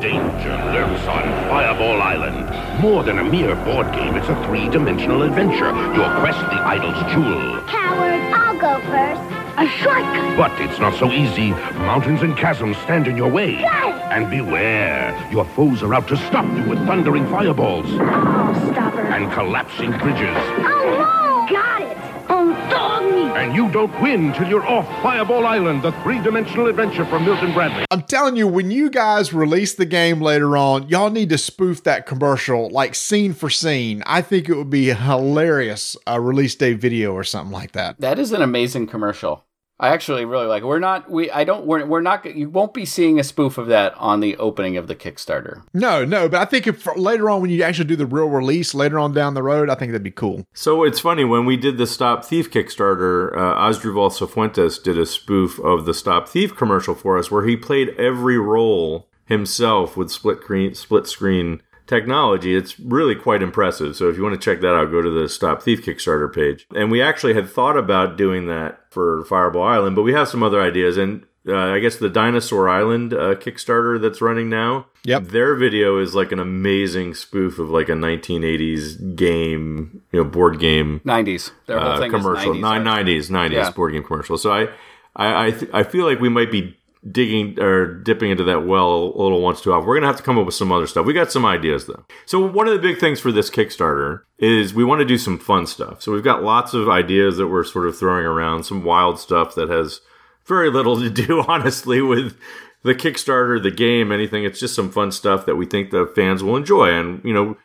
Danger 0.00 0.50
lurks 0.74 1.06
on 1.08 1.22
Fireball 1.48 2.02
Island. 2.02 2.80
More 2.82 3.02
than 3.02 3.18
a 3.18 3.24
mere 3.24 3.54
board 3.64 3.90
game, 3.94 4.14
it's 4.16 4.28
a 4.28 4.46
three-dimensional 4.46 5.22
adventure. 5.22 5.70
Your 5.94 6.10
quest, 6.20 6.38
the 6.50 6.60
idol's 6.60 7.12
jewel. 7.12 7.60
Coward, 7.68 8.20
I'll 8.34 8.58
go 8.58 8.80
first. 8.90 9.33
A 9.56 9.66
shortcut. 9.68 10.36
But 10.36 10.60
it's 10.60 10.78
not 10.80 10.94
so 10.98 11.10
easy. 11.12 11.50
Mountains 11.50 12.22
and 12.22 12.36
chasms 12.36 12.76
stand 12.78 13.06
in 13.06 13.16
your 13.16 13.30
way. 13.30 13.52
Yes! 13.52 14.00
And 14.12 14.28
beware, 14.30 15.16
your 15.30 15.44
foes 15.44 15.82
are 15.82 15.94
out 15.94 16.08
to 16.08 16.16
stop 16.16 16.44
you 16.56 16.64
with 16.68 16.78
thundering 16.86 17.26
fireballs 17.30 17.86
Oh, 17.88 18.70
stop 18.72 18.94
her. 18.94 19.00
and 19.02 19.32
collapsing 19.32 19.90
bridges. 19.98 20.36
Oh, 20.36 21.46
no! 21.48 21.54
Got 21.56 21.82
it. 21.82 21.98
Oh, 22.28 22.52
dog 22.70 23.04
me. 23.04 23.24
And 23.40 23.54
you 23.54 23.70
don't 23.70 23.92
win 24.00 24.32
till 24.32 24.48
you're 24.48 24.66
off 24.66 24.86
Fireball 25.02 25.46
Island, 25.46 25.82
the 25.82 25.92
three-dimensional 26.02 26.68
adventure 26.68 27.04
from 27.04 27.24
Milton 27.24 27.52
Bradley. 27.52 27.84
I'm 27.90 28.02
telling 28.02 28.36
you, 28.36 28.48
when 28.48 28.70
you 28.70 28.90
guys 28.90 29.32
release 29.32 29.74
the 29.74 29.86
game 29.86 30.20
later 30.20 30.56
on, 30.56 30.88
y'all 30.88 31.10
need 31.10 31.28
to 31.30 31.38
spoof 31.38 31.82
that 31.84 32.06
commercial 32.06 32.70
like 32.70 32.94
scene 32.94 33.34
for 33.34 33.50
scene. 33.50 34.02
I 34.06 34.22
think 34.22 34.48
it 34.48 34.56
would 34.56 34.70
be 34.70 34.90
a 34.90 34.94
hilarious 34.94 35.96
uh, 36.08 36.20
release 36.20 36.54
day 36.54 36.74
video 36.74 37.12
or 37.12 37.24
something 37.24 37.52
like 37.52 37.72
that. 37.72 38.00
That 38.00 38.18
is 38.18 38.32
an 38.32 38.42
amazing 38.42 38.86
commercial. 38.86 39.44
I 39.80 39.88
actually 39.88 40.24
really 40.24 40.46
like. 40.46 40.62
It. 40.62 40.66
We're 40.66 40.78
not. 40.78 41.10
We. 41.10 41.30
I 41.30 41.42
don't. 41.42 41.66
We're. 41.66 41.84
We're 41.84 42.00
not. 42.00 42.24
You 42.24 42.48
won't 42.48 42.72
be 42.72 42.84
seeing 42.84 43.18
a 43.18 43.24
spoof 43.24 43.58
of 43.58 43.66
that 43.66 43.92
on 43.96 44.20
the 44.20 44.36
opening 44.36 44.76
of 44.76 44.86
the 44.86 44.94
Kickstarter. 44.94 45.64
No, 45.74 46.04
no, 46.04 46.28
but 46.28 46.40
I 46.40 46.44
think 46.44 46.68
if 46.68 46.86
later 46.96 47.28
on 47.28 47.40
when 47.40 47.50
you 47.50 47.62
actually 47.64 47.86
do 47.86 47.96
the 47.96 48.06
real 48.06 48.28
release 48.28 48.72
later 48.72 49.00
on 49.00 49.12
down 49.12 49.34
the 49.34 49.42
road, 49.42 49.68
I 49.68 49.74
think 49.74 49.90
that'd 49.90 50.04
be 50.04 50.12
cool. 50.12 50.46
so 50.54 50.84
it's 50.84 51.00
funny 51.00 51.24
when 51.24 51.44
we 51.44 51.56
did 51.56 51.76
the 51.76 51.86
stop 51.86 52.24
thief 52.24 52.50
kickstarter 52.50 53.32
uh, 53.36 53.56
Asdrubal 53.56 54.10
Cifuentes 54.10 54.80
did 54.82 54.96
a 54.96 55.06
spoof 55.06 55.58
of 55.58 55.86
the 55.86 55.94
stop 55.94 56.28
thief 56.28 56.54
commercial 56.56 56.94
for 56.94 57.18
us 57.18 57.30
where 57.30 57.44
he 57.44 57.56
played 57.56 57.88
every 57.98 58.38
role 58.38 59.08
himself 59.26 59.96
with 59.96 60.10
split 60.10 60.38
screen 60.42 60.74
split 60.74 61.06
screen 61.06 61.62
technology 61.86 62.54
it's 62.56 62.78
really 62.80 63.14
quite 63.14 63.42
impressive 63.42 63.94
so 63.94 64.08
if 64.08 64.16
you 64.16 64.22
want 64.22 64.34
to 64.34 64.40
check 64.44 64.60
that 64.60 64.74
out 64.74 64.90
go 64.90 65.02
to 65.02 65.10
the 65.10 65.28
stop 65.28 65.62
thief 65.62 65.84
kickstarter 65.84 66.32
page 66.32 66.66
and 66.74 66.90
we 66.90 67.02
actually 67.02 67.34
had 67.34 67.48
thought 67.48 67.76
about 67.76 68.16
doing 68.16 68.46
that 68.46 68.80
for 68.90 69.24
fireball 69.26 69.62
island 69.62 69.94
but 69.94 70.02
we 70.02 70.12
have 70.12 70.28
some 70.28 70.42
other 70.42 70.60
ideas 70.62 70.96
and 70.96 71.24
uh, 71.46 71.54
i 71.54 71.78
guess 71.78 71.96
the 71.96 72.08
dinosaur 72.08 72.68
island 72.70 73.12
uh, 73.12 73.34
kickstarter 73.34 74.00
that's 74.00 74.20
running 74.22 74.48
now 74.48 74.86
Yep. 75.06 75.24
their 75.24 75.54
video 75.54 75.98
is 75.98 76.14
like 76.14 76.32
an 76.32 76.38
amazing 76.38 77.12
spoof 77.14 77.58
of 77.58 77.68
like 77.68 77.90
a 77.90 77.92
1980s 77.92 79.16
game 79.16 80.00
you 80.12 80.22
know 80.22 80.28
board 80.28 80.58
game 80.58 81.02
Nineties. 81.04 81.50
Their 81.66 81.78
whole 81.78 81.90
uh, 81.92 81.98
thing 81.98 82.10
commercial 82.10 82.52
is 82.52 82.58
90s. 82.58 82.60
nine 82.60 82.84
nineties 82.84 83.30
nineties 83.30 83.56
Yeah. 83.58 83.70
board 83.72 83.92
game 83.92 84.02
commercial. 84.02 84.38
So 84.38 84.50
I 84.52 84.68
I 85.14 85.46
I, 85.46 85.50
th- 85.50 85.70
I 85.74 85.82
feel 85.82 86.06
like 86.06 86.20
we 86.20 86.28
might 86.30 86.50
be 86.50 86.76
digging 87.10 87.58
or 87.60 87.86
dipping 87.86 88.30
into 88.30 88.44
that 88.44 88.66
well 88.66 89.12
a 89.14 89.22
little 89.22 89.40
once 89.40 89.60
too 89.60 89.72
often. 89.72 89.86
We're 89.86 89.96
gonna 89.96 90.06
have 90.06 90.16
to 90.16 90.22
come 90.22 90.38
up 90.38 90.46
with 90.46 90.54
some 90.54 90.72
other 90.72 90.86
stuff. 90.86 91.06
We 91.06 91.12
got 91.12 91.32
some 91.32 91.44
ideas 91.44 91.86
though. 91.86 92.04
So 92.26 92.46
one 92.46 92.66
of 92.66 92.72
the 92.72 92.80
big 92.80 92.98
things 92.98 93.20
for 93.20 93.30
this 93.30 93.50
Kickstarter 93.50 94.22
is 94.38 94.74
we 94.74 94.84
want 94.84 95.00
to 95.00 95.04
do 95.04 95.18
some 95.18 95.38
fun 95.38 95.66
stuff. 95.66 96.02
So 96.02 96.12
we've 96.12 96.24
got 96.24 96.42
lots 96.42 96.74
of 96.74 96.88
ideas 96.88 97.36
that 97.36 97.48
we're 97.48 97.64
sort 97.64 97.86
of 97.86 97.98
throwing 97.98 98.24
around, 98.24 98.64
some 98.64 98.84
wild 98.84 99.18
stuff 99.18 99.54
that 99.54 99.68
has 99.68 100.00
very 100.46 100.70
little 100.70 100.98
to 100.98 101.10
do 101.10 101.44
honestly 101.48 102.00
with 102.00 102.36
the 102.82 102.94
Kickstarter, 102.94 103.62
the 103.62 103.70
game, 103.70 104.12
anything. 104.12 104.44
It's 104.44 104.60
just 104.60 104.74
some 104.74 104.90
fun 104.90 105.10
stuff 105.10 105.46
that 105.46 105.56
we 105.56 105.66
think 105.66 105.90
the 105.90 106.10
fans 106.14 106.42
will 106.42 106.56
enjoy. 106.56 106.90
And, 106.90 107.24
you 107.24 107.32
know, 107.32 107.56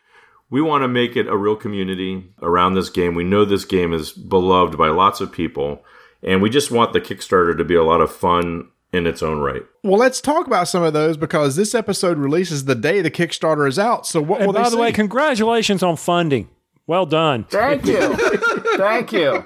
we 0.49 0.61
want 0.61 0.83
to 0.83 0.87
make 0.87 1.15
it 1.15 1.27
a 1.27 1.37
real 1.37 1.55
community 1.55 2.31
around 2.41 2.73
this 2.73 2.89
game. 2.89 3.15
We 3.15 3.23
know 3.23 3.45
this 3.45 3.65
game 3.65 3.93
is 3.93 4.11
beloved 4.11 4.77
by 4.77 4.87
lots 4.87 5.21
of 5.21 5.31
people, 5.31 5.83
and 6.23 6.41
we 6.41 6.49
just 6.49 6.71
want 6.71 6.93
the 6.93 7.01
Kickstarter 7.01 7.55
to 7.55 7.63
be 7.63 7.75
a 7.75 7.83
lot 7.83 8.01
of 8.01 8.11
fun 8.11 8.69
in 8.93 9.05
its 9.07 9.21
own 9.21 9.39
right. 9.39 9.63
Well, 9.83 9.99
let's 9.99 10.19
talk 10.21 10.47
about 10.47 10.67
some 10.67 10.83
of 10.83 10.93
those 10.93 11.15
because 11.17 11.55
this 11.55 11.75
episode 11.75 12.17
releases 12.17 12.65
the 12.65 12.75
day 12.75 13.01
the 13.01 13.11
Kickstarter 13.11 13.67
is 13.67 13.77
out. 13.79 14.07
So 14.07 14.21
what 14.21 14.39
And 14.41 14.47
will 14.47 14.53
by 14.53 14.59
they 14.63 14.69
the 14.71 14.75
say? 14.75 14.81
way, 14.81 14.91
congratulations 14.91 15.83
on 15.83 15.95
funding. 15.95 16.49
Well 16.87 17.05
done. 17.05 17.43
Thank 17.45 17.85
you. 17.85 18.15
Thank 18.77 19.11
you. 19.11 19.45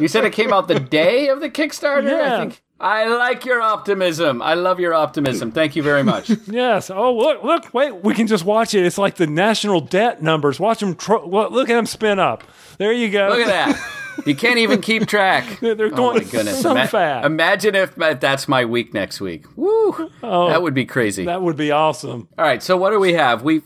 You 0.00 0.08
said 0.08 0.24
it 0.24 0.32
came 0.32 0.52
out 0.52 0.66
the 0.68 0.80
day 0.80 1.28
of 1.28 1.40
the 1.40 1.48
Kickstarter. 1.48 2.08
Yeah. 2.10 2.36
I 2.36 2.40
think. 2.40 2.62
I 2.82 3.06
like 3.06 3.44
your 3.44 3.60
optimism. 3.60 4.42
I 4.42 4.54
love 4.54 4.80
your 4.80 4.92
optimism. 4.92 5.52
Thank 5.52 5.76
you 5.76 5.82
very 5.82 6.02
much. 6.02 6.30
Yes. 6.46 6.90
Oh, 6.90 7.14
look, 7.16 7.42
look, 7.44 7.72
wait. 7.72 8.02
We 8.04 8.14
can 8.14 8.26
just 8.26 8.44
watch 8.44 8.74
it. 8.74 8.84
It's 8.84 8.98
like 8.98 9.14
the 9.16 9.26
national 9.26 9.80
debt 9.80 10.20
numbers. 10.22 10.58
Watch 10.60 10.80
them. 10.80 10.94
Tro- 10.96 11.26
look 11.26 11.50
look 11.52 11.70
at 11.70 11.74
them 11.76 11.86
spin 11.86 12.18
up. 12.18 12.42
There 12.78 12.92
you 12.92 13.08
go. 13.10 13.28
Look 13.28 13.46
at 13.46 13.74
that. 13.76 14.26
You 14.26 14.34
can't 14.34 14.58
even 14.58 14.80
keep 14.90 15.06
track. 15.06 15.60
They're 15.60 15.86
Oh 15.86 15.90
going 15.90 16.24
my 16.24 16.30
goodness! 16.30 16.60
so 16.60 16.72
Ima- 16.72 16.88
fast. 16.88 17.24
Imagine 17.24 17.74
if 17.76 17.94
that's 17.94 18.48
my 18.48 18.64
week 18.64 18.92
next 18.92 19.20
week. 19.20 19.46
Woo! 19.56 20.10
Oh, 20.22 20.48
that 20.48 20.62
would 20.62 20.74
be 20.74 20.84
crazy. 20.84 21.22
Oh, 21.22 21.26
that 21.26 21.40
would 21.42 21.56
be 21.56 21.70
awesome. 21.70 22.28
All 22.36 22.44
right, 22.44 22.62
so 22.62 22.76
what 22.76 22.90
do 22.90 22.98
we 23.00 23.14
have? 23.14 23.42
We've 23.42 23.62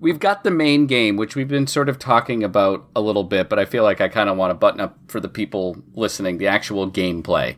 we've 0.00 0.20
got 0.20 0.44
the 0.44 0.50
main 0.50 0.86
game, 0.86 1.16
which 1.16 1.34
we've 1.36 1.48
been 1.48 1.66
sort 1.66 1.88
of 1.88 1.98
talking 1.98 2.42
about 2.44 2.86
a 2.96 3.00
little 3.00 3.24
bit, 3.24 3.48
but 3.48 3.58
I 3.58 3.64
feel 3.64 3.82
like 3.82 4.00
I 4.00 4.08
kind 4.08 4.30
of 4.30 4.36
want 4.36 4.50
to 4.50 4.54
button 4.54 4.80
up 4.80 4.96
for 5.08 5.20
the 5.20 5.28
people 5.28 5.76
listening 5.94 6.38
the 6.38 6.46
actual 6.46 6.90
gameplay, 6.90 7.56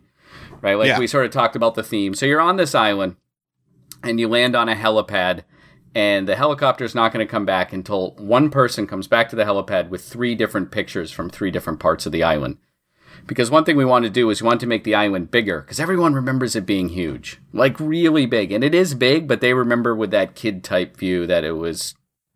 right? 0.66 0.78
Like 0.78 0.88
Yeah. 0.88 0.98
we 0.98 1.06
sort 1.06 1.24
of 1.24 1.30
talked 1.30 1.54
about 1.54 1.76
the 1.76 1.82
theme. 1.84 2.12
So 2.14 2.26
you're 2.26 2.40
on 2.40 2.56
this 2.56 2.74
island, 2.74 3.16
and 4.02 4.18
you 4.18 4.28
land 4.28 4.56
on 4.56 4.68
a 4.68 4.74
helipad, 4.74 5.44
and 5.94 6.28
the 6.28 6.36
helicopter 6.36 6.84
is 6.84 6.94
not 6.94 7.12
going 7.12 7.24
to 7.24 7.30
come 7.30 7.46
back 7.46 7.72
until 7.72 8.10
one 8.16 8.50
person 8.50 8.86
comes 8.86 9.06
back 9.06 9.28
to 9.28 9.36
the 9.36 9.44
helipad 9.44 9.88
with 9.88 10.02
three 10.02 10.34
different 10.34 10.70
pictures 10.72 11.12
from 11.12 11.30
three 11.30 11.50
different 11.52 11.78
parts 11.78 12.04
of 12.04 12.12
the 12.12 12.24
island. 12.24 12.58
Because 13.26 13.50
one 13.50 13.64
thing 13.64 13.76
we 13.76 13.84
want 13.84 14.04
to 14.04 14.10
do 14.10 14.28
is 14.28 14.42
we 14.42 14.46
want 14.46 14.60
to 14.60 14.66
make 14.66 14.84
the 14.84 14.94
island 14.94 15.30
bigger 15.30 15.60
because 15.60 15.80
everyone 15.80 16.14
remembers 16.14 16.54
it 16.54 16.66
being 16.66 16.90
huge, 16.90 17.40
like 17.52 17.80
really 17.80 18.26
big. 18.26 18.52
And 18.52 18.62
it 18.62 18.74
is 18.74 18.94
big, 18.94 19.26
but 19.26 19.40
they 19.40 19.54
remember 19.54 19.94
with 19.94 20.10
that 20.10 20.34
kid 20.34 20.62
type 20.62 20.96
view 20.96 21.26
that 21.26 21.44
it 21.44 21.52
was 21.52 21.94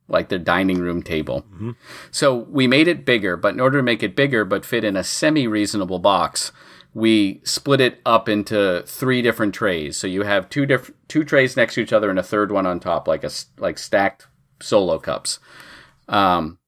like 0.08 0.28
their 0.30 0.38
dining 0.38 0.78
room 0.78 1.02
table. 1.02 1.42
Mm-hmm. 1.52 1.72
So 2.10 2.34
we 2.34 2.66
made 2.66 2.88
it 2.88 3.04
bigger, 3.04 3.36
but 3.36 3.54
in 3.54 3.60
order 3.60 3.78
to 3.78 3.82
make 3.82 4.02
it 4.02 4.16
bigger 4.16 4.44
but 4.44 4.64
fit 4.64 4.84
in 4.84 4.96
a 4.96 5.04
semi 5.04 5.46
reasonable 5.46 5.98
box, 5.98 6.50
we 6.92 7.40
split 7.44 7.80
it 7.80 8.00
up 8.04 8.28
into 8.28 8.82
three 8.86 9.22
different 9.22 9.54
trays. 9.54 9.96
So 9.96 10.06
you 10.06 10.22
have 10.22 10.48
two 10.48 10.66
different 10.66 10.96
two 11.08 11.24
trays 11.24 11.56
next 11.56 11.74
to 11.74 11.80
each 11.80 11.92
other 11.92 12.10
and 12.10 12.18
a 12.18 12.22
third 12.22 12.50
one 12.50 12.66
on 12.66 12.80
top, 12.80 13.06
like 13.06 13.24
a 13.24 13.30
like 13.58 13.78
stacked 13.78 14.26
solo 14.60 14.98
cups. 14.98 15.38
Um, 16.08 16.58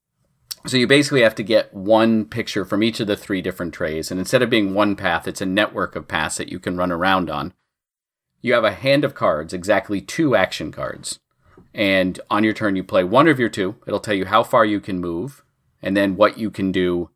so 0.67 0.77
you 0.77 0.87
basically 0.87 1.23
have 1.23 1.35
to 1.35 1.43
get 1.43 1.75
one 1.75 2.25
picture 2.25 2.65
from 2.65 2.85
each 2.85 3.01
of 3.01 3.09
the 3.09 3.17
three 3.17 3.43
different 3.43 3.75
trays, 3.75 4.11
and 4.11 4.21
instead 4.21 4.43
of 4.43 4.51
being 4.51 4.75
one 4.75 4.95
path, 4.95 5.27
it's 5.27 5.41
a 5.41 5.47
network 5.47 5.97
of 5.97 6.07
paths 6.07 6.37
that 6.37 6.53
you 6.53 6.61
can 6.61 6.77
run 6.77 6.93
around 6.93 7.29
on. 7.29 7.53
You 8.41 8.55
have 8.55 8.65
a 8.65 8.73
hand 8.73 9.05
of 9.05 9.15
cards, 9.15 9.53
exactly 9.53 10.01
two 10.01 10.37
action 10.37 10.71
cards. 10.71 11.19
And 11.75 12.21
on 12.31 12.45
your 12.45 12.53
turn, 12.53 12.77
you 12.77 12.85
play 12.85 13.03
one 13.03 13.27
of 13.27 13.41
your 13.41 13.49
two. 13.49 13.77
It'll 13.87 13.99
tell 13.99 14.15
you 14.15 14.27
how 14.27 14.43
far 14.43 14.65
you 14.65 14.79
can 14.79 15.01
move, 15.01 15.43
and 15.81 15.97
then 15.97 16.17
what 16.17 16.39
you 16.39 16.51
can 16.51 16.71
do 16.71 17.11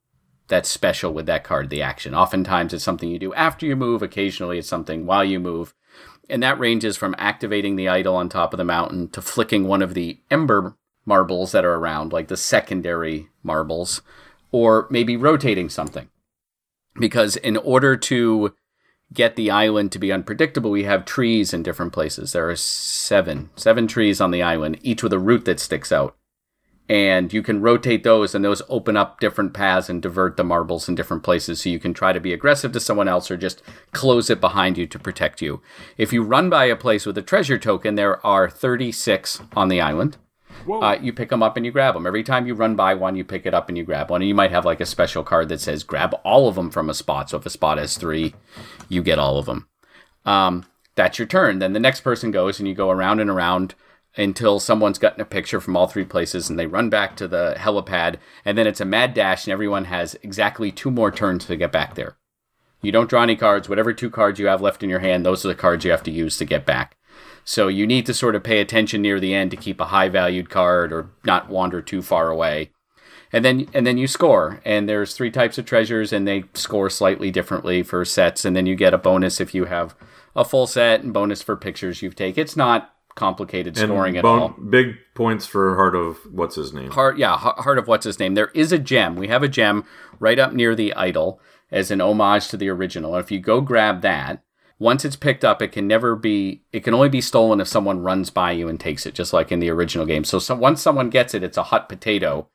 that's 0.49 0.68
special 0.68 1.12
with 1.12 1.26
that 1.26 1.44
card, 1.44 1.70
the 1.70 1.82
action. 1.82 2.14
Oftentimes, 2.14 2.72
it's 2.72 2.84
something 2.84 3.09
you 3.09 3.18
do 3.18 3.34
after 3.34 3.66
you 3.66 3.76
move. 3.76 4.03
Occasionally, 4.03 4.59
it's 4.59 4.68
something 4.68 5.07
while 5.07 5.24
you 5.24 5.40
move. 5.40 5.74
And 6.28 6.42
that 6.42 6.59
ranges 6.59 6.97
from 6.97 7.14
activating 7.18 7.76
the 7.76 7.88
idol 7.88 8.16
on 8.16 8.28
top 8.28 8.53
of 8.53 8.59
the 8.59 8.64
mountain 8.64 9.09
to 9.11 9.22
flicking 9.22 9.66
one 9.66 9.82
of 9.82 9.94
the 9.94 10.18
ember 10.30 10.76
marbles 11.05 11.53
that 11.53 11.64
are 11.64 11.74
around, 11.74 12.12
like 12.12 12.28
the 12.28 12.36
secondary 12.36 13.28
marbles, 13.42 14.03
or 14.51 14.86
maybe 14.90 15.16
rotating 15.16 15.68
something. 15.68 16.09
Because 16.99 17.36
in 17.36 17.57
order 17.57 17.97
to 17.97 18.55
get 19.12 19.36
the 19.36 19.51
island 19.51 19.92
to 19.92 19.99
be 20.01 20.12
unpredictable, 20.12 20.70
we 20.70 20.84
have 20.84 21.05
trees 21.05 21.55
in 21.55 21.62
different 21.62 21.92
places. 21.92 22.32
There 22.32 22.49
are 22.51 22.57
seven, 22.57 23.51
seven 23.55 23.86
trees 23.86 24.20
on 24.20 24.32
the 24.32 24.42
island, 24.42 24.78
each 24.82 25.03
with 25.03 25.12
a 25.12 25.18
root 25.18 25.44
that 25.44 25.61
sticks 25.61 25.92
out. 25.92 26.16
And 26.89 27.32
you 27.32 27.43
can 27.43 27.61
rotate 27.61 28.05
those, 28.05 28.34
and 28.34 28.45
those 28.45 28.62
open 28.68 28.97
up 28.97 29.18
different 29.18 29.53
paths 29.55 29.89
and 29.89 30.01
divert 30.01 30.37
the 30.37 30.45
marbles 30.45 30.89
in 30.89 30.95
different 30.95 31.24
places. 31.24 31.62
So 31.62 31.68
you 31.68 31.80
can 31.80 31.93
try 31.93 32.12
to 32.12 32.20
be 32.20 32.32
aggressive 32.32 32.72
to 32.72 32.80
someone 32.80 33.09
else 33.09 33.30
or 33.30 33.37
just 33.37 33.62
close 33.93 34.30
it 34.30 34.41
behind 34.41 34.78
you 34.78 34.87
to 34.87 34.99
protect 34.99 35.43
you. 35.43 35.61
If 35.99 36.12
you 36.12 36.22
run 36.22 36.49
by 36.49 36.66
a 36.66 36.76
place 36.76 37.05
with 37.05 37.18
a 37.18 37.22
treasure 37.22 37.59
token, 37.59 37.97
there 37.97 38.24
are 38.24 38.49
36 38.49 39.43
on 39.57 39.68
the 39.68 39.80
island. 39.80 40.16
Uh, 40.68 40.97
you 41.01 41.12
pick 41.12 41.28
them 41.28 41.43
up 41.43 41.57
and 41.57 41.64
you 41.64 41.72
grab 41.72 41.95
them. 41.95 42.07
Every 42.07 42.22
time 42.22 42.47
you 42.47 42.55
run 42.55 42.76
by 42.76 42.95
one, 42.95 43.16
you 43.16 43.24
pick 43.24 43.47
it 43.47 43.55
up 43.55 43.68
and 43.68 43.76
you 43.76 43.84
grab 43.84 44.11
one. 44.11 44.22
And 44.22 44.28
you 44.28 44.34
might 44.34 44.51
have 44.51 44.64
like 44.64 44.80
a 44.80 44.87
special 44.87 45.22
card 45.22 45.49
that 45.49 45.61
says 45.61 45.84
grab 45.84 46.14
all 46.24 46.49
of 46.49 46.55
them 46.55 46.70
from 46.70 46.91
a 46.91 46.95
spot. 46.95 47.30
So 47.30 47.37
if 47.37 47.47
a 47.47 47.51
spot 47.51 47.78
has 47.78 47.97
three, 47.97 48.34
you 48.89 49.03
get 49.03 49.18
all 49.18 49.39
of 49.39 49.47
them. 49.47 49.68
Um, 50.24 50.66
that's 50.95 51.18
your 51.18 51.26
turn. 51.26 51.59
Then 51.59 51.72
the 51.72 51.80
next 51.80 52.01
person 52.01 52.30
goes 52.30 52.59
and 52.59 52.68
you 52.68 52.74
go 52.74 52.91
around 52.91 53.20
and 53.20 53.30
around 53.30 53.74
until 54.16 54.58
someone's 54.58 54.98
gotten 54.98 55.20
a 55.20 55.26
picture 55.26 55.60
from 55.60 55.76
all 55.76 55.86
three 55.86 56.04
places 56.04 56.48
and 56.48 56.58
they 56.58 56.66
run 56.66 56.88
back 56.88 57.16
to 57.16 57.28
the 57.28 57.54
helipad. 57.58 58.16
And 58.44 58.56
then 58.56 58.66
it's 58.66 58.80
a 58.80 58.86
mad 58.86 59.14
dash 59.14 59.46
and 59.46 59.52
everyone 59.52 59.86
has 59.86 60.16
exactly 60.22 60.72
two 60.72 60.90
more 60.90 61.10
turns 61.10 61.44
to 61.46 61.56
get 61.56 61.72
back 61.72 61.94
there. 61.94 62.16
You 62.82 62.92
don't 62.92 63.10
draw 63.10 63.22
any 63.22 63.36
cards. 63.36 63.68
Whatever 63.68 63.92
two 63.92 64.10
cards 64.10 64.38
you 64.38 64.46
have 64.46 64.62
left 64.62 64.82
in 64.82 64.90
your 64.90 65.00
hand, 65.00 65.24
those 65.24 65.44
are 65.44 65.48
the 65.48 65.54
cards 65.54 65.84
you 65.84 65.90
have 65.90 66.02
to 66.04 66.10
use 66.10 66.36
to 66.38 66.44
get 66.44 66.64
back. 66.64 66.96
So 67.44 67.68
you 67.68 67.86
need 67.86 68.06
to 68.06 68.14
sort 68.14 68.34
of 68.34 68.42
pay 68.42 68.60
attention 68.60 69.02
near 69.02 69.20
the 69.20 69.34
end 69.34 69.50
to 69.52 69.56
keep 69.56 69.80
a 69.80 69.86
high 69.86 70.08
valued 70.08 70.50
card 70.50 70.92
or 70.92 71.10
not 71.24 71.48
wander 71.48 71.80
too 71.80 72.02
far 72.02 72.28
away. 72.28 72.70
And 73.32 73.44
then 73.44 73.68
and 73.74 73.86
then 73.86 73.98
you 73.98 74.06
score. 74.06 74.60
And 74.64 74.88
there's 74.88 75.14
three 75.14 75.30
types 75.30 75.58
of 75.58 75.64
treasures 75.64 76.12
and 76.12 76.26
they 76.26 76.44
score 76.54 76.90
slightly 76.90 77.30
differently 77.30 77.82
for 77.82 78.04
sets 78.04 78.44
and 78.44 78.56
then 78.56 78.66
you 78.66 78.74
get 78.74 78.94
a 78.94 78.98
bonus 78.98 79.40
if 79.40 79.54
you 79.54 79.66
have 79.66 79.94
a 80.34 80.44
full 80.44 80.66
set 80.66 81.02
and 81.02 81.12
bonus 81.12 81.42
for 81.42 81.56
pictures 81.56 82.02
you've 82.02 82.16
taken. 82.16 82.42
It's 82.42 82.56
not 82.56 82.95
complicated 83.16 83.76
scoring 83.76 84.16
at 84.16 84.22
bone- 84.22 84.38
all. 84.40 84.48
Big 84.50 84.94
points 85.14 85.44
for 85.44 85.74
Heart 85.74 85.96
of 85.96 86.18
what's 86.30 86.54
his 86.54 86.72
name? 86.72 86.92
Heart, 86.92 87.18
yeah, 87.18 87.36
Heart 87.36 87.78
of 87.78 87.88
what's 87.88 88.04
his 88.04 88.20
name. 88.20 88.34
There 88.34 88.52
is 88.54 88.70
a 88.70 88.78
gem. 88.78 89.16
We 89.16 89.26
have 89.26 89.42
a 89.42 89.48
gem 89.48 89.84
right 90.20 90.38
up 90.38 90.52
near 90.52 90.76
the 90.76 90.94
idol 90.94 91.40
as 91.72 91.90
an 91.90 92.00
homage 92.00 92.46
to 92.48 92.56
the 92.56 92.68
original. 92.68 93.16
And 93.16 93.24
if 93.24 93.32
you 93.32 93.40
go 93.40 93.60
grab 93.60 94.02
that, 94.02 94.44
once 94.78 95.04
it's 95.04 95.16
picked 95.16 95.44
up, 95.44 95.62
it 95.62 95.72
can 95.72 95.88
never 95.88 96.14
be. 96.14 96.62
It 96.70 96.84
can 96.84 96.94
only 96.94 97.08
be 97.08 97.22
stolen 97.22 97.60
if 97.60 97.66
someone 97.66 98.02
runs 98.02 98.30
by 98.30 98.52
you 98.52 98.68
and 98.68 98.78
takes 98.78 99.06
it, 99.06 99.14
just 99.14 99.32
like 99.32 99.50
in 99.50 99.58
the 99.58 99.70
original 99.70 100.06
game. 100.06 100.22
So, 100.22 100.38
so 100.38 100.54
once 100.54 100.82
someone 100.82 101.10
gets 101.10 101.34
it, 101.34 101.42
it's 101.42 101.56
a 101.56 101.64
hot 101.64 101.88
potato. 101.88 102.48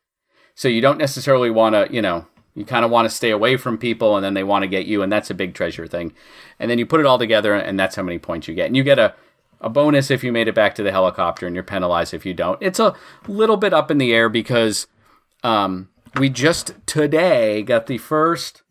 So 0.53 0.67
you 0.67 0.81
don't 0.81 0.99
necessarily 0.99 1.49
want 1.49 1.73
to, 1.73 1.87
you 1.91 2.01
know, 2.01 2.27
you 2.53 2.65
kind 2.65 2.85
of 2.85 2.91
want 2.91 3.09
to 3.09 3.15
stay 3.15 3.31
away 3.31 3.57
from 3.57 3.77
people, 3.77 4.15
and 4.15 4.23
then 4.23 4.35
they 4.35 4.43
want 4.43 4.63
to 4.63 4.67
get 4.67 4.85
you, 4.85 5.01
and 5.01 5.11
that's 5.11 5.31
a 5.31 5.33
big 5.33 5.55
treasure 5.55 5.87
thing. 5.87 6.13
And 6.59 6.69
then 6.69 6.77
you 6.77 6.85
put 6.85 6.99
it 6.99 7.05
all 7.05 7.17
together, 7.17 7.55
and 7.55 7.79
that's 7.79 7.95
how 7.95 8.03
many 8.03 8.19
points 8.19 8.47
you 8.47 8.53
get. 8.53 8.67
And 8.67 8.75
you 8.77 8.83
get 8.83 8.99
a 8.99 9.15
a 9.61 9.69
bonus 9.69 10.11
if 10.11 10.23
you 10.23 10.31
made 10.31 10.47
it 10.47 10.55
back 10.55 10.75
to 10.75 10.83
the 10.83 10.91
helicopter, 10.91 11.47
and 11.47 11.55
you're 11.55 11.63
penalized 11.63 12.13
if 12.13 12.25
you 12.25 12.33
don't. 12.33 12.61
It's 12.61 12.79
a 12.79 12.95
little 13.27 13.57
bit 13.57 13.73
up 13.73 13.89
in 13.91 13.97
the 13.99 14.13
air 14.13 14.27
because 14.27 14.87
um, 15.43 15.89
we 16.17 16.29
just 16.29 16.73
today 16.85 17.63
got 17.63 17.87
the 17.87 17.97
first 17.97 18.63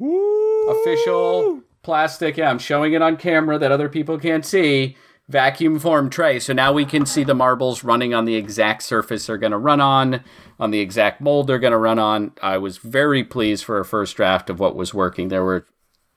official 0.68 1.62
plastic. 1.82 2.36
Yeah, 2.36 2.50
I'm 2.50 2.58
showing 2.58 2.92
it 2.92 3.02
on 3.02 3.16
camera 3.16 3.58
that 3.58 3.72
other 3.72 3.88
people 3.88 4.18
can't 4.18 4.44
see. 4.44 4.96
Vacuum 5.28 5.78
form 5.78 6.10
tray. 6.10 6.40
So 6.40 6.52
now 6.52 6.72
we 6.72 6.84
can 6.84 7.06
see 7.06 7.22
the 7.22 7.36
marbles 7.36 7.84
running 7.84 8.12
on 8.12 8.24
the 8.24 8.34
exact 8.34 8.82
surface 8.82 9.26
they're 9.26 9.38
going 9.38 9.52
to 9.52 9.58
run 9.58 9.80
on, 9.80 10.24
on 10.58 10.72
the 10.72 10.80
exact 10.80 11.20
mold 11.20 11.46
they're 11.46 11.60
going 11.60 11.70
to 11.70 11.78
run 11.78 12.00
on. 12.00 12.32
I 12.42 12.58
was 12.58 12.78
very 12.78 13.22
pleased 13.22 13.64
for 13.64 13.78
a 13.78 13.84
first 13.84 14.16
draft 14.16 14.50
of 14.50 14.58
what 14.58 14.74
was 14.74 14.92
working. 14.92 15.28
There 15.28 15.44
were 15.44 15.68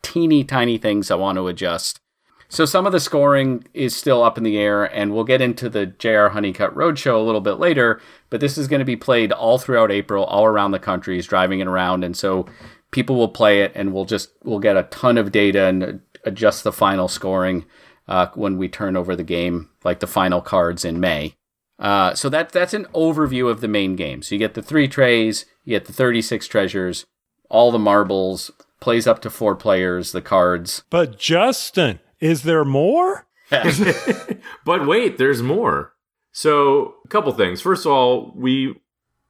teeny 0.01 0.43
tiny 0.43 0.79
things 0.79 1.11
I 1.11 1.15
want 1.15 1.37
to 1.37 1.47
adjust. 1.47 1.99
So 2.49 2.65
some 2.65 2.85
of 2.85 2.91
the 2.91 2.99
scoring 2.99 3.65
is 3.73 3.95
still 3.95 4.23
up 4.23 4.37
in 4.37 4.43
the 4.43 4.57
air, 4.57 4.83
and 4.83 5.13
we'll 5.13 5.23
get 5.23 5.41
into 5.41 5.69
the 5.69 5.87
JR 5.87 6.27
Honeycutt 6.27 6.75
Roadshow 6.75 7.15
a 7.15 7.23
little 7.23 7.41
bit 7.41 7.53
later. 7.53 7.99
But 8.29 8.41
this 8.41 8.57
is 8.57 8.67
going 8.67 8.79
to 8.79 8.85
be 8.85 8.95
played 8.95 9.31
all 9.31 9.57
throughout 9.57 9.91
April, 9.91 10.23
all 10.25 10.45
around 10.45 10.71
the 10.71 10.79
country, 10.79 11.19
driving 11.21 11.59
it 11.59 11.67
around, 11.67 12.03
and 12.03 12.15
so 12.15 12.45
people 12.91 13.15
will 13.15 13.29
play 13.29 13.61
it, 13.61 13.71
and 13.75 13.93
we'll 13.93 14.05
just 14.05 14.29
we'll 14.43 14.59
get 14.59 14.77
a 14.77 14.83
ton 14.83 15.17
of 15.17 15.31
data 15.31 15.65
and 15.65 16.01
adjust 16.25 16.63
the 16.63 16.71
final 16.71 17.07
scoring 17.07 17.65
uh, 18.07 18.27
when 18.35 18.57
we 18.57 18.67
turn 18.67 18.95
over 18.95 19.15
the 19.15 19.23
game, 19.23 19.69
like 19.83 19.99
the 19.99 20.07
final 20.07 20.41
cards 20.41 20.85
in 20.85 20.99
May. 20.99 21.35
Uh, 21.79 22.13
so 22.13 22.29
that 22.29 22.51
that's 22.51 22.73
an 22.73 22.85
overview 22.93 23.49
of 23.49 23.61
the 23.61 23.67
main 23.67 23.95
game. 23.95 24.21
So 24.21 24.35
you 24.35 24.39
get 24.39 24.53
the 24.53 24.61
three 24.61 24.87
trays, 24.87 25.45
you 25.65 25.71
get 25.71 25.85
the 25.85 25.93
36 25.93 26.47
treasures, 26.47 27.05
all 27.49 27.71
the 27.71 27.79
marbles, 27.79 28.51
plays 28.79 29.07
up 29.07 29.21
to 29.21 29.29
four 29.29 29.55
players, 29.55 30.11
the 30.11 30.21
cards. 30.21 30.83
But 30.89 31.17
Justin, 31.17 31.99
is 32.23 32.43
there 32.43 32.63
more? 32.63 33.27
but 34.65 34.87
wait, 34.87 35.17
there's 35.17 35.41
more. 35.43 35.93
So, 36.31 36.95
a 37.03 37.07
couple 37.09 37.31
things. 37.33 37.61
First 37.61 37.85
of 37.85 37.91
all, 37.91 38.31
we 38.35 38.79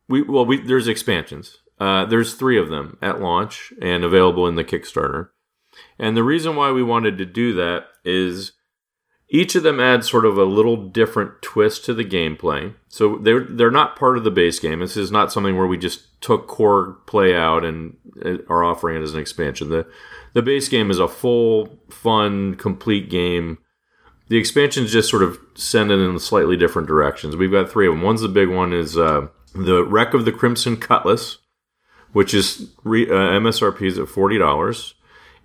we 0.07 0.21
well, 0.21 0.45
we 0.45 0.57
there's 0.61 0.87
expansions. 0.87 1.57
Uh, 1.79 2.05
there's 2.05 2.35
three 2.35 2.57
of 2.57 2.69
them 2.69 2.97
at 3.01 3.19
launch 3.19 3.73
and 3.81 4.03
available 4.03 4.47
in 4.47 4.55
the 4.55 4.63
Kickstarter. 4.63 5.29
And 5.97 6.15
the 6.15 6.23
reason 6.23 6.55
why 6.55 6.71
we 6.71 6.83
wanted 6.83 7.17
to 7.17 7.25
do 7.25 7.53
that 7.55 7.85
is 8.05 8.53
each 9.27 9.55
of 9.55 9.63
them 9.63 9.79
adds 9.79 10.07
sort 10.09 10.25
of 10.25 10.37
a 10.37 10.43
little 10.43 10.77
different 10.77 11.41
twist 11.41 11.83
to 11.85 11.93
the 11.95 12.05
gameplay. 12.05 12.75
So 12.89 13.17
they're 13.17 13.43
they're 13.43 13.71
not 13.71 13.95
part 13.95 14.17
of 14.17 14.23
the 14.23 14.31
base 14.31 14.59
game. 14.59 14.79
This 14.79 14.95
is 14.95 15.11
not 15.11 15.31
something 15.31 15.57
where 15.57 15.67
we 15.67 15.79
just 15.79 16.21
took 16.21 16.47
core 16.47 16.99
play 17.07 17.35
out 17.35 17.65
and 17.65 17.97
uh, 18.23 18.37
are 18.47 18.63
offering 18.63 18.97
it 18.97 19.03
as 19.03 19.15
an 19.15 19.19
expansion. 19.19 19.69
The 19.69 19.87
the 20.33 20.41
base 20.41 20.67
game 20.69 20.91
is 20.91 20.99
a 20.99 21.07
full, 21.07 21.79
fun, 21.89 22.55
complete 22.55 23.09
game. 23.09 23.59
The 24.29 24.37
expansions 24.37 24.91
just 24.91 25.09
sort 25.09 25.23
of 25.23 25.37
send 25.55 25.91
it 25.91 25.99
in 25.99 26.17
slightly 26.19 26.57
different 26.57 26.87
directions. 26.87 27.35
We've 27.35 27.51
got 27.51 27.69
three 27.69 27.87
of 27.87 27.93
them. 27.93 28.01
One's 28.01 28.21
the 28.21 28.27
big 28.27 28.49
one 28.49 28.73
is 28.73 28.97
uh, 28.97 29.27
the 29.53 29.83
Wreck 29.83 30.13
of 30.13 30.25
the 30.25 30.31
Crimson 30.31 30.77
Cutlass, 30.77 31.37
which 32.13 32.33
is 32.33 32.71
re- 32.83 33.09
uh, 33.09 33.13
MSRP 33.39 33.81
is 33.83 33.99
at 33.99 34.07
forty 34.07 34.37
dollars 34.37 34.95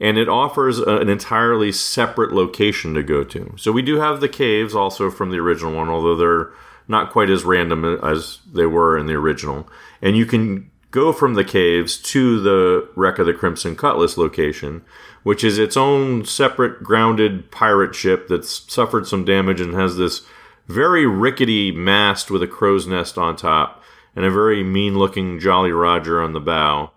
and 0.00 0.16
it 0.16 0.28
offers 0.28 0.78
a, 0.78 0.98
an 0.98 1.08
entirely 1.08 1.72
separate 1.72 2.32
location 2.32 2.94
to 2.94 3.02
go 3.02 3.24
to. 3.24 3.54
So 3.56 3.72
we 3.72 3.82
do 3.82 3.96
have 3.96 4.20
the 4.20 4.28
caves 4.28 4.74
also 4.74 5.10
from 5.10 5.30
the 5.30 5.38
original 5.38 5.74
one, 5.74 5.88
although 5.88 6.16
they're 6.16 6.50
not 6.86 7.12
quite 7.12 7.30
as 7.30 7.44
random 7.44 7.84
as 7.84 8.38
they 8.50 8.66
were 8.66 8.96
in 8.96 9.06
the 9.06 9.14
original. 9.14 9.68
And 10.00 10.16
you 10.16 10.26
can 10.26 10.70
go 10.98 11.12
from 11.12 11.34
the 11.34 11.44
caves 11.44 11.96
to 11.96 12.40
the 12.40 12.88
wreck 12.96 13.20
of 13.20 13.26
the 13.26 13.32
Crimson 13.32 13.76
Cutlass 13.76 14.16
location, 14.16 14.84
which 15.22 15.44
is 15.44 15.56
its 15.56 15.76
own 15.76 16.24
separate 16.24 16.82
grounded 16.82 17.52
pirate 17.52 17.94
ship 17.94 18.26
that's 18.26 18.70
suffered 18.72 19.06
some 19.06 19.24
damage 19.24 19.60
and 19.60 19.74
has 19.74 19.96
this 19.96 20.26
very 20.66 21.06
rickety 21.06 21.70
mast 21.70 22.32
with 22.32 22.42
a 22.42 22.48
crow's 22.48 22.86
nest 22.86 23.16
on 23.16 23.36
top 23.36 23.82
and 24.16 24.24
a 24.24 24.30
very 24.30 24.64
mean 24.64 24.98
looking 24.98 25.38
Jolly 25.38 25.70
Roger 25.70 26.20
on 26.20 26.32
the 26.32 26.40
bow. 26.40 26.90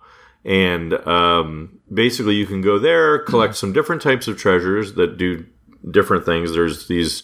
And 0.44 0.94
um, 1.08 1.80
basically 1.94 2.34
you 2.36 2.48
can 2.48 2.62
go 2.62 2.80
there 2.80 3.20
collect 3.20 3.56
some 3.56 3.72
different 3.72 4.02
types 4.02 4.28
of 4.28 4.36
treasures 4.36 4.96
that 4.96 5.18
do 5.18 5.46
different 5.92 6.26
things. 6.26 6.54
There's 6.54 6.88
these 6.88 7.24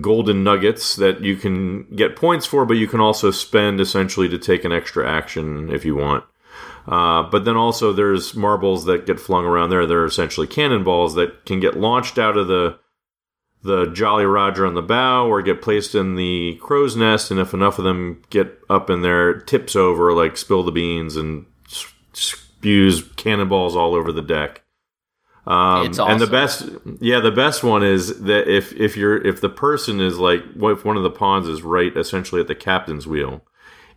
golden 0.00 0.44
nuggets 0.44 0.96
that 0.96 1.22
you 1.22 1.36
can 1.36 1.84
get 1.94 2.16
points 2.16 2.46
for 2.46 2.66
but 2.66 2.76
you 2.76 2.86
can 2.86 3.00
also 3.00 3.30
spend 3.30 3.80
essentially 3.80 4.28
to 4.28 4.38
take 4.38 4.64
an 4.64 4.72
extra 4.72 5.08
action 5.10 5.72
if 5.72 5.84
you 5.84 5.96
want. 5.96 6.24
Uh, 6.86 7.22
but 7.22 7.44
then 7.44 7.56
also 7.56 7.92
there's 7.92 8.34
marbles 8.34 8.84
that 8.84 9.06
get 9.06 9.20
flung 9.20 9.44
around 9.44 9.70
there. 9.70 9.86
They're 9.86 10.04
essentially 10.04 10.46
cannonballs 10.46 11.14
that 11.14 11.44
can 11.44 11.60
get 11.60 11.78
launched 11.78 12.18
out 12.18 12.36
of 12.36 12.48
the 12.48 12.78
the 13.62 13.86
Jolly 13.92 14.24
Roger 14.24 14.64
on 14.64 14.72
the 14.72 14.82
bow 14.82 15.28
or 15.28 15.42
get 15.42 15.60
placed 15.60 15.94
in 15.94 16.14
the 16.14 16.58
crow's 16.62 16.96
nest. 16.96 17.30
And 17.30 17.38
if 17.38 17.52
enough 17.52 17.78
of 17.78 17.84
them 17.84 18.22
get 18.30 18.58
up 18.70 18.88
in 18.88 19.02
there 19.02 19.38
tips 19.38 19.76
over 19.76 20.12
like 20.14 20.38
spill 20.38 20.62
the 20.62 20.72
beans 20.72 21.14
and 21.16 21.44
spews 22.14 23.02
cannonballs 23.16 23.76
all 23.76 23.94
over 23.94 24.12
the 24.12 24.22
deck. 24.22 24.62
Um, 25.46 25.86
It's 25.86 25.98
And 25.98 26.20
the 26.20 26.26
best, 26.26 26.68
yeah, 27.00 27.20
the 27.20 27.30
best 27.30 27.62
one 27.62 27.82
is 27.82 28.20
that 28.22 28.48
if 28.48 28.72
if 28.74 28.96
you're 28.96 29.24
if 29.26 29.40
the 29.40 29.48
person 29.48 30.00
is 30.00 30.18
like, 30.18 30.42
if 30.56 30.84
one 30.84 30.96
of 30.96 31.02
the 31.02 31.10
pawns 31.10 31.48
is 31.48 31.62
right 31.62 31.96
essentially 31.96 32.40
at 32.40 32.46
the 32.46 32.54
captain's 32.54 33.06
wheel, 33.06 33.42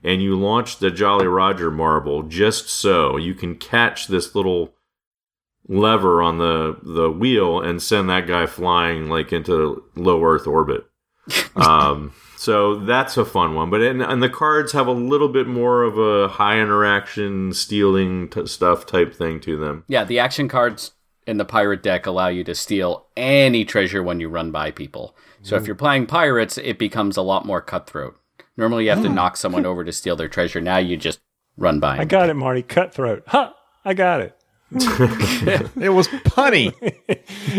and 0.03 0.21
you 0.21 0.37
launch 0.39 0.79
the 0.79 0.91
Jolly 0.91 1.27
Roger 1.27 1.69
marble 1.69 2.23
just 2.23 2.69
so 2.69 3.17
you 3.17 3.33
can 3.33 3.55
catch 3.55 4.07
this 4.07 4.35
little 4.35 4.73
lever 5.67 6.21
on 6.21 6.37
the 6.37 6.77
the 6.81 7.09
wheel 7.09 7.61
and 7.61 7.81
send 7.81 8.09
that 8.09 8.27
guy 8.27 8.45
flying 8.45 9.09
like 9.09 9.31
into 9.31 9.83
low 9.95 10.23
Earth 10.23 10.47
orbit. 10.47 10.85
um, 11.55 12.13
so 12.35 12.79
that's 12.79 13.15
a 13.15 13.23
fun 13.23 13.55
one. 13.55 13.69
But 13.69 13.81
and, 13.81 14.01
and 14.01 14.21
the 14.21 14.29
cards 14.29 14.73
have 14.73 14.87
a 14.87 14.91
little 14.91 15.29
bit 15.29 15.47
more 15.47 15.83
of 15.83 15.97
a 15.97 16.27
high 16.27 16.59
interaction 16.59 17.53
stealing 17.53 18.29
t- 18.29 18.45
stuff 18.47 18.85
type 18.85 19.13
thing 19.13 19.39
to 19.41 19.57
them. 19.57 19.85
Yeah, 19.87 20.03
the 20.03 20.19
action 20.19 20.49
cards 20.49 20.92
in 21.28 21.38
the 21.38 21.45
pirate 21.45 21.84
deck 21.84 22.05
allow 22.05 22.28
you 22.28 22.43
to 22.43 22.55
steal 22.55 23.05
any 23.15 23.65
treasure 23.65 24.03
when 24.03 24.19
you 24.19 24.30
run 24.30 24.51
by 24.51 24.71
people. 24.71 25.15
So 25.41 25.57
if 25.57 25.67
you're 25.67 25.76
playing 25.76 26.05
pirates, 26.05 26.57
it 26.57 26.80
becomes 26.80 27.17
a 27.17 27.21
lot 27.21 27.45
more 27.45 27.59
cutthroat. 27.59 28.17
Normally, 28.55 28.86
you 28.86 28.91
have 28.91 29.01
to 29.01 29.09
hmm. 29.09 29.15
knock 29.15 29.36
someone 29.36 29.65
over 29.65 29.84
to 29.84 29.91
steal 29.91 30.15
their 30.15 30.30
treasure. 30.30 30.61
Now 30.61 30.78
you 30.78 30.95
just 30.95 31.19
run 31.57 31.80
by. 31.80 31.97
I 31.97 32.05
got 32.05 32.30
it, 32.30 32.36
Marty. 32.36 32.61
Cutthroat. 32.61 33.24
Ha! 33.28 33.53
I 33.84 33.93
got 33.93 34.21
it. 34.21 34.38
It 34.74 35.93
was 35.93 36.07
punny. 36.07 36.74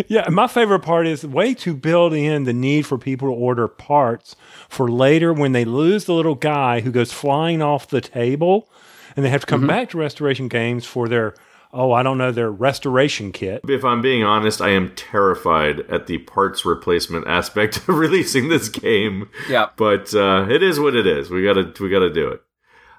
Yeah, 0.08 0.28
my 0.28 0.48
favorite 0.48 0.80
part 0.80 1.06
is 1.06 1.20
the 1.20 1.28
way 1.28 1.54
to 1.54 1.74
build 1.74 2.14
in 2.14 2.44
the 2.44 2.52
need 2.52 2.84
for 2.84 2.98
people 2.98 3.28
to 3.28 3.34
order 3.34 3.68
parts 3.68 4.34
for 4.68 4.90
later 4.90 5.32
when 5.32 5.52
they 5.52 5.64
lose 5.64 6.06
the 6.06 6.14
little 6.14 6.34
guy 6.34 6.80
who 6.80 6.90
goes 6.90 7.12
flying 7.12 7.62
off 7.62 7.86
the 7.86 8.00
table 8.00 8.68
and 9.14 9.24
they 9.24 9.30
have 9.30 9.42
to 9.42 9.46
come 9.46 9.60
mm-hmm. 9.60 9.68
back 9.68 9.90
to 9.90 9.98
Restoration 9.98 10.48
Games 10.48 10.84
for 10.84 11.06
their 11.06 11.34
oh, 11.74 11.92
I 11.92 12.02
don't 12.02 12.16
know, 12.16 12.30
their 12.32 12.50
restoration 12.50 13.32
kit. 13.32 13.62
If 13.68 13.84
I'm 13.84 14.00
being 14.00 14.22
honest, 14.22 14.62
I 14.62 14.70
am 14.70 14.94
terrified 14.94 15.80
at 15.90 16.06
the 16.06 16.18
parts 16.18 16.64
replacement 16.64 17.26
aspect 17.26 17.76
of 17.88 17.88
releasing 17.88 18.48
this 18.48 18.68
game. 18.68 19.28
Yeah. 19.48 19.68
But 19.76 20.14
uh, 20.14 20.46
it 20.48 20.62
is 20.62 20.80
what 20.80 20.94
it 20.94 21.06
is. 21.06 21.30
We 21.30 21.44
gotta 21.44 21.72
we 21.80 21.90
gotta 21.90 22.12
do 22.12 22.28
it. 22.28 22.42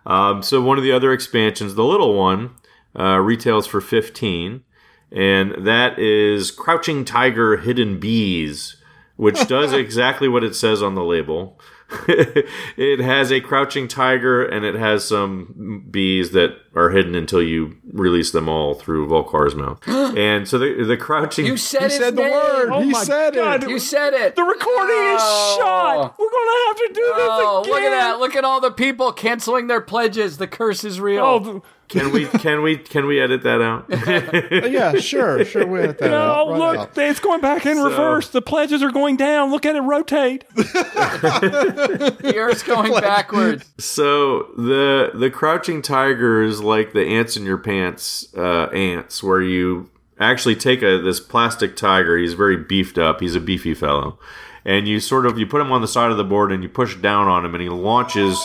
Um, 0.05 0.43
so 0.43 0.61
one 0.61 0.78
of 0.78 0.84
the 0.84 0.91
other 0.91 1.11
expansions, 1.11 1.73
the 1.73 1.84
little 1.84 2.13
one, 2.15 2.51
uh, 2.97 3.17
retails 3.17 3.65
for 3.65 3.82
15, 3.82 4.63
and 5.11 5.65
that 5.65 5.97
is 5.97 6.51
Crouching 6.51 7.05
Tiger 7.05 7.57
Hidden 7.57 7.99
Bees, 7.99 8.76
which 9.15 9.47
does 9.47 9.73
exactly 9.73 10.28
what 10.28 10.43
it 10.43 10.55
says 10.55 10.84
on 10.84 10.93
the 10.93 11.03
label. 11.03 11.59
it 12.07 12.99
has 12.99 13.31
a 13.31 13.39
crouching 13.41 13.88
tiger 13.88 14.43
and 14.43 14.65
it 14.65 14.75
has 14.75 15.05
some 15.07 15.86
bees 15.91 16.31
that 16.31 16.57
are 16.75 16.89
hidden 16.89 17.13
until 17.15 17.41
you 17.41 17.77
release 17.93 18.31
them 18.31 18.49
all 18.49 18.73
through 18.73 19.07
Vul-Kar's 19.07 19.55
mouth. 19.55 19.79
and 19.88 20.47
so 20.47 20.57
the 20.57 20.83
the 20.83 20.97
crouching 20.97 21.45
You 21.45 21.57
said 21.57 21.91
He 21.91 21.97
said 21.97 22.15
the 22.15 22.23
name. 22.23 22.31
word. 22.33 22.69
Oh 22.71 22.81
he 22.81 22.89
my 22.89 23.03
said 23.03 23.36
God. 23.36 23.63
it. 23.63 23.69
You 23.69 23.79
said 23.79 24.13
it. 24.13 24.36
The 24.36 24.43
recording 24.43 24.95
is 24.95 25.21
Oh. 25.21 25.57
shot. 25.59 26.15
We're 26.19 26.29
gonna 26.31 26.67
have 26.67 26.77
to 26.77 26.88
do 26.88 26.93
this 26.93 27.29
Oh, 27.29 27.61
again. 27.61 27.71
look 27.73 27.81
at 27.83 27.89
that! 27.91 28.19
Look 28.19 28.36
at 28.36 28.43
all 28.43 28.59
the 28.61 28.71
people 28.71 29.11
canceling 29.11 29.67
their 29.67 29.81
pledges. 29.81 30.38
The 30.38 30.47
curse 30.47 30.83
is 30.83 30.99
real. 30.99 31.23
Oh, 31.23 31.39
th- 31.39 31.63
Can 31.88 32.11
we 32.11 32.25
can 32.39 32.61
we 32.63 32.77
can 32.77 33.05
we 33.05 33.19
edit 33.19 33.43
that 33.43 33.61
out? 33.61 33.86
yeah, 34.71 34.95
sure, 34.95 35.45
sure. 35.45 35.65
We'll 35.65 35.83
edit 35.83 35.99
that 35.99 36.11
no, 36.11 36.17
out. 36.17 36.47
Run 36.49 36.55
it 36.55 36.59
look, 36.59 36.77
out. 36.77 36.97
it's 36.97 37.19
going 37.19 37.41
back 37.41 37.65
in 37.65 37.75
So- 37.77 37.89
reverse. 37.89 38.29
The 38.29 38.41
pledges 38.41 38.81
are 38.81 38.91
going 38.91 39.17
down. 39.17 39.51
Look 39.51 39.65
at 39.65 39.75
it 39.75 39.81
rotate. 39.81 40.45
the 40.55 42.33
Earth's 42.36 42.63
going 42.63 42.91
backwards. 42.93 43.71
so 43.77 44.49
the 44.57 45.11
the 45.13 45.29
crouching 45.29 45.81
tiger 45.81 46.41
is 46.41 46.61
like 46.61 46.93
the 46.93 47.05
ants 47.05 47.38
in 47.38 47.45
your 47.45 47.57
pants 47.57 48.27
uh, 48.36 48.65
ants, 48.73 49.21
where 49.21 49.41
you 49.41 49.89
actually 50.19 50.55
take 50.55 50.81
a 50.81 50.99
this 51.01 51.19
plastic 51.19 51.75
tiger. 51.75 52.17
He's 52.17 52.33
very 52.33 52.57
beefed 52.57 52.97
up. 52.97 53.19
He's 53.19 53.36
a 53.36 53.39
beefy 53.39 53.73
fellow, 53.73 54.17
and 54.65 54.88
you 54.88 54.99
sort 54.99 55.25
of 55.25 55.38
you 55.38 55.45
put 55.45 55.61
him 55.61 55.71
on 55.71 55.81
the 55.81 55.88
side 55.88 56.09
of 56.11 56.17
the 56.17 56.23
board 56.23 56.51
and 56.51 56.63
you 56.63 56.69
push 56.69 56.95
down 56.95 57.27
on 57.27 57.45
him, 57.45 57.53
and 57.53 57.61
he 57.61 57.69
launches 57.69 58.43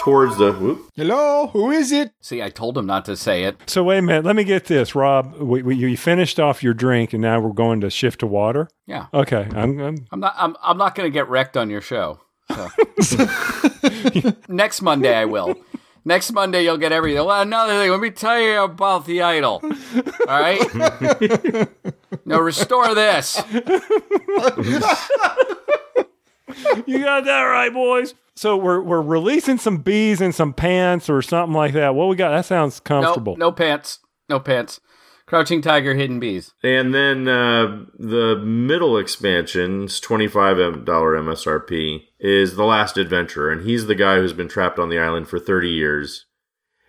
towards 0.00 0.36
the. 0.38 0.52
Whoop, 0.52 0.90
Hello, 0.96 1.48
who 1.48 1.70
is 1.70 1.92
it? 1.92 2.12
See, 2.20 2.42
I 2.42 2.48
told 2.50 2.76
him 2.76 2.86
not 2.86 3.04
to 3.04 3.16
say 3.16 3.44
it. 3.44 3.56
So 3.66 3.84
wait 3.84 3.98
a 3.98 4.02
minute. 4.02 4.24
Let 4.24 4.34
me 4.36 4.44
get 4.44 4.64
this, 4.66 4.94
Rob. 4.94 5.36
We, 5.36 5.62
we, 5.62 5.76
you 5.76 5.96
finished 5.96 6.40
off 6.40 6.62
your 6.62 6.74
drink, 6.74 7.12
and 7.12 7.22
now 7.22 7.38
we're 7.40 7.52
going 7.52 7.80
to 7.82 7.90
shift 7.90 8.20
to 8.20 8.26
water. 8.26 8.68
Yeah, 8.86 9.06
Okay, 9.14 9.46
I'm, 9.54 9.78
I'm 9.78 10.06
I'm 10.10 10.20
not. 10.20 10.34
I'm. 10.36 10.56
I'm 10.62 10.78
not 10.78 10.94
going 10.94 11.06
to 11.06 11.12
get 11.12 11.28
wrecked 11.28 11.56
on 11.56 11.70
your 11.70 11.80
show. 11.80 12.20
So. 12.50 12.68
Next 14.48 14.82
Monday, 14.82 15.14
I 15.14 15.24
will. 15.26 15.54
Next 16.04 16.32
Monday, 16.32 16.64
you'll 16.64 16.78
get 16.78 16.92
everything. 16.92 17.24
Well, 17.24 17.42
another 17.42 17.74
thing. 17.74 17.90
Let 17.90 18.00
me 18.00 18.10
tell 18.10 18.40
you 18.40 18.62
about 18.62 19.04
the 19.06 19.22
idol. 19.22 19.62
All 19.62 20.40
right. 20.40 21.68
now 22.24 22.40
restore 22.40 22.94
this. 22.94 23.40
you 26.86 26.98
got 27.00 27.24
that 27.26 27.42
right, 27.42 27.72
boys. 27.72 28.14
So 28.40 28.56
we're 28.56 28.80
we're 28.80 29.02
releasing 29.02 29.58
some 29.58 29.82
bees 29.82 30.22
and 30.22 30.34
some 30.34 30.54
pants 30.54 31.10
or 31.10 31.20
something 31.20 31.52
like 31.52 31.74
that. 31.74 31.94
What 31.94 32.08
we 32.08 32.16
got? 32.16 32.30
That 32.30 32.46
sounds 32.46 32.80
comfortable. 32.80 33.36
no 33.36 33.52
pants. 33.52 33.98
No 34.30 34.40
pants. 34.40 34.80
Crouching 35.26 35.60
Tiger, 35.60 35.94
Hidden 35.94 36.20
Bees. 36.20 36.54
And 36.62 36.94
then 36.94 37.28
uh, 37.28 37.84
the 37.98 38.40
middle 38.42 38.96
expansion's 38.96 40.00
$25 40.00 40.86
MSRP 40.86 42.04
is 42.18 42.56
The 42.56 42.64
Last 42.64 42.96
Adventurer. 42.96 43.52
And 43.52 43.66
he's 43.66 43.86
the 43.86 43.94
guy 43.94 44.16
who's 44.16 44.32
been 44.32 44.48
trapped 44.48 44.78
on 44.78 44.88
the 44.88 44.98
island 44.98 45.28
for 45.28 45.38
30 45.38 45.68
years 45.68 46.24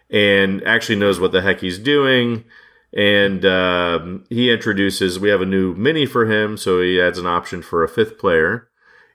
and 0.10 0.64
actually 0.64 0.96
knows 0.96 1.20
what 1.20 1.34
the 1.34 1.42
heck 1.42 1.60
he's 1.60 1.78
doing. 1.78 2.46
And 2.94 3.44
um, 3.44 4.24
he 4.30 4.50
introduces, 4.50 5.20
we 5.20 5.28
have 5.28 5.42
a 5.42 5.46
new 5.46 5.76
mini 5.76 6.06
for 6.06 6.32
him. 6.32 6.56
So 6.56 6.82
he 6.82 7.00
adds 7.02 7.18
an 7.20 7.28
option 7.28 7.62
for 7.62 7.84
a 7.84 7.90
fifth 7.90 8.18
player 8.18 8.71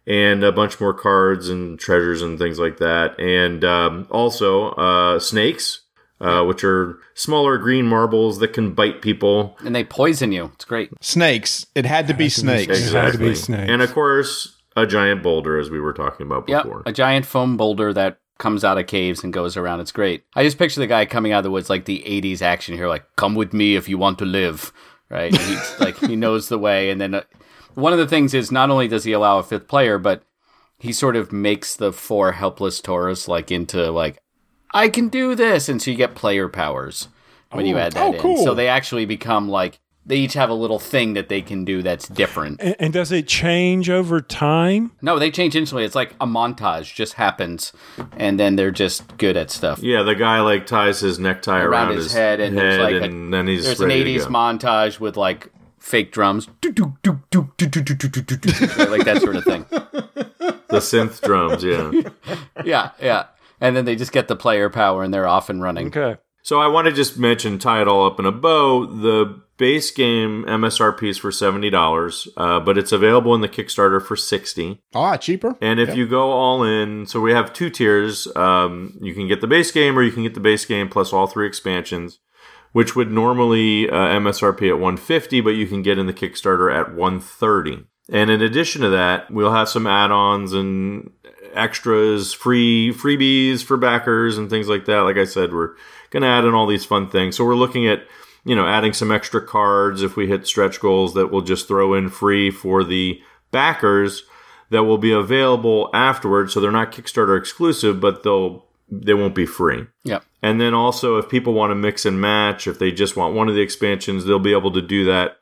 and 0.06 0.44
a 0.44 0.52
bunch 0.52 0.80
more 0.80 0.94
cards 0.94 1.48
and 1.48 1.78
treasures 1.78 2.22
and 2.22 2.38
things 2.38 2.58
like 2.58 2.78
that. 2.78 3.18
And 3.18 3.64
um, 3.64 4.06
also 4.10 4.70
uh, 4.70 5.18
snakes. 5.18 5.82
Uh, 6.18 6.42
which 6.42 6.64
are 6.64 6.98
smaller 7.12 7.58
green 7.58 7.86
marbles 7.86 8.38
that 8.38 8.54
can 8.54 8.72
bite 8.72 9.02
people. 9.02 9.54
And 9.62 9.76
they 9.76 9.84
poison 9.84 10.32
you. 10.32 10.46
It's 10.54 10.64
great. 10.64 10.90
Snakes. 11.02 11.66
It 11.74 11.84
had 11.84 12.08
to 12.08 12.14
be 12.14 12.30
snakes. 12.30 12.72
It 12.88 12.94
had 12.94 13.12
to 13.12 13.18
be 13.18 13.34
snakes. 13.34 13.70
And 13.70 13.82
of 13.82 13.92
course, 13.92 14.56
a 14.76 14.86
giant 14.86 15.22
boulder, 15.22 15.58
as 15.58 15.68
we 15.68 15.78
were 15.78 15.92
talking 15.92 16.24
about 16.24 16.48
Yep. 16.48 16.62
before. 16.62 16.82
A 16.86 16.92
giant 16.92 17.26
foam 17.26 17.58
boulder 17.58 17.92
that 17.92 18.18
comes 18.38 18.64
out 18.64 18.78
of 18.78 18.86
caves 18.86 19.22
and 19.24 19.30
goes 19.30 19.58
around. 19.58 19.80
It's 19.80 19.92
great. 19.92 20.24
I 20.34 20.42
just 20.42 20.56
picture 20.56 20.80
the 20.80 20.86
guy 20.86 21.04
coming 21.04 21.32
out 21.32 21.40
of 21.40 21.44
the 21.44 21.50
woods 21.50 21.68
like 21.68 21.84
the 21.84 22.02
80s 22.06 22.40
action 22.40 22.74
hero, 22.76 22.88
like, 22.88 23.04
come 23.16 23.34
with 23.34 23.52
me 23.52 23.76
if 23.76 23.86
you 23.86 23.98
want 23.98 24.18
to 24.20 24.24
live. 24.24 24.72
Right? 25.10 25.30
And 25.34 25.42
he's 25.42 25.80
like, 25.80 25.98
he 25.98 26.16
knows 26.16 26.48
the 26.48 26.58
way. 26.58 26.88
And 26.88 26.98
then 26.98 27.14
uh, 27.14 27.22
one 27.76 27.92
of 27.92 27.98
the 28.00 28.06
things 28.08 28.34
is 28.34 28.50
not 28.50 28.70
only 28.70 28.88
does 28.88 29.04
he 29.04 29.12
allow 29.12 29.38
a 29.38 29.42
fifth 29.44 29.68
player, 29.68 29.98
but 29.98 30.22
he 30.78 30.92
sort 30.92 31.14
of 31.16 31.32
makes 31.32 31.76
the 31.76 31.92
four 31.92 32.32
helpless 32.32 32.80
Taurus 32.80 33.28
like 33.28 33.50
into 33.52 33.90
like, 33.90 34.18
I 34.74 34.88
can 34.88 35.08
do 35.08 35.34
this. 35.34 35.68
And 35.68 35.80
so 35.80 35.90
you 35.92 35.96
get 35.96 36.14
player 36.14 36.48
powers 36.48 37.08
when 37.52 37.64
you 37.66 37.76
oh, 37.76 37.78
add 37.78 37.92
that 37.92 38.02
Oh, 38.08 38.12
in. 38.12 38.18
cool. 38.20 38.44
So 38.44 38.54
they 38.54 38.68
actually 38.68 39.06
become 39.06 39.48
like, 39.48 39.78
they 40.04 40.16
each 40.18 40.34
have 40.34 40.50
a 40.50 40.54
little 40.54 40.78
thing 40.78 41.14
that 41.14 41.28
they 41.28 41.42
can 41.42 41.64
do 41.64 41.82
that's 41.82 42.06
different. 42.08 42.60
and, 42.60 42.76
and 42.78 42.92
does 42.92 43.10
it 43.10 43.26
change 43.26 43.90
over 43.90 44.20
time? 44.20 44.92
No, 45.02 45.18
they 45.18 45.30
change 45.32 45.56
instantly. 45.56 45.84
It's 45.84 45.96
like 45.96 46.14
a 46.20 46.26
montage 46.26 46.94
just 46.94 47.14
happens, 47.14 47.72
and 48.16 48.38
then 48.38 48.54
they're 48.54 48.70
just 48.70 49.16
good 49.18 49.36
at 49.36 49.50
stuff. 49.50 49.80
Yeah, 49.82 50.02
the 50.02 50.14
guy 50.14 50.40
like 50.42 50.64
ties 50.64 51.00
his 51.00 51.18
necktie 51.18 51.58
around, 51.58 51.88
Around 51.88 51.96
his 51.96 52.12
head, 52.12 52.38
and 52.38 52.56
there's 52.56 52.78
like 52.78 52.94
a- 53.10 53.30
then 53.30 53.48
he's 53.48 53.64
There's 53.64 53.80
an 53.80 53.88
ready 53.88 54.04
to 54.04 54.10
'80s 54.20 54.24
go. 54.26 54.30
montage 54.30 55.00
with 55.00 55.16
like 55.16 55.50
fake 55.86 56.10
drums, 56.10 56.48
like 56.64 56.74
that 59.04 59.20
sort 59.22 59.36
of 59.36 59.44
thing. 59.44 59.64
The 60.68 60.80
synth 60.80 61.20
drums, 61.22 61.62
yeah, 61.62 61.92
yeah, 62.64 62.90
yeah, 63.00 63.26
and 63.60 63.76
then 63.76 63.84
they 63.84 63.94
just 63.94 64.12
get 64.12 64.26
the 64.28 64.36
player 64.36 64.68
power 64.68 65.04
and 65.04 65.14
they're 65.14 65.28
off 65.28 65.48
and 65.48 65.62
running. 65.62 65.86
Okay. 65.88 66.20
So 66.42 66.60
I 66.60 66.68
want 66.68 66.86
to 66.86 66.92
just 66.92 67.18
mention, 67.18 67.58
tie 67.58 67.82
it 67.82 67.88
all 67.88 68.06
up 68.06 68.20
in 68.20 68.26
a 68.26 68.30
bow. 68.30 68.86
The 68.86 69.42
base 69.56 69.90
game 69.90 70.44
MSRP 70.46 71.08
is 71.08 71.18
for 71.18 71.32
seventy 71.32 71.70
dollars, 71.70 72.28
uh, 72.36 72.60
but 72.60 72.78
it's 72.78 72.92
available 72.92 73.34
in 73.34 73.40
the 73.40 73.48
Kickstarter 73.48 74.00
for 74.00 74.14
sixty. 74.16 74.80
Ah, 74.94 75.16
cheaper. 75.16 75.56
And 75.60 75.80
if 75.80 75.88
yep. 75.88 75.96
you 75.96 76.06
go 76.06 76.30
all 76.30 76.62
in, 76.62 77.06
so 77.06 77.20
we 77.20 77.32
have 77.32 77.52
two 77.52 77.70
tiers. 77.70 78.28
Um, 78.36 78.96
you 79.00 79.14
can 79.14 79.26
get 79.26 79.40
the 79.40 79.48
base 79.48 79.72
game, 79.72 79.98
or 79.98 80.02
you 80.02 80.12
can 80.12 80.22
get 80.22 80.34
the 80.34 80.40
base 80.40 80.64
game 80.64 80.88
plus 80.88 81.12
all 81.12 81.26
three 81.26 81.46
expansions 81.48 82.20
which 82.76 82.94
would 82.94 83.10
normally 83.10 83.88
uh, 83.88 83.94
MSRP 83.94 84.68
at 84.68 84.74
150, 84.74 85.40
but 85.40 85.54
you 85.56 85.66
can 85.66 85.80
get 85.80 85.96
in 85.96 86.04
the 86.04 86.12
Kickstarter 86.12 86.70
at 86.70 86.94
130. 86.94 87.86
And 88.12 88.28
in 88.28 88.42
addition 88.42 88.82
to 88.82 88.90
that, 88.90 89.30
we'll 89.30 89.54
have 89.54 89.70
some 89.70 89.86
add-ons 89.86 90.52
and 90.52 91.10
extras, 91.54 92.34
free 92.34 92.92
freebies 92.92 93.64
for 93.64 93.78
backers 93.78 94.36
and 94.36 94.50
things 94.50 94.68
like 94.68 94.84
that. 94.84 94.98
Like 94.98 95.16
I 95.16 95.24
said, 95.24 95.54
we're 95.54 95.74
going 96.10 96.22
to 96.22 96.28
add 96.28 96.44
in 96.44 96.52
all 96.52 96.66
these 96.66 96.84
fun 96.84 97.08
things. 97.08 97.34
So 97.34 97.46
we're 97.46 97.54
looking 97.54 97.88
at 97.88 98.06
you 98.44 98.54
know 98.54 98.66
adding 98.66 98.92
some 98.92 99.10
extra 99.10 99.40
cards 99.40 100.02
if 100.02 100.14
we 100.14 100.26
hit 100.26 100.46
stretch 100.46 100.78
goals 100.78 101.14
that 101.14 101.32
we'll 101.32 101.40
just 101.40 101.66
throw 101.66 101.94
in 101.94 102.10
free 102.10 102.50
for 102.50 102.84
the 102.84 103.22
backers 103.52 104.24
that 104.68 104.84
will 104.84 104.98
be 104.98 105.12
available 105.12 105.88
afterwards. 105.94 106.52
So 106.52 106.60
they're 106.60 106.70
not 106.70 106.92
Kickstarter 106.92 107.38
exclusive, 107.38 108.02
but 108.02 108.22
they'll 108.22 108.65
they 108.88 109.14
won't 109.14 109.34
be 109.34 109.46
free. 109.46 109.86
Yep. 110.04 110.24
And 110.42 110.60
then 110.60 110.74
also, 110.74 111.18
if 111.18 111.28
people 111.28 111.54
want 111.54 111.70
to 111.70 111.74
mix 111.74 112.06
and 112.06 112.20
match, 112.20 112.66
if 112.66 112.78
they 112.78 112.92
just 112.92 113.16
want 113.16 113.34
one 113.34 113.48
of 113.48 113.54
the 113.54 113.60
expansions, 113.60 114.24
they'll 114.24 114.38
be 114.38 114.52
able 114.52 114.72
to 114.72 114.82
do 114.82 115.04
that. 115.06 115.38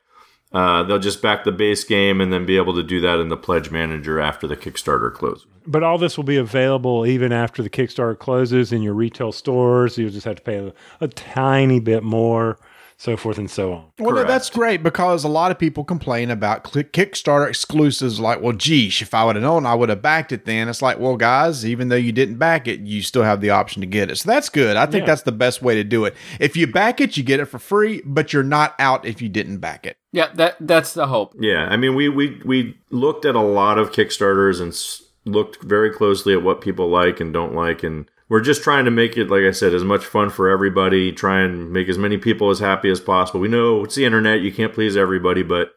Uh, 0.51 0.83
they'll 0.83 0.99
just 0.99 1.21
back 1.21 1.43
the 1.43 1.51
base 1.51 1.83
game 1.83 2.21
and 2.21 2.31
then 2.31 2.45
be 2.45 2.55
able 2.55 2.73
to 2.73 2.83
do 2.83 3.01
that 3.01 3.19
in 3.19 3.27
the 3.27 3.37
Pledge 3.37 3.71
Manager 3.71 4.21
after 4.21 4.47
the 4.47 4.55
Kickstarter 4.55 5.13
closes. 5.13 5.45
But 5.67 5.83
all 5.83 5.97
this 5.97 6.15
will 6.15 6.23
be 6.23 6.37
available 6.37 7.05
even 7.05 7.33
after 7.33 7.61
the 7.61 7.69
Kickstarter 7.69 8.17
closes 8.17 8.71
in 8.71 8.81
your 8.81 8.93
retail 8.93 9.31
stores. 9.31 9.97
You'll 9.97 10.11
just 10.11 10.25
have 10.25 10.37
to 10.37 10.41
pay 10.41 10.57
a, 10.57 10.73
a 11.01 11.07
tiny 11.09 11.79
bit 11.79 12.03
more, 12.03 12.57
so 12.97 13.17
forth 13.17 13.37
and 13.37 13.49
so 13.51 13.73
on. 13.73 13.85
Well, 13.99 14.09
no, 14.11 14.15
Correct. 14.15 14.27
that's 14.29 14.49
great 14.49 14.81
because 14.81 15.23
a 15.23 15.27
lot 15.27 15.51
of 15.51 15.59
people 15.59 15.83
complain 15.83 16.31
about 16.31 16.63
Kickstarter 16.63 17.47
exclusives. 17.47 18.19
Like, 18.19 18.41
well, 18.41 18.53
geesh, 18.53 19.01
if 19.01 19.13
I 19.13 19.23
would 19.25 19.35
have 19.35 19.43
known, 19.43 19.65
I 19.65 19.75
would 19.75 19.89
have 19.89 20.01
backed 20.01 20.31
it. 20.31 20.45
Then 20.45 20.69
it's 20.69 20.81
like, 20.81 20.97
well, 20.99 21.17
guys, 21.17 21.65
even 21.65 21.89
though 21.89 21.95
you 21.95 22.11
didn't 22.11 22.37
back 22.37 22.67
it, 22.67 22.79
you 22.81 23.01
still 23.01 23.23
have 23.23 23.41
the 23.41 23.49
option 23.49 23.81
to 23.81 23.85
get 23.87 24.09
it. 24.09 24.17
So 24.17 24.29
that's 24.31 24.49
good. 24.49 24.77
I 24.77 24.85
think 24.85 25.01
Yeah. 25.01 25.07
that's 25.07 25.23
the 25.23 25.31
best 25.31 25.61
way 25.61 25.75
to 25.75 25.83
do 25.83 26.05
it. 26.05 26.15
If 26.39 26.55
you 26.55 26.67
back 26.67 27.01
it, 27.01 27.17
you 27.17 27.23
get 27.23 27.39
it 27.39 27.45
for 27.45 27.59
free, 27.59 28.01
but 28.05 28.31
you're 28.33 28.43
not 28.43 28.75
out 28.79 29.05
if 29.05 29.21
you 29.21 29.29
didn't 29.29 29.57
back 29.57 29.85
it. 29.85 29.97
Yeah, 30.11 30.29
that 30.35 30.55
that's 30.61 30.93
the 30.93 31.07
hope. 31.07 31.33
Yeah, 31.37 31.67
I 31.69 31.75
mean, 31.75 31.95
we 31.95 32.07
we 32.07 32.41
we 32.45 32.77
looked 32.91 33.25
at 33.25 33.35
a 33.35 33.41
lot 33.41 33.77
of 33.77 33.91
Kickstarters 33.91 34.61
and 34.61 34.71
s- 34.71 35.01
looked 35.25 35.61
very 35.63 35.91
closely 35.91 36.33
at 36.33 36.43
what 36.43 36.61
people 36.61 36.87
like 36.89 37.19
and 37.19 37.33
don't 37.33 37.53
like, 37.53 37.83
and 37.83 38.05
we're 38.27 38.41
just 38.41 38.63
trying 38.63 38.85
to 38.85 38.91
make 38.91 39.17
it, 39.17 39.29
like 39.29 39.43
I 39.43 39.51
said, 39.51 39.73
as 39.73 39.83
much 39.83 40.05
fun 40.05 40.29
for 40.29 40.49
everybody. 40.49 41.11
Try 41.11 41.41
and 41.41 41.71
make 41.71 41.87
as 41.89 41.97
many 41.97 42.17
people 42.17 42.49
as 42.49 42.59
happy 42.59 42.89
as 42.89 42.99
possible. 42.99 43.39
We 43.39 43.47
know 43.47 43.83
it's 43.83 43.95
the 43.95 44.05
internet; 44.05 44.41
you 44.41 44.51
can't 44.51 44.73
please 44.73 44.97
everybody, 44.97 45.43
but 45.43 45.73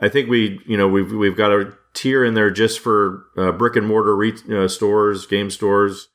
I 0.00 0.08
think 0.08 0.28
we, 0.28 0.60
you 0.66 0.76
know, 0.76 0.88
we've 0.88 1.12
we've 1.12 1.36
got 1.36 1.52
a 1.52 1.72
tier 1.94 2.24
in 2.24 2.34
there 2.34 2.50
just 2.50 2.80
for 2.80 3.24
uh, 3.36 3.52
brick 3.52 3.76
and 3.76 3.86
mortar 3.86 4.14
re- 4.14 4.34
uh, 4.52 4.68
stores, 4.68 5.26
game 5.26 5.50
stores, 5.50 6.08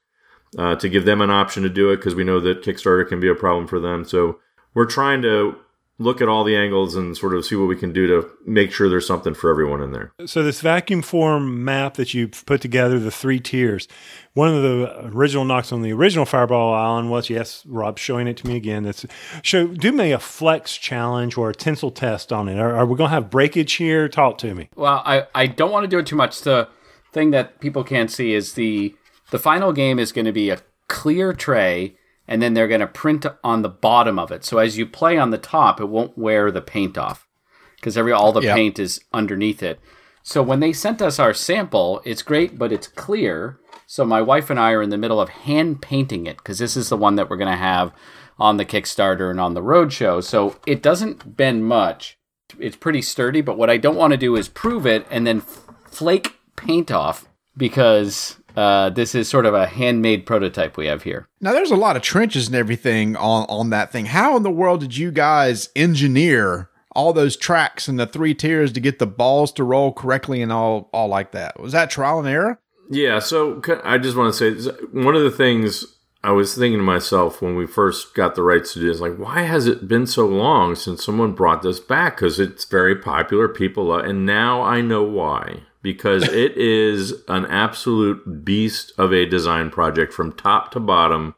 uh, 0.57 0.75
to 0.75 0.87
give 0.89 1.05
them 1.05 1.21
an 1.21 1.31
option 1.31 1.63
to 1.63 1.69
do 1.69 1.89
it 1.89 1.97
because 1.97 2.15
we 2.15 2.23
know 2.23 2.39
that 2.39 2.61
Kickstarter 2.61 3.07
can 3.07 3.19
be 3.19 3.29
a 3.29 3.35
problem 3.35 3.67
for 3.67 3.79
them. 3.79 4.05
So 4.05 4.39
we're 4.73 4.85
trying 4.85 5.21
to 5.23 5.55
look 6.03 6.21
at 6.21 6.27
all 6.27 6.43
the 6.43 6.55
angles 6.55 6.95
and 6.95 7.15
sort 7.17 7.33
of 7.33 7.45
see 7.45 7.55
what 7.55 7.67
we 7.67 7.75
can 7.75 7.93
do 7.93 8.07
to 8.07 8.29
make 8.45 8.71
sure 8.71 8.89
there's 8.89 9.07
something 9.07 9.33
for 9.33 9.49
everyone 9.49 9.81
in 9.81 9.91
there. 9.91 10.11
So 10.25 10.43
this 10.43 10.61
vacuum 10.61 11.01
form 11.01 11.63
map 11.63 11.95
that 11.95 12.13
you've 12.13 12.45
put 12.45 12.61
together, 12.61 12.99
the 12.99 13.11
three 13.11 13.39
tiers, 13.39 13.87
one 14.33 14.53
of 14.53 14.61
the 14.61 15.07
original 15.07 15.45
knocks 15.45 15.71
on 15.71 15.81
the 15.81 15.93
original 15.93 16.25
Fireball 16.25 16.73
Island 16.73 17.11
was 17.11 17.29
yes, 17.29 17.63
Rob's 17.65 18.01
showing 18.01 18.27
it 18.27 18.37
to 18.37 18.47
me 18.47 18.55
again. 18.55 18.83
That's 18.83 19.05
show 19.41 19.67
do 19.67 19.91
me 19.91 20.11
a 20.11 20.19
flex 20.19 20.75
challenge 20.75 21.37
or 21.37 21.49
a 21.49 21.55
tensile 21.55 21.91
test 21.91 22.33
on 22.33 22.49
it. 22.49 22.59
Are, 22.59 22.75
are 22.75 22.85
we 22.85 22.97
going 22.97 23.09
to 23.09 23.15
have 23.15 23.29
breakage 23.29 23.73
here? 23.73 24.09
Talk 24.09 24.37
to 24.39 24.53
me. 24.53 24.69
Well, 24.75 25.01
I, 25.05 25.27
I 25.33 25.47
don't 25.47 25.71
want 25.71 25.83
to 25.83 25.87
do 25.87 25.99
it 25.99 26.05
too 26.05 26.15
much. 26.15 26.41
The 26.41 26.67
thing 27.11 27.31
that 27.31 27.59
people 27.59 27.83
can't 27.83 28.11
see 28.11 28.33
is 28.33 28.53
the 28.53 28.95
the 29.29 29.39
final 29.39 29.71
game 29.71 29.99
is 29.99 30.11
going 30.11 30.25
to 30.25 30.31
be 30.31 30.49
a 30.49 30.59
clear 30.87 31.33
tray 31.33 31.95
and 32.27 32.41
then 32.41 32.53
they're 32.53 32.67
going 32.67 32.79
to 32.79 32.87
print 32.87 33.25
on 33.43 33.61
the 33.61 33.69
bottom 33.69 34.17
of 34.17 34.31
it. 34.31 34.43
So 34.45 34.57
as 34.57 34.77
you 34.77 34.85
play 34.85 35.17
on 35.17 35.31
the 35.31 35.37
top, 35.37 35.79
it 35.79 35.85
won't 35.89 36.17
wear 36.17 36.51
the 36.51 36.61
paint 36.61 36.97
off 36.97 37.27
because 37.75 37.97
every 37.97 38.11
all 38.11 38.31
the 38.31 38.41
Yep. 38.41 38.55
paint 38.55 38.79
is 38.79 39.01
underneath 39.13 39.61
it. 39.61 39.79
So 40.23 40.41
when 40.41 40.61
they 40.61 40.71
sent 40.71 41.01
us 41.01 41.19
our 41.19 41.33
sample, 41.33 42.01
it's 42.05 42.21
great, 42.21 42.57
but 42.57 42.71
it's 42.71 42.87
clear. 42.87 43.59
So 43.85 44.05
my 44.05 44.21
wife 44.21 44.49
and 44.49 44.57
I 44.59 44.71
are 44.71 44.81
in 44.81 44.89
the 44.89 44.97
middle 44.97 45.19
of 45.19 45.29
hand 45.29 45.81
painting 45.81 46.25
it 46.25 46.37
because 46.37 46.59
this 46.59 46.77
is 46.77 46.87
the 46.89 46.95
one 46.97 47.15
that 47.15 47.29
we're 47.29 47.37
going 47.37 47.51
to 47.51 47.57
have 47.57 47.91
on 48.39 48.55
the 48.57 48.65
Kickstarter 48.65 49.29
and 49.29 49.39
on 49.39 49.53
the 49.53 49.61
roadshow. 49.61 50.23
So 50.23 50.55
it 50.65 50.81
doesn't 50.81 51.35
bend 51.35 51.65
much. 51.65 52.17
It's 52.57 52.77
pretty 52.77 53.01
sturdy, 53.01 53.41
but 53.41 53.57
what 53.57 53.69
I 53.69 53.77
don't 53.77 53.97
want 53.97 54.11
to 54.11 54.17
do 54.17 54.35
is 54.35 54.47
prove 54.47 54.85
it 54.85 55.05
and 55.11 55.27
then 55.27 55.41
flake 55.41 56.35
paint 56.55 56.89
off 56.91 57.27
because 57.57 58.37
uh, 58.55 58.89
this 58.89 59.15
is 59.15 59.27
sort 59.27 59.45
of 59.45 59.53
a 59.53 59.65
handmade 59.65 60.25
prototype 60.25 60.77
we 60.77 60.87
have 60.87 61.03
here. 61.03 61.27
Now 61.41 61.51
there's 61.53 61.71
a 61.71 61.75
lot 61.75 61.95
of 61.95 62.01
trenches 62.01 62.47
and 62.47 62.55
everything 62.55 63.15
on 63.15 63.45
on 63.49 63.69
that 63.71 63.91
thing. 63.91 64.07
How 64.07 64.35
in 64.37 64.43
the 64.43 64.51
world 64.51 64.81
did 64.81 64.97
you 64.97 65.11
guys 65.11 65.69
engineer 65.75 66.69
all 66.95 67.13
those 67.13 67.35
tracks 67.35 67.87
and 67.87 67.99
the 67.99 68.05
three 68.05 68.35
tiers 68.35 68.71
to 68.73 68.79
get 68.79 68.99
the 68.99 69.07
balls 69.07 69.51
to 69.53 69.63
roll 69.63 69.91
correctly 69.91 70.41
and 70.41 70.51
all 70.51 70.89
all 70.93 71.07
like 71.07 71.31
that? 71.31 71.59
Was 71.59 71.73
that 71.73 71.89
trial 71.89 72.19
and 72.19 72.27
error? 72.27 72.59
Yeah, 72.89 73.19
so 73.19 73.61
I 73.83 73.97
just 73.97 74.17
want 74.17 74.33
to 74.33 74.55
say 74.55 74.71
one 74.91 75.15
of 75.15 75.23
the 75.23 75.31
things 75.31 75.85
I 76.23 76.31
was 76.31 76.55
thinking 76.55 76.79
to 76.79 76.83
myself 76.83 77.41
when 77.41 77.57
we 77.57 77.67
first 77.67 78.13
got 78.13 78.35
the 78.35 78.43
rights 78.43 78.73
to 78.73 78.79
do 78.79 78.87
this, 78.87 79.01
like, 79.01 79.17
why 79.17 79.41
has 79.41 79.67
it 79.67 79.89
been 79.89 80.07
so 80.07 80.25
long 80.25 80.75
since 80.75 81.03
someone 81.03 81.33
brought 81.33 81.63
this 81.63 81.81
back? 81.81 82.15
Because 82.15 82.39
it's 82.39 82.63
very 82.63 82.95
popular, 82.95 83.49
people, 83.49 83.85
love, 83.85 84.05
and 84.05 84.25
now 84.25 84.61
I 84.61 84.79
know 84.79 85.03
why. 85.03 85.63
Because 85.83 86.23
it 86.23 86.57
is 86.57 87.13
an 87.27 87.45
absolute 87.45 88.43
beast 88.43 88.91
of 88.97 89.13
a 89.13 89.27
design 89.27 89.69
project 89.69 90.13
from 90.13 90.31
top 90.31 90.71
to 90.71 90.79
bottom, 90.79 91.35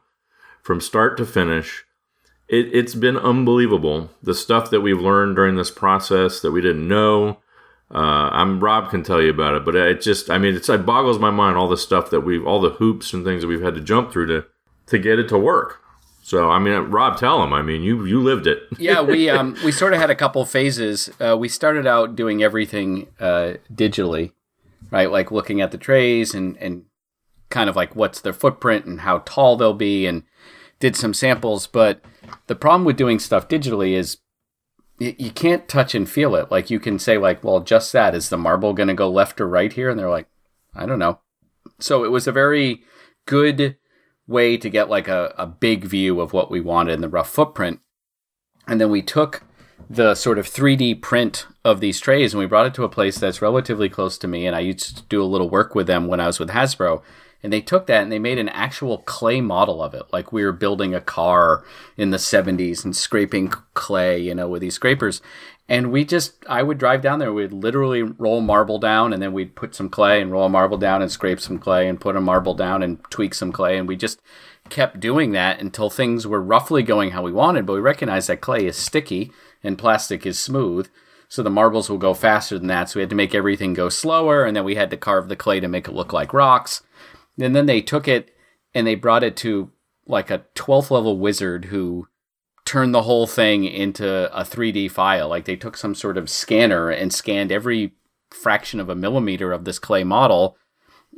from 0.62 0.80
start 0.80 1.18
to 1.18 1.26
finish. 1.26 1.84
It, 2.48 2.72
it's 2.72 2.94
been 2.94 3.18
unbelievable. 3.18 4.10
The 4.22 4.34
stuff 4.34 4.70
that 4.70 4.80
we've 4.80 5.00
learned 5.00 5.36
during 5.36 5.56
this 5.56 5.70
process 5.70 6.40
that 6.40 6.52
we 6.52 6.60
didn't 6.62 6.86
know. 6.86 7.38
Uh, 7.92 8.30
I'm 8.32 8.60
Rob 8.60 8.90
can 8.90 9.02
tell 9.02 9.20
you 9.20 9.30
about 9.30 9.54
it, 9.54 9.64
but 9.64 9.74
it 9.74 10.00
just, 10.00 10.30
I 10.30 10.38
mean, 10.38 10.54
it's, 10.54 10.68
it 10.68 10.86
boggles 10.86 11.18
my 11.18 11.30
mind 11.30 11.56
all 11.56 11.68
the 11.68 11.76
stuff 11.76 12.10
that 12.10 12.20
we've, 12.22 12.44
all 12.46 12.60
the 12.60 12.70
hoops 12.70 13.12
and 13.12 13.24
things 13.24 13.42
that 13.42 13.48
we've 13.48 13.62
had 13.62 13.74
to 13.74 13.80
jump 13.80 14.10
through 14.12 14.26
to, 14.28 14.46
to 14.86 14.98
get 14.98 15.18
it 15.18 15.28
to 15.28 15.38
work. 15.38 15.82
So, 16.26 16.50
I 16.50 16.58
mean, 16.58 16.74
Rob, 16.90 17.18
tell 17.18 17.40
him. 17.44 17.52
I 17.52 17.62
mean, 17.62 17.82
you 17.82 18.04
you 18.04 18.20
lived 18.20 18.48
it. 18.48 18.64
yeah, 18.78 19.00
we 19.00 19.30
um, 19.36 19.56
we 19.64 19.70
sort 19.70 19.92
of 19.92 20.00
had 20.00 20.10
a 20.10 20.14
couple 20.16 20.44
phases. 20.44 21.08
Uh, 21.20 21.36
we 21.38 21.48
started 21.48 21.86
out 21.86 22.16
doing 22.16 22.42
everything 22.42 23.06
uh, 23.20 23.54
digitally, 23.72 24.32
right? 24.90 25.10
Like 25.10 25.30
looking 25.30 25.60
at 25.60 25.70
the 25.70 25.78
trays 25.78 26.34
and 26.34 26.56
and 26.58 26.84
kind 27.48 27.70
of 27.70 27.76
like 27.76 27.94
what's 27.94 28.20
their 28.20 28.32
footprint 28.32 28.86
and 28.86 29.00
how 29.00 29.18
tall 29.24 29.56
they'll 29.56 29.74
be, 29.74 30.06
and 30.06 30.22
did 30.80 30.96
some 30.96 31.14
samples. 31.14 31.66
But 31.66 32.00
the 32.46 32.56
problem 32.56 32.84
with 32.84 32.96
doing 32.96 33.18
stuff 33.18 33.48
digitally 33.48 33.92
is 33.92 34.18
you 34.98 35.30
can't 35.30 35.68
touch 35.68 35.94
and 35.94 36.08
feel 36.08 36.34
it. 36.34 36.50
Like 36.50 36.70
you 36.70 36.80
can 36.80 36.98
say 36.98 37.18
like, 37.18 37.44
well, 37.44 37.60
just 37.60 37.92
that 37.92 38.14
is 38.14 38.28
the 38.28 38.38
marble 38.38 38.72
going 38.72 38.88
to 38.88 38.94
go 38.94 39.10
left 39.10 39.40
or 39.40 39.48
right 39.48 39.72
here, 39.72 39.90
and 39.90 39.98
they're 39.98 40.10
like, 40.10 40.28
I 40.74 40.86
don't 40.86 40.98
know. 40.98 41.20
So 41.78 42.04
it 42.04 42.10
was 42.10 42.26
a 42.26 42.32
very 42.32 42.82
good 43.26 43.76
way 44.26 44.56
to 44.56 44.70
get 44.70 44.88
like 44.88 45.08
a, 45.08 45.34
a 45.36 45.46
big 45.46 45.84
view 45.84 46.20
of 46.20 46.32
what 46.32 46.50
we 46.50 46.60
wanted 46.60 46.92
in 46.94 47.00
the 47.00 47.08
rough 47.08 47.30
footprint. 47.30 47.80
And 48.66 48.80
then 48.80 48.90
we 48.90 49.02
took 49.02 49.42
the 49.88 50.14
sort 50.14 50.38
of 50.38 50.48
3D 50.48 51.00
print 51.00 51.46
of 51.66 51.80
these 51.80 51.98
trays 51.98 52.32
and 52.32 52.38
we 52.38 52.46
brought 52.46 52.66
it 52.66 52.74
to 52.74 52.84
a 52.84 52.88
place 52.88 53.18
that's 53.18 53.42
relatively 53.42 53.88
close 53.88 54.16
to 54.18 54.28
me. 54.28 54.46
And 54.46 54.54
I 54.54 54.60
used 54.60 54.96
to 54.96 55.02
do 55.08 55.20
a 55.20 55.24
little 55.24 55.50
work 55.50 55.74
with 55.74 55.88
them 55.88 56.06
when 56.06 56.20
I 56.20 56.26
was 56.26 56.38
with 56.38 56.50
Hasbro. 56.50 57.02
And 57.42 57.52
they 57.52 57.60
took 57.60 57.86
that 57.86 58.02
and 58.02 58.10
they 58.10 58.20
made 58.20 58.38
an 58.38 58.48
actual 58.48 58.98
clay 58.98 59.40
model 59.40 59.82
of 59.82 59.92
it, 59.92 60.04
like 60.12 60.32
we 60.32 60.44
were 60.44 60.52
building 60.52 60.94
a 60.94 61.00
car 61.00 61.64
in 61.96 62.10
the 62.10 62.16
70s 62.16 62.84
and 62.84 62.96
scraping 62.96 63.48
clay, 63.74 64.20
you 64.20 64.34
know, 64.34 64.48
with 64.48 64.62
these 64.62 64.74
scrapers. 64.74 65.20
And 65.68 65.90
we 65.90 66.04
just, 66.04 66.34
I 66.48 66.62
would 66.62 66.78
drive 66.78 67.02
down 67.02 67.18
there, 67.18 67.32
we'd 67.32 67.52
literally 67.52 68.02
roll 68.02 68.40
marble 68.40 68.78
down 68.78 69.12
and 69.12 69.20
then 69.20 69.32
we'd 69.32 69.56
put 69.56 69.74
some 69.74 69.88
clay 69.88 70.22
and 70.22 70.30
roll 70.30 70.48
marble 70.48 70.78
down 70.78 71.02
and 71.02 71.10
scrape 71.10 71.40
some 71.40 71.58
clay 71.58 71.88
and 71.88 72.00
put 72.00 72.16
a 72.16 72.20
marble 72.20 72.54
down 72.54 72.82
and 72.82 73.02
tweak 73.10 73.34
some 73.34 73.50
clay. 73.50 73.76
And 73.76 73.88
we 73.88 73.96
just 73.96 74.22
kept 74.68 75.00
doing 75.00 75.32
that 75.32 75.60
until 75.60 75.90
things 75.90 76.26
were 76.26 76.42
roughly 76.42 76.84
going 76.84 77.10
how 77.10 77.22
we 77.22 77.32
wanted. 77.32 77.66
But 77.66 77.74
we 77.74 77.80
recognized 77.80 78.28
that 78.28 78.40
clay 78.40 78.66
is 78.66 78.76
sticky 78.76 79.32
and 79.64 79.76
plastic 79.76 80.24
is 80.24 80.38
smooth. 80.38 80.88
So 81.28 81.42
the 81.42 81.50
marbles 81.50 81.90
will 81.90 81.98
go 81.98 82.14
faster 82.14 82.58
than 82.58 82.68
that. 82.68 82.88
So 82.88 82.98
we 82.98 83.02
had 83.02 83.10
to 83.10 83.16
make 83.16 83.34
everything 83.34 83.74
go 83.74 83.88
slower. 83.88 84.44
And 84.44 84.56
then 84.56 84.64
we 84.64 84.76
had 84.76 84.90
to 84.90 84.96
carve 84.96 85.28
the 85.28 85.36
clay 85.36 85.60
to 85.60 85.68
make 85.68 85.88
it 85.88 85.94
look 85.94 86.12
like 86.12 86.32
rocks. 86.32 86.82
And 87.38 87.54
then 87.54 87.66
they 87.66 87.80
took 87.80 88.08
it 88.08 88.30
and 88.74 88.86
they 88.86 88.94
brought 88.94 89.24
it 89.24 89.36
to 89.38 89.70
like 90.06 90.30
a 90.30 90.44
12th 90.54 90.90
level 90.90 91.18
wizard 91.18 91.66
who 91.66 92.06
turned 92.64 92.94
the 92.94 93.02
whole 93.02 93.26
thing 93.26 93.64
into 93.64 94.34
a 94.36 94.42
3D 94.42 94.90
file. 94.90 95.28
Like 95.28 95.44
they 95.44 95.56
took 95.56 95.76
some 95.76 95.94
sort 95.94 96.16
of 96.16 96.30
scanner 96.30 96.90
and 96.90 97.12
scanned 97.12 97.52
every 97.52 97.92
fraction 98.30 98.80
of 98.80 98.88
a 98.88 98.94
millimeter 98.94 99.52
of 99.52 99.64
this 99.64 99.78
clay 99.78 100.04
model 100.04 100.56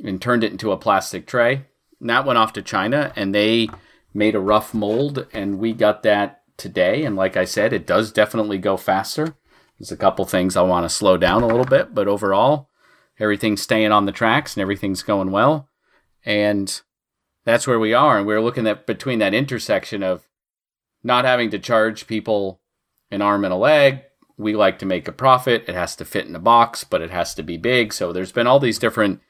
and 0.03 0.21
turned 0.21 0.43
it 0.43 0.51
into 0.51 0.71
a 0.71 0.77
plastic 0.77 1.27
tray. 1.27 1.65
And 1.99 2.09
that 2.09 2.25
went 2.25 2.37
off 2.37 2.53
to 2.53 2.61
China 2.61 3.11
and 3.15 3.33
they 3.33 3.69
made 4.13 4.35
a 4.35 4.39
rough 4.39 4.73
mold 4.73 5.27
and 5.33 5.59
we 5.59 5.73
got 5.73 6.03
that 6.03 6.43
today. 6.57 7.03
And 7.03 7.15
like 7.15 7.35
I 7.35 7.45
said, 7.45 7.73
it 7.73 7.87
does 7.87 8.11
definitely 8.11 8.57
go 8.57 8.77
faster. 8.77 9.35
There's 9.79 9.91
a 9.91 9.97
couple 9.97 10.25
things 10.25 10.57
I 10.57 10.61
want 10.61 10.83
to 10.83 10.89
slow 10.89 11.17
down 11.17 11.41
a 11.41 11.47
little 11.47 11.65
bit, 11.65 11.95
but 11.95 12.07
overall, 12.07 12.69
everything's 13.17 13.61
staying 13.61 13.91
on 13.91 14.05
the 14.05 14.11
tracks 14.11 14.55
and 14.55 14.61
everything's 14.61 15.03
going 15.03 15.31
well. 15.31 15.69
And 16.25 16.81
that's 17.45 17.65
where 17.65 17.79
we 17.79 17.93
are. 17.93 18.17
And 18.17 18.27
we're 18.27 18.41
looking 18.41 18.67
at 18.67 18.85
between 18.85 19.19
that 19.19 19.33
intersection 19.33 20.03
of 20.03 20.27
not 21.01 21.23
having 21.25 21.49
to 21.51 21.59
charge 21.59 22.07
people 22.07 22.61
an 23.09 23.21
arm 23.21 23.45
and 23.45 23.53
a 23.53 23.57
leg. 23.57 24.01
We 24.37 24.55
like 24.55 24.79
to 24.79 24.85
make 24.85 25.07
a 25.07 25.13
profit. 25.13 25.65
It 25.67 25.75
has 25.75 25.95
to 25.97 26.05
fit 26.05 26.27
in 26.27 26.35
a 26.35 26.39
box, 26.39 26.83
but 26.83 27.01
it 27.01 27.11
has 27.11 27.33
to 27.35 27.43
be 27.43 27.57
big. 27.57 27.93
So 27.93 28.11
there's 28.11 28.31
been 28.31 28.47
all 28.47 28.59
these 28.59 28.79
different 28.79 29.21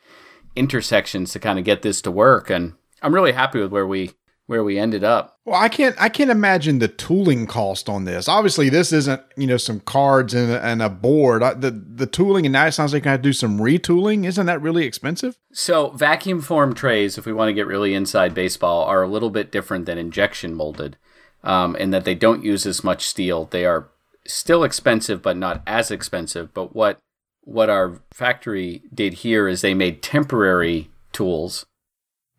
intersections 0.55 1.31
to 1.33 1.39
kind 1.39 1.59
of 1.59 1.65
get 1.65 1.83
this 1.83 2.01
to 2.01 2.11
work. 2.11 2.49
And 2.49 2.73
I'm 3.01 3.13
really 3.13 3.31
happy 3.31 3.59
with 3.59 3.71
where 3.71 3.87
we 3.87 4.11
where 4.49 4.63
we 4.63 4.79
ended 4.79 5.03
up. 5.03 5.37
Well, 5.45 5.61
I 5.61 5.69
can't 5.69 5.95
I 6.01 6.09
can't 6.09 6.31
imagine 6.31 6.79
the 6.79 6.87
tooling 6.87 7.45
cost 7.45 7.87
on 7.87 8.05
this. 8.05 8.27
Obviously, 8.27 8.67
this 8.69 8.91
isn't 8.91 9.21
you 9.37 9.45
know 9.45 9.57
some 9.57 9.79
cards 9.79 10.33
and 10.33 10.51
a, 10.51 10.65
and 10.65 10.81
a 10.81 10.89
board. 10.89 11.43
I, 11.43 11.53
the 11.53 11.69
the 11.69 12.07
tooling 12.07 12.47
and 12.47 12.53
now 12.53 12.65
it 12.65 12.71
sounds 12.71 12.91
like 12.91 13.05
I 13.05 13.15
do 13.17 13.31
some 13.31 13.59
retooling. 13.59 14.25
Isn't 14.25 14.47
that 14.47 14.59
really 14.59 14.85
expensive? 14.85 15.37
So 15.53 15.91
vacuum 15.91 16.41
form 16.41 16.73
trays, 16.73 17.15
if 17.15 17.27
we 17.27 17.33
want 17.33 17.49
to 17.49 17.53
get 17.53 17.67
really 17.67 17.93
inside 17.93 18.33
baseball, 18.33 18.85
are 18.85 19.03
a 19.03 19.07
little 19.07 19.29
bit 19.29 19.51
different 19.51 19.85
than 19.85 19.99
injection 19.99 20.55
molded, 20.55 20.97
um, 21.43 21.75
in 21.75 21.91
that 21.91 22.03
they 22.03 22.15
don't 22.15 22.43
use 22.43 22.65
as 22.65 22.83
much 22.83 23.05
steel. 23.05 23.45
They 23.45 23.65
are 23.65 23.89
still 24.25 24.63
expensive, 24.63 25.21
but 25.21 25.37
not 25.37 25.61
as 25.67 25.91
expensive. 25.91 26.55
But 26.55 26.75
what 26.75 26.97
what 27.41 27.69
our 27.69 28.01
factory 28.11 28.81
did 28.91 29.13
here 29.13 29.47
is 29.47 29.61
they 29.61 29.75
made 29.75 30.01
temporary 30.01 30.89
tools 31.11 31.67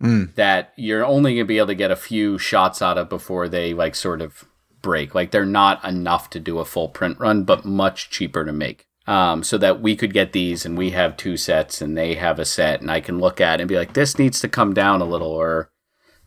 Mm. 0.02 0.34
that 0.34 0.72
you're 0.76 1.04
only 1.04 1.34
going 1.34 1.44
to 1.44 1.48
be 1.48 1.58
able 1.58 1.66
to 1.66 1.74
get 1.74 1.90
a 1.90 1.96
few 1.96 2.38
shots 2.38 2.80
out 2.80 2.96
of 2.96 3.10
before 3.10 3.50
they 3.50 3.74
like 3.74 3.94
sort 3.94 4.22
of 4.22 4.46
break. 4.80 5.14
Like 5.14 5.30
they're 5.30 5.44
not 5.44 5.84
enough 5.84 6.30
to 6.30 6.40
do 6.40 6.58
a 6.58 6.64
full 6.64 6.88
print 6.88 7.18
run, 7.18 7.44
but 7.44 7.66
much 7.66 8.08
cheaper 8.08 8.44
to 8.44 8.52
make. 8.52 8.86
Um, 9.06 9.42
so 9.42 9.58
that 9.58 9.80
we 9.80 9.96
could 9.96 10.12
get 10.12 10.32
these 10.32 10.64
and 10.64 10.78
we 10.78 10.90
have 10.90 11.16
two 11.16 11.36
sets 11.36 11.82
and 11.82 11.98
they 11.98 12.14
have 12.14 12.38
a 12.38 12.44
set 12.44 12.80
and 12.80 12.90
I 12.90 13.00
can 13.00 13.18
look 13.18 13.40
at 13.40 13.58
it 13.58 13.62
and 13.62 13.68
be 13.68 13.76
like, 13.76 13.94
this 13.94 14.18
needs 14.18 14.40
to 14.40 14.48
come 14.48 14.72
down 14.72 15.00
a 15.00 15.06
little 15.06 15.32
or 15.32 15.70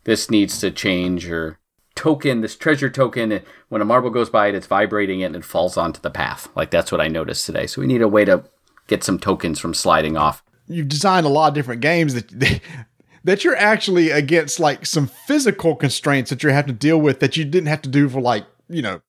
this 0.04 0.30
needs 0.30 0.60
to 0.60 0.70
change 0.70 1.28
or 1.30 1.58
token, 1.94 2.42
this 2.42 2.56
treasure 2.56 2.90
token, 2.90 3.40
when 3.68 3.80
a 3.80 3.84
marble 3.86 4.10
goes 4.10 4.28
by 4.28 4.48
it, 4.48 4.54
it's 4.54 4.66
vibrating 4.66 5.20
it 5.20 5.26
and 5.26 5.36
it 5.36 5.44
falls 5.44 5.76
onto 5.76 6.00
the 6.00 6.10
path. 6.10 6.48
Like 6.54 6.70
that's 6.70 6.92
what 6.92 7.00
I 7.00 7.08
noticed 7.08 7.46
today. 7.46 7.66
So 7.66 7.80
we 7.80 7.86
need 7.86 8.02
a 8.02 8.08
way 8.08 8.24
to 8.24 8.44
get 8.86 9.02
some 9.02 9.18
tokens 9.18 9.58
from 9.60 9.74
sliding 9.74 10.16
off. 10.16 10.42
You've 10.66 10.88
designed 10.88 11.26
a 11.26 11.30
lot 11.30 11.48
of 11.48 11.54
different 11.54 11.80
games 11.80 12.14
that 12.14 12.60
that 13.24 13.42
you're 13.42 13.56
actually 13.56 14.10
against 14.10 14.60
like 14.60 14.86
some 14.86 15.06
physical 15.06 15.74
constraints 15.74 16.30
that 16.30 16.42
you 16.42 16.50
have 16.50 16.66
to 16.66 16.72
deal 16.72 17.00
with 17.00 17.20
that 17.20 17.36
you 17.36 17.44
didn't 17.44 17.68
have 17.68 17.82
to 17.82 17.88
do 17.88 18.08
for 18.08 18.20
like 18.20 18.46
you 18.68 18.82
know 18.82 19.00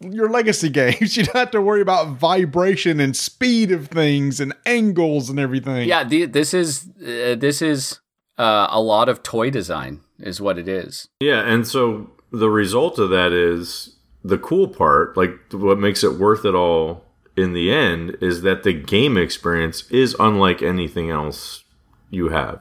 your 0.00 0.28
legacy 0.30 0.68
games. 0.70 1.16
You 1.16 1.24
don't 1.24 1.36
have 1.36 1.50
to 1.52 1.60
worry 1.60 1.80
about 1.80 2.16
vibration 2.16 3.00
and 3.00 3.16
speed 3.16 3.70
of 3.70 3.88
things 3.88 4.40
and 4.40 4.54
angles 4.64 5.30
and 5.30 5.38
everything. 5.38 5.88
Yeah, 5.88 6.04
the, 6.04 6.26
this 6.26 6.54
is 6.54 6.88
uh, 7.00 7.34
this 7.36 7.60
is 7.62 8.00
uh, 8.38 8.68
a 8.70 8.80
lot 8.80 9.08
of 9.08 9.22
toy 9.22 9.50
design, 9.50 10.00
is 10.18 10.40
what 10.40 10.58
it 10.58 10.68
is. 10.68 11.08
Yeah, 11.20 11.40
and 11.40 11.66
so 11.66 12.10
the 12.30 12.50
result 12.50 12.98
of 12.98 13.10
that 13.10 13.32
is 13.32 13.96
the 14.24 14.38
cool 14.38 14.68
part, 14.68 15.16
like 15.16 15.32
what 15.52 15.78
makes 15.78 16.02
it 16.02 16.18
worth 16.18 16.44
it 16.44 16.54
all 16.54 17.04
in 17.36 17.52
the 17.52 17.72
end, 17.72 18.16
is 18.20 18.42
that 18.42 18.62
the 18.62 18.72
game 18.72 19.16
experience 19.16 19.90
is 19.90 20.16
unlike 20.18 20.62
anything 20.62 21.10
else 21.10 21.64
you 22.10 22.28
have. 22.28 22.60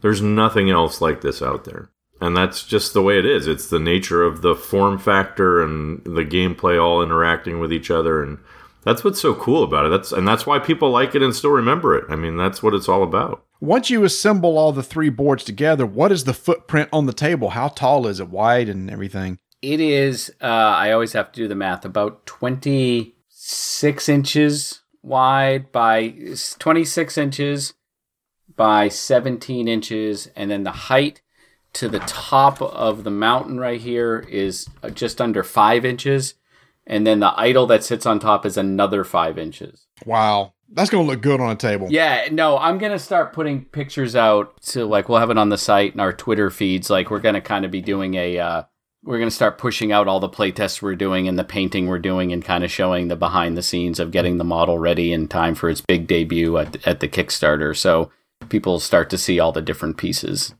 There's 0.00 0.22
nothing 0.22 0.70
else 0.70 1.00
like 1.00 1.20
this 1.20 1.42
out 1.42 1.64
there. 1.64 1.90
And 2.20 2.36
that's 2.36 2.64
just 2.64 2.94
the 2.94 3.02
way 3.02 3.18
it 3.18 3.26
is. 3.26 3.46
It's 3.46 3.68
the 3.68 3.78
nature 3.78 4.24
of 4.24 4.42
the 4.42 4.54
form 4.54 4.98
factor 4.98 5.62
and 5.62 6.02
the 6.04 6.24
gameplay 6.24 6.82
all 6.82 7.02
interacting 7.02 7.60
with 7.60 7.72
each 7.72 7.90
other 7.90 8.22
and 8.22 8.38
that's 8.84 9.04
what's 9.04 9.20
so 9.20 9.34
cool 9.34 9.62
about 9.62 9.86
it. 9.86 9.90
That's 9.90 10.12
and 10.12 10.26
that's 10.26 10.46
why 10.46 10.58
people 10.58 10.90
like 10.90 11.14
it 11.14 11.22
and 11.22 11.34
still 11.34 11.50
remember 11.50 11.96
it. 11.96 12.04
I 12.08 12.16
mean, 12.16 12.36
that's 12.36 12.62
what 12.62 12.74
it's 12.74 12.88
all 12.88 13.02
about. 13.02 13.44
Once 13.60 13.90
you 13.90 14.04
assemble 14.04 14.56
all 14.56 14.72
the 14.72 14.82
three 14.82 15.10
boards 15.10 15.44
together, 15.44 15.84
what 15.84 16.12
is 16.12 16.24
the 16.24 16.34
footprint 16.34 16.88
on 16.92 17.06
the 17.06 17.12
table? 17.12 17.50
How 17.50 17.68
tall 17.68 18.06
is 18.06 18.20
it, 18.20 18.28
wide, 18.28 18.68
and 18.68 18.90
everything? 18.90 19.38
It 19.60 19.80
is. 19.80 20.32
Uh, 20.40 20.46
I 20.46 20.92
always 20.92 21.12
have 21.12 21.32
to 21.32 21.40
do 21.40 21.48
the 21.48 21.54
math. 21.54 21.84
About 21.84 22.24
twenty 22.24 23.14
six 23.28 24.08
inches 24.08 24.82
wide 25.02 25.70
by 25.72 26.14
twenty 26.58 26.84
six 26.84 27.18
inches 27.18 27.74
by 28.58 28.88
seventeen 28.88 29.68
inches, 29.68 30.28
and 30.36 30.50
then 30.50 30.64
the 30.64 30.70
height 30.70 31.22
to 31.72 31.88
the 31.88 32.00
top 32.00 32.60
of 32.60 33.04
the 33.04 33.10
mountain 33.10 33.58
right 33.58 33.80
here 33.80 34.26
is 34.28 34.68
just 34.94 35.20
under 35.20 35.42
five 35.42 35.84
inches 35.84 36.34
and 36.88 37.06
then 37.06 37.20
the 37.20 37.38
idol 37.38 37.66
that 37.66 37.84
sits 37.84 38.06
on 38.06 38.18
top 38.18 38.46
is 38.46 38.56
another 38.56 39.04
five 39.04 39.38
inches. 39.38 39.86
Wow. 40.06 40.54
That's 40.70 40.90
going 40.90 41.06
to 41.06 41.10
look 41.10 41.20
good 41.20 41.40
on 41.40 41.50
a 41.50 41.56
table. 41.56 41.88
Yeah, 41.90 42.28
no, 42.32 42.58
I'm 42.58 42.78
going 42.78 42.92
to 42.92 42.98
start 42.98 43.32
putting 43.32 43.66
pictures 43.66 44.16
out 44.16 44.60
to 44.62 44.86
like, 44.86 45.08
we'll 45.08 45.18
have 45.18 45.30
it 45.30 45.38
on 45.38 45.50
the 45.50 45.58
site 45.58 45.92
and 45.92 46.00
our 46.00 46.12
Twitter 46.12 46.50
feeds. 46.50 46.90
Like, 46.90 47.10
we're 47.10 47.20
going 47.20 47.34
to 47.34 47.40
kind 47.42 47.64
of 47.64 47.70
be 47.70 47.82
doing 47.82 48.14
a, 48.14 48.38
uh, 48.38 48.62
we're 49.04 49.18
going 49.18 49.30
to 49.30 49.34
start 49.34 49.58
pushing 49.58 49.92
out 49.92 50.08
all 50.08 50.20
the 50.20 50.28
playtests 50.28 50.82
we're 50.82 50.96
doing 50.96 51.28
and 51.28 51.38
the 51.38 51.44
painting 51.44 51.86
we're 51.86 51.98
doing 51.98 52.32
and 52.32 52.44
kind 52.44 52.64
of 52.64 52.70
showing 52.70 53.08
the 53.08 53.16
behind 53.16 53.56
the 53.56 53.62
scenes 53.62 54.00
of 54.00 54.10
getting 54.10 54.38
the 54.38 54.44
model 54.44 54.78
ready 54.78 55.12
in 55.12 55.28
time 55.28 55.54
for 55.54 55.70
its 55.70 55.82
big 55.82 56.06
debut 56.06 56.56
at, 56.56 56.86
at 56.86 57.00
the 57.00 57.08
Kickstarter. 57.08 57.76
So 57.76 58.10
people 58.48 58.80
start 58.80 59.10
to 59.10 59.18
see 59.18 59.38
all 59.38 59.52
the 59.52 59.62
different 59.62 59.96
pieces 59.96 60.54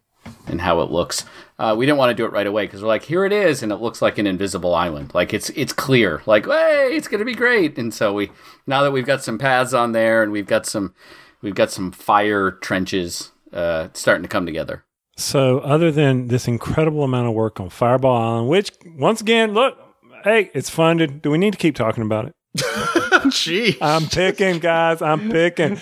and 0.46 0.60
how 0.60 0.80
it 0.80 0.90
looks. 0.90 1.24
Uh, 1.58 1.74
we 1.76 1.86
didn't 1.86 1.98
want 1.98 2.10
to 2.10 2.14
do 2.14 2.24
it 2.24 2.32
right 2.32 2.46
away 2.46 2.66
because 2.66 2.82
we're 2.82 2.88
like, 2.88 3.04
here 3.04 3.24
it 3.24 3.32
is, 3.32 3.62
and 3.62 3.72
it 3.72 3.76
looks 3.76 4.02
like 4.02 4.18
an 4.18 4.26
invisible 4.26 4.74
island. 4.74 5.12
Like 5.14 5.32
it's 5.32 5.50
it's 5.50 5.72
clear. 5.72 6.22
Like, 6.26 6.46
hey, 6.46 6.90
it's 6.92 7.08
gonna 7.08 7.24
be 7.24 7.34
great. 7.34 7.78
And 7.78 7.92
so 7.92 8.12
we 8.12 8.30
now 8.66 8.82
that 8.82 8.92
we've 8.92 9.06
got 9.06 9.22
some 9.22 9.38
paths 9.38 9.72
on 9.72 9.92
there 9.92 10.22
and 10.22 10.32
we've 10.32 10.46
got 10.46 10.66
some 10.66 10.94
we've 11.42 11.54
got 11.54 11.70
some 11.70 11.92
fire 11.92 12.50
trenches 12.50 13.32
uh, 13.52 13.88
starting 13.94 14.22
to 14.22 14.28
come 14.28 14.46
together. 14.46 14.84
So, 15.16 15.58
other 15.60 15.90
than 15.90 16.28
this 16.28 16.46
incredible 16.46 17.02
amount 17.02 17.26
of 17.26 17.34
work 17.34 17.58
on 17.58 17.70
Fireball 17.70 18.16
Island, 18.16 18.48
which 18.48 18.70
once 18.86 19.20
again, 19.20 19.52
look, 19.52 19.76
hey, 20.22 20.50
it's 20.54 20.70
fun. 20.70 20.98
To, 20.98 21.08
do 21.08 21.30
we 21.30 21.38
need 21.38 21.52
to 21.54 21.58
keep 21.58 21.74
talking 21.74 22.04
about 22.04 22.26
it? 22.26 23.04
Gee, 23.30 23.76
I'm 23.80 24.06
picking, 24.06 24.58
guys. 24.58 25.02
I'm 25.02 25.30
picking. 25.30 25.78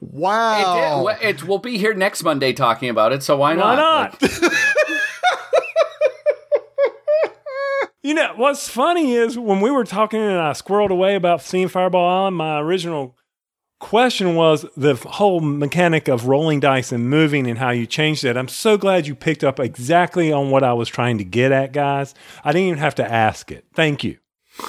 Wow. 0.00 1.06
It, 1.08 1.18
it, 1.22 1.44
we'll 1.44 1.58
be 1.58 1.78
here 1.78 1.94
next 1.94 2.22
Monday 2.22 2.52
talking 2.52 2.88
about 2.88 3.12
it. 3.12 3.22
So 3.22 3.36
why 3.36 3.54
not? 3.54 3.76
Why 3.76 3.76
not? 3.76 4.22
Like, 4.22 4.52
you 8.02 8.14
know 8.14 8.32
what's 8.36 8.68
funny 8.68 9.14
is 9.14 9.38
when 9.38 9.60
we 9.60 9.70
were 9.70 9.84
talking 9.84 10.20
and 10.20 10.40
I 10.40 10.52
squirreled 10.52 10.90
away 10.90 11.14
about 11.14 11.42
seeing 11.42 11.68
Fireball 11.68 12.08
Island, 12.08 12.36
my 12.36 12.60
original 12.60 13.16
question 13.80 14.34
was 14.34 14.64
the 14.76 14.94
whole 14.94 15.40
mechanic 15.40 16.06
of 16.06 16.26
rolling 16.28 16.60
dice 16.60 16.92
and 16.92 17.08
moving 17.08 17.48
and 17.48 17.58
how 17.58 17.70
you 17.70 17.86
changed 17.86 18.24
it. 18.24 18.36
I'm 18.36 18.48
so 18.48 18.76
glad 18.76 19.06
you 19.06 19.14
picked 19.14 19.42
up 19.42 19.58
exactly 19.58 20.30
on 20.32 20.50
what 20.50 20.62
I 20.62 20.74
was 20.74 20.88
trying 20.88 21.18
to 21.18 21.24
get 21.24 21.50
at, 21.50 21.72
guys. 21.72 22.14
I 22.44 22.52
didn't 22.52 22.68
even 22.68 22.78
have 22.78 22.94
to 22.96 23.10
ask 23.10 23.50
it. 23.50 23.64
Thank 23.74 24.04
you. 24.04 24.18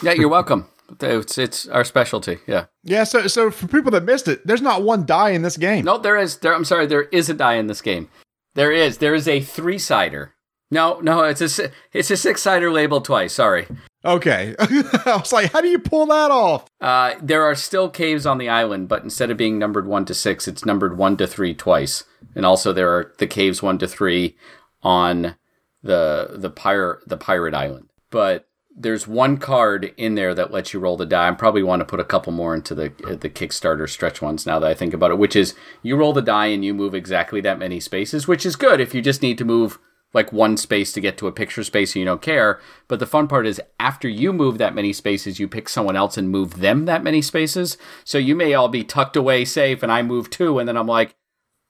Yeah, 0.02 0.14
you're 0.14 0.30
welcome. 0.30 0.68
It's 1.00 1.38
it's 1.38 1.68
our 1.68 1.84
specialty. 1.84 2.40
Yeah. 2.48 2.66
Yeah. 2.84 3.04
So 3.04 3.28
so 3.28 3.52
for 3.52 3.68
people 3.68 3.92
that 3.92 4.04
missed 4.04 4.28
it, 4.28 4.46
there's 4.46 4.62
not 4.62 4.84
one 4.84 5.06
die 5.06 5.30
in 5.30 5.42
this 5.42 5.58
game. 5.58 5.86
No, 5.86 5.98
there 5.98 6.18
is. 6.18 6.38
There, 6.38 6.54
I'm 6.54 6.66
sorry. 6.66 6.86
There 6.86 7.04
is 7.04 7.30
a 7.30 7.34
die 7.34 7.56
in 7.56 7.68
this 7.68 7.82
game. 7.82 8.10
There 8.56 8.72
is. 8.72 8.98
There 8.98 9.16
is 9.16 9.28
a 9.28 9.42
three 9.42 9.78
sider. 9.78 10.36
No, 10.74 11.00
no, 11.02 11.24
it's 11.24 11.60
a 11.60 11.72
it's 11.92 12.12
a 12.12 12.18
six 12.18 12.42
sider 12.42 12.72
labeled 12.72 13.06
twice. 13.06 13.34
Sorry. 13.34 13.68
Okay. 14.04 14.56
I 14.60 15.18
was 15.18 15.34
like, 15.34 15.52
how 15.52 15.62
do 15.62 15.68
you 15.68 15.80
pull 15.80 16.06
that 16.08 16.32
off? 16.32 16.66
Uh, 16.80 17.16
there 17.22 17.44
are 17.44 17.56
still 17.56 17.90
caves 17.90 18.26
on 18.26 18.38
the 18.38 18.50
island, 18.50 18.88
but 18.88 19.04
instead 19.04 19.30
of 19.30 19.38
being 19.38 19.60
numbered 19.60 19.86
one 19.86 20.06
to 20.06 20.14
six, 20.14 20.48
it's 20.48 20.66
numbered 20.66 20.98
one 20.98 21.18
to 21.18 21.28
three 21.28 21.54
twice. 21.54 22.06
And 22.36 22.46
also 22.46 22.74
there 22.74 22.90
are 22.90 23.14
the 23.20 23.28
caves 23.28 23.62
one 23.62 23.78
to 23.80 23.88
three 23.88 24.38
on 24.82 25.36
the 25.84 26.32
the 26.36 26.50
pirate 26.50 27.08
the 27.08 27.18
pirate 27.18 27.54
island. 27.54 27.90
But 28.10 28.48
there's 28.76 29.08
one 29.08 29.38
card 29.38 29.94
in 29.98 30.16
there 30.16 30.34
that 30.34 30.52
lets 30.52 30.74
you 30.74 30.80
roll 30.80 30.98
the 30.98 31.06
die. 31.06 31.28
I 31.28 31.32
probably 31.32 31.64
want 31.64 31.82
to 31.82 31.86
put 31.86 32.00
a 32.00 32.06
couple 32.06 32.32
more 32.32 32.56
into 32.56 32.74
the 32.74 32.94
uh, 33.06 33.16
the 33.16 33.30
Kickstarter 33.30 33.90
stretch 33.90 34.22
ones 34.22 34.46
now 34.46 34.60
that 34.60 34.70
I 34.70 34.74
think 34.74 34.94
about 34.94 35.12
it, 35.12 35.18
which 35.18 35.36
is 35.36 35.54
you 35.82 35.96
roll 35.96 36.14
the 36.14 36.22
die 36.22 36.48
and 36.48 36.64
you 36.64 36.74
move 36.74 36.96
exactly 36.96 37.42
that 37.42 37.60
many 37.60 37.80
spaces, 37.80 38.28
which 38.28 38.46
is 38.46 38.56
good 38.56 38.80
if 38.80 38.94
you 38.94 39.02
just 39.02 39.22
need 39.22 39.38
to 39.38 39.46
move 39.46 39.80
like 40.14 40.34
one 40.34 40.58
space 40.58 40.92
to 40.92 41.00
get 41.00 41.18
to 41.18 41.28
a 41.28 41.32
picture 41.32 41.64
space 41.64 41.96
and 41.96 42.02
you 42.02 42.06
don't 42.06 42.22
care. 42.22 42.60
But 42.88 43.00
the 43.00 43.06
fun 43.06 43.28
part 43.28 43.48
is 43.48 43.62
after 43.80 44.10
you 44.10 44.34
move 44.34 44.58
that 44.58 44.76
many 44.76 44.92
spaces, 44.94 45.40
you 45.40 45.48
pick 45.48 45.70
someone 45.70 45.96
else 45.96 46.18
and 46.18 46.30
move 46.30 46.60
them 46.60 46.86
that 46.86 47.04
many 47.04 47.22
spaces. 47.22 47.78
So 48.04 48.18
you 48.18 48.36
may 48.36 48.54
all 48.54 48.68
be 48.68 48.84
tucked 48.84 49.16
away 49.16 49.46
safe 49.46 49.84
and 49.84 49.92
I 49.92 50.02
move 50.02 50.30
two 50.30 50.60
and 50.60 50.68
then 50.68 50.78
I'm 50.78 50.88
like, 50.88 51.16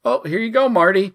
"Oh, 0.04 0.22
here 0.24 0.40
you 0.40 0.52
go, 0.52 0.70
Marty." 0.70 1.14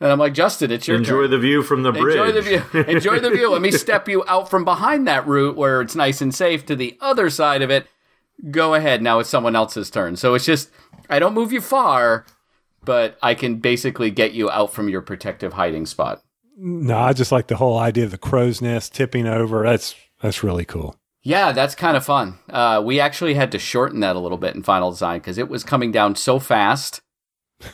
And 0.00 0.10
I'm 0.10 0.18
like, 0.18 0.34
Justin, 0.34 0.70
it's 0.70 0.88
your 0.88 0.96
enjoy 0.96 1.22
turn. 1.22 1.30
the 1.30 1.38
view 1.38 1.62
from 1.62 1.82
the 1.82 1.92
bridge. 1.92 2.16
Enjoy 2.16 2.32
the 2.32 2.42
view. 2.42 2.82
Enjoy 2.88 3.18
the 3.20 3.30
view. 3.30 3.50
Let 3.50 3.62
me 3.62 3.70
step 3.70 4.08
you 4.08 4.24
out 4.26 4.50
from 4.50 4.64
behind 4.64 5.06
that 5.06 5.26
route 5.26 5.56
where 5.56 5.80
it's 5.80 5.94
nice 5.94 6.20
and 6.20 6.34
safe 6.34 6.66
to 6.66 6.76
the 6.76 6.98
other 7.00 7.30
side 7.30 7.62
of 7.62 7.70
it. 7.70 7.86
Go 8.50 8.74
ahead. 8.74 9.02
Now 9.02 9.20
it's 9.20 9.30
someone 9.30 9.54
else's 9.54 9.90
turn. 9.90 10.16
So 10.16 10.34
it's 10.34 10.44
just 10.44 10.70
I 11.08 11.18
don't 11.20 11.34
move 11.34 11.52
you 11.52 11.60
far, 11.60 12.26
but 12.84 13.16
I 13.22 13.34
can 13.34 13.56
basically 13.56 14.10
get 14.10 14.32
you 14.32 14.50
out 14.50 14.72
from 14.72 14.88
your 14.88 15.00
protective 15.00 15.52
hiding 15.52 15.86
spot. 15.86 16.22
No, 16.56 16.98
I 16.98 17.12
just 17.12 17.32
like 17.32 17.46
the 17.46 17.56
whole 17.56 17.78
idea 17.78 18.04
of 18.04 18.10
the 18.10 18.18
crow's 18.18 18.60
nest 18.60 18.94
tipping 18.94 19.26
over. 19.26 19.62
That's 19.64 19.94
that's 20.20 20.42
really 20.42 20.64
cool. 20.64 20.96
Yeah, 21.22 21.52
that's 21.52 21.74
kind 21.74 21.96
of 21.96 22.04
fun. 22.04 22.38
Uh, 22.50 22.82
we 22.84 23.00
actually 23.00 23.34
had 23.34 23.50
to 23.52 23.58
shorten 23.58 24.00
that 24.00 24.16
a 24.16 24.18
little 24.18 24.36
bit 24.36 24.54
in 24.54 24.62
final 24.62 24.90
design 24.90 25.20
because 25.20 25.38
it 25.38 25.48
was 25.48 25.64
coming 25.64 25.90
down 25.90 26.16
so 26.16 26.38
fast 26.38 27.00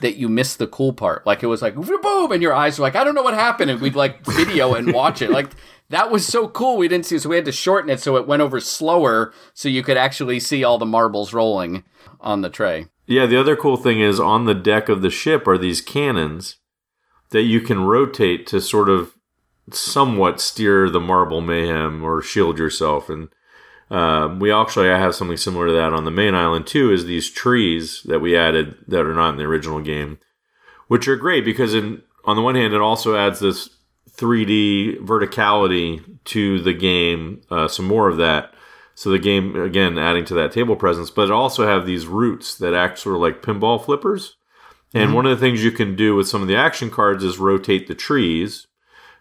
that 0.00 0.16
you 0.16 0.28
missed 0.28 0.58
the 0.58 0.66
cool 0.66 0.92
part. 0.92 1.26
Like 1.26 1.42
it 1.42 1.46
was 1.46 1.62
like 1.62 1.74
boom, 1.74 2.32
and 2.32 2.42
your 2.42 2.54
eyes 2.54 2.78
were 2.78 2.82
like, 2.82 2.96
I 2.96 3.04
don't 3.04 3.14
know 3.14 3.22
what 3.22 3.34
happened, 3.34 3.70
and 3.70 3.80
we'd 3.80 3.96
like 3.96 4.24
video 4.24 4.74
and 4.74 4.92
watch 4.92 5.22
it. 5.22 5.30
Like 5.30 5.50
that 5.90 6.10
was 6.10 6.26
so 6.26 6.48
cool. 6.48 6.76
We 6.76 6.88
didn't 6.88 7.06
see, 7.06 7.18
so 7.18 7.28
we 7.28 7.36
had 7.36 7.44
to 7.44 7.52
shorten 7.52 7.90
it 7.90 8.00
so 8.00 8.16
it 8.16 8.26
went 8.26 8.42
over 8.42 8.60
slower, 8.60 9.32
so 9.54 9.68
you 9.68 9.82
could 9.82 9.96
actually 9.96 10.40
see 10.40 10.64
all 10.64 10.78
the 10.78 10.86
marbles 10.86 11.32
rolling 11.32 11.84
on 12.20 12.42
the 12.42 12.50
tray. 12.50 12.86
Yeah, 13.06 13.26
the 13.26 13.40
other 13.40 13.56
cool 13.56 13.76
thing 13.76 14.00
is 14.00 14.20
on 14.20 14.44
the 14.44 14.54
deck 14.54 14.88
of 14.88 15.02
the 15.02 15.10
ship 15.10 15.48
are 15.48 15.58
these 15.58 15.80
cannons 15.80 16.56
that 17.30 17.42
you 17.42 17.60
can 17.60 17.80
rotate 17.80 18.46
to 18.48 18.60
sort 18.60 18.88
of 18.88 19.14
somewhat 19.72 20.40
steer 20.40 20.88
the 20.88 21.00
marble 21.00 21.40
mayhem 21.40 22.04
or 22.04 22.22
shield 22.22 22.58
yourself 22.58 23.08
and 23.08 23.28
uh, 23.90 24.36
we 24.38 24.52
actually 24.52 24.88
I 24.88 24.98
have 24.98 25.14
something 25.14 25.36
similar 25.36 25.66
to 25.66 25.72
that 25.72 25.92
on 25.92 26.04
the 26.04 26.10
main 26.10 26.34
island 26.34 26.66
too. 26.66 26.92
Is 26.92 27.04
these 27.04 27.30
trees 27.30 28.02
that 28.04 28.20
we 28.20 28.36
added 28.36 28.76
that 28.86 29.04
are 29.04 29.14
not 29.14 29.30
in 29.30 29.36
the 29.36 29.44
original 29.44 29.80
game, 29.80 30.18
which 30.86 31.08
are 31.08 31.16
great 31.16 31.44
because 31.44 31.74
in 31.74 32.02
on 32.24 32.36
the 32.36 32.42
one 32.42 32.54
hand 32.54 32.72
it 32.72 32.80
also 32.80 33.16
adds 33.16 33.40
this 33.40 33.70
3D 34.12 34.98
verticality 35.00 36.18
to 36.26 36.60
the 36.60 36.74
game, 36.74 37.42
uh, 37.50 37.66
some 37.66 37.86
more 37.86 38.08
of 38.08 38.18
that. 38.18 38.54
So 38.94 39.10
the 39.10 39.18
game 39.18 39.56
again 39.56 39.98
adding 39.98 40.24
to 40.26 40.34
that 40.34 40.52
table 40.52 40.76
presence, 40.76 41.10
but 41.10 41.24
it 41.24 41.32
also 41.32 41.66
have 41.66 41.84
these 41.84 42.06
roots 42.06 42.56
that 42.58 42.74
act 42.74 42.98
sort 42.98 43.16
of 43.16 43.22
like 43.22 43.42
pinball 43.42 43.84
flippers. 43.84 44.36
And 44.92 45.06
mm-hmm. 45.06 45.14
one 45.14 45.26
of 45.26 45.38
the 45.38 45.44
things 45.44 45.64
you 45.64 45.72
can 45.72 45.96
do 45.96 46.14
with 46.14 46.28
some 46.28 46.42
of 46.42 46.48
the 46.48 46.56
action 46.56 46.90
cards 46.90 47.24
is 47.24 47.38
rotate 47.38 47.88
the 47.88 47.94
trees 47.94 48.66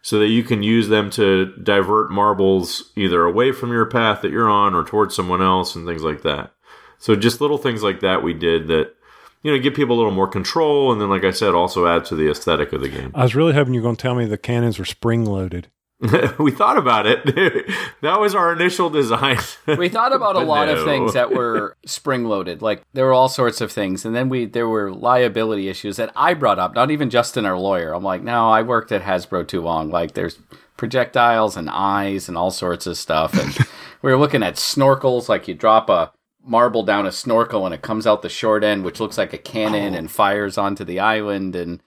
so 0.01 0.19
that 0.19 0.27
you 0.27 0.43
can 0.43 0.63
use 0.63 0.87
them 0.87 1.09
to 1.11 1.53
divert 1.61 2.11
marbles 2.11 2.91
either 2.95 3.23
away 3.23 3.51
from 3.51 3.71
your 3.71 3.85
path 3.85 4.21
that 4.21 4.31
you're 4.31 4.49
on 4.49 4.73
or 4.73 4.83
towards 4.83 5.15
someone 5.15 5.41
else 5.41 5.75
and 5.75 5.85
things 5.85 6.03
like 6.03 6.21
that. 6.21 6.51
So 6.97 7.15
just 7.15 7.41
little 7.41 7.57
things 7.57 7.83
like 7.83 7.99
that 8.01 8.23
we 8.23 8.33
did 8.33 8.67
that 8.67 8.95
you 9.43 9.51
know 9.51 9.59
give 9.61 9.73
people 9.73 9.95
a 9.95 9.97
little 9.99 10.11
more 10.11 10.27
control 10.27 10.91
and 10.91 10.99
then 10.99 11.09
like 11.09 11.23
I 11.23 11.31
said 11.31 11.53
also 11.53 11.87
add 11.87 12.05
to 12.05 12.15
the 12.15 12.29
aesthetic 12.29 12.73
of 12.73 12.81
the 12.81 12.89
game. 12.89 13.11
I 13.15 13.23
was 13.23 13.35
really 13.35 13.53
hoping 13.53 13.73
you 13.73 13.81
were 13.81 13.85
going 13.85 13.95
to 13.95 14.01
tell 14.01 14.15
me 14.15 14.25
the 14.25 14.37
cannons 14.37 14.79
were 14.79 14.85
spring 14.85 15.25
loaded. 15.25 15.69
we 16.39 16.51
thought 16.51 16.77
about 16.77 17.05
it. 17.05 17.25
that 18.01 18.19
was 18.21 18.33
our 18.33 18.53
initial 18.53 18.89
design. 18.89 19.37
we 19.67 19.89
thought 19.89 20.15
about 20.15 20.37
a 20.37 20.39
lot 20.45 20.67
no. 20.67 20.75
of 20.75 20.85
things 20.85 21.13
that 21.13 21.31
were 21.31 21.75
spring 21.85 22.23
loaded. 22.23 22.61
Like 22.61 22.83
there 22.93 23.05
were 23.05 23.13
all 23.13 23.27
sorts 23.27 23.59
of 23.59 23.69
things, 23.69 24.05
and 24.05 24.15
then 24.15 24.29
we 24.29 24.45
there 24.45 24.69
were 24.69 24.93
liability 24.93 25.67
issues 25.67 25.97
that 25.97 26.11
I 26.15 26.35
brought 26.35 26.57
up. 26.57 26.73
Not 26.73 26.89
even 26.89 27.09
Justin, 27.09 27.45
our 27.45 27.59
lawyer. 27.59 27.93
I'm 27.93 28.03
like, 28.03 28.23
no, 28.23 28.49
I 28.49 28.61
worked 28.61 28.93
at 28.93 29.01
Hasbro 29.01 29.45
too 29.47 29.61
long. 29.61 29.89
Like 29.89 30.13
there's 30.13 30.39
projectiles 30.77 31.57
and 31.57 31.69
eyes 31.69 32.29
and 32.29 32.37
all 32.37 32.51
sorts 32.51 32.87
of 32.87 32.97
stuff. 32.97 33.33
And 33.33 33.57
we 34.01 34.09
were 34.09 34.17
looking 34.17 34.43
at 34.43 34.55
snorkels. 34.55 35.27
Like 35.27 35.49
you 35.49 35.53
drop 35.53 35.89
a 35.89 36.13
marble 36.41 36.83
down 36.83 37.05
a 37.05 37.11
snorkel 37.11 37.65
and 37.65 37.75
it 37.75 37.81
comes 37.81 38.07
out 38.07 38.21
the 38.21 38.29
short 38.29 38.63
end, 38.63 38.85
which 38.85 39.01
looks 39.01 39.17
like 39.17 39.33
a 39.33 39.37
cannon 39.37 39.93
oh. 39.93 39.97
and 39.97 40.09
fires 40.09 40.57
onto 40.57 40.85
the 40.85 40.99
island 40.99 41.57
and 41.57 41.81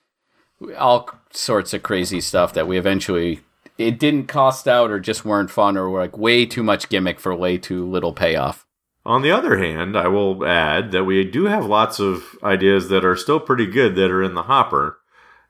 all 0.78 1.08
sorts 1.30 1.72
of 1.72 1.82
crazy 1.82 2.20
stuff 2.20 2.52
that 2.52 2.68
we 2.68 2.76
eventually 2.76 3.40
it 3.78 3.98
didn't 3.98 4.26
cost 4.26 4.68
out 4.68 4.90
or 4.90 5.00
just 5.00 5.24
weren't 5.24 5.50
fun 5.50 5.76
or 5.76 5.88
were 5.88 6.00
like 6.00 6.16
way 6.16 6.46
too 6.46 6.62
much 6.62 6.88
gimmick 6.88 7.18
for 7.18 7.34
way 7.34 7.58
too 7.58 7.86
little 7.88 8.12
payoff. 8.12 8.66
On 9.04 9.22
the 9.22 9.32
other 9.32 9.58
hand, 9.58 9.96
I 9.96 10.06
will 10.08 10.46
add 10.46 10.92
that 10.92 11.04
we 11.04 11.24
do 11.24 11.46
have 11.46 11.66
lots 11.66 11.98
of 11.98 12.36
ideas 12.42 12.88
that 12.88 13.04
are 13.04 13.16
still 13.16 13.40
pretty 13.40 13.66
good 13.66 13.96
that 13.96 14.10
are 14.10 14.22
in 14.22 14.34
the 14.34 14.44
hopper. 14.44 14.98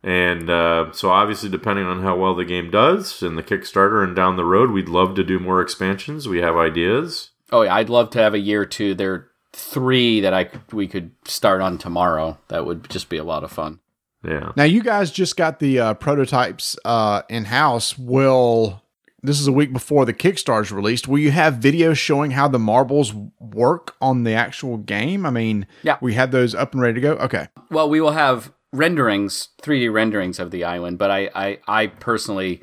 And 0.02 0.48
uh, 0.50 0.90
so, 0.92 1.10
obviously, 1.10 1.48
depending 1.48 1.86
on 1.86 2.02
how 2.02 2.16
well 2.16 2.34
the 2.34 2.44
game 2.44 2.70
does 2.70 3.22
in 3.22 3.36
the 3.36 3.42
Kickstarter 3.42 4.02
and 4.02 4.16
down 4.16 4.36
the 4.36 4.44
road, 4.44 4.70
we'd 4.70 4.88
love 4.88 5.14
to 5.14 5.22
do 5.22 5.38
more 5.38 5.60
expansions. 5.60 6.26
We 6.26 6.40
have 6.40 6.56
ideas. 6.56 7.30
Oh 7.52 7.62
yeah, 7.62 7.74
I'd 7.74 7.90
love 7.90 8.10
to 8.10 8.18
have 8.18 8.34
a 8.34 8.38
year 8.38 8.62
or 8.62 8.66
two. 8.66 8.94
There 8.94 9.12
are 9.12 9.30
three 9.52 10.20
that 10.20 10.34
I 10.34 10.44
could, 10.44 10.72
we 10.72 10.88
could 10.88 11.12
start 11.24 11.60
on 11.60 11.78
tomorrow. 11.78 12.38
That 12.48 12.66
would 12.66 12.88
just 12.88 13.10
be 13.10 13.18
a 13.18 13.24
lot 13.24 13.44
of 13.44 13.52
fun. 13.52 13.80
Yeah. 14.24 14.52
Now 14.56 14.64
you 14.64 14.82
guys 14.82 15.10
just 15.10 15.36
got 15.36 15.58
the 15.58 15.80
uh, 15.80 15.94
prototypes 15.94 16.76
uh, 16.84 17.22
in 17.28 17.44
house. 17.46 17.98
Will 17.98 18.82
this 19.24 19.40
is 19.40 19.46
a 19.46 19.52
week 19.52 19.72
before 19.72 20.04
the 20.04 20.12
Kickstarter's 20.14 20.72
released? 20.72 21.06
Will 21.08 21.18
you 21.18 21.30
have 21.30 21.54
videos 21.54 21.96
showing 21.96 22.32
how 22.32 22.48
the 22.48 22.58
marbles 22.58 23.12
work 23.40 23.94
on 24.00 24.24
the 24.24 24.32
actual 24.32 24.76
game? 24.78 25.24
I 25.26 25.30
mean, 25.30 25.66
Yeah. 25.82 25.96
we 26.00 26.14
had 26.14 26.32
those 26.32 26.54
up 26.54 26.72
and 26.72 26.82
ready 26.82 26.94
to 26.94 27.00
go. 27.00 27.12
Okay, 27.14 27.46
Well, 27.70 27.88
we 27.88 28.00
will 28.00 28.12
have 28.12 28.52
renderings, 28.72 29.48
3D 29.62 29.92
renderings 29.92 30.38
of 30.40 30.50
the 30.50 30.64
island, 30.64 30.98
but 30.98 31.10
I, 31.10 31.30
I, 31.34 31.58
I 31.68 31.86
personally 31.88 32.62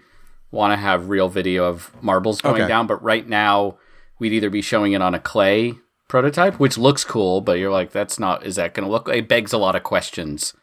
want 0.51 0.73
to 0.73 0.77
have 0.77 1.07
real 1.09 1.29
video 1.29 1.65
of 1.65 1.91
marbles 2.01 2.41
going 2.41 2.55
Okay. 2.61 2.67
down. 2.67 2.87
But 2.87 3.01
right 3.03 3.27
now, 3.27 3.77
we'd 4.17 4.33
either 4.33 4.49
be 4.49 4.61
showing 4.61 4.93
it 4.93 5.01
on 5.01 5.13
a 5.13 5.19
clay 5.19 5.75
prototype, 6.09 6.59
which 6.59 6.77
looks 6.77 7.03
cool, 7.05 7.39
but 7.41 7.59
you're 7.59 7.71
like, 7.71 7.91
that's 7.91 8.17
not, 8.19 8.45
is 8.45 8.55
that 8.55 8.73
going 8.73 8.85
to 8.85 8.91
look? 8.91 9.07
It 9.07 9.27
begs 9.29 9.53
a 9.53 9.57
lot 9.57 9.75
of 9.75 9.83
questions. 9.83 10.53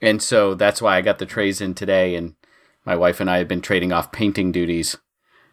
And 0.00 0.22
so 0.22 0.54
that's 0.54 0.82
why 0.82 0.96
I 0.96 1.02
got 1.02 1.18
the 1.18 1.26
trays 1.26 1.60
in 1.60 1.74
today. 1.74 2.14
And 2.14 2.34
my 2.84 2.96
wife 2.96 3.20
and 3.20 3.30
I 3.30 3.38
have 3.38 3.48
been 3.48 3.62
trading 3.62 3.92
off 3.92 4.12
painting 4.12 4.52
duties 4.52 4.96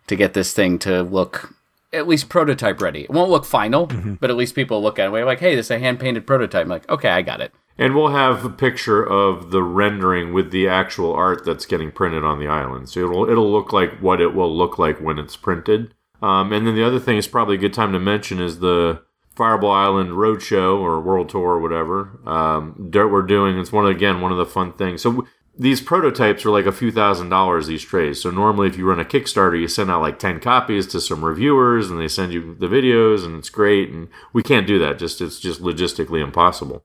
to 0.08 0.16
get 0.16 0.34
this 0.34 0.54
thing 0.54 0.80
to 0.80 1.02
look 1.02 1.54
at 1.94 2.08
least 2.08 2.30
prototype 2.30 2.82
ready. 2.82 3.04
It 3.04 3.12
won't 3.12 3.30
look 3.30 3.46
final, 3.46 3.86
but 4.20 4.30
at 4.30 4.36
least 4.36 4.56
people 4.56 4.82
look 4.82 5.00
at 5.00 5.06
it 5.06 5.14
and 5.14 5.26
like, 5.26 5.40
hey, 5.40 5.56
this 5.56 5.68
is 5.68 5.72
a 5.72 5.80
hand 5.80 6.00
painted 6.00 6.28
prototype. 6.28 6.64
I'm 6.64 6.70
like, 6.70 6.90
okay, 6.90 7.10
I 7.10 7.22
got 7.22 7.42
it. 7.42 7.54
And 7.78 7.96
we'll 7.96 8.10
have 8.10 8.46
a 8.46 8.50
picture 8.50 9.04
of 9.04 9.52
the 9.52 9.64
rendering 9.64 10.34
with 10.34 10.52
the 10.52 10.68
actual 10.68 11.14
art 11.14 11.44
that's 11.44 11.66
getting 11.66 11.92
printed 11.92 12.24
on 12.24 12.40
the 12.40 12.48
island. 12.48 12.90
So 12.90 13.00
it'll 13.00 13.30
it'll 13.30 13.52
look 13.52 13.74
like 13.74 13.98
what 14.00 14.22
it 14.22 14.36
will 14.36 14.56
look 14.56 14.78
like 14.78 15.00
when 15.00 15.18
it's 15.18 15.36
printed. 15.36 15.94
Um, 16.22 16.54
and 16.54 16.68
then 16.68 16.76
the 16.76 16.86
other 16.86 17.00
thing 17.00 17.18
is 17.18 17.28
probably 17.28 17.56
a 17.56 17.60
good 17.60 17.74
time 17.74 17.92
to 17.94 18.00
mention 18.00 18.40
is 18.40 18.60
the 18.60 19.02
Fireball 19.36 19.72
Island 19.72 20.12
Roadshow 20.12 20.80
or 20.80 21.02
World 21.02 21.30
Tour 21.30 21.42
or 21.42 21.60
whatever 21.60 22.20
um, 22.26 22.76
that 22.92 23.08
we're 23.08 23.24
doing. 23.24 23.58
It's 23.58 23.72
one 23.72 23.86
of, 23.86 23.92
again 23.92 24.22
one 24.22 24.32
of 24.32 24.38
the 24.38 24.46
fun 24.46 24.74
things. 24.74 25.02
So 25.02 25.26
these 25.58 25.82
prototypes 25.82 26.46
are 26.46 26.52
like 26.52 26.66
a 26.66 26.72
few 26.72 26.92
thousand 26.92 27.30
dollars 27.30 27.68
these 27.68 27.84
trays. 27.84 28.22
So 28.22 28.32
normally, 28.32 28.68
if 28.68 28.78
you 28.78 28.88
run 28.88 29.00
a 29.00 29.06
Kickstarter, 29.06 29.60
you 29.60 29.68
send 29.68 29.92
out 29.92 30.02
like 30.02 30.20
ten 30.20 30.40
copies 30.40 30.88
to 30.88 31.02
some 31.02 31.24
reviewers, 31.24 31.90
and 31.90 32.00
they 32.00 32.08
send 32.08 32.34
you 32.34 32.56
the 32.56 32.68
videos, 32.68 33.24
and 33.26 33.38
it's 33.38 33.50
great. 33.50 33.90
And 33.90 34.08
we 34.34 34.44
can't 34.44 34.68
do 34.68 34.80
that; 34.80 34.98
just 34.98 35.22
it's 35.22 35.40
just 35.40 35.62
logistically 35.62 36.24
impossible. 36.24 36.84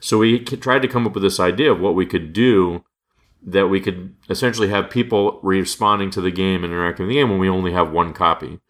So 0.00 0.18
we 0.18 0.40
tried 0.40 0.82
to 0.82 0.88
come 0.88 1.06
up 1.06 1.14
with 1.14 1.22
this 1.22 1.40
idea 1.40 1.72
of 1.72 1.80
what 1.80 1.94
we 1.94 2.06
could 2.06 2.32
do 2.32 2.84
that 3.44 3.68
we 3.68 3.80
could 3.80 4.16
essentially 4.28 4.68
have 4.68 4.90
people 4.90 5.38
responding 5.42 6.10
to 6.10 6.20
the 6.20 6.30
game 6.30 6.64
and 6.64 6.72
interacting 6.72 7.06
with 7.06 7.14
the 7.14 7.20
game 7.20 7.30
when 7.30 7.38
we 7.38 7.48
only 7.48 7.72
have 7.72 7.92
one 7.92 8.12
copy. 8.12 8.60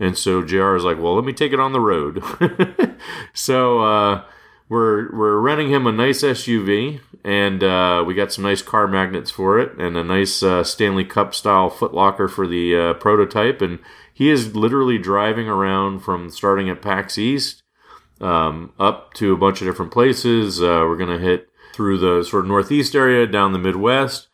And 0.00 0.18
so 0.18 0.42
JR 0.42 0.74
is 0.74 0.84
like, 0.84 1.00
well, 1.00 1.14
let 1.14 1.24
me 1.24 1.32
take 1.32 1.52
it 1.52 1.60
on 1.60 1.72
the 1.72 1.80
road. 1.80 2.22
so 3.32 3.80
uh, 3.80 4.24
we're 4.68 5.14
we're 5.14 5.38
renting 5.38 5.70
him 5.70 5.86
a 5.86 5.92
nice 5.92 6.22
SUV, 6.22 7.00
and 7.24 7.62
uh, 7.62 8.02
we 8.06 8.14
got 8.14 8.32
some 8.32 8.44
nice 8.44 8.62
car 8.62 8.88
magnets 8.88 9.30
for 9.30 9.58
it, 9.58 9.72
and 9.78 9.96
a 9.96 10.04
nice 10.04 10.42
uh, 10.42 10.64
Stanley 10.64 11.04
Cup 11.04 11.34
style 11.34 11.70
footlocker 11.70 12.28
for 12.28 12.46
the 12.46 12.76
uh, 12.76 12.94
prototype. 12.94 13.62
And 13.62 13.78
he 14.12 14.30
is 14.30 14.56
literally 14.56 14.98
driving 14.98 15.48
around 15.48 16.00
from 16.00 16.30
starting 16.30 16.68
at 16.68 16.82
PAX 16.82 17.18
East 17.18 17.62
um, 18.20 18.72
up 18.78 19.12
to 19.14 19.32
a 19.32 19.36
bunch 19.36 19.60
of 19.60 19.66
different 19.66 19.92
places. 19.92 20.60
Uh, 20.60 20.86
we're 20.86 20.96
going 20.96 21.18
to 21.18 21.24
hit 21.24 21.48
through 21.72 21.98
the 21.98 22.22
sort 22.24 22.44
of 22.44 22.48
northeast 22.48 22.94
area, 22.94 23.26
down 23.26 23.52
the 23.52 23.58
Midwest, 23.58 24.28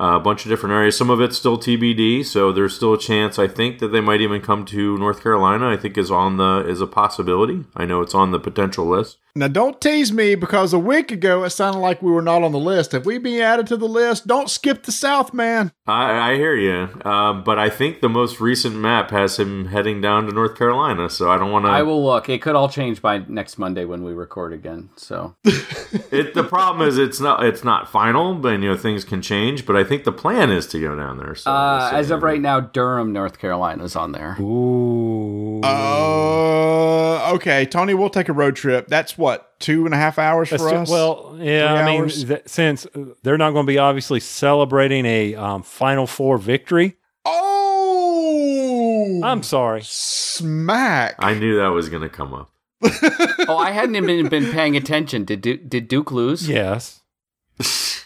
a 0.00 0.18
bunch 0.18 0.44
of 0.44 0.48
different 0.48 0.72
areas. 0.72 0.96
Some 0.96 1.10
of 1.10 1.20
it's 1.20 1.36
still 1.36 1.58
TBD, 1.58 2.24
so 2.24 2.52
there's 2.52 2.74
still 2.74 2.94
a 2.94 2.98
chance. 2.98 3.38
I 3.38 3.46
think 3.46 3.80
that 3.80 3.88
they 3.88 4.00
might 4.00 4.22
even 4.22 4.40
come 4.40 4.64
to 4.66 4.96
North 4.96 5.22
Carolina. 5.22 5.68
I 5.68 5.76
think 5.76 5.98
is 5.98 6.10
on 6.10 6.38
the 6.38 6.64
is 6.66 6.80
a 6.80 6.86
possibility. 6.86 7.64
I 7.76 7.84
know 7.84 8.00
it's 8.00 8.14
on 8.14 8.30
the 8.30 8.40
potential 8.40 8.86
list. 8.86 9.18
Now 9.34 9.48
don't 9.48 9.80
tease 9.80 10.12
me 10.12 10.34
because 10.34 10.72
a 10.72 10.78
week 10.78 11.10
ago 11.10 11.44
it 11.44 11.50
sounded 11.50 11.80
like 11.80 12.02
we 12.02 12.10
were 12.10 12.22
not 12.22 12.42
on 12.42 12.52
the 12.52 12.58
list. 12.58 12.94
If 12.94 13.04
we 13.04 13.18
be 13.18 13.40
added 13.40 13.66
to 13.68 13.76
the 13.76 13.88
list, 13.88 14.26
don't 14.26 14.50
skip 14.50 14.84
the 14.84 14.92
South, 14.92 15.32
man. 15.32 15.72
I, 15.86 16.32
I 16.32 16.34
hear 16.36 16.54
you, 16.54 16.88
um, 17.04 17.44
but 17.44 17.58
I 17.58 17.70
think 17.70 18.00
the 18.00 18.08
most 18.08 18.40
recent 18.40 18.76
map 18.76 19.10
has 19.10 19.38
him 19.38 19.66
heading 19.66 20.00
down 20.00 20.26
to 20.26 20.32
North 20.32 20.56
Carolina. 20.56 21.10
So 21.10 21.30
I 21.30 21.38
don't 21.38 21.50
want 21.50 21.64
to. 21.64 21.70
I 21.70 21.82
will 21.82 22.04
look. 22.04 22.28
It 22.28 22.42
could 22.42 22.54
all 22.54 22.68
change 22.68 23.02
by 23.02 23.18
next 23.28 23.58
Monday 23.58 23.84
when 23.84 24.04
we 24.04 24.12
record 24.12 24.52
again. 24.52 24.90
So 24.96 25.36
It, 26.12 26.34
the 26.34 26.44
problem 26.44 26.86
is 26.86 26.98
it's 26.98 27.20
not 27.20 27.44
it's 27.44 27.64
not 27.64 27.88
final, 27.88 28.34
but 28.34 28.50
you 28.50 28.58
know 28.58 28.76
things 28.76 29.04
can 29.04 29.22
change. 29.22 29.66
But 29.66 29.76
I 29.76 29.84
think 29.84 30.04
the 30.04 30.12
plan 30.12 30.50
is 30.50 30.66
to 30.68 30.80
go 30.80 30.96
down 30.96 31.18
there. 31.18 31.34
So 31.34 31.50
uh, 31.50 31.88
we'll 31.90 32.00
as 32.00 32.10
of 32.10 32.22
right 32.22 32.40
now, 32.40 32.60
Durham, 32.60 33.12
North 33.12 33.38
Carolina 33.38 33.84
is 33.84 33.96
on 33.96 34.12
there. 34.12 34.36
Ooh. 34.40 35.60
Uh, 35.62 37.32
okay, 37.34 37.64
Tony, 37.66 37.94
we'll 37.94 38.10
take 38.10 38.28
a 38.28 38.32
road 38.32 38.56
trip. 38.56 38.88
That's 38.88 39.16
what 39.20 39.58
two 39.60 39.84
and 39.84 39.94
a 39.94 39.96
half 39.96 40.18
hours 40.18 40.50
That's 40.50 40.62
for 40.62 40.70
ju- 40.70 40.76
us. 40.76 40.90
well, 40.90 41.36
yeah. 41.38 41.68
Three 41.84 41.94
I 41.94 42.00
mean, 42.00 42.08
th- 42.08 42.42
since 42.46 42.86
they're 43.22 43.38
not 43.38 43.52
going 43.52 43.66
to 43.66 43.70
be 43.70 43.78
obviously 43.78 44.18
celebrating 44.20 45.06
a 45.06 45.34
um, 45.36 45.62
Final 45.62 46.06
Four 46.08 46.38
victory, 46.38 46.96
oh, 47.24 49.20
I'm 49.22 49.42
sorry. 49.42 49.82
smack. 49.84 51.16
I 51.18 51.34
knew 51.34 51.56
that 51.58 51.68
was 51.68 51.88
going 51.88 52.02
to 52.02 52.08
come 52.08 52.34
up. 52.34 52.50
oh, 53.48 53.58
I 53.58 53.70
hadn't 53.72 53.94
even 53.96 54.28
been 54.28 54.50
paying 54.50 54.76
attention. 54.76 55.24
Did 55.24 55.42
Du- 55.42 55.58
did 55.58 55.86
Duke 55.88 56.10
lose? 56.10 56.48
Yes. 56.48 57.02
so 57.60 58.02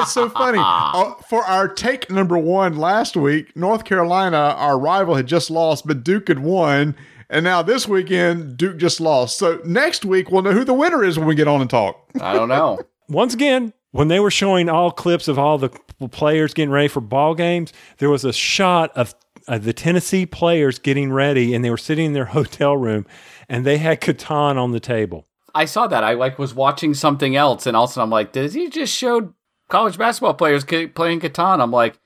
it's 0.00 0.12
so 0.12 0.28
funny. 0.30 0.58
Uh, 0.92 1.14
for 1.28 1.42
our 1.44 1.68
take 1.68 2.10
number 2.10 2.36
one 2.38 2.76
last 2.76 3.16
week, 3.16 3.54
North 3.54 3.84
Carolina, 3.84 4.36
our 4.36 4.78
rival, 4.78 5.14
had 5.14 5.26
just 5.26 5.50
lost, 5.50 5.86
but 5.86 6.02
Duke 6.02 6.28
had 6.28 6.38
won. 6.40 6.96
And 7.30 7.44
now 7.44 7.62
this 7.62 7.86
weekend, 7.86 8.56
Duke 8.56 8.76
just 8.76 9.00
lost. 9.00 9.38
So 9.38 9.60
next 9.64 10.04
week, 10.04 10.30
we'll 10.30 10.42
know 10.42 10.52
who 10.52 10.64
the 10.64 10.74
winner 10.74 11.04
is 11.04 11.16
when 11.16 11.28
we 11.28 11.36
get 11.36 11.46
on 11.46 11.60
and 11.60 11.70
talk. 11.70 12.10
I 12.20 12.34
don't 12.34 12.48
know. 12.48 12.80
Once 13.08 13.34
again, 13.34 13.72
when 13.92 14.08
they 14.08 14.18
were 14.18 14.32
showing 14.32 14.68
all 14.68 14.90
clips 14.90 15.28
of 15.28 15.38
all 15.38 15.56
the 15.56 15.68
players 16.10 16.52
getting 16.52 16.70
ready 16.70 16.88
for 16.88 17.00
ball 17.00 17.36
games, 17.36 17.72
there 17.98 18.10
was 18.10 18.24
a 18.24 18.32
shot 18.32 18.90
of, 18.96 19.14
of 19.46 19.62
the 19.62 19.72
Tennessee 19.72 20.26
players 20.26 20.80
getting 20.80 21.12
ready, 21.12 21.54
and 21.54 21.64
they 21.64 21.70
were 21.70 21.76
sitting 21.76 22.06
in 22.06 22.12
their 22.14 22.24
hotel 22.36 22.76
room, 22.76 23.06
and 23.48 23.64
they 23.64 23.78
had 23.78 24.00
Catan 24.00 24.56
on 24.56 24.72
the 24.72 24.80
table. 24.80 25.26
I 25.54 25.66
saw 25.66 25.86
that. 25.86 26.02
I 26.02 26.14
like 26.14 26.38
was 26.38 26.52
watching 26.52 26.94
something 26.94 27.36
else, 27.36 27.64
and 27.64 27.76
also 27.76 28.02
I'm 28.02 28.10
like, 28.10 28.32
did 28.32 28.52
he 28.52 28.68
just 28.68 28.92
showed 28.92 29.34
college 29.68 29.98
basketball 29.98 30.34
players 30.34 30.64
playing 30.64 31.20
Catan? 31.20 31.60
I'm 31.60 31.70
like, 31.70 31.98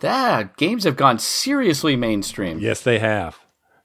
that 0.00 0.56
games 0.56 0.84
have 0.84 0.96
gone 0.96 1.18
seriously 1.18 1.96
mainstream. 1.96 2.60
Yes, 2.60 2.80
they 2.80 2.98
have. 2.98 3.39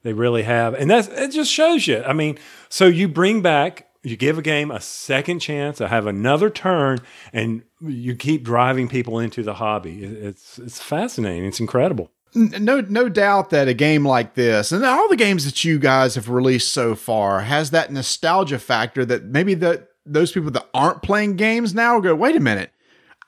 They 0.06 0.12
really 0.12 0.44
have. 0.44 0.74
And 0.74 0.88
that's 0.88 1.08
it 1.08 1.32
just 1.32 1.52
shows 1.52 1.88
you. 1.88 2.00
I 2.04 2.12
mean, 2.12 2.38
so 2.68 2.86
you 2.86 3.08
bring 3.08 3.42
back 3.42 3.88
you 4.06 4.16
give 4.16 4.38
a 4.38 4.42
game 4.42 4.70
a 4.70 4.80
second 4.80 5.40
chance 5.40 5.78
to 5.78 5.88
have 5.88 6.06
another 6.06 6.48
turn 6.48 7.00
and 7.32 7.64
you 7.80 8.14
keep 8.14 8.44
driving 8.44 8.86
people 8.86 9.18
into 9.18 9.42
the 9.42 9.54
hobby. 9.54 10.04
It's 10.04 10.60
it's 10.60 10.80
fascinating. 10.80 11.44
It's 11.44 11.58
incredible. 11.58 12.12
No, 12.32 12.80
no 12.82 13.08
doubt 13.08 13.50
that 13.50 13.66
a 13.66 13.74
game 13.74 14.06
like 14.06 14.34
this, 14.34 14.70
and 14.70 14.84
all 14.84 15.08
the 15.08 15.16
games 15.16 15.44
that 15.44 15.64
you 15.64 15.80
guys 15.80 16.14
have 16.14 16.28
released 16.28 16.72
so 16.72 16.94
far, 16.94 17.40
has 17.40 17.70
that 17.70 17.90
nostalgia 17.90 18.60
factor 18.60 19.04
that 19.06 19.24
maybe 19.24 19.54
the 19.54 19.88
those 20.04 20.30
people 20.30 20.52
that 20.52 20.68
aren't 20.72 21.02
playing 21.02 21.34
games 21.34 21.74
now 21.74 21.98
go, 21.98 22.14
wait 22.14 22.36
a 22.36 22.40
minute, 22.40 22.70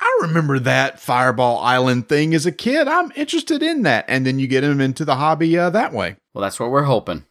I 0.00 0.18
remember 0.22 0.60
that 0.60 1.00
Fireball 1.00 1.58
Island 1.58 2.08
thing 2.08 2.34
as 2.34 2.46
a 2.46 2.52
kid. 2.52 2.86
I'm 2.86 3.12
interested 3.16 3.62
in 3.62 3.82
that, 3.82 4.04
and 4.06 4.24
then 4.24 4.38
you 4.38 4.46
get 4.46 4.60
them 4.60 4.80
into 4.80 5.04
the 5.04 5.16
hobby 5.16 5.58
uh, 5.58 5.70
that 5.70 5.92
way. 5.92 6.16
Well, 6.38 6.44
that's 6.44 6.60
what 6.60 6.70
we're 6.70 6.84
hoping. 6.84 7.24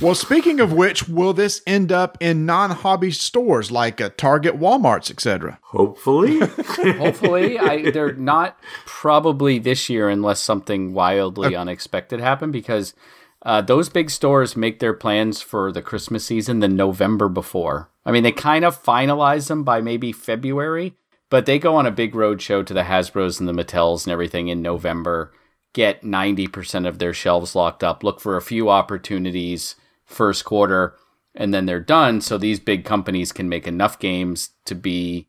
Well, 0.00 0.14
speaking 0.14 0.60
of 0.60 0.72
which, 0.72 1.08
will 1.08 1.32
this 1.32 1.62
end 1.66 1.90
up 1.90 2.16
in 2.20 2.46
non-hobby 2.46 3.10
stores 3.10 3.72
like 3.72 4.00
uh, 4.00 4.10
Target, 4.16 4.56
WalMarts, 4.56 5.10
etc.? 5.10 5.58
Hopefully, 5.62 6.38
Hopefully, 6.38 7.58
I 7.58 7.90
they're 7.90 8.12
not 8.12 8.56
probably 8.86 9.58
this 9.58 9.88
year 9.90 10.08
unless 10.08 10.38
something 10.38 10.94
wildly 10.94 11.56
unexpected 11.56 12.20
happened 12.20 12.52
because 12.52 12.94
uh, 13.42 13.62
those 13.62 13.88
big 13.88 14.10
stores 14.10 14.56
make 14.56 14.78
their 14.78 14.94
plans 14.94 15.42
for 15.42 15.72
the 15.72 15.82
Christmas 15.82 16.24
season 16.24 16.60
the 16.60 16.68
November 16.68 17.28
before. 17.28 17.90
I 18.06 18.12
mean, 18.12 18.22
they 18.22 18.30
kind 18.30 18.64
of 18.64 18.80
finalize 18.80 19.48
them 19.48 19.64
by 19.64 19.80
maybe 19.80 20.12
February, 20.12 20.94
but 21.30 21.46
they 21.46 21.58
go 21.58 21.74
on 21.74 21.84
a 21.84 21.90
big 21.90 22.14
road 22.14 22.40
show 22.40 22.62
to 22.62 22.72
the 22.72 22.84
Hasbro's 22.84 23.40
and 23.40 23.48
the 23.48 23.52
Mattels 23.52 24.06
and 24.06 24.12
everything 24.12 24.46
in 24.46 24.62
November. 24.62 25.32
Get 25.72 26.02
ninety 26.02 26.48
percent 26.48 26.86
of 26.86 26.98
their 26.98 27.14
shelves 27.14 27.54
locked 27.54 27.84
up. 27.84 28.02
Look 28.02 28.20
for 28.20 28.36
a 28.36 28.42
few 28.42 28.68
opportunities 28.68 29.76
first 30.04 30.44
quarter, 30.44 30.96
and 31.34 31.54
then 31.54 31.66
they're 31.66 31.78
done. 31.78 32.20
So 32.20 32.36
these 32.36 32.58
big 32.58 32.84
companies 32.84 33.30
can 33.30 33.48
make 33.48 33.68
enough 33.68 33.98
games 33.98 34.50
to 34.64 34.74
be 34.74 35.28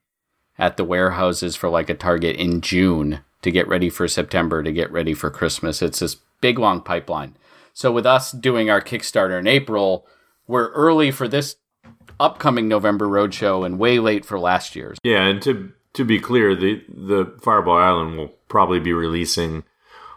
at 0.57 0.77
the 0.77 0.83
warehouses 0.83 1.55
for 1.55 1.69
like 1.69 1.89
a 1.89 1.93
Target 1.93 2.35
in 2.37 2.61
June 2.61 3.19
to 3.43 3.51
get 3.51 3.67
ready 3.67 3.89
for 3.89 4.07
September, 4.07 4.63
to 4.63 4.71
get 4.71 4.91
ready 4.91 5.13
for 5.13 5.29
Christmas. 5.29 5.81
It's 5.81 5.99
this 5.99 6.17
big 6.41 6.57
long 6.57 6.81
pipeline. 6.81 7.37
So 7.73 7.91
with 7.91 8.05
us 8.05 8.31
doing 8.31 8.69
our 8.69 8.81
Kickstarter 8.81 9.39
in 9.39 9.47
April, 9.47 10.07
we're 10.47 10.71
early 10.71 11.11
for 11.11 11.27
this 11.27 11.55
upcoming 12.19 12.67
November 12.67 13.07
roadshow 13.07 13.65
and 13.65 13.79
way 13.79 13.99
late 13.99 14.25
for 14.25 14.39
last 14.39 14.75
year's. 14.75 14.97
Yeah, 15.03 15.23
and 15.23 15.41
to 15.43 15.71
to 15.93 16.03
be 16.03 16.19
clear, 16.19 16.55
the 16.55 16.83
the 16.89 17.37
Fireball 17.41 17.77
Island 17.77 18.17
will 18.17 18.29
probably 18.47 18.79
be 18.79 18.93
releasing 18.93 19.63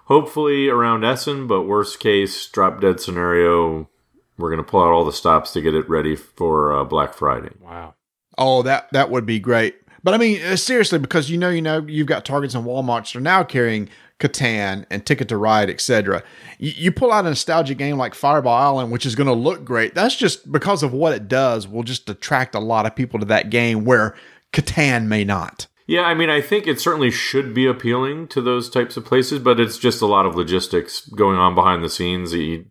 hopefully 0.05 0.69
around 0.69 1.05
Essen, 1.05 1.47
but 1.47 1.63
worst 1.63 2.01
case, 2.01 2.47
drop 2.49 2.81
dead 2.81 3.01
scenario, 3.01 3.89
we're 4.37 4.51
going 4.51 4.65
to 4.65 4.69
pull 4.69 4.83
out 4.83 4.91
all 4.91 5.05
the 5.05 5.13
stops 5.13 5.53
to 5.53 5.61
get 5.61 5.75
it 5.75 5.89
ready 5.89 6.17
for 6.17 6.73
uh, 6.73 6.85
Black 6.85 7.15
Friday. 7.15 7.51
Wow. 7.61 7.95
Oh, 8.37 8.63
that 8.63 8.89
that 8.93 9.11
would 9.11 9.27
be 9.27 9.39
great. 9.39 9.77
But 10.03 10.15
I 10.15 10.19
mean, 10.19 10.43
uh, 10.43 10.57
seriously, 10.57 10.99
because 10.99 11.31
you 11.31 11.39
know, 11.39 11.51
you 11.51 11.63
know, 11.63 11.85
you've 11.87 12.07
got 12.07 12.25
Targets 12.25 12.55
and 12.55 12.67
Walmarts 12.67 13.13
that 13.13 13.17
are 13.17 13.23
now 13.23 13.45
carrying 13.45 13.89
Catan 14.19 14.85
and 14.91 15.07
Ticket 15.07 15.29
to 15.29 15.37
Ride, 15.37 15.71
etc. 15.71 16.23
You, 16.59 16.73
you 16.77 16.93
pull 16.93 17.13
out 17.13 17.27
a 17.27 17.29
nostalgic 17.29 17.79
game 17.79 17.97
like 17.97 18.15
Fireball 18.15 18.55
Island, 18.55 18.93
which 18.93 19.07
is 19.07 19.15
going 19.15 19.29
to 19.29 19.33
look 19.33 19.65
great. 19.65 19.95
That's 19.95 20.17
just 20.17 20.51
because 20.51 20.83
of 20.83 20.93
what 20.93 21.15
it 21.15 21.29
does. 21.29 21.69
Will 21.69 21.85
just 21.85 22.11
attract 22.11 22.55
a 22.55 22.61
lot 22.61 22.87
of 22.87 22.97
people 22.97 23.21
to 23.21 23.27
that 23.27 23.51
game 23.51 23.85
where 23.85 24.17
Catan 24.53 25.07
may 25.07 25.25
not. 25.25 25.69
Yeah, 25.86 26.02
I 26.02 26.15
mean, 26.15 26.31
I 26.31 26.40
think 26.40 26.66
it 26.66 26.81
certainly 26.81 27.11
should 27.11 27.52
be 27.52 27.66
appealing 27.66 28.28
to 28.28 28.40
those 28.40 28.70
types 28.70 28.97
of 28.97 29.05
places, 29.05 29.39
but 29.39 29.61
it's 29.61 29.77
just 29.77 30.01
a 30.01 30.06
lot 30.06 30.24
of 30.24 30.35
logistics 30.35 31.06
going 31.09 31.36
on 31.36 31.55
behind 31.55 31.85
the 31.85 31.90
scenes. 31.90 32.32
You 32.32 32.66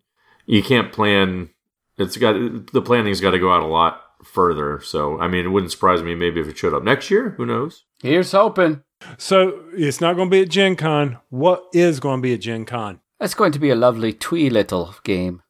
you 0.45 0.63
can't 0.63 0.91
plan. 0.91 1.49
It's 1.97 2.17
got 2.17 2.33
the 2.73 2.81
planning's 2.81 3.21
got 3.21 3.31
to 3.31 3.39
go 3.39 3.53
out 3.53 3.61
a 3.61 3.67
lot 3.67 4.01
further. 4.23 4.79
So, 4.81 5.19
I 5.19 5.27
mean, 5.27 5.45
it 5.45 5.49
wouldn't 5.49 5.71
surprise 5.71 6.01
me 6.01 6.15
maybe 6.15 6.39
if 6.39 6.47
it 6.47 6.57
showed 6.57 6.73
up 6.73 6.83
next 6.83 7.11
year. 7.11 7.31
Who 7.37 7.45
knows? 7.45 7.83
Here's 8.01 8.31
hoping. 8.31 8.83
So 9.17 9.61
it's 9.73 10.01
not 10.01 10.15
going 10.15 10.29
to 10.29 10.31
be 10.31 10.41
at 10.41 10.49
Gen 10.49 10.75
Con. 10.75 11.19
What 11.29 11.63
is 11.73 11.99
going 11.99 12.19
to 12.19 12.23
be 12.23 12.33
at 12.33 12.41
Gen 12.41 12.65
Con? 12.65 12.99
That's 13.19 13.33
going 13.33 13.51
to 13.51 13.59
be 13.59 13.69
a 13.69 13.75
lovely 13.75 14.13
twee 14.13 14.49
little 14.49 14.95
game. 15.03 15.41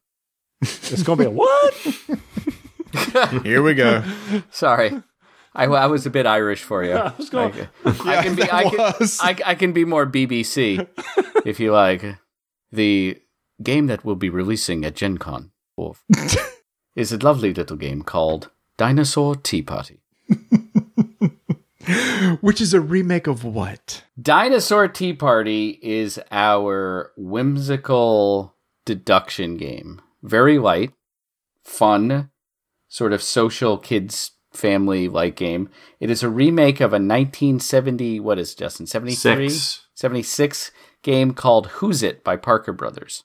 It's 0.60 1.02
going 1.02 1.18
to 1.18 1.24
be 1.24 1.28
a 1.28 1.30
what? 1.30 1.74
Here 3.44 3.62
we 3.62 3.74
go. 3.74 4.02
Sorry. 4.50 5.02
I, 5.54 5.64
I 5.64 5.86
was 5.86 6.04
a 6.04 6.10
bit 6.10 6.26
Irish 6.26 6.62
for 6.62 6.84
you. 6.84 6.92
I 6.94 7.12
was 7.16 7.30
going. 7.30 7.54
I, 7.84 8.16
I 8.16 8.22
can 8.22 8.34
be. 8.34 8.42
I 8.42 8.70
can. 8.70 9.08
I, 9.20 9.36
I 9.46 9.54
can 9.54 9.72
be 9.72 9.84
more 9.84 10.06
BBC, 10.06 10.86
if 11.44 11.60
you 11.60 11.72
like. 11.72 12.04
The 12.72 13.20
game 13.62 13.86
that 13.86 14.04
we'll 14.04 14.16
be 14.16 14.30
releasing 14.30 14.84
at 14.84 14.96
Gen 14.96 15.18
Con 15.18 15.52
is 16.96 17.12
a 17.12 17.18
lovely 17.18 17.54
little 17.54 17.76
game 17.76 18.02
called 18.02 18.50
Dinosaur 18.76 19.36
Tea 19.36 19.62
Party. 19.62 20.00
Which 22.40 22.60
is 22.60 22.74
a 22.74 22.80
remake 22.80 23.26
of 23.26 23.44
what? 23.44 24.02
Dinosaur 24.20 24.88
Tea 24.88 25.12
Party 25.12 25.78
is 25.82 26.18
our 26.32 27.12
whimsical 27.16 28.56
deduction 28.84 29.56
game. 29.56 30.00
Very 30.22 30.58
light, 30.58 30.92
fun, 31.62 32.30
sort 32.88 33.12
of 33.12 33.22
social 33.22 33.76
kids 33.78 34.32
family 34.54 35.08
like 35.08 35.36
game. 35.36 35.68
It 36.00 36.10
is 36.10 36.22
a 36.22 36.28
remake 36.28 36.80
of 36.80 36.92
a 36.92 36.96
1970 36.96 38.20
what 38.20 38.38
is 38.38 38.52
it, 38.52 38.58
Justin 38.58 38.86
73 38.86 39.48
Six. 39.50 39.86
76 39.94 40.70
game 41.02 41.32
called 41.34 41.68
Whosit 41.68 42.24
by 42.24 42.36
Parker 42.36 42.72
Brothers, 42.72 43.24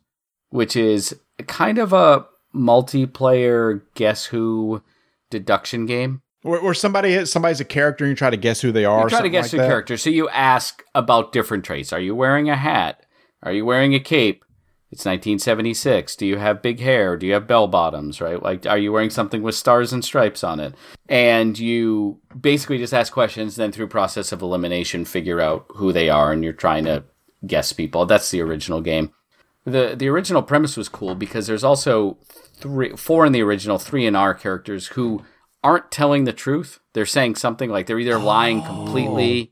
which 0.49 0.75
is 0.75 1.19
kind 1.47 1.77
of 1.77 1.93
a 1.93 2.25
multiplayer 2.53 3.81
guess 3.95 4.25
who 4.25 4.81
deduction 5.29 5.85
game. 5.85 6.21
Where, 6.41 6.61
where 6.63 6.73
somebody 6.73 7.25
somebody's 7.25 7.59
a 7.59 7.65
character 7.65 8.05
and 8.05 8.11
you 8.11 8.15
try 8.15 8.29
to 8.29 8.37
guess 8.37 8.61
who 8.61 8.71
they 8.71 8.85
are. 8.85 8.99
You 8.99 9.05
or 9.05 9.09
try 9.09 9.21
to 9.21 9.29
guess 9.29 9.45
like 9.45 9.53
your 9.53 9.61
that? 9.63 9.67
character. 9.67 9.97
So 9.97 10.09
you 10.09 10.29
ask 10.29 10.83
about 10.95 11.31
different 11.31 11.65
traits. 11.65 11.91
Are 11.91 11.99
you 11.99 12.15
wearing 12.15 12.49
a 12.49 12.55
hat? 12.55 13.05
Are 13.43 13.51
you 13.51 13.65
wearing 13.65 13.93
a 13.93 13.99
cape? 13.99 14.43
It's 14.91 15.05
1976. 15.05 16.15
Do 16.15 16.25
you 16.25 16.37
have 16.37 16.63
big 16.63 16.79
hair? 16.79 17.15
Do 17.15 17.27
you 17.27 17.33
have 17.33 17.45
bell 17.45 17.67
bottoms, 17.67 18.19
right? 18.21 18.41
Like, 18.41 18.65
are 18.65 18.77
you 18.77 18.91
wearing 18.91 19.11
something 19.11 19.43
with 19.43 19.53
stars 19.53 19.93
and 19.93 20.03
stripes 20.03 20.43
on 20.43 20.59
it? 20.59 20.73
And 21.07 21.59
you 21.59 22.19
basically 22.39 22.79
just 22.79 22.93
ask 22.93 23.13
questions, 23.13 23.55
then 23.55 23.71
through 23.71 23.87
process 23.87 24.31
of 24.31 24.41
elimination, 24.41 25.05
figure 25.05 25.39
out 25.39 25.65
who 25.75 25.93
they 25.93 26.09
are, 26.09 26.31
and 26.31 26.43
you're 26.43 26.53
trying 26.53 26.85
to 26.85 27.03
guess 27.45 27.71
people. 27.71 28.07
That's 28.07 28.31
the 28.31 28.41
original 28.41 28.81
game. 28.81 29.13
The 29.65 29.93
the 29.95 30.07
original 30.07 30.41
premise 30.41 30.75
was 30.75 30.89
cool 30.89 31.13
because 31.13 31.45
there's 31.45 31.63
also 31.63 32.17
three, 32.55 32.95
four 32.95 33.25
in 33.25 33.31
the 33.31 33.43
original, 33.43 33.77
three 33.77 34.07
in 34.07 34.15
our 34.15 34.33
characters 34.33 34.87
who 34.87 35.23
aren't 35.63 35.91
telling 35.91 36.23
the 36.23 36.33
truth. 36.33 36.79
They're 36.93 37.05
saying 37.05 37.35
something 37.35 37.69
like 37.69 37.85
they're 37.85 37.99
either 37.99 38.17
lying 38.17 38.63
completely 38.63 39.51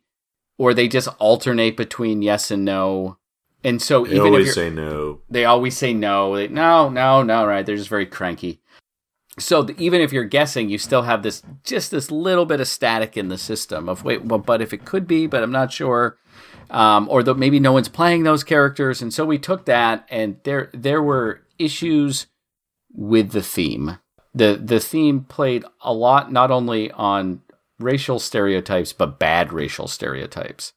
oh. 0.59 0.64
or 0.64 0.73
they 0.73 0.88
just 0.88 1.09
alternate 1.19 1.77
between 1.77 2.22
yes 2.22 2.49
and 2.49 2.65
no. 2.65 3.18
And 3.64 3.82
so 3.82 4.06
They 4.06 4.12
even 4.16 4.18
if 4.20 4.26
always 4.26 4.46
you're, 4.46 4.54
say 4.54 4.70
no. 4.70 5.20
they 5.30 5.46
always 5.46 5.76
say 5.78 5.94
no. 5.94 6.36
They, 6.36 6.48
no, 6.48 6.90
no, 6.90 7.24
no, 7.24 7.46
right? 7.46 7.66
They're 7.66 7.76
just 7.76 7.90
very 7.90 8.06
cranky. 8.06 8.62
So 9.40 9.64
th- 9.66 9.78
even 9.80 10.02
if 10.02 10.12
you're 10.14 10.24
guessing, 10.24 10.70
you 10.70 10.78
still 10.78 11.04
have 11.04 11.22
this 11.24 11.44
just 11.64 11.92
this 11.92 12.10
little 12.12 12.46
bit 12.46 12.60
of 12.62 12.68
static 12.68 13.18
in 13.18 13.28
the 13.30 13.38
system 13.38 13.90
of 13.90 14.04
wait, 14.04 14.24
well, 14.26 14.40
but 14.40 14.62
if 14.62 14.74
it 14.74 14.86
could 14.86 15.08
be, 15.08 15.28
but 15.28 15.44
I'm 15.44 15.52
not 15.52 15.72
sure, 15.72 16.18
um, 16.70 17.08
or 17.10 17.22
that 17.24 17.36
maybe 17.38 17.60
no 17.60 17.72
one's 17.72 17.90
playing 17.90 18.24
those 18.24 18.44
characters. 18.44 19.02
And 19.02 19.14
so 19.14 19.26
we 19.26 19.38
took 19.38 19.66
that, 19.66 20.06
and 20.10 20.38
there 20.44 20.70
there 20.74 21.02
were 21.04 21.42
issues 21.60 22.28
with 22.94 23.32
the 23.32 23.44
theme. 23.44 24.00
the 24.34 24.60
The 24.64 24.80
theme 24.80 25.22
played 25.26 25.66
a 25.82 25.94
lot, 25.94 26.32
not 26.32 26.50
only 26.52 26.90
on 26.92 27.42
racial 27.80 28.18
stereotypes, 28.20 28.94
but 28.94 29.20
bad 29.20 29.54
racial 29.54 29.88
stereotypes. 29.88 30.74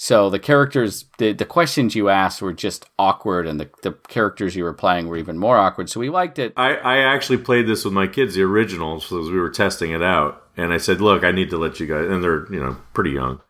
So 0.00 0.30
the 0.30 0.38
characters, 0.38 1.06
the, 1.18 1.32
the 1.32 1.44
questions 1.44 1.96
you 1.96 2.08
asked 2.08 2.40
were 2.40 2.52
just 2.52 2.88
awkward, 3.00 3.48
and 3.48 3.58
the, 3.58 3.68
the 3.82 3.94
characters 4.06 4.54
you 4.54 4.62
were 4.62 4.72
playing 4.72 5.08
were 5.08 5.16
even 5.16 5.36
more 5.36 5.58
awkward. 5.58 5.90
So 5.90 5.98
we 5.98 6.08
liked 6.08 6.38
it. 6.38 6.52
I, 6.56 6.76
I 6.76 6.98
actually 6.98 7.38
played 7.38 7.66
this 7.66 7.84
with 7.84 7.92
my 7.92 8.06
kids, 8.06 8.36
the 8.36 8.42
originals, 8.42 9.06
as 9.06 9.28
we 9.28 9.40
were 9.40 9.50
testing 9.50 9.90
it 9.90 10.00
out. 10.00 10.40
And 10.56 10.72
I 10.72 10.76
said, 10.76 11.00
look, 11.00 11.24
I 11.24 11.32
need 11.32 11.50
to 11.50 11.58
let 11.58 11.80
you 11.80 11.88
guys, 11.88 12.08
and 12.08 12.22
they're, 12.22 12.46
you 12.52 12.60
know, 12.60 12.76
pretty 12.94 13.10
young, 13.10 13.40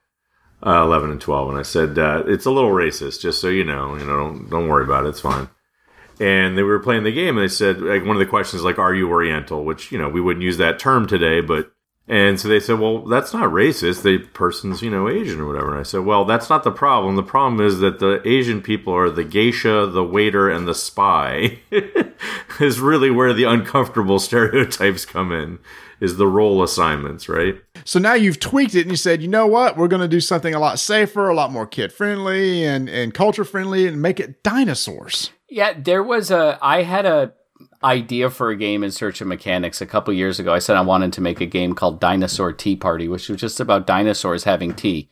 uh, 0.65 0.85
11 0.85 1.11
and 1.11 1.21
12. 1.21 1.51
And 1.51 1.59
I 1.59 1.63
said, 1.63 1.99
uh, 1.99 2.23
it's 2.27 2.47
a 2.47 2.51
little 2.51 2.71
racist, 2.71 3.21
just 3.21 3.43
so 3.43 3.49
you 3.49 3.65
know, 3.65 3.95
you 3.97 4.07
know, 4.07 4.17
don't, 4.17 4.49
don't 4.49 4.69
worry 4.69 4.85
about 4.85 5.05
it. 5.05 5.11
It's 5.11 5.21
fine. 5.21 5.51
And 6.19 6.57
they 6.57 6.63
were 6.63 6.79
playing 6.79 7.05
the 7.05 7.13
game, 7.13 7.37
and 7.37 7.45
they 7.45 7.53
said, 7.53 7.83
like, 7.83 8.07
one 8.07 8.17
of 8.17 8.21
the 8.21 8.27
questions, 8.27 8.65
like, 8.65 8.79
are 8.79 8.95
you 8.95 9.11
Oriental? 9.11 9.67
Which, 9.67 9.93
you 9.93 9.99
know, 9.99 10.09
we 10.09 10.23
wouldn't 10.23 10.43
use 10.43 10.57
that 10.57 10.79
term 10.79 11.07
today, 11.07 11.43
but, 11.43 11.73
and 12.09 12.41
so 12.41 12.49
they 12.49 12.61
said, 12.61 12.79
well, 12.79 13.05
that's 13.05 13.35
not 13.35 13.51
racist. 13.51 14.03
The 14.03 14.19
person's, 14.19 14.81
you 14.81 14.91
know, 14.91 15.09
Asian 15.09 15.41
or 15.41 15.47
whatever. 15.47 15.71
And 15.73 15.81
I 15.81 15.83
said, 15.83 16.01
well, 16.01 16.25
that's 16.25 16.49
not 16.49 16.65
the 16.65 16.71
problem. 16.71 17.17
The 17.17 17.23
problem 17.23 17.65
is 17.65 17.81
that 17.81 17.99
the 17.99 18.27
Asian 18.27 18.63
people 18.63 18.95
are 18.95 19.11
the 19.11 19.25
geisha, 19.25 19.87
the 19.87 20.05
waiter, 20.05 20.49
and 20.49 20.67
the 20.67 20.75
spy. 20.75 21.59
is 22.61 22.81
really 22.81 23.11
where 23.11 23.33
the 23.33 23.45
uncomfortable 23.45 24.19
stereotypes 24.19 25.05
come 25.05 25.33
in, 25.33 25.59
is 26.01 26.17
the 26.17 26.27
role 26.27 26.63
assignments, 26.63 27.29
right? 27.29 27.57
So 27.85 27.99
now 27.99 28.15
you've 28.15 28.41
tweaked 28.41 28.75
it 28.75 28.83
and 28.83 28.91
you 28.91 28.97
said, 28.97 29.21
you 29.21 29.29
know 29.29 29.47
what? 29.47 29.77
We're 29.77 29.89
going 29.89 30.03
to 30.03 30.09
do 30.09 30.21
something 30.21 30.55
a 30.55 30.61
lot 30.61 30.79
safer, 30.79 31.29
a 31.29 31.35
lot 31.35 31.53
more 31.53 31.67
kid 31.67 31.93
friendly 31.93 32.65
and, 32.65 32.89
and 32.89 33.13
culture 33.13 33.45
friendly 33.45 33.87
and 33.87 34.01
make 34.01 34.21
it 34.21 34.43
dinosaurs. 34.43 35.31
Yeah, 35.49 35.75
there 35.79 36.03
was 36.03 36.31
a. 36.31 36.59
I 36.61 36.83
had 36.83 37.07
a 37.07 37.33
idea 37.83 38.31
for 38.31 38.51
a 38.51 38.57
game 38.57 38.83
in 38.83 38.91
search 38.91 39.21
of 39.21 39.27
mechanics 39.27 39.81
a 39.81 39.87
couple 39.87 40.13
years 40.15 40.41
ago. 40.41 40.53
I 40.53 40.59
said 40.59 40.77
I 40.77 40.83
wanted 40.83 41.13
to 41.15 41.21
make 41.21 41.41
a 41.41 41.47
game 41.47 41.75
called 41.75 42.01
Dinosaur 42.01 42.53
Tea 42.53 42.77
Party, 42.77 43.09
which 43.09 43.29
was 43.29 43.41
just 43.41 43.61
about 43.61 43.87
dinosaurs 43.87 44.45
having 44.45 44.75
tea, 44.75 45.09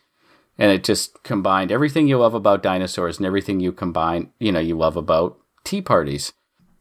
and 0.58 0.70
it 0.70 0.84
just 0.84 1.22
combined 1.22 1.70
everything 1.70 2.08
you 2.08 2.18
love 2.18 2.34
about 2.34 2.62
dinosaurs 2.62 3.18
and 3.18 3.26
everything 3.26 3.60
you 3.60 3.72
combine, 3.72 4.30
you 4.38 4.50
know, 4.50 4.60
you 4.60 4.76
love 4.76 4.96
about 4.96 5.38
tea 5.64 5.80
parties. 5.80 6.32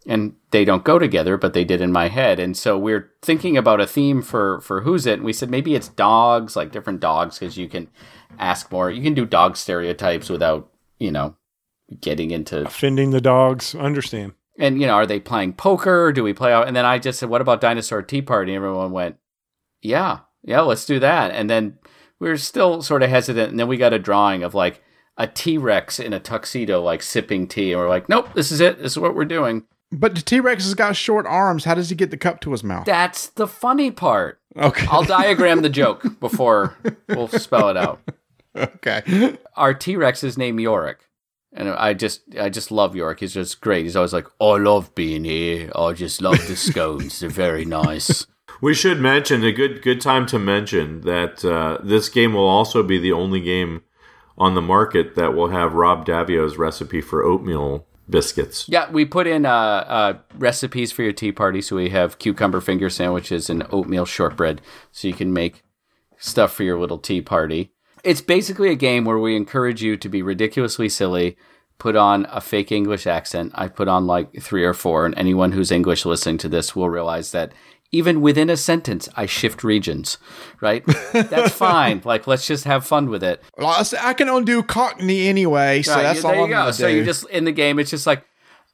And 0.07 0.35
they 0.51 0.65
don't 0.65 0.83
go 0.83 0.99
together, 0.99 1.35
but 1.35 1.53
they 1.53 1.63
did 1.63 1.81
in 1.81 1.91
my 1.91 2.09
head. 2.09 2.39
And 2.39 2.55
so 2.55 2.77
we're 2.77 3.11
thinking 3.23 3.57
about 3.57 3.81
a 3.81 3.87
theme 3.87 4.21
for 4.21 4.61
for 4.61 4.81
who's 4.81 5.07
it, 5.07 5.13
and 5.13 5.23
we 5.23 5.33
said 5.33 5.49
maybe 5.49 5.73
it's 5.73 5.87
dogs, 5.87 6.55
like 6.55 6.71
different 6.71 6.99
dogs, 6.99 7.39
because 7.39 7.57
you 7.57 7.67
can 7.67 7.87
ask 8.37 8.71
more. 8.71 8.91
You 8.91 9.01
can 9.01 9.15
do 9.15 9.25
dog 9.25 9.57
stereotypes 9.57 10.29
without, 10.29 10.71
you 10.99 11.11
know, 11.11 11.35
getting 12.01 12.29
into 12.29 12.65
Offending 12.67 13.11
the 13.11 13.21
dogs. 13.21 13.73
Understand. 13.73 14.33
And 14.57 14.79
you 14.79 14.87
know, 14.87 14.93
are 14.93 15.05
they 15.05 15.19
playing 15.19 15.53
poker? 15.53 16.11
Do 16.11 16.23
we 16.23 16.33
play 16.33 16.53
out? 16.53 16.67
And 16.67 16.75
then 16.75 16.85
I 16.85 16.99
just 16.99 17.19
said, 17.19 17.29
"What 17.29 17.41
about 17.41 17.61
Dinosaur 17.61 18.01
Tea 18.01 18.21
Party?" 18.21 18.53
And 18.53 18.63
everyone 18.63 18.91
went, 18.91 19.17
"Yeah, 19.81 20.19
yeah, 20.43 20.61
let's 20.61 20.85
do 20.85 20.99
that." 20.99 21.31
And 21.31 21.49
then 21.49 21.77
we 22.19 22.29
were 22.29 22.37
still 22.37 22.81
sort 22.81 23.03
of 23.03 23.09
hesitant, 23.09 23.51
and 23.51 23.59
then 23.59 23.67
we 23.67 23.77
got 23.77 23.93
a 23.93 23.99
drawing 23.99 24.43
of 24.43 24.53
like 24.53 24.81
a 25.17 25.27
T 25.27 25.57
Rex 25.57 25.99
in 25.99 26.13
a 26.13 26.19
tuxedo, 26.19 26.81
like 26.81 27.01
sipping 27.01 27.47
tea, 27.47 27.71
and 27.71 27.81
we're 27.81 27.89
like, 27.89 28.09
"Nope, 28.09 28.29
this 28.33 28.51
is 28.51 28.61
it. 28.61 28.77
This 28.81 28.93
is 28.93 28.99
what 28.99 29.15
we're 29.15 29.25
doing." 29.25 29.63
But 29.91 30.15
the 30.15 30.21
T 30.21 30.39
Rex 30.39 30.63
has 30.63 30.73
got 30.73 30.95
short 30.95 31.25
arms. 31.27 31.63
How 31.65 31.75
does 31.75 31.89
he 31.89 31.95
get 31.95 32.11
the 32.11 32.17
cup 32.17 32.41
to 32.41 32.51
his 32.51 32.63
mouth? 32.63 32.85
That's 32.85 33.27
the 33.27 33.47
funny 33.47 33.91
part. 33.91 34.39
Okay. 34.57 34.87
I'll 34.89 35.03
diagram 35.03 35.61
the 35.61 35.69
joke 35.69 36.03
before 36.19 36.75
we'll 37.09 37.27
spell 37.27 37.69
it 37.69 37.77
out. 37.77 38.01
okay. 38.55 39.37
Our 39.55 39.73
T 39.73 39.95
Rex 39.95 40.23
is 40.23 40.37
named 40.37 40.59
Yorick. 40.59 40.99
And 41.57 41.69
I 41.69 41.93
just, 41.93 42.21
I 42.37 42.49
just 42.49 42.69
love 42.69 42.95
York. 42.95 43.21
He's 43.21 43.33
just 43.33 43.61
great. 43.61 43.85
He's 43.85 43.95
always 43.95 44.11
like, 44.13 44.27
"I 44.41 44.57
love 44.57 44.93
being 44.93 45.23
here. 45.23 45.71
I 45.73 45.93
just 45.93 46.21
love 46.21 46.45
the 46.47 46.55
scones. 46.55 47.19
They're 47.19 47.29
very 47.29 47.65
nice." 47.65 48.27
We 48.61 48.73
should 48.73 49.01
mention 49.01 49.43
a 49.43 49.51
good 49.51 49.81
good 49.81 49.99
time 49.99 50.25
to 50.27 50.39
mention 50.39 51.01
that 51.01 51.43
uh, 51.43 51.77
this 51.83 52.07
game 52.07 52.33
will 52.33 52.47
also 52.47 52.83
be 52.83 52.97
the 52.97 53.11
only 53.11 53.41
game 53.41 53.83
on 54.37 54.55
the 54.55 54.61
market 54.61 55.15
that 55.15 55.33
will 55.33 55.49
have 55.49 55.73
Rob 55.73 56.05
Daviau's 56.05 56.57
recipe 56.57 57.01
for 57.01 57.23
oatmeal 57.23 57.85
biscuits. 58.09 58.67
Yeah, 58.67 58.89
we 58.91 59.05
put 59.05 59.27
in 59.27 59.45
uh, 59.45 59.49
uh, 59.49 60.13
recipes 60.35 60.91
for 60.91 61.03
your 61.03 61.13
tea 61.13 61.31
party. 61.31 61.61
So 61.61 61.75
we 61.75 61.89
have 61.89 62.19
cucumber 62.19 62.61
finger 62.61 62.89
sandwiches 62.89 63.49
and 63.49 63.65
oatmeal 63.71 64.05
shortbread. 64.05 64.61
So 64.91 65.07
you 65.07 65.13
can 65.13 65.33
make 65.33 65.63
stuff 66.17 66.53
for 66.53 66.63
your 66.63 66.79
little 66.79 66.97
tea 66.97 67.21
party. 67.21 67.71
It's 68.05 68.21
basically 68.21 68.69
a 68.69 68.75
game 68.75 69.03
where 69.03 69.17
we 69.17 69.35
encourage 69.35 69.81
you 69.81 69.97
to 69.97 70.07
be 70.07 70.21
ridiculously 70.21 70.89
silly, 70.89 71.37
put 71.79 71.95
on 71.95 72.27
a 72.29 72.39
fake 72.39 72.71
English 72.71 73.07
accent. 73.07 73.51
I 73.55 73.67
put 73.67 73.87
on 73.87 74.05
like 74.05 74.41
three 74.41 74.63
or 74.63 74.73
four, 74.73 75.05
and 75.05 75.17
anyone 75.17 75.51
who's 75.51 75.71
English 75.71 76.05
listening 76.05 76.37
to 76.39 76.49
this 76.49 76.75
will 76.75 76.89
realize 76.89 77.31
that 77.31 77.51
even 77.91 78.21
within 78.21 78.49
a 78.49 78.57
sentence, 78.57 79.07
I 79.15 79.25
shift 79.25 79.63
regions, 79.63 80.17
right? 80.61 80.85
That's 81.13 81.53
fine. 81.53 82.01
Like, 82.03 82.27
let's 82.27 82.45
just 82.45 82.65
have 82.65 82.85
fun 82.85 83.09
with 83.09 83.23
it. 83.23 83.41
Well, 83.57 83.83
I 84.01 84.13
can 84.13 84.29
undo 84.29 84.63
Cockney 84.63 85.27
anyway, 85.27 85.81
so 85.81 85.95
Right, 85.95 86.03
that's 86.03 86.23
all 86.23 86.31
there 86.31 86.41
I'm 86.41 86.49
you 86.49 86.55
go. 86.55 86.71
So 86.71 86.87
do. 86.87 86.95
you 86.95 87.05
just 87.05 87.27
in 87.29 87.45
the 87.45 87.51
game, 87.51 87.79
it's 87.79 87.91
just 87.91 88.05
like, 88.05 88.25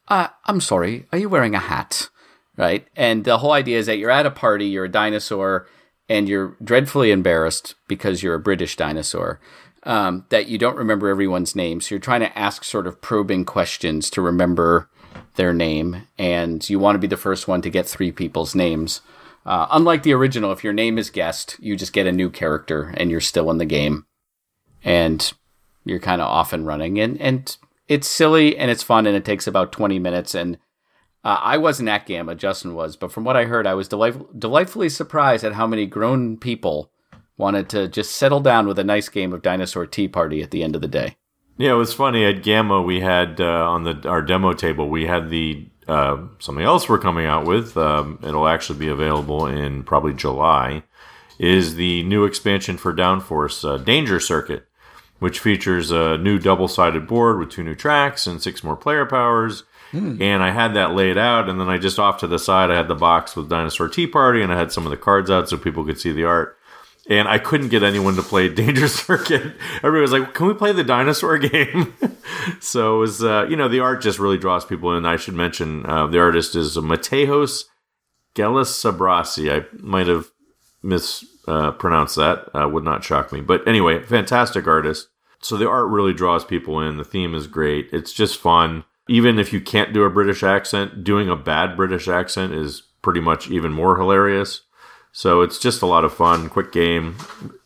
uh, 0.08 0.28
I'm 0.46 0.60
sorry, 0.60 1.08
are 1.12 1.18
you 1.18 1.30
wearing 1.30 1.56
a 1.56 1.60
hat? 1.60 2.10
Right, 2.58 2.86
and 2.96 3.24
the 3.24 3.38
whole 3.38 3.54
idea 3.54 3.80
is 3.80 3.86
that 3.86 3.98
you're 3.98 4.12
at 4.12 4.26
a 4.26 4.32
party, 4.32 4.66
you're 4.66 4.86
a 4.86 4.92
dinosaur, 4.92 5.68
and 6.12 6.28
you're 6.28 6.58
dreadfully 6.62 7.10
embarrassed 7.10 7.76
because 7.88 8.22
you're 8.22 8.36
a 8.36 8.40
British 8.40 8.76
dinosaur. 8.76 9.40
Um, 9.84 10.26
that 10.30 10.48
you 10.48 10.60
don't 10.60 10.78
remember 10.78 11.08
everyone's 11.08 11.56
name, 11.56 11.82
so 11.82 11.96
you're 11.96 12.00
trying 12.00 12.20
to 12.20 12.38
ask 12.38 12.64
sort 12.64 12.86
of 12.86 13.02
probing 13.02 13.46
questions 13.46 14.12
to 14.12 14.22
remember 14.22 14.90
their 15.38 15.54
name, 15.54 16.04
and 16.20 16.70
you 16.70 16.78
want 16.78 16.96
to 16.96 17.00
be 17.00 17.08
the 17.08 17.18
first 17.18 17.48
one 17.48 17.64
to 17.64 17.70
get 17.70 17.88
three 17.88 18.12
people's 18.12 18.54
names. 18.54 19.02
Uh, 19.44 19.68
unlike 19.72 20.04
the 20.04 20.14
original, 20.14 20.52
if 20.52 20.64
your 20.64 20.74
name 20.74 20.98
is 21.00 21.10
guessed, 21.10 21.56
you 21.60 21.76
just 21.76 21.94
get 21.94 22.06
a 22.06 22.12
new 22.12 22.30
character 22.30 22.94
and 22.96 23.10
you're 23.10 23.20
still 23.20 23.50
in 23.50 23.58
the 23.58 23.66
game. 23.66 24.06
And 24.84 25.32
you're 25.84 26.00
kind 26.00 26.22
of 26.22 26.28
off 26.28 26.54
and 26.54 26.68
running. 26.68 27.00
And, 27.00 27.20
and 27.20 27.58
it's 27.88 28.08
silly 28.08 28.56
and 28.56 28.70
it's 28.70 28.84
fun 28.84 29.08
and 29.08 29.16
it 29.16 29.26
takes 29.26 29.48
about 29.48 29.72
20 29.72 29.98
minutes. 29.98 30.36
And 30.36 30.60
uh, 31.24 31.40
I 31.42 31.58
wasn't 31.58 31.90
at 31.90 32.06
GAMA, 32.06 32.36
Justin 32.36 32.74
was, 32.74 32.96
but 32.96 33.12
from 33.12 33.24
what 33.24 33.38
I 33.38 33.46
heard, 33.46 33.68
I 33.68 33.74
was 33.74 33.88
delight- 33.88 34.40
delightfully 34.40 34.90
surprised 34.90 35.44
at 35.44 35.54
how 35.54 35.68
many 35.68 35.86
grown 35.86 36.38
people 36.38 36.92
wanted 37.38 37.70
to 37.70 37.88
just 37.88 38.16
settle 38.16 38.40
down 38.40 38.68
with 38.68 38.80
a 38.80 38.84
nice 38.84 39.10
game 39.10 39.34
of 39.34 39.42
Dinosaur 39.42 39.86
Tea 39.86 40.08
Party 40.08 40.42
at 40.42 40.52
the 40.52 40.64
end 40.64 40.76
of 40.76 40.82
the 40.82 40.88
day. 40.88 41.16
Yeah, 41.58 41.72
it 41.72 41.76
was 41.76 41.94
funny. 41.94 42.26
At 42.26 42.44
GAMA, 42.44 42.82
we 42.82 43.02
had 43.02 43.40
uh, 43.40 43.70
on 43.70 43.84
the 43.84 44.08
our 44.08 44.22
demo 44.22 44.54
table, 44.54 44.90
we 44.90 45.06
had 45.06 45.30
the 45.30 45.68
uh, 45.88 46.18
something 46.40 46.64
else 46.64 46.88
we're 46.88 46.98
coming 46.98 47.26
out 47.26 47.46
with. 47.46 47.78
Um, 47.78 48.20
it'll 48.24 48.48
actually 48.48 48.80
be 48.80 48.88
available 48.88 49.46
in 49.46 49.84
probably 49.84 50.14
July. 50.14 50.84
Is 51.38 51.76
the 51.76 52.04
new 52.04 52.26
expansion 52.26 52.78
for 52.78 52.94
Downforce 52.94 53.68
uh, 53.68 53.78
Danger 53.78 54.20
Circuit, 54.20 54.68
which 55.20 55.40
features 55.40 55.92
a 55.92 56.18
new 56.18 56.38
double-sided 56.38 57.08
board 57.08 57.40
with 57.40 57.50
two 57.50 57.64
new 57.64 57.76
tracks 57.76 58.28
and 58.28 58.42
six 58.42 58.64
more 58.64 58.76
player 58.76 59.06
powers. 59.06 59.64
And 59.94 60.42
I 60.44 60.52
had 60.52 60.74
that 60.76 60.94
laid 60.94 61.18
out, 61.18 61.50
and 61.50 61.60
then 61.60 61.70
I 61.70 61.78
just 61.78 62.00
off 62.00 62.20
to 62.20 62.28
the 62.28 62.40
side, 62.40 62.72
I 62.72 62.76
had 62.76 62.88
the 62.88 62.96
box 62.96 63.36
with 63.36 63.50
Dinosaur 63.50 63.90
Tea 63.90 64.08
Party, 64.08 64.42
and 64.42 64.52
I 64.52 64.58
had 64.58 64.72
some 64.72 64.86
of 64.86 64.90
the 64.90 64.98
cards 64.98 65.30
out 65.30 65.50
so 65.50 65.58
people 65.58 65.86
could 65.86 66.00
see 66.00 66.12
the 66.12 66.26
art 66.26 66.58
and 67.10 67.28
I 67.28 67.40
couldn't 67.40 67.70
get 67.70 67.84
anyone 67.84 68.16
to 68.16 68.22
play 68.22 68.48
Danger 68.54 68.88
Circuit. 68.88 69.54
Everybody 69.78 70.02
was 70.02 70.12
like, 70.12 70.34
"Can 70.34 70.48
we 70.48 70.54
play 70.54 70.72
the 70.72 70.84
dinosaur 70.84 71.38
game?" 71.40 71.94
so 72.60 72.96
it 72.96 73.00
was, 73.00 73.24
uh, 73.24 73.46
you 73.50 73.56
know, 73.56 73.68
the 73.68 73.80
art 73.80 74.02
just 74.02 74.20
really 74.20 74.38
draws 74.38 74.66
people 74.66 74.96
in. 74.96 75.06
I 75.06 75.18
should 75.18 75.36
mention 75.36 75.86
uh, 75.86 76.08
the 76.08 76.20
artist 76.20 76.56
is 76.56 76.78
Mateos 76.78 77.66
Gelisabrasi. 78.36 79.52
I 79.52 79.66
might 79.78 80.08
have 80.08 80.32
mispronounced 80.84 82.16
that. 82.16 82.50
Uh, 82.56 82.68
would 82.68 82.84
not 82.84 83.04
shock 83.04 83.32
me. 83.32 83.42
But 83.42 83.68
anyway, 83.68 84.04
fantastic 84.04 84.68
artist. 84.68 85.08
So 85.42 85.58
the 85.58 85.70
art 85.70 85.88
really 85.88 86.14
draws 86.14 86.46
people 86.46 86.80
in. 86.80 86.98
The 86.98 87.04
theme 87.04 87.34
is 87.34 87.48
great. 87.48 87.90
It's 87.92 88.14
just 88.14 88.38
fun. 88.38 88.84
Even 89.10 89.40
if 89.40 89.52
you 89.52 89.60
can't 89.60 89.94
do 89.94 90.04
a 90.04 90.10
British 90.10 90.44
accent, 90.44 91.04
doing 91.04 91.30
a 91.30 91.36
bad 91.36 91.76
British 91.76 92.08
accent 92.08 92.54
is 92.54 92.84
pretty 93.02 93.20
much 93.20 93.50
even 93.50 93.72
more 93.72 93.98
hilarious. 93.98 94.62
So 95.12 95.42
it's 95.42 95.60
just 95.60 95.82
a 95.82 95.86
lot 95.86 96.06
of 96.06 96.14
fun. 96.14 96.50
Quick 96.50 96.72
game. 96.72 97.16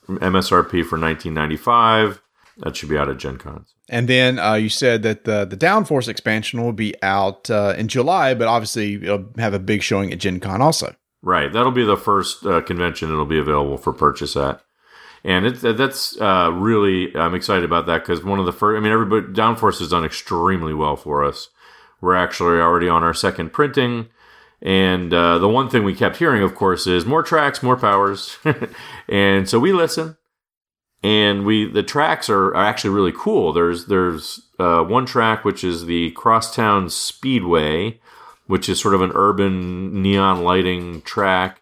MSRP 0.07 0.86
for 0.86 0.99
1995. 0.99 2.22
That 2.60 2.76
should 2.76 2.90
be 2.90 2.98
out 2.98 3.10
at 3.10 3.18
Gen 3.18 3.38
Con. 3.38 3.66
And 3.90 4.07
then 4.07 4.40
uh, 4.40 4.53
you 4.53 4.70
said 4.70 5.03
that 5.03 5.26
the 5.26 5.45
the 5.45 5.57
Downforce 5.57 6.07
expansion 6.07 6.64
will 6.64 6.74
be 6.74 6.95
out 7.03 7.49
uh, 7.49 7.76
in 7.78 7.88
July, 7.88 8.34
but 8.34 8.48
obviously 8.48 8.95
it'll 8.95 9.30
have 9.38 9.53
a 9.53 9.60
big 9.60 9.84
showing 9.84 10.12
at 10.12 10.20
Gen 10.20 10.40
Con 10.40 10.62
also. 10.62 10.95
Right. 11.22 11.52
That'll 11.52 11.72
be 11.72 11.84
the 11.84 11.98
first 11.98 12.45
uh, 12.45 12.62
convention 12.62 13.12
it'll 13.12 13.26
be 13.26 13.40
available 13.40 13.78
for 13.78 13.94
purchase 13.94 14.36
at. 14.36 14.62
And 15.26 15.56
that's 15.56 16.22
uh, 16.22 16.52
really 16.54 17.16
I'm 17.18 17.34
excited 17.34 17.64
about 17.64 17.88
that 17.88 18.04
because 18.04 18.24
one 18.24 18.38
of 18.38 18.46
the 18.46 18.52
first 18.52 18.78
I 18.78 18.80
mean 18.80 18.94
everybody 18.94 19.26
Downforce 19.34 19.80
has 19.80 19.90
done 19.90 20.06
extremely 20.06 20.74
well 20.74 20.96
for 20.96 21.24
us. 21.24 21.50
We're 22.00 22.16
actually 22.16 22.60
already 22.60 22.88
on 22.88 23.02
our 23.02 23.14
second 23.16 23.52
printing, 23.52 24.10
and 24.62 25.12
uh, 25.12 25.40
the 25.40 25.50
one 25.50 25.68
thing 25.68 25.84
we 25.84 25.96
kept 25.96 26.18
hearing, 26.18 26.44
of 26.44 26.54
course, 26.54 26.86
is 26.86 27.08
more 27.08 27.24
tracks, 27.24 27.64
more 27.64 27.76
powers, 27.76 28.38
and 29.10 29.50
so 29.50 29.58
we 29.58 29.74
listen. 29.74 30.16
And 31.02 31.44
we 31.44 31.72
the 31.72 31.82
tracks 31.82 32.30
are, 32.30 32.50
are 32.50 32.64
actually 32.64 32.92
really 32.92 33.14
cool. 33.16 33.52
There's 33.52 33.88
there's 33.88 34.48
uh, 34.60 34.84
one 34.84 35.08
track 35.08 35.44
which 35.44 35.64
is 35.64 35.88
the 35.88 36.12
Crosstown 36.12 36.88
Speedway, 36.92 38.00
which 38.46 38.70
is 38.70 38.80
sort 38.80 38.94
of 38.94 39.02
an 39.02 39.12
urban 39.16 40.04
neon 40.04 40.44
lighting 40.44 41.02
track 41.02 41.62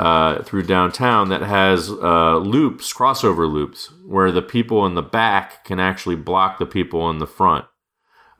uh, 0.00 0.42
through 0.44 0.62
downtown 0.62 1.28
that 1.28 1.42
has 1.42 1.90
uh, 1.90 2.38
loops, 2.38 2.90
crossover 2.90 3.46
loops, 3.46 3.92
where 4.06 4.32
the 4.32 4.40
people 4.40 4.86
in 4.86 4.94
the 4.94 5.02
back 5.02 5.62
can 5.62 5.78
actually 5.78 6.16
block 6.16 6.58
the 6.58 6.64
people 6.64 7.10
in 7.10 7.18
the 7.18 7.26
front. 7.26 7.66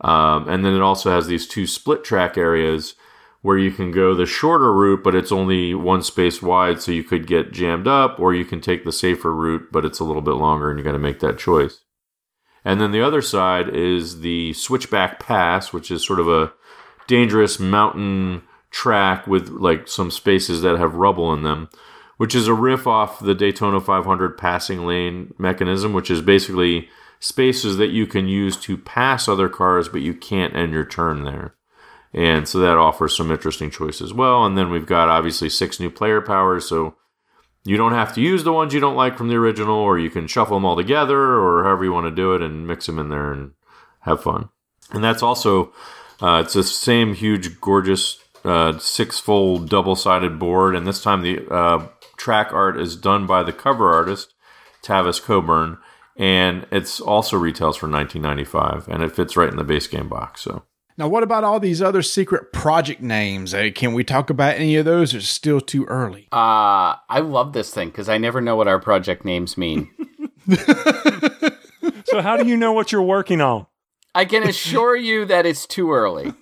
Um, 0.01 0.49
and 0.49 0.65
then 0.65 0.73
it 0.73 0.81
also 0.81 1.11
has 1.11 1.27
these 1.27 1.47
two 1.47 1.66
split 1.66 2.03
track 2.03 2.39
areas 2.39 2.95
where 3.43 3.59
you 3.59 3.70
can 3.70 3.91
go 3.91 4.15
the 4.15 4.24
shorter 4.24 4.73
route, 4.73 5.05
but 5.05 5.15
it's 5.15 5.31
only 5.31 5.74
one 5.74 6.01
space 6.03 6.41
wide, 6.41 6.81
so 6.81 6.93
you 6.93 7.05
could 7.05 7.27
get 7.27 7.53
jammed 7.53 7.87
up, 7.87 8.19
or 8.19 8.32
you 8.32 8.47
can 8.47 8.62
take 8.62 8.87
the 8.87 8.93
safer 8.93 9.35
route, 9.35 9.69
but 9.70 9.85
it's 9.85 10.01
a 10.01 10.05
little 10.05 10.23
bit 10.23 10.37
longer, 10.37 10.70
and 10.70 10.78
you 10.78 10.85
got 10.85 10.93
to 10.93 10.99
make 10.99 11.20
that 11.20 11.39
choice. 11.39 11.82
And 12.65 12.81
then 12.81 12.91
the 12.91 13.03
other 13.03 13.20
side 13.20 13.69
is 13.69 14.20
the 14.20 14.55
switchback 14.55 15.20
pass, 15.20 15.74
which 15.74 15.91
is 15.91 16.07
sort 16.07 16.20
of 16.20 16.28
a 16.28 16.55
dangerous 17.07 17.61
mountain 17.61 18.45
track 18.70 19.26
with 19.26 19.48
like 19.48 19.88
some 19.88 20.10
spaces 20.10 20.62
that 20.62 20.78
have 20.78 20.94
rubble 20.94 21.32
in 21.32 21.42
them, 21.42 21.68
which 22.16 22.34
is 22.34 22.47
a 22.47 22.55
riff 22.55 22.86
off 22.86 23.20
the 23.20 23.34
Daytona 23.34 23.80
500 23.80 24.38
passing 24.38 24.86
lane 24.86 25.34
mechanism, 25.38 25.92
which 25.92 26.10
is 26.10 26.20
basically 26.20 26.88
spaces 27.18 27.76
that 27.76 27.88
you 27.88 28.06
can 28.06 28.28
use 28.28 28.56
to 28.56 28.76
pass 28.76 29.28
other 29.28 29.48
cars, 29.48 29.88
but 29.88 30.01
you 30.01 30.14
can't 30.14 30.56
end 30.56 30.72
your 30.72 30.84
turn 30.84 31.24
there. 31.24 31.55
And 32.12 32.48
so 32.48 32.59
that 32.59 32.76
offers 32.76 33.16
some 33.16 33.30
interesting 33.30 33.70
choices 33.70 34.02
as 34.02 34.14
well. 34.14 34.44
And 34.44 34.59
then 34.59 34.70
we've 34.70 34.86
got 34.86 35.09
obviously 35.09 35.48
six 35.48 35.78
new 35.78 35.90
player 35.90 36.20
powers, 36.20 36.68
so 36.68 36.97
you 37.64 37.76
don't 37.76 37.92
have 37.92 38.14
to 38.14 38.20
use 38.20 38.42
the 38.42 38.52
ones 38.52 38.72
you 38.72 38.80
don't 38.80 38.97
like 38.97 39.16
from 39.16 39.28
the 39.28 39.36
original, 39.36 39.76
or 39.76 39.98
you 39.98 40.10
can 40.10 40.26
shuffle 40.26 40.56
them 40.56 40.64
all 40.64 40.76
together, 40.76 41.18
or 41.18 41.62
however 41.62 41.84
you 41.84 41.92
want 41.92 42.06
to 42.06 42.10
do 42.10 42.34
it, 42.34 42.42
and 42.42 42.66
mix 42.66 42.86
them 42.86 42.98
in 42.98 43.10
there 43.10 43.32
and 43.32 43.52
have 44.01 44.22
fun. 44.22 44.48
And 44.90 45.05
that's 45.05 45.22
also 45.22 45.72
uh, 46.20 46.42
it's 46.44 46.55
the 46.55 46.64
same 46.64 47.14
huge, 47.14 47.60
gorgeous 47.60 48.18
uh, 48.44 48.78
six-fold 48.78 49.68
double-sided 49.68 50.38
board, 50.38 50.74
and 50.74 50.86
this 50.86 51.02
time 51.02 51.22
the 51.22 51.46
uh, 51.52 51.86
track 52.16 52.52
art 52.52 52.78
is 52.78 52.96
done 52.96 53.26
by 53.26 53.42
the 53.42 53.52
cover 53.52 53.92
artist 53.92 54.34
Tavis 54.82 55.22
Coburn, 55.22 55.78
and 56.16 56.66
it's 56.70 57.00
also 57.00 57.36
retails 57.36 57.76
for 57.76 57.88
1995, 57.88 58.88
and 58.88 59.02
it 59.02 59.14
fits 59.14 59.36
right 59.36 59.50
in 59.50 59.56
the 59.56 59.64
base 59.64 59.86
game 59.86 60.08
box. 60.08 60.42
So. 60.42 60.64
Now, 60.96 61.08
what 61.08 61.22
about 61.22 61.44
all 61.44 61.60
these 61.60 61.80
other 61.80 62.02
secret 62.02 62.52
project 62.52 63.00
names? 63.00 63.54
Uh, 63.54 63.70
can 63.74 63.94
we 63.94 64.04
talk 64.04 64.28
about 64.28 64.56
any 64.56 64.76
of 64.76 64.84
those? 64.84 65.14
Or 65.14 65.18
is 65.18 65.24
it 65.24 65.28
still 65.28 65.60
too 65.60 65.84
early? 65.86 66.28
Uh, 66.30 66.96
I 67.08 67.20
love 67.20 67.52
this 67.52 67.72
thing 67.72 67.88
because 67.88 68.08
I 68.08 68.18
never 68.18 68.40
know 68.40 68.56
what 68.56 68.68
our 68.68 68.78
project 68.78 69.24
names 69.24 69.56
mean. 69.56 69.90
So 72.10 72.20
how 72.20 72.36
do 72.36 72.46
you 72.46 72.56
know 72.56 72.72
what 72.72 72.90
you're 72.90 73.02
working 73.02 73.40
on? 73.40 73.66
I 74.14 74.24
can 74.24 74.42
assure 74.42 74.96
you 74.96 75.24
that 75.26 75.46
it's 75.46 75.64
too 75.64 75.92
early 75.92 76.32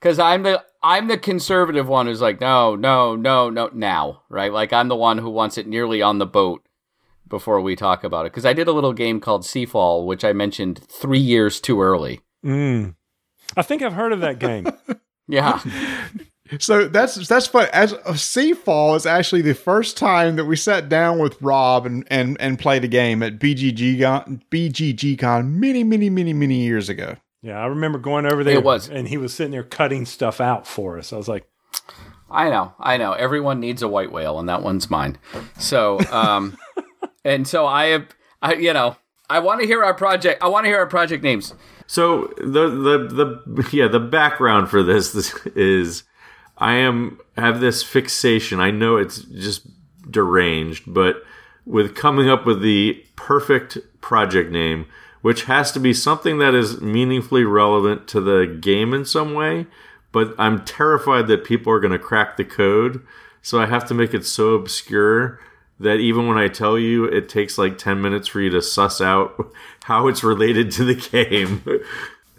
because 0.00 0.18
I'm 0.18 0.42
the 0.42 0.64
I'm 0.82 1.08
the 1.08 1.18
conservative 1.18 1.88
one 1.88 2.06
who's 2.06 2.20
like, 2.20 2.40
no, 2.40 2.74
no, 2.74 3.14
no, 3.14 3.50
no, 3.50 3.70
now, 3.72 4.22
right? 4.28 4.52
Like 4.52 4.72
I'm 4.72 4.88
the 4.88 4.96
one 4.96 5.18
who 5.18 5.30
wants 5.30 5.58
it 5.58 5.66
nearly 5.66 6.02
on 6.02 6.18
the 6.18 6.26
boat 6.26 6.66
before 7.28 7.60
we 7.60 7.76
talk 7.76 8.04
about 8.04 8.26
it. 8.26 8.32
Because 8.32 8.46
I 8.46 8.52
did 8.52 8.68
a 8.68 8.72
little 8.72 8.92
game 8.92 9.20
called 9.20 9.42
Seafall, 9.42 10.06
which 10.06 10.24
I 10.24 10.32
mentioned 10.32 10.80
three 10.88 11.20
years 11.20 11.60
too 11.60 11.80
early. 11.80 12.20
Mm. 12.44 12.94
I 13.56 13.62
think 13.62 13.82
I've 13.82 13.92
heard 13.92 14.12
of 14.12 14.20
that 14.20 14.38
game. 14.38 14.66
Yeah, 15.28 15.62
So 16.58 16.86
that's 16.88 17.26
that's 17.28 17.46
fun. 17.46 17.68
As 17.72 17.94
uh, 17.94 18.12
Seafall 18.12 18.96
is 18.96 19.06
actually 19.06 19.42
the 19.42 19.54
first 19.54 19.96
time 19.96 20.36
that 20.36 20.44
we 20.44 20.56
sat 20.56 20.88
down 20.88 21.18
with 21.18 21.40
Rob 21.40 21.86
and 21.86 22.06
and 22.10 22.38
and 22.40 22.58
played 22.58 22.84
a 22.84 22.88
game 22.88 23.22
at 23.22 23.38
BGG 23.38 24.02
Con, 24.02 24.42
BGG 24.50 25.18
Con 25.18 25.58
many 25.58 25.82
many 25.82 26.10
many 26.10 26.32
many 26.32 26.56
years 26.56 26.88
ago. 26.88 27.16
Yeah, 27.42 27.58
I 27.58 27.66
remember 27.66 27.98
going 27.98 28.24
over 28.24 28.44
there. 28.44 28.54
It 28.54 28.64
was. 28.64 28.88
and 28.88 29.08
he 29.08 29.18
was 29.18 29.34
sitting 29.34 29.50
there 29.50 29.64
cutting 29.64 30.06
stuff 30.06 30.40
out 30.40 30.66
for 30.66 30.98
us. 30.98 31.12
I 31.12 31.16
was 31.16 31.28
like, 31.28 31.48
I 32.30 32.48
know, 32.48 32.72
I 32.78 32.96
know. 32.96 33.12
Everyone 33.12 33.60
needs 33.60 33.82
a 33.82 33.88
white 33.88 34.10
whale, 34.10 34.38
and 34.38 34.48
that 34.48 34.62
one's 34.62 34.88
mine. 34.88 35.18
So, 35.58 35.98
um, 36.10 36.56
and 37.24 37.46
so 37.46 37.66
I 37.66 37.86
have, 37.86 38.06
I, 38.40 38.54
you 38.54 38.72
know, 38.72 38.96
I 39.28 39.40
want 39.40 39.60
to 39.60 39.66
hear 39.66 39.82
our 39.84 39.94
project. 39.94 40.42
I 40.42 40.48
want 40.48 40.64
to 40.64 40.68
hear 40.68 40.78
our 40.78 40.86
project 40.86 41.22
names. 41.22 41.52
So 41.86 42.32
the 42.38 42.68
the 42.70 43.42
the 43.46 43.68
yeah 43.72 43.88
the 43.88 44.00
background 44.00 44.70
for 44.70 44.82
this, 44.82 45.12
this 45.12 45.34
is 45.54 46.04
I 46.56 46.74
am 46.74 47.18
have 47.36 47.60
this 47.60 47.82
fixation. 47.82 48.60
I 48.60 48.70
know 48.70 48.96
it's 48.96 49.22
just 49.22 49.66
deranged, 50.10 50.84
but 50.86 51.16
with 51.66 51.94
coming 51.94 52.30
up 52.30 52.46
with 52.46 52.62
the 52.62 53.04
perfect 53.16 53.78
project 54.00 54.50
name, 54.50 54.86
which 55.22 55.44
has 55.44 55.72
to 55.72 55.80
be 55.80 55.94
something 55.94 56.38
that 56.38 56.54
is 56.54 56.80
meaningfully 56.80 57.44
relevant 57.44 58.06
to 58.08 58.20
the 58.20 58.58
game 58.60 58.92
in 58.92 59.04
some 59.04 59.34
way. 59.34 59.66
But 60.12 60.34
I'm 60.38 60.64
terrified 60.64 61.26
that 61.28 61.44
people 61.44 61.72
are 61.72 61.80
going 61.80 61.92
to 61.92 61.98
crack 61.98 62.36
the 62.36 62.44
code, 62.44 63.02
so 63.40 63.58
I 63.58 63.66
have 63.66 63.86
to 63.86 63.94
make 63.94 64.12
it 64.12 64.26
so 64.26 64.54
obscure 64.54 65.40
that 65.80 65.96
even 65.96 66.28
when 66.28 66.38
I 66.38 66.48
tell 66.48 66.78
you, 66.78 67.04
it 67.04 67.28
takes 67.28 67.56
like 67.56 67.78
10 67.78 68.00
minutes 68.02 68.28
for 68.28 68.40
you 68.40 68.50
to 68.50 68.60
suss 68.60 69.00
out 69.00 69.52
how 69.84 70.06
it's 70.08 70.22
related 70.22 70.70
to 70.72 70.84
the 70.84 70.94
game. 70.94 71.62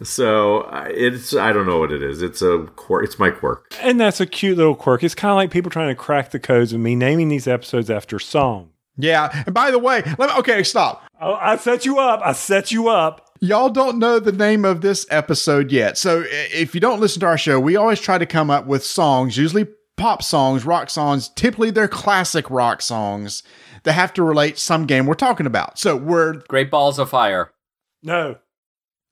So 0.02 0.68
it's 0.88 1.36
I 1.36 1.52
don't 1.52 1.66
know 1.66 1.78
what 1.78 1.92
it 1.92 2.02
is. 2.02 2.20
It's 2.20 2.42
a 2.42 2.68
quirk. 2.74 3.04
It's 3.04 3.18
my 3.18 3.30
quirk. 3.30 3.72
And 3.80 4.00
that's 4.00 4.20
a 4.20 4.26
cute 4.26 4.58
little 4.58 4.74
quirk. 4.74 5.04
It's 5.04 5.14
kind 5.14 5.30
of 5.30 5.36
like 5.36 5.52
people 5.52 5.70
trying 5.70 5.88
to 5.88 5.94
crack 5.94 6.32
the 6.32 6.40
codes 6.40 6.72
with 6.72 6.82
me 6.82 6.96
naming 6.96 7.28
these 7.28 7.46
episodes 7.46 7.88
after 7.90 8.18
song. 8.18 8.70
Yeah. 8.96 9.42
And 9.46 9.54
by 9.54 9.70
the 9.70 9.78
way, 9.78 10.02
let 10.18 10.30
me, 10.30 10.38
okay, 10.38 10.62
stop. 10.62 11.04
Oh, 11.20 11.34
I 11.34 11.56
set 11.56 11.84
you 11.84 11.98
up. 11.98 12.20
I 12.24 12.32
set 12.32 12.70
you 12.70 12.88
up. 12.88 13.28
Y'all 13.40 13.68
don't 13.68 13.98
know 13.98 14.18
the 14.18 14.32
name 14.32 14.64
of 14.64 14.80
this 14.80 15.06
episode 15.10 15.70
yet. 15.72 15.98
So 15.98 16.24
if 16.28 16.74
you 16.74 16.80
don't 16.80 17.00
listen 17.00 17.20
to 17.20 17.26
our 17.26 17.38
show, 17.38 17.58
we 17.60 17.76
always 17.76 18.00
try 18.00 18.18
to 18.18 18.26
come 18.26 18.50
up 18.50 18.66
with 18.66 18.84
songs, 18.84 19.36
usually 19.36 19.66
pop 19.96 20.22
songs, 20.22 20.64
rock 20.64 20.90
songs. 20.90 21.28
Typically, 21.30 21.70
they're 21.70 21.88
classic 21.88 22.48
rock 22.50 22.80
songs 22.80 23.42
that 23.82 23.92
have 23.92 24.12
to 24.14 24.22
relate 24.22 24.58
some 24.58 24.86
game 24.86 25.06
we're 25.06 25.14
talking 25.14 25.46
about. 25.46 25.78
So 25.78 25.96
we're 25.96 26.34
Great 26.48 26.70
balls 26.70 26.98
of 26.98 27.10
fire. 27.10 27.50
No, 28.02 28.36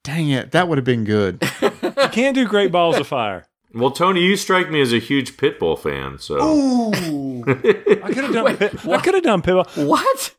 dang 0.04 0.30
it, 0.30 0.52
that 0.52 0.68
would 0.68 0.78
have 0.78 0.84
been 0.84 1.04
good. 1.04 1.42
you 1.60 2.08
can't 2.10 2.34
do 2.34 2.46
Great 2.46 2.72
Balls 2.72 2.98
of 2.98 3.06
Fire. 3.06 3.46
Well, 3.74 3.90
Tony, 3.90 4.22
you 4.22 4.36
strike 4.36 4.70
me 4.70 4.80
as 4.80 4.92
a 4.92 4.98
huge 4.98 5.36
Pitbull 5.36 5.78
fan. 5.78 6.18
So 6.18 6.36
Ooh. 6.36 7.42
I 7.46 8.12
could 8.12 8.24
have 8.24 8.32
done. 8.32 8.56
Pit- 8.56 8.86
I 8.86 8.98
could 8.98 9.14
have 9.14 9.22
done 9.22 9.42
Pitbull. 9.42 9.86
What? 9.86 10.34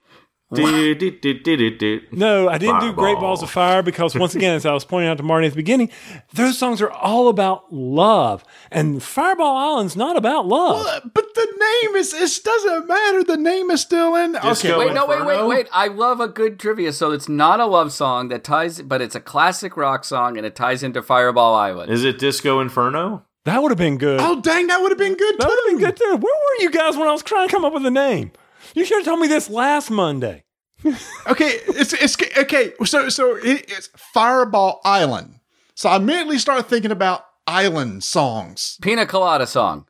No, 2.11 2.49
I 2.49 2.57
didn't 2.57 2.81
do 2.81 2.93
Great 2.93 3.17
Balls 3.19 3.41
of 3.43 3.49
Fire 3.49 3.81
because 3.81 4.15
once 4.15 4.35
again, 4.35 4.55
as 4.55 4.65
I 4.65 4.73
was 4.73 4.85
pointing 4.85 5.09
out 5.09 5.17
to 5.17 5.23
Marty 5.23 5.47
at 5.47 5.53
the 5.53 5.57
beginning, 5.57 5.89
those 6.33 6.57
songs 6.57 6.81
are 6.81 6.91
all 6.91 7.27
about 7.27 7.73
love, 7.73 8.43
and 8.71 9.01
Fireball 9.01 9.55
Island's 9.55 9.95
not 9.95 10.15
about 10.17 10.47
love. 10.47 11.01
but 11.13 11.33
the 11.33 11.45
name 11.83 11.95
is 11.95 12.13
it 12.13 12.43
doesn't 12.43 12.87
matter. 12.87 13.23
The 13.23 13.37
name 13.37 13.71
is 13.71 13.81
still 13.81 14.15
in. 14.15 14.33
Disco 14.33 14.73
okay, 14.73 14.85
Wait, 14.85 14.93
no, 14.93 15.05
wait, 15.05 15.25
wait, 15.25 15.45
wait. 15.47 15.67
I 15.71 15.87
love 15.87 16.19
a 16.19 16.27
good 16.27 16.59
trivia. 16.59 16.93
So 16.93 17.11
it's 17.11 17.29
not 17.29 17.59
a 17.59 17.65
love 17.65 17.91
song 17.91 18.29
that 18.29 18.43
ties, 18.43 18.81
but 18.81 19.01
it's 19.01 19.15
a 19.15 19.19
classic 19.19 19.77
rock 19.77 20.05
song 20.05 20.37
and 20.37 20.45
it 20.45 20.55
ties 20.55 20.83
into 20.83 21.01
Fireball 21.01 21.55
Island. 21.55 21.91
Is 21.91 22.03
it 22.03 22.19
Disco 22.19 22.59
Inferno? 22.59 23.23
That 23.45 23.61
would 23.61 23.71
have 23.71 23.77
been 23.77 23.97
good. 23.97 24.19
Oh 24.21 24.39
dang, 24.39 24.67
that 24.67 24.81
would 24.81 24.91
have 24.91 24.97
been 24.97 25.15
good 25.15 25.35
that 25.37 25.47
would 25.47 25.59
have 25.63 25.79
been 25.79 25.85
good 25.85 25.97
too. 25.97 26.11
Where 26.11 26.19
were 26.19 26.61
you 26.63 26.71
guys 26.71 26.95
when 26.95 27.07
I 27.07 27.11
was 27.11 27.23
trying 27.23 27.47
to 27.47 27.51
come 27.53 27.65
up 27.65 27.73
with 27.73 27.85
a 27.85 27.91
name? 27.91 28.31
You 28.73 28.85
should 28.85 28.97
have 28.99 29.05
told 29.05 29.19
me 29.19 29.27
this 29.27 29.49
last 29.49 29.89
Monday. 29.91 30.43
Okay, 31.27 31.59
it's 31.67 31.93
it's 31.93 32.17
okay. 32.37 32.73
So 32.83 33.07
so 33.07 33.37
it, 33.37 33.65
it's 33.71 33.87
Fireball 33.95 34.81
Island. 34.83 35.39
So 35.75 35.87
I 35.89 35.95
immediately 35.95 36.37
started 36.37 36.63
thinking 36.67 36.91
about 36.91 37.25
island 37.47 38.03
songs. 38.03 38.77
Pina 38.81 39.05
Colada 39.05 39.47
song. 39.47 39.87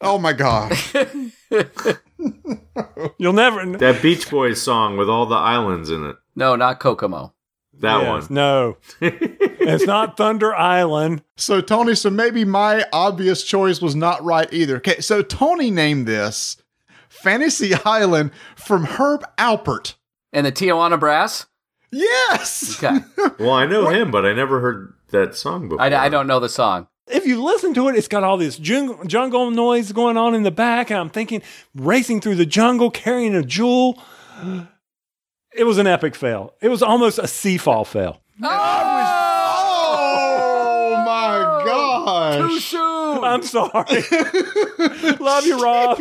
Oh 0.00 0.18
my 0.18 0.32
god. 0.32 0.72
You'll 3.18 3.32
never. 3.32 3.64
know. 3.66 3.78
That 3.78 4.00
Beach 4.00 4.30
Boys 4.30 4.62
song 4.62 4.96
with 4.96 5.08
all 5.10 5.26
the 5.26 5.34
islands 5.34 5.90
in 5.90 6.04
it. 6.06 6.16
No, 6.36 6.54
not 6.54 6.78
Kokomo. 6.78 7.34
That 7.80 8.00
Yes, 8.02 8.08
one. 8.08 8.34
No, 8.34 8.76
it's 9.00 9.86
not 9.86 10.16
Thunder 10.16 10.54
Island. 10.54 11.22
So 11.36 11.60
Tony, 11.60 11.96
so 11.96 12.10
maybe 12.10 12.44
my 12.44 12.84
obvious 12.92 13.42
choice 13.42 13.80
was 13.82 13.96
not 13.96 14.22
right 14.22 14.48
either. 14.52 14.76
Okay, 14.76 15.00
so 15.00 15.22
Tony 15.22 15.70
named 15.72 16.06
this 16.06 16.57
Fantasy 17.22 17.72
Island 17.84 18.30
from 18.56 18.84
Herb 18.84 19.24
Alpert. 19.36 19.94
And 20.32 20.46
the 20.46 20.52
Tijuana 20.52 20.98
Brass? 21.00 21.46
Yes. 21.90 22.82
Okay. 22.82 23.00
Well, 23.38 23.52
I 23.52 23.66
know 23.66 23.88
him, 23.88 24.10
but 24.10 24.26
I 24.26 24.32
never 24.34 24.58
heard 24.60 24.94
that 25.10 25.34
song 25.36 25.68
before. 25.68 25.80
I, 25.80 25.94
I 25.94 26.08
don't 26.08 26.26
know 26.26 26.40
the 26.40 26.48
song. 26.48 26.88
If 27.06 27.24
you 27.24 27.40
listen 27.42 27.72
to 27.74 27.86
it, 27.88 27.94
it's 27.96 28.08
got 28.08 28.24
all 28.24 28.36
this 28.36 28.58
jungle, 28.58 29.04
jungle 29.06 29.50
noise 29.52 29.92
going 29.92 30.16
on 30.16 30.34
in 30.34 30.42
the 30.42 30.50
back, 30.50 30.90
and 30.90 30.98
I'm 30.98 31.08
thinking 31.08 31.40
racing 31.74 32.20
through 32.20 32.34
the 32.34 32.44
jungle 32.46 32.90
carrying 32.90 33.34
a 33.36 33.44
jewel. 33.44 34.02
It 35.54 35.64
was 35.64 35.78
an 35.78 35.86
epic 35.86 36.14
fail. 36.16 36.52
It 36.60 36.68
was 36.68 36.82
almost 36.82 37.18
a 37.18 37.22
seafall 37.22 37.86
fail. 37.86 38.20
Oh 38.42 38.48
my 41.06 41.62
gosh. 41.64 42.50
Too 42.50 42.60
soon. 42.60 43.24
I'm 43.24 43.42
sorry. 43.42 44.02
Love 45.20 45.46
you, 45.46 45.62
Rob. 45.62 45.98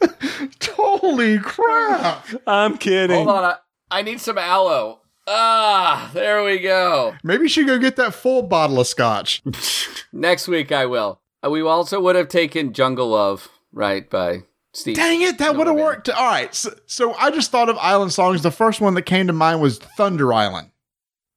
Holy 0.76 1.38
crap. 1.38 2.26
I'm 2.46 2.76
kidding. 2.78 3.16
Hold 3.24 3.28
on. 3.28 3.44
I, 3.44 3.56
I 3.90 4.02
need 4.02 4.20
some 4.20 4.38
aloe. 4.38 5.00
Ah, 5.26 6.10
there 6.12 6.44
we 6.44 6.58
go. 6.58 7.14
Maybe 7.22 7.44
you 7.44 7.48
should 7.48 7.66
go 7.66 7.78
get 7.78 7.96
that 7.96 8.12
full 8.14 8.42
bottle 8.42 8.80
of 8.80 8.86
scotch. 8.86 9.42
Next 10.12 10.48
week 10.48 10.70
I 10.72 10.86
will. 10.86 11.20
Uh, 11.44 11.50
We 11.50 11.62
also 11.62 12.00
would 12.00 12.16
have 12.16 12.28
taken 12.28 12.72
Jungle 12.74 13.08
Love, 13.08 13.48
right, 13.72 14.08
by 14.08 14.42
Steve. 14.72 14.96
Dang 14.96 15.22
it, 15.22 15.38
that 15.38 15.56
would 15.56 15.66
have 15.66 15.76
worked. 15.76 16.10
All 16.10 16.26
right. 16.26 16.54
So, 16.54 16.74
so 16.86 17.14
I 17.14 17.30
just 17.30 17.50
thought 17.50 17.68
of 17.70 17.78
island 17.78 18.12
songs. 18.12 18.42
The 18.42 18.50
first 18.50 18.80
one 18.82 18.94
that 18.94 19.02
came 19.02 19.26
to 19.28 19.32
mind 19.32 19.62
was 19.62 19.78
Thunder 19.78 20.32
Island. 20.32 20.70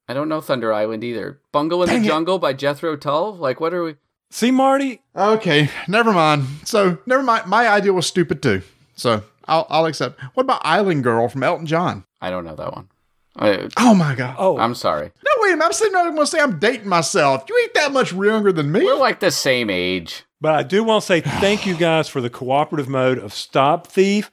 I 0.10 0.14
don't 0.14 0.30
know 0.30 0.42
Thunder 0.42 0.74
Island 0.74 1.04
either. 1.04 1.40
Bungle 1.52 1.84
in 1.84 1.90
Dang 1.90 2.02
the 2.02 2.08
it. 2.08 2.10
Jungle 2.10 2.40
by 2.40 2.54
Jethro 2.54 2.96
Tull? 2.98 3.36
Like, 3.38 3.60
what 3.60 3.74
are 3.74 3.84
we? 3.84 3.96
See, 4.30 4.52
Marty, 4.52 5.02
Okay, 5.16 5.70
never 5.88 6.12
mind. 6.12 6.46
So, 6.66 6.98
never 7.06 7.24
mind. 7.24 7.48
My 7.48 7.68
idea 7.68 7.94
was 7.94 8.06
stupid 8.06 8.42
too. 8.44 8.62
So, 8.96 9.24
I'll, 9.46 9.66
I'll 9.70 9.86
accept. 9.86 10.20
What 10.34 10.44
about 10.44 10.62
Island 10.66 11.04
Girl 11.04 11.28
from 11.30 11.44
Elton 11.44 11.66
John? 11.66 12.04
I 12.22 12.30
don't 12.30 12.46
know 12.46 12.56
that 12.56 12.74
one. 12.74 12.90
I, 13.38 13.70
Oh 13.78 13.94
my 13.94 14.16
God. 14.16 14.36
Oh, 14.38 14.58
I'm 14.58 14.76
sorry. 14.76 15.06
No, 15.06 15.32
wait 15.42 15.54
a 15.54 15.56
minute. 15.56 15.66
I'm 15.66 15.74
sitting 15.74 15.94
there 15.94 16.04
going 16.06 16.18
to 16.18 16.26
say 16.28 16.40
I'm 16.40 16.60
dating 16.60 16.90
myself. 16.90 17.46
You 17.48 17.58
ain't 17.64 17.74
that 17.76 17.92
much 17.94 18.12
younger 18.12 18.52
than 18.52 18.72
me. 18.72 18.84
We're 18.84 18.96
like 18.96 19.20
the 19.20 19.32
same 19.32 19.70
age. 19.70 20.24
but 20.42 20.56
I 20.56 20.64
do 20.64 20.84
want 20.84 21.04
to 21.04 21.08
say 21.08 21.22
thank 21.22 21.66
you 21.66 21.76
guys 21.78 22.08
for 22.10 22.20
the 22.20 22.30
cooperative 22.32 22.90
mode 22.90 23.20
of 23.20 23.34
Stop 23.34 23.88
Thief. 23.88 24.32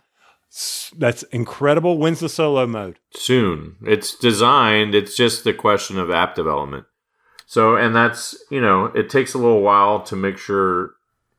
That's 0.96 1.22
incredible. 1.24 1.98
When's 1.98 2.20
the 2.20 2.28
solo 2.28 2.66
mode? 2.66 2.98
soon. 3.14 3.76
It's 3.84 4.16
designed. 4.16 4.94
It's 4.94 5.16
just 5.16 5.44
the 5.44 5.52
question 5.52 5.98
of 5.98 6.10
app 6.10 6.34
development. 6.34 6.86
So, 7.54 7.76
and 7.76 7.94
that's 7.94 8.34
you 8.50 8.60
know, 8.60 8.86
it 8.86 9.08
takes 9.08 9.32
a 9.32 9.38
little 9.38 9.60
while 9.60 10.02
to 10.06 10.16
make 10.16 10.38
sure 10.38 10.96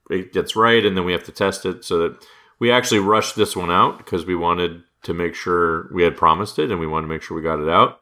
it 0.09 0.31
gets 0.31 0.55
right, 0.55 0.85
and 0.85 0.95
then 0.95 1.03
we 1.03 1.11
have 1.11 1.25
to 1.25 1.31
test 1.33 1.65
it. 1.65 1.83
So 1.83 1.97
that 1.97 2.25
we 2.57 2.71
actually 2.71 2.99
rushed 2.99 3.35
this 3.35 3.53
one 3.53 3.69
out 3.69 3.97
because 3.97 4.25
we 4.25 4.33
wanted 4.33 4.81
to 5.03 5.13
make 5.13 5.35
sure 5.35 5.89
we 5.93 6.03
had 6.03 6.15
promised 6.15 6.57
it, 6.57 6.71
and 6.71 6.79
we 6.79 6.87
wanted 6.87 7.07
to 7.07 7.13
make 7.13 7.21
sure 7.21 7.35
we 7.35 7.43
got 7.43 7.59
it 7.59 7.67
out. 7.67 7.99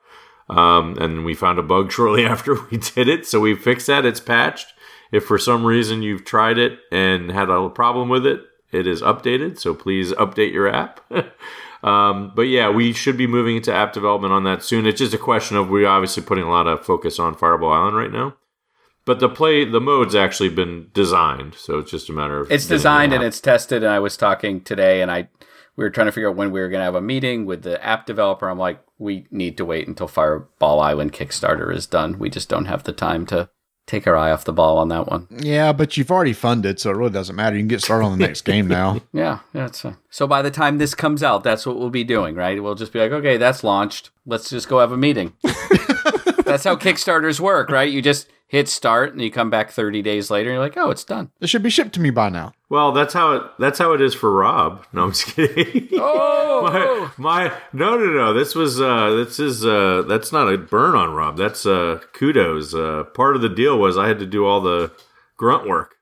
Um, 0.47 0.95
and 0.99 1.25
we 1.25 1.33
found 1.33 1.57
a 1.57 1.63
bug 1.63 1.91
shortly 1.91 2.23
after 2.23 2.53
we 2.69 2.77
did 2.77 3.09
it, 3.09 3.25
so 3.25 3.39
we 3.39 3.55
fixed 3.55 3.87
that. 3.87 4.05
It's 4.05 4.19
patched. 4.19 4.67
If 5.11 5.25
for 5.25 5.39
some 5.39 5.65
reason 5.65 6.03
you've 6.03 6.23
tried 6.23 6.59
it 6.59 6.81
and 6.91 7.31
had 7.31 7.49
a 7.49 7.67
problem 7.69 8.09
with 8.09 8.27
it, 8.27 8.41
it 8.71 8.85
is 8.85 9.01
updated. 9.01 9.57
So 9.57 9.73
please 9.73 10.11
update 10.13 10.53
your 10.53 10.67
app. 10.67 11.01
Um, 11.83 12.31
but 12.33 12.43
yeah, 12.43 12.69
we 12.69 12.93
should 12.93 13.17
be 13.17 13.27
moving 13.27 13.57
into 13.57 13.73
app 13.73 13.91
development 13.91 14.33
on 14.33 14.45
that 14.45 14.63
soon. 14.63 14.85
It's 14.85 14.99
just 14.99 15.13
a 15.13 15.17
question 15.17 15.57
of 15.57 15.69
we're 15.69 15.87
obviously 15.87 16.23
putting 16.23 16.45
a 16.45 16.49
lot 16.49 16.65
of 16.65 16.85
focus 16.85 17.19
on 17.19 17.35
Fireball 17.35 17.73
Island 17.73 17.97
right 17.97 18.11
now. 18.11 18.37
But 19.05 19.19
the 19.19 19.27
play, 19.27 19.65
the 19.65 19.81
mode's 19.81 20.15
actually 20.15 20.47
been 20.47 20.87
designed, 20.93 21.55
so 21.55 21.77
it's 21.77 21.91
just 21.91 22.09
a 22.09 22.13
matter 22.13 22.39
of 22.39 22.49
It's 22.49 22.67
designed 22.67 23.11
and 23.11 23.21
it's 23.21 23.41
tested. 23.41 23.83
And 23.83 23.91
I 23.91 23.99
was 23.99 24.15
talking 24.15 24.61
today, 24.61 25.01
and 25.01 25.11
I 25.11 25.27
we 25.75 25.83
were 25.83 25.89
trying 25.89 26.05
to 26.05 26.11
figure 26.11 26.29
out 26.29 26.37
when 26.37 26.51
we 26.51 26.61
were 26.61 26.69
going 26.69 26.79
to 26.79 26.85
have 26.85 26.95
a 26.95 27.01
meeting 27.01 27.45
with 27.45 27.63
the 27.63 27.83
app 27.83 28.05
developer. 28.05 28.47
I'm 28.47 28.59
like, 28.59 28.79
we 28.97 29.27
need 29.29 29.57
to 29.57 29.65
wait 29.65 29.87
until 29.87 30.07
Fireball 30.07 30.79
Island 30.79 31.11
Kickstarter 31.11 31.73
is 31.73 31.87
done. 31.87 32.19
We 32.19 32.29
just 32.29 32.47
don't 32.47 32.65
have 32.65 32.83
the 32.83 32.93
time 32.93 33.25
to 33.27 33.49
take 33.85 34.07
our 34.07 34.15
eye 34.15 34.31
off 34.31 34.45
the 34.45 34.53
ball 34.53 34.77
on 34.77 34.87
that 34.89 35.07
one. 35.07 35.27
yeah, 35.29 35.73
but 35.73 35.97
you've 35.97 36.09
already 36.11 36.33
funded, 36.33 36.79
so 36.79 36.89
it 36.91 36.95
really 36.95 37.11
doesn't 37.11 37.35
matter. 37.35 37.55
You 37.55 37.61
can 37.61 37.67
get 37.67 37.81
started 37.81 38.05
on 38.05 38.17
the 38.17 38.25
next 38.25 38.41
game 38.41 38.67
now. 38.67 39.01
Yeah, 39.13 39.39
that's 39.53 39.81
fine. 39.81 39.93
Uh, 39.93 39.95
so 40.09 40.25
by 40.27 40.41
the 40.41 40.51
time 40.51 40.77
this 40.77 40.95
comes 40.95 41.21
out, 41.21 41.43
that's 41.43 41.65
what 41.65 41.77
we'll 41.77 41.89
be 41.89 42.03
doing, 42.03 42.35
right? 42.35 42.61
We'll 42.61 42.75
just 42.75 42.93
be 42.93 42.99
like, 42.99 43.11
okay, 43.11 43.37
that's 43.37 43.63
launched. 43.63 44.09
Let's 44.25 44.49
just 44.49 44.69
go 44.69 44.79
have 44.79 44.91
a 44.91 44.97
meeting. 44.97 45.33
that's 46.45 46.63
how 46.63 46.75
Kickstarters 46.75 47.39
work, 47.39 47.69
right? 47.69 47.89
You 47.91 48.01
just 48.01 48.29
hit 48.47 48.67
start 48.69 49.13
and 49.13 49.21
you 49.21 49.31
come 49.31 49.49
back 49.49 49.71
30 49.71 50.01
days 50.03 50.29
later 50.29 50.49
and 50.49 50.55
you're 50.55 50.63
like, 50.63 50.77
oh, 50.77 50.91
it's 50.91 51.03
done. 51.03 51.31
It 51.41 51.47
should 51.49 51.63
be 51.63 51.69
shipped 51.71 51.93
to 51.93 51.99
me 51.99 52.11
by 52.11 52.29
now. 52.29 52.53
Well, 52.69 52.91
that's 52.91 53.13
how 53.13 53.31
it. 53.33 53.43
That's 53.59 53.79
how 53.79 53.93
it 53.93 54.01
is 54.01 54.13
for 54.13 54.31
Rob. 54.31 54.85
No, 54.93 55.03
I'm 55.05 55.11
just 55.11 55.25
kidding. 55.27 55.89
Oh, 55.99 57.11
my, 57.17 57.47
my 57.49 57.53
no 57.73 57.97
no 57.97 58.05
no. 58.05 58.33
This 58.33 58.53
was 58.55 58.79
uh 58.79 59.11
this 59.11 59.39
is 59.39 59.65
uh 59.65 60.03
that's 60.07 60.31
not 60.31 60.51
a 60.53 60.57
burn 60.57 60.95
on 60.95 61.13
Rob. 61.13 61.35
That's 61.37 61.65
uh 61.65 61.99
kudos. 62.13 62.73
Uh, 62.75 63.03
part 63.15 63.35
of 63.35 63.41
the 63.41 63.49
deal 63.49 63.77
was 63.77 63.97
I 63.97 64.07
had 64.07 64.19
to 64.19 64.25
do 64.25 64.45
all 64.45 64.61
the 64.61 64.91
grunt 65.37 65.67
work. 65.67 65.95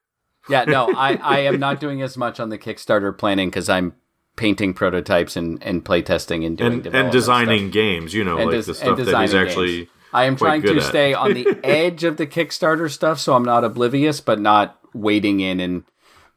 yeah, 0.49 0.65
no, 0.65 0.91
I, 0.95 1.15
I 1.15 1.39
am 1.39 1.59
not 1.59 1.79
doing 1.79 2.01
as 2.01 2.17
much 2.17 2.39
on 2.39 2.49
the 2.49 2.57
Kickstarter 2.57 3.17
planning 3.17 3.49
because 3.49 3.69
I'm 3.69 3.93
painting 4.35 4.73
prototypes 4.73 5.35
and, 5.35 5.61
and 5.63 5.83
playtesting 5.85 6.45
and 6.45 6.57
doing 6.57 6.73
and, 6.73 6.83
development 6.83 7.05
and 7.05 7.11
designing 7.11 7.65
stuff. 7.67 7.73
games. 7.73 8.13
You 8.13 8.23
know, 8.23 8.37
And 8.37 8.47
like 8.51 8.59
des- 8.59 8.65
the 8.67 8.73
stuff 8.75 8.97
that 8.97 9.21
he's 9.21 9.33
actually. 9.33 9.77
games. 9.77 9.89
I 10.13 10.25
am 10.25 10.35
trying 10.35 10.61
to 10.63 10.77
at. 10.77 10.83
stay 10.83 11.13
on 11.13 11.33
the 11.33 11.47
edge 11.63 12.03
of 12.03 12.17
the 12.17 12.27
Kickstarter 12.27 12.89
stuff, 12.89 13.19
so 13.19 13.35
I'm 13.35 13.45
not 13.45 13.63
oblivious, 13.63 14.21
but 14.21 14.39
not 14.39 14.77
wading 14.93 15.39
in 15.39 15.59
and 15.59 15.83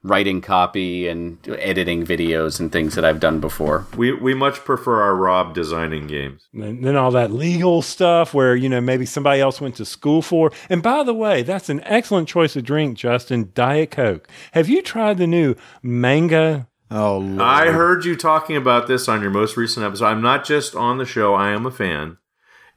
writing 0.05 0.43
copy 0.43 1.09
and 1.09 1.39
editing 1.59 2.05
videos 2.05 2.61
and 2.61 2.71
things 2.71 2.95
that 2.95 3.05
I've 3.05 3.19
done 3.19 3.41
before. 3.41 3.87
We 3.97 4.13
we 4.13 4.35
much 4.35 4.57
prefer 4.57 5.01
our 5.03 5.17
Rob 5.17 5.55
designing 5.55 6.07
games. 6.07 6.47
And 6.53 6.85
then 6.85 6.95
all 6.95 7.11
that 7.13 7.33
legal 7.33 7.83
stuff 7.83 8.35
where, 8.35 8.55
you 8.55 8.69
know, 8.69 8.81
maybe 8.81 9.07
somebody 9.07 9.41
else 9.41 9.61
went 9.61 9.77
to 9.77 9.85
school 9.85 10.23
for. 10.23 10.53
And 10.69 10.83
by 10.83 11.03
the 11.03 11.15
way, 11.15 11.43
that's 11.43 11.71
an 11.71 11.81
excellent 11.85 12.29
choice 12.29 12.55
of 12.55 12.65
drink, 12.65 12.99
Justin. 12.99 13.51
Diet 13.55 13.91
Coke. 13.91 14.29
Have 14.53 14.69
you 14.69 14.83
tried 14.83 15.19
the 15.19 15.27
new 15.27 15.57
manga? 15.83 16.69
Oh, 16.91 17.19
Lord. 17.19 17.41
I 17.41 17.73
heard 17.73 18.05
you 18.05 18.15
talking 18.15 18.57
about 18.57 18.87
this 18.87 19.09
on 19.09 19.23
your 19.23 19.31
most 19.31 19.57
recent 19.57 19.85
episode. 19.85 20.05
I'm 20.05 20.23
not 20.23 20.45
just 20.45 20.77
on 20.77 20.99
the 20.99 21.07
show; 21.07 21.35
I 21.35 21.51
am 21.51 21.65
a 21.65 21.71
fan, 21.71 22.19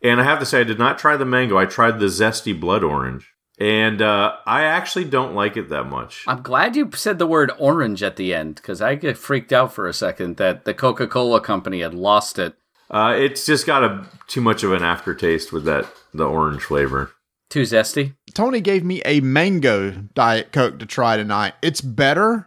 and 0.07 0.21
I 0.21 0.23
have 0.23 0.39
to 0.39 0.45
say, 0.45 0.61
I 0.61 0.63
did 0.63 0.79
not 0.79 0.99
try 0.99 1.17
the 1.17 1.25
mango. 1.25 1.57
I 1.57 1.65
tried 1.65 1.99
the 1.99 2.07
zesty 2.07 2.57
blood 2.57 2.83
orange, 2.83 3.33
and 3.59 4.01
uh, 4.01 4.35
I 4.45 4.63
actually 4.63 5.05
don't 5.05 5.35
like 5.35 5.57
it 5.57 5.69
that 5.69 5.85
much. 5.85 6.23
I'm 6.27 6.41
glad 6.41 6.75
you 6.75 6.89
said 6.93 7.19
the 7.19 7.27
word 7.27 7.51
orange 7.59 8.03
at 8.03 8.15
the 8.15 8.33
end 8.33 8.55
because 8.55 8.81
I 8.81 8.95
get 8.95 9.17
freaked 9.17 9.53
out 9.53 9.73
for 9.73 9.87
a 9.87 9.93
second 9.93 10.37
that 10.37 10.65
the 10.65 10.73
Coca 10.73 11.07
Cola 11.07 11.41
company 11.41 11.81
had 11.81 11.93
lost 11.93 12.39
it. 12.39 12.55
Uh, 12.89 13.15
it's 13.17 13.45
just 13.45 13.65
got 13.65 13.83
a 13.83 14.05
too 14.27 14.41
much 14.41 14.63
of 14.63 14.71
an 14.71 14.83
aftertaste 14.83 15.51
with 15.51 15.65
that 15.65 15.87
the 16.13 16.25
orange 16.25 16.63
flavor. 16.63 17.11
Too 17.49 17.61
zesty. 17.61 18.15
Tony 18.33 18.59
gave 18.59 18.83
me 18.83 19.01
a 19.05 19.21
mango 19.21 19.91
diet 19.91 20.51
coke 20.51 20.79
to 20.79 20.85
try 20.85 21.15
tonight. 21.15 21.53
It's 21.61 21.79
better, 21.79 22.46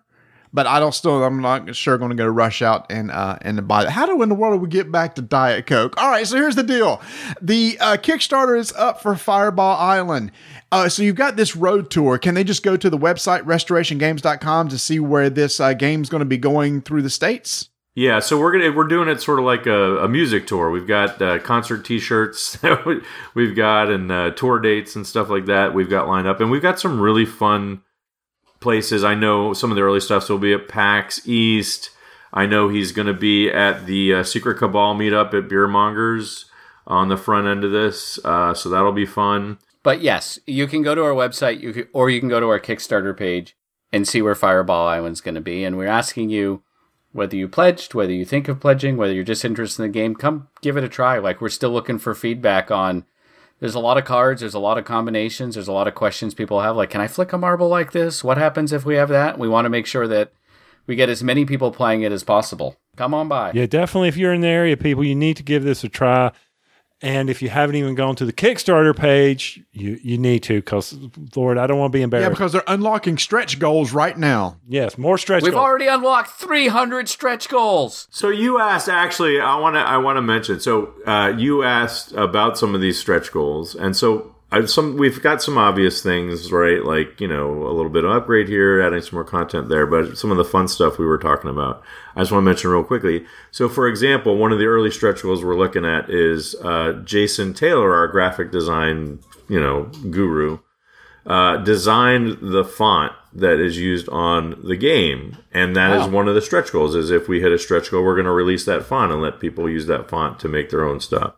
but 0.53 0.67
I 0.67 0.81
don't 0.81 0.95
still. 0.95 1.23
I'm 1.23 1.41
not 1.41 1.75
sure 1.77 1.99
going 1.99 2.11
to 2.11 2.17
go 2.17 2.27
rush 2.27 2.63
out 2.63 2.87
and 2.91 3.11
uh 3.11 3.39
and 3.43 3.67
buy 3.67 3.85
it. 3.85 3.91
How 3.91 4.07
do 4.07 4.23
in 4.23 4.29
the 4.29 4.35
world 4.35 4.55
do 4.55 4.59
we 4.63 4.69
get 4.69 4.91
back 4.91 5.15
to 5.17 5.23
diet 5.23 5.67
coke? 5.67 6.01
All 6.01 6.11
right, 6.11 6.27
so 6.27 6.37
here's 6.37 6.57
the 6.57 6.63
deal: 6.63 7.01
the 7.41 7.79
uh, 7.81 7.97
Kickstarter 7.97 8.59
is 8.59 8.73
up 8.73 9.03
for 9.03 9.15
Fireball 9.17 9.77
Island. 9.77 10.33
Uh, 10.73 10.89
so 10.89 11.03
you've 11.03 11.17
got 11.17 11.37
this 11.37 11.57
road 11.57 11.91
tour. 11.91 12.17
Can 12.19 12.35
they 12.35 12.45
just 12.45 12.63
go 12.63 12.77
to 12.77 12.89
the 12.89 12.99
website 12.99 13.43
restorationgames.com 13.43 14.69
to 14.69 14.79
see 14.79 15.01
where 15.01 15.29
this 15.29 15.59
uh, 15.59 15.75
game's 15.75 16.09
going 16.09 16.21
to 16.21 16.27
be 16.27 16.39
going 16.39 16.81
through 16.81 17.03
the 17.03 17.11
states? 17.11 17.71
Yeah, 17.97 18.21
so 18.21 18.39
we're 18.39 18.53
gonna 18.53 18.71
we're 18.71 18.87
doing 18.87 19.09
it 19.09 19.21
sort 19.21 19.41
of 19.41 19.45
like 19.45 19.67
a, 19.67 20.05
a 20.05 20.09
music 20.09 20.47
tour. 20.47 20.71
We've 20.71 20.87
got 20.87 21.21
uh, 21.21 21.41
concert 21.41 21.85
T-shirts 21.85 22.57
we've 23.35 23.57
got 23.57 23.91
and 23.91 24.11
uh, 24.13 24.31
tour 24.31 24.61
dates 24.61 24.95
and 24.95 25.07
stuff 25.07 25.29
like 25.29 25.47
that. 25.47 25.75
We've 25.75 25.91
got 25.91 26.07
lined 26.07 26.29
up, 26.29 26.41
and 26.41 26.51
we've 26.51 26.63
got 26.63 26.79
some 26.79 27.01
really 27.01 27.27
fun 27.27 27.83
places. 28.61 29.03
I 29.05 29.15
know 29.15 29.53
some 29.53 29.71
of 29.71 29.77
the 29.77 29.83
early 29.83 30.01
stuff. 30.01 30.25
So 30.25 30.35
we'll 30.35 30.43
be 30.43 30.53
at 30.53 30.69
PAX 30.69 31.27
East. 31.27 31.91
I 32.33 32.47
know 32.47 32.69
he's 32.69 32.93
going 32.93 33.07
to 33.07 33.15
be 33.15 33.51
at 33.51 33.87
the 33.87 34.15
uh, 34.15 34.23
Secret 34.23 34.59
Cabal 34.59 34.95
meetup 34.95 35.35
at 35.35 35.49
Beer 35.49 35.67
Mongers 35.67 36.45
on 36.87 37.09
the 37.09 37.17
front 37.17 37.47
end 37.47 37.65
of 37.65 37.73
this. 37.73 38.19
Uh, 38.25 38.55
so 38.55 38.69
that'll 38.69 38.93
be 38.93 39.07
fun. 39.07 39.59
But 39.83 40.01
yes, 40.03 40.39
you 40.47 40.67
can 40.67 40.83
go 40.83 40.95
to 40.95 41.03
our 41.03 41.15
website, 41.15 41.61
you 41.61 41.73
can, 41.73 41.89
or 41.93 42.11
you 42.11 42.21
can 42.21 42.29
go 42.29 42.39
to 42.39 42.49
our 42.49 42.61
Kickstarter 42.61 43.17
page 43.17 43.57
and 43.93 44.07
see 44.07 44.23
where 44.23 44.35
Fireball 44.35 44.87
Island's 44.87 45.21
going 45.21 45.35
to 45.35 45.41
be. 45.41 45.65
And 45.65 45.77
we're 45.77 45.87
asking 45.87 46.31
you 46.31 46.63
whether 47.13 47.35
you 47.35 47.49
pledged, 47.49 47.95
whether 47.95 48.13
you 48.13 48.25
think 48.25 48.47
of 48.47 48.61
pledging, 48.61 48.97
whether 48.97 49.13
you're 49.13 49.25
just 49.25 49.45
interested 49.45 49.83
in 49.83 49.91
the 49.91 49.99
game, 49.99 50.15
come 50.15 50.49
give 50.61 50.77
it 50.77 50.85
a 50.85 50.89
try. 50.89 51.19
Like 51.19 51.41
we're 51.41 51.49
still 51.49 51.71
looking 51.71 51.99
for 51.99 52.15
feedback 52.15 52.71
on. 52.71 53.05
There's 53.61 53.75
a 53.75 53.81
lot 53.81 53.99
of 53.99 54.05
cards. 54.05 54.41
There's 54.41 54.55
a 54.55 54.59
lot 54.59 54.79
of 54.79 54.85
combinations. 54.85 55.55
There's 55.55 55.69
a 55.69 55.73
lot 55.73 55.87
of 55.87 55.95
questions 55.95 56.35
people 56.35 56.63
have. 56.63 56.77
Like, 56.77 56.91
can 56.91 57.01
I 57.01 57.07
flick 57.07 57.33
a 57.33 57.39
marble 57.39 57.69
like 57.69 57.93
this? 57.93 58.25
What 58.25 58.39
happens 58.39 58.73
if 58.73 58.85
we 58.85 58.97
have 58.97 59.11
that? 59.11 59.39
We 59.39 59.49
want 59.49 59.67
to 59.67 59.71
make 59.71 59.87
sure 59.87 60.09
that 60.09 60.33
we 60.87 60.97
get 60.97 61.11
as 61.11 61.23
many 61.23 61.45
people 61.45 61.71
playing 61.71 62.03
it 62.03 62.11
as 62.11 62.25
possible. 62.25 62.77
Come 62.97 63.15
on 63.15 63.29
by. 63.29 63.53
Yeah, 63.53 63.67
definitely. 63.67 64.09
If 64.09 64.17
you're 64.17 64.33
in 64.33 64.41
the 64.41 64.49
area, 64.49 64.77
people, 64.77 65.05
you 65.05 65.15
need 65.15 65.37
to 65.37 65.43
give 65.43 65.63
this 65.63 65.85
a 65.85 65.89
try. 65.89 66.33
And 67.03 67.31
if 67.31 67.41
you 67.41 67.49
haven't 67.49 67.77
even 67.77 67.95
gone 67.95 68.15
to 68.17 68.27
the 68.27 68.33
Kickstarter 68.33 68.95
page, 68.95 69.63
you, 69.73 69.99
you 70.03 70.19
need 70.19 70.43
to 70.45 70.57
because, 70.61 70.99
Lord, 71.35 71.57
I 71.57 71.67
don't 71.67 71.79
want 71.79 71.93
to 71.93 71.97
be 71.99 72.03
embarrassed. 72.03 72.27
Yeah, 72.27 72.29
because 72.31 72.53
they're 72.53 72.63
unlocking 72.67 73.17
stretch 73.17 73.59
goals 73.59 73.93
right 73.93 74.17
now. 74.19 74.57
yes, 74.69 74.99
more 74.99 75.17
stretch 75.17 75.43
We've 75.43 75.53
goals. 75.53 75.63
already 75.65 75.87
unlocked 75.87 76.31
300 76.31 77.09
stretch 77.09 77.49
goals. 77.49 78.07
So 78.11 78.29
you 78.29 78.59
asked 78.61 78.89
actually 78.91 79.41
I 79.41 79.57
want 79.59 79.77
to 79.77 79.81
I 79.81 79.97
want 79.97 80.19
to 80.19 80.23
mention 80.23 80.61
so 80.61 80.93
uh, 81.07 81.33
you 81.37 81.63
asked 81.63 82.13
about 82.13 82.59
some 82.59 82.75
of 82.75 82.81
these 82.83 82.99
stretch 82.99 83.33
goals 83.33 83.75
and 83.75 83.97
so 83.97 84.35
I, 84.53 84.65
some 84.65 84.97
we've 84.97 85.23
got 85.23 85.43
some 85.43 85.57
obvious 85.57 86.03
things 86.03 86.51
right 86.51 86.85
like 86.85 87.21
you 87.21 87.29
know 87.29 87.67
a 87.67 87.73
little 87.73 87.91
bit 87.91 88.05
of 88.05 88.11
upgrade 88.11 88.49
here 88.49 88.81
adding 88.81 89.01
some 89.01 89.17
more 89.17 89.25
content 89.25 89.69
there 89.69 89.87
but 89.87 90.19
some 90.19 90.31
of 90.31 90.37
the 90.37 90.45
fun 90.45 90.67
stuff 90.67 90.99
we 90.99 91.07
were 91.07 91.19
talking 91.19 91.51
about 91.51 91.83
I 92.17 92.21
just 92.21 92.33
want 92.33 92.43
to 92.43 92.47
mention 92.47 92.71
real 92.71 92.85
quickly 92.85 93.25
so 93.51 93.69
for 93.69 93.87
example 93.87 94.37
one 94.37 94.53
of 94.53 94.59
the 94.59 94.67
early 94.67 94.91
stretch 94.91 95.23
goals 95.23 95.45
we're 95.45 95.57
looking 95.57 95.85
at 95.85 96.11
is 96.11 96.55
uh, 96.57 97.01
Jason 97.05 97.55
Taylor 97.55 97.95
our 97.95 98.09
graphic 98.09 98.51
design 98.51 99.21
you 99.49 99.61
know 99.61 99.85
guru 100.11 100.59
uh, 101.27 101.59
designed 101.59 102.39
the 102.41 102.65
font 102.65 103.13
that 103.33 103.61
is 103.61 103.79
used 103.79 104.09
on 104.09 104.61
the 104.65 104.77
game, 104.77 105.37
and 105.53 105.77
that 105.77 105.97
is 106.01 106.09
one 106.09 106.29
of 106.29 106.35
the 106.35 106.43
stretch 106.43 106.73
goals. 106.73 106.95
Is 106.95 107.11
if 107.11 107.29
we 107.29 107.41
hit 107.41 107.53
a 107.53 107.59
stretch 107.59 107.91
goal, 107.91 108.03
we're 108.03 108.15
going 108.15 108.25
to 108.25 108.33
release 108.33 108.65
that 108.65 108.85
font 108.85 109.13
and 109.13 109.23
let 109.23 109.39
people 109.39 109.69
use 109.69 109.87
that 109.87 110.09
font 110.09 110.41
to 110.41 110.49
make 110.49 110.71
their 110.71 110.85
own 110.85 110.99
stuff. 110.99 111.35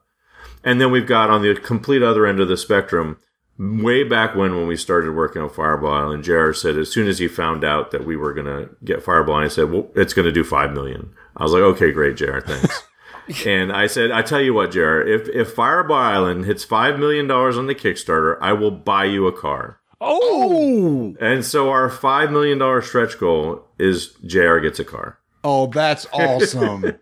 And 0.65 0.81
then 0.81 0.91
we've 0.91 1.07
got 1.07 1.31
on 1.31 1.43
the 1.43 1.55
complete 1.55 2.03
other 2.03 2.27
end 2.27 2.41
of 2.41 2.49
the 2.49 2.57
spectrum, 2.57 3.19
way 3.59 4.03
back 4.05 4.35
when 4.35 4.57
when 4.57 4.67
we 4.67 4.77
started 4.77 5.13
working 5.15 5.43
on 5.43 5.51
Fireball 5.51 5.93
Island, 5.93 6.25
Jared 6.25 6.57
said 6.57 6.77
as 6.79 6.91
soon 6.93 7.09
as 7.09 7.19
he 7.19 7.29
found 7.29 7.65
out 7.65 7.91
that 7.91 8.05
we 8.05 8.17
were 8.17 8.33
going 8.33 8.47
to 8.47 8.71
get 8.85 9.03
Fireball, 9.03 9.37
I 9.37 9.49
said, 9.49 9.71
"Well, 9.71 9.89
it's 9.95 10.15
going 10.15 10.27
to 10.27 10.33
do 10.33 10.45
five 10.45 10.73
million. 10.73 11.13
I 11.37 11.43
was 11.43 11.53
like, 11.53 11.63
"Okay, 11.63 11.91
great, 11.93 12.17
Jared, 12.17 12.45
thanks." 12.45 12.83
and 13.47 13.73
I 13.73 13.87
said, 13.87 14.11
I 14.11 14.23
tell 14.23 14.41
you 14.41 14.55
what, 14.55 14.73
Jared, 14.73 15.09
if 15.09 15.29
if 15.29 15.53
Fireball 15.53 15.97
Island 15.97 16.45
hits 16.45 16.65
five 16.65 16.99
million 16.99 17.27
dollars 17.27 17.57
on 17.59 17.67
the 17.67 17.75
Kickstarter, 17.75 18.37
I 18.41 18.53
will 18.53 18.71
buy 18.73 19.05
you 19.05 19.27
a 19.27 19.33
car. 19.33 19.79
Oh, 20.01 21.15
And 21.21 21.45
so 21.45 21.71
our 21.71 21.89
five 21.89 22.33
million 22.33 22.59
dollar 22.59 22.83
stretch 22.83 23.19
goal 23.19 23.69
is 23.79 24.15
JR 24.27 24.59
gets 24.59 24.81
a 24.81 24.85
car. 24.85 25.19
oh, 25.45 25.67
that's 25.69 26.07
awesome. 26.13 26.99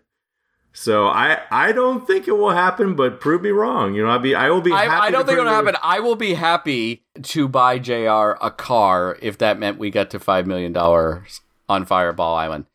So 0.73 1.07
I 1.07 1.39
I 1.51 1.71
don't 1.73 2.07
think 2.07 2.27
it 2.27 2.31
will 2.33 2.51
happen, 2.51 2.95
but 2.95 3.19
prove 3.19 3.41
me 3.41 3.49
wrong. 3.49 3.93
You 3.93 4.03
know, 4.03 4.09
I'll 4.09 4.19
be 4.19 4.33
I 4.35 4.49
will 4.49 4.61
be. 4.61 4.71
happy 4.71 4.87
I, 4.89 4.99
I 5.07 5.11
don't 5.11 5.25
think 5.25 5.37
it'll 5.37 5.51
happen. 5.51 5.75
I 5.83 5.99
will 5.99 6.15
be 6.15 6.33
happy 6.35 7.03
to 7.21 7.47
buy 7.47 7.77
JR 7.77 8.37
a 8.41 8.49
car 8.55 9.17
if 9.21 9.37
that 9.39 9.59
meant 9.59 9.77
we 9.79 9.89
got 9.91 10.09
to 10.11 10.19
$5 10.19 10.45
million 10.45 10.75
on 10.77 11.85
Fireball 11.85 12.35
Island. 12.35 12.65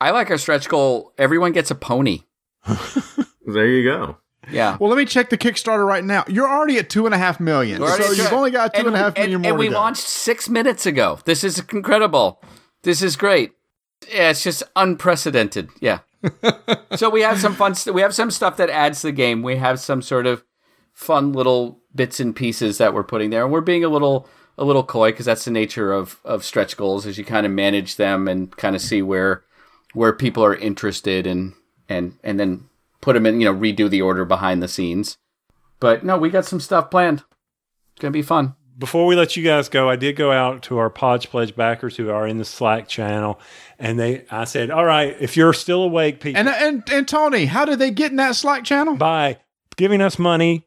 I 0.00 0.10
like 0.10 0.30
our 0.30 0.36
stretch 0.38 0.68
goal. 0.68 1.12
Everyone 1.16 1.52
gets 1.52 1.70
a 1.70 1.74
pony. 1.74 2.20
There 3.46 3.66
you 3.66 3.82
go. 3.90 4.18
Yeah. 4.50 4.76
well, 4.78 4.90
let 4.90 4.98
me 4.98 5.06
check 5.06 5.30
the 5.30 5.38
Kickstarter 5.38 5.86
right 5.86 6.04
now. 6.04 6.24
You're 6.28 6.48
already 6.48 6.76
at 6.78 6.90
two 6.90 7.06
and 7.06 7.14
a 7.14 7.18
half 7.18 7.40
million. 7.40 7.80
So 7.80 7.86
at 7.88 7.98
you've 8.16 8.28
two- 8.28 8.34
only 8.36 8.50
got 8.50 8.74
two 8.74 8.86
and 8.86 8.94
a 8.94 8.98
half 8.98 9.14
million 9.16 9.34
and, 9.36 9.42
more 9.42 9.52
and 9.52 9.56
to 9.58 9.58
we 9.58 9.68
go. 9.68 9.74
launched 9.74 10.02
six 10.02 10.50
minutes 10.50 10.84
ago. 10.84 11.18
This 11.24 11.42
is 11.44 11.58
incredible. 11.72 12.42
This 12.82 13.00
is 13.00 13.16
great. 13.16 13.52
Yeah, 14.12 14.28
it's 14.30 14.42
just 14.42 14.62
unprecedented. 14.76 15.70
Yeah. 15.80 16.00
So 16.96 17.10
we 17.10 17.20
have 17.22 17.40
some 17.40 17.54
fun. 17.54 17.74
St- 17.74 17.94
we 17.94 18.02
have 18.02 18.14
some 18.14 18.30
stuff 18.30 18.56
that 18.56 18.70
adds 18.70 19.00
to 19.00 19.08
the 19.08 19.12
game. 19.12 19.42
We 19.42 19.56
have 19.56 19.78
some 19.80 20.02
sort 20.02 20.26
of 20.26 20.44
fun 20.92 21.32
little 21.32 21.80
bits 21.94 22.18
and 22.20 22.34
pieces 22.34 22.78
that 22.78 22.92
we're 22.92 23.04
putting 23.04 23.30
there, 23.30 23.44
and 23.44 23.52
we're 23.52 23.60
being 23.60 23.84
a 23.84 23.88
little 23.88 24.28
a 24.56 24.64
little 24.64 24.82
coy 24.82 25.10
because 25.12 25.26
that's 25.26 25.44
the 25.44 25.50
nature 25.50 25.92
of 25.92 26.18
of 26.24 26.44
stretch 26.44 26.76
goals. 26.76 27.06
as 27.06 27.18
you 27.18 27.24
kind 27.24 27.46
of 27.46 27.52
manage 27.52 27.96
them 27.96 28.26
and 28.26 28.56
kind 28.56 28.74
of 28.74 28.82
see 28.82 29.02
where 29.02 29.44
where 29.94 30.12
people 30.12 30.44
are 30.44 30.56
interested 30.56 31.26
and 31.26 31.54
and 31.88 32.16
and 32.24 32.40
then 32.40 32.68
put 33.00 33.12
them 33.14 33.26
in. 33.26 33.40
You 33.40 33.52
know, 33.52 33.58
redo 33.58 33.88
the 33.88 34.02
order 34.02 34.24
behind 34.24 34.62
the 34.62 34.68
scenes. 34.68 35.16
But 35.80 36.04
no, 36.04 36.18
we 36.18 36.30
got 36.30 36.44
some 36.44 36.60
stuff 36.60 36.90
planned. 36.90 37.22
It's 37.92 38.00
gonna 38.02 38.10
be 38.10 38.22
fun. 38.22 38.54
before 38.76 39.06
we 39.06 39.14
let 39.16 39.36
you 39.36 39.44
guys 39.44 39.68
go, 39.68 39.88
I 39.88 39.96
did 39.96 40.16
go 40.16 40.32
out 40.32 40.62
to 40.64 40.78
our 40.78 40.90
Pod 40.90 41.22
Pledge 41.30 41.54
backers 41.54 41.96
who 41.96 42.10
are 42.10 42.26
in 42.26 42.38
the 42.38 42.44
Slack 42.44 42.88
channel, 42.88 43.40
and 43.78 43.98
they, 43.98 44.24
I 44.30 44.44
said, 44.44 44.70
"All 44.70 44.84
right, 44.84 45.16
if 45.20 45.36
you're 45.36 45.52
still 45.52 45.82
awake, 45.82 46.20
people, 46.20 46.38
And, 46.40 46.48
and 46.48 46.82
and 46.90 47.06
Tony, 47.08 47.46
how 47.46 47.64
did 47.64 47.78
they 47.78 47.90
get 47.90 48.10
in 48.10 48.16
that 48.16 48.36
Slack 48.36 48.64
channel? 48.64 48.96
by 48.96 49.38
giving 49.76 50.00
us 50.00 50.18
money 50.18 50.66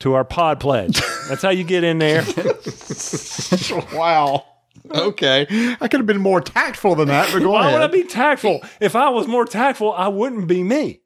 to 0.00 0.14
our 0.14 0.24
Pod 0.24 0.60
Pledge. 0.60 1.00
That's 1.28 1.42
how 1.42 1.50
you 1.50 1.64
get 1.64 1.82
in 1.84 1.98
there. 1.98 2.22
wow. 3.92 4.44
Okay, 4.94 5.46
I 5.80 5.88
could 5.88 5.98
have 6.00 6.06
been 6.06 6.20
more 6.20 6.40
tactful 6.40 6.94
than 6.94 7.08
that, 7.08 7.30
but 7.32 7.40
go 7.40 7.50
Why 7.50 7.72
would 7.72 7.82
I 7.82 7.86
be 7.88 8.04
tactful? 8.04 8.60
If 8.80 8.94
I 8.94 9.08
was 9.08 9.26
more 9.26 9.44
tactful, 9.44 9.92
I 9.92 10.06
wouldn't 10.08 10.46
be 10.46 10.62
me. 10.62 11.00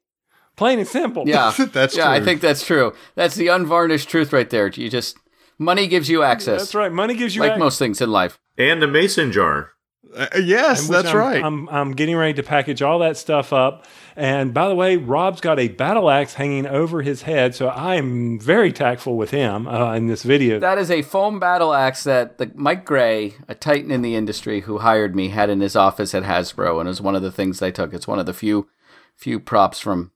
Plain 0.55 0.77
and 0.79 0.87
simple. 0.87 1.23
Yeah, 1.27 1.51
That's 1.73 1.97
yeah. 1.97 2.11
I 2.11 2.19
think 2.21 2.41
that's 2.41 2.63
true. 2.65 2.93
That's 3.15 3.35
the 3.35 3.47
unvarnished 3.47 4.07
truth 4.09 4.31
right 4.33 4.47
there. 4.49 4.67
You 4.67 4.89
just 4.89 5.17
money 5.57 5.87
gives 5.87 6.09
you 6.09 6.21
access. 6.21 6.59
that's 6.61 6.75
right. 6.75 6.91
Money 6.91 7.15
gives 7.15 7.35
you 7.35 7.41
Like 7.41 7.53
ac- 7.53 7.59
most 7.59 7.79
things 7.79 8.01
in 8.01 8.11
life. 8.11 8.39
And 8.57 8.83
a 8.83 8.87
mason 8.87 9.31
jar. 9.31 9.71
Uh, 10.15 10.27
yes, 10.41 10.87
that's 10.87 11.09
I'm- 11.09 11.17
right. 11.17 11.43
I'm, 11.43 11.69
I'm 11.69 11.91
getting 11.93 12.15
ready 12.15 12.33
to 12.33 12.43
package 12.43 12.81
all 12.81 12.99
that 12.99 13.17
stuff 13.17 13.53
up. 13.53 13.85
And 14.15 14.53
by 14.53 14.67
the 14.67 14.75
way, 14.75 14.97
Rob's 14.97 15.39
got 15.39 15.57
a 15.57 15.69
battle 15.69 16.09
axe 16.09 16.33
hanging 16.33 16.67
over 16.67 17.01
his 17.01 17.21
head, 17.21 17.55
so 17.55 17.69
I'm 17.69 18.39
very 18.39 18.73
tactful 18.73 19.15
with 19.15 19.31
him 19.31 19.67
uh, 19.67 19.93
in 19.93 20.07
this 20.07 20.23
video. 20.23 20.59
That 20.59 20.77
is 20.77 20.91
a 20.91 21.01
foam 21.01 21.39
battle 21.39 21.73
axe 21.73 22.03
that 22.03 22.37
the 22.37 22.51
Mike 22.53 22.83
Gray, 22.83 23.35
a 23.47 23.55
titan 23.55 23.89
in 23.89 24.01
the 24.01 24.15
industry 24.15 24.61
who 24.61 24.79
hired 24.79 25.15
me, 25.15 25.29
had 25.29 25.49
in 25.49 25.61
his 25.61 25.77
office 25.77 26.13
at 26.13 26.23
Hasbro, 26.23 26.79
and 26.79 26.87
it 26.87 26.91
was 26.91 27.01
one 27.01 27.15
of 27.15 27.21
the 27.21 27.31
things 27.31 27.59
they 27.59 27.71
took. 27.71 27.93
It's 27.93 28.07
one 28.07 28.19
of 28.19 28.25
the 28.25 28.33
few 28.33 28.67
few 29.15 29.39
props 29.39 29.79
from 29.79 30.11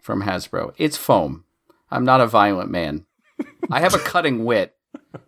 from 0.00 0.22
Hasbro. 0.22 0.72
It's 0.78 0.96
foam. 0.96 1.44
I'm 1.90 2.04
not 2.04 2.20
a 2.22 2.26
violent 2.26 2.70
man. 2.70 3.04
I 3.70 3.80
have 3.80 3.94
a 3.94 3.98
cutting 3.98 4.44
wit, 4.46 4.74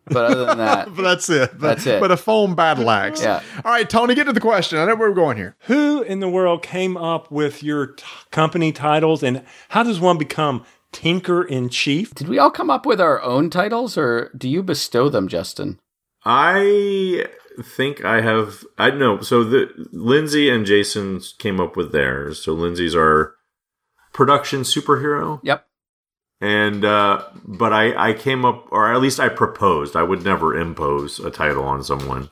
but 0.06 0.30
other 0.32 0.44
than 0.46 0.58
that, 0.58 0.86
but 0.96 1.02
that's 1.02 1.28
it. 1.28 1.50
But, 1.52 1.60
That's 1.60 1.86
it. 1.86 2.00
But 2.00 2.10
a 2.10 2.16
foam 2.16 2.54
battle 2.54 2.90
axe. 2.90 3.22
Yeah. 3.22 3.42
All 3.64 3.70
right, 3.72 3.88
Tony, 3.88 4.14
get 4.14 4.24
to 4.24 4.32
the 4.32 4.40
question. 4.40 4.78
I 4.78 4.84
know 4.86 4.94
where 4.96 5.08
we're 5.10 5.14
going 5.14 5.36
here. 5.36 5.56
Who 5.66 6.02
in 6.02 6.20
the 6.20 6.28
world 6.28 6.62
came 6.62 6.96
up 6.96 7.30
with 7.30 7.62
your 7.62 7.88
t- 7.88 8.04
company 8.30 8.72
titles, 8.72 9.22
and 9.22 9.44
how 9.70 9.82
does 9.82 10.00
one 10.00 10.18
become 10.18 10.64
Tinker 10.92 11.42
in 11.42 11.68
Chief? 11.68 12.14
did 12.14 12.28
we 12.28 12.38
all 12.38 12.50
come 12.50 12.70
up 12.70 12.86
with 12.86 13.00
our 13.00 13.20
own 13.22 13.50
titles, 13.50 13.96
or 13.98 14.30
do 14.36 14.48
you 14.48 14.62
bestow 14.62 15.08
them, 15.08 15.28
Justin? 15.28 15.78
I 16.24 17.26
think 17.62 18.04
I 18.04 18.20
have. 18.20 18.64
I 18.78 18.90
know. 18.90 19.20
So 19.20 19.44
the 19.44 19.68
Lindsay 19.92 20.50
and 20.50 20.66
Jason 20.66 21.20
came 21.38 21.60
up 21.60 21.76
with 21.76 21.92
theirs. 21.92 22.42
So 22.42 22.52
Lindsay's 22.52 22.94
our 22.94 23.34
production 24.12 24.62
superhero, 24.62 25.40
Yep. 25.42 25.66
And 26.40 26.84
uh, 26.84 27.24
but 27.44 27.72
I 27.72 28.10
I 28.10 28.12
came 28.12 28.44
up, 28.44 28.66
or 28.70 28.92
at 28.92 29.00
least 29.00 29.20
I 29.20 29.28
proposed. 29.28 29.96
I 29.96 30.02
would 30.02 30.24
never 30.24 30.54
impose 30.54 31.18
a 31.18 31.30
title 31.30 31.64
on 31.64 31.82
someone, 31.82 32.30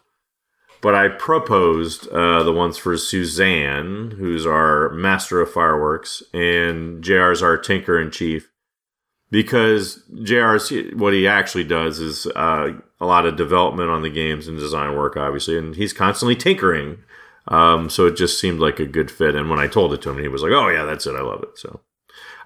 but 0.80 0.94
I 0.94 1.08
proposed 1.08 2.08
uh, 2.08 2.42
the 2.42 2.52
ones 2.52 2.76
for 2.76 2.96
Suzanne, 2.96 4.12
who's 4.18 4.46
our 4.46 4.90
master 4.90 5.40
of 5.40 5.52
fireworks, 5.52 6.22
and 6.32 7.02
JR's 7.02 7.42
our 7.42 7.56
tinker 7.56 8.00
in 8.00 8.10
chief 8.10 8.50
because 9.30 10.00
JR's 10.22 10.70
what 10.94 11.12
he 11.12 11.26
actually 11.26 11.64
does 11.64 11.98
is 11.98 12.26
uh, 12.36 12.72
a 13.00 13.06
lot 13.06 13.26
of 13.26 13.36
development 13.36 13.90
on 13.90 14.02
the 14.02 14.10
games 14.10 14.46
and 14.46 14.58
design 14.58 14.94
work, 14.94 15.16
obviously, 15.16 15.58
and 15.58 15.74
he's 15.74 15.92
constantly 15.92 16.36
tinkering. 16.36 16.98
Um, 17.48 17.90
so 17.90 18.06
it 18.06 18.16
just 18.16 18.40
seemed 18.40 18.60
like 18.60 18.78
a 18.78 18.86
good 18.86 19.10
fit. 19.10 19.34
And 19.34 19.50
when 19.50 19.58
I 19.58 19.66
told 19.66 19.92
it 19.92 20.00
to 20.02 20.10
him, 20.10 20.18
he 20.18 20.28
was 20.28 20.42
like, 20.42 20.52
"Oh 20.52 20.68
yeah, 20.68 20.84
that's 20.84 21.06
it. 21.06 21.16
I 21.16 21.22
love 21.22 21.42
it." 21.42 21.58
So 21.58 21.80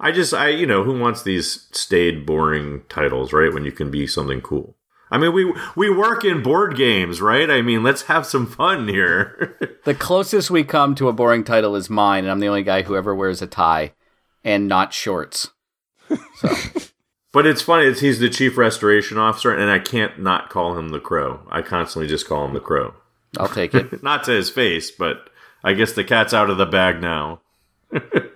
I 0.01 0.13
just, 0.13 0.33
I 0.33 0.49
you 0.49 0.67
know, 0.67 0.85
who 0.85 0.99
wants 0.99 1.23
these 1.23 1.69
staid, 1.73 2.25
boring 2.25 2.83
titles, 2.89 3.33
right? 3.33 3.53
When 3.53 3.65
you 3.65 3.73
can 3.73 3.91
be 3.91 4.07
something 4.07 4.41
cool. 4.41 4.77
I 5.11 5.19
mean, 5.19 5.33
we 5.33 5.53
we 5.75 5.91
work 5.91 6.25
in 6.25 6.43
board 6.43 6.77
games, 6.77 7.21
right? 7.21 7.51
I 7.51 7.63
mean, 7.63 7.83
let's 7.83 8.03
have 8.03 8.27
some 8.27 8.47
fun 8.47 8.89
here. 8.89 9.57
The 9.85 9.95
closest 9.95 10.51
we 10.51 10.65
come 10.65 10.95
to 10.97 11.09
a 11.09 11.15
boring 11.15 11.45
title 11.45 11.75
is 11.75 11.89
mine, 11.89 12.25
and 12.25 12.31
I'm 12.31 12.41
the 12.41 12.49
only 12.49 12.63
guy 12.63 12.83
who 12.83 12.95
ever 12.95 13.15
wears 13.15 13.41
a 13.41 13.47
tie 13.47 13.95
and 14.45 14.69
not 14.69 14.93
shorts. 14.93 15.51
So. 16.37 16.55
But 17.33 17.47
it's 17.47 17.63
funny. 17.63 17.87
It's 17.87 18.01
he's 18.01 18.19
the 18.19 18.31
chief 18.31 18.57
restoration 18.57 19.19
officer, 19.19 19.55
and 19.55 19.71
I 19.71 19.79
can't 19.79 20.19
not 20.21 20.49
call 20.49 20.79
him 20.79 20.89
the 20.89 20.99
Crow. 20.99 21.41
I 21.51 21.61
constantly 21.61 22.09
just 22.09 22.27
call 22.27 22.47
him 22.47 22.55
the 22.55 22.61
Crow. 22.61 22.95
I'll 23.39 23.49
take 23.49 23.75
it. 23.75 24.03
not 24.03 24.25
to 24.25 24.33
his 24.33 24.49
face, 24.49 24.91
but 24.91 25.29
I 25.63 25.75
guess 25.75 25.93
the 25.93 26.05
cat's 26.05 26.33
out 26.33 26.49
of 26.49 26.57
the 26.57 26.67
bag 26.67 27.03
now. 27.03 27.41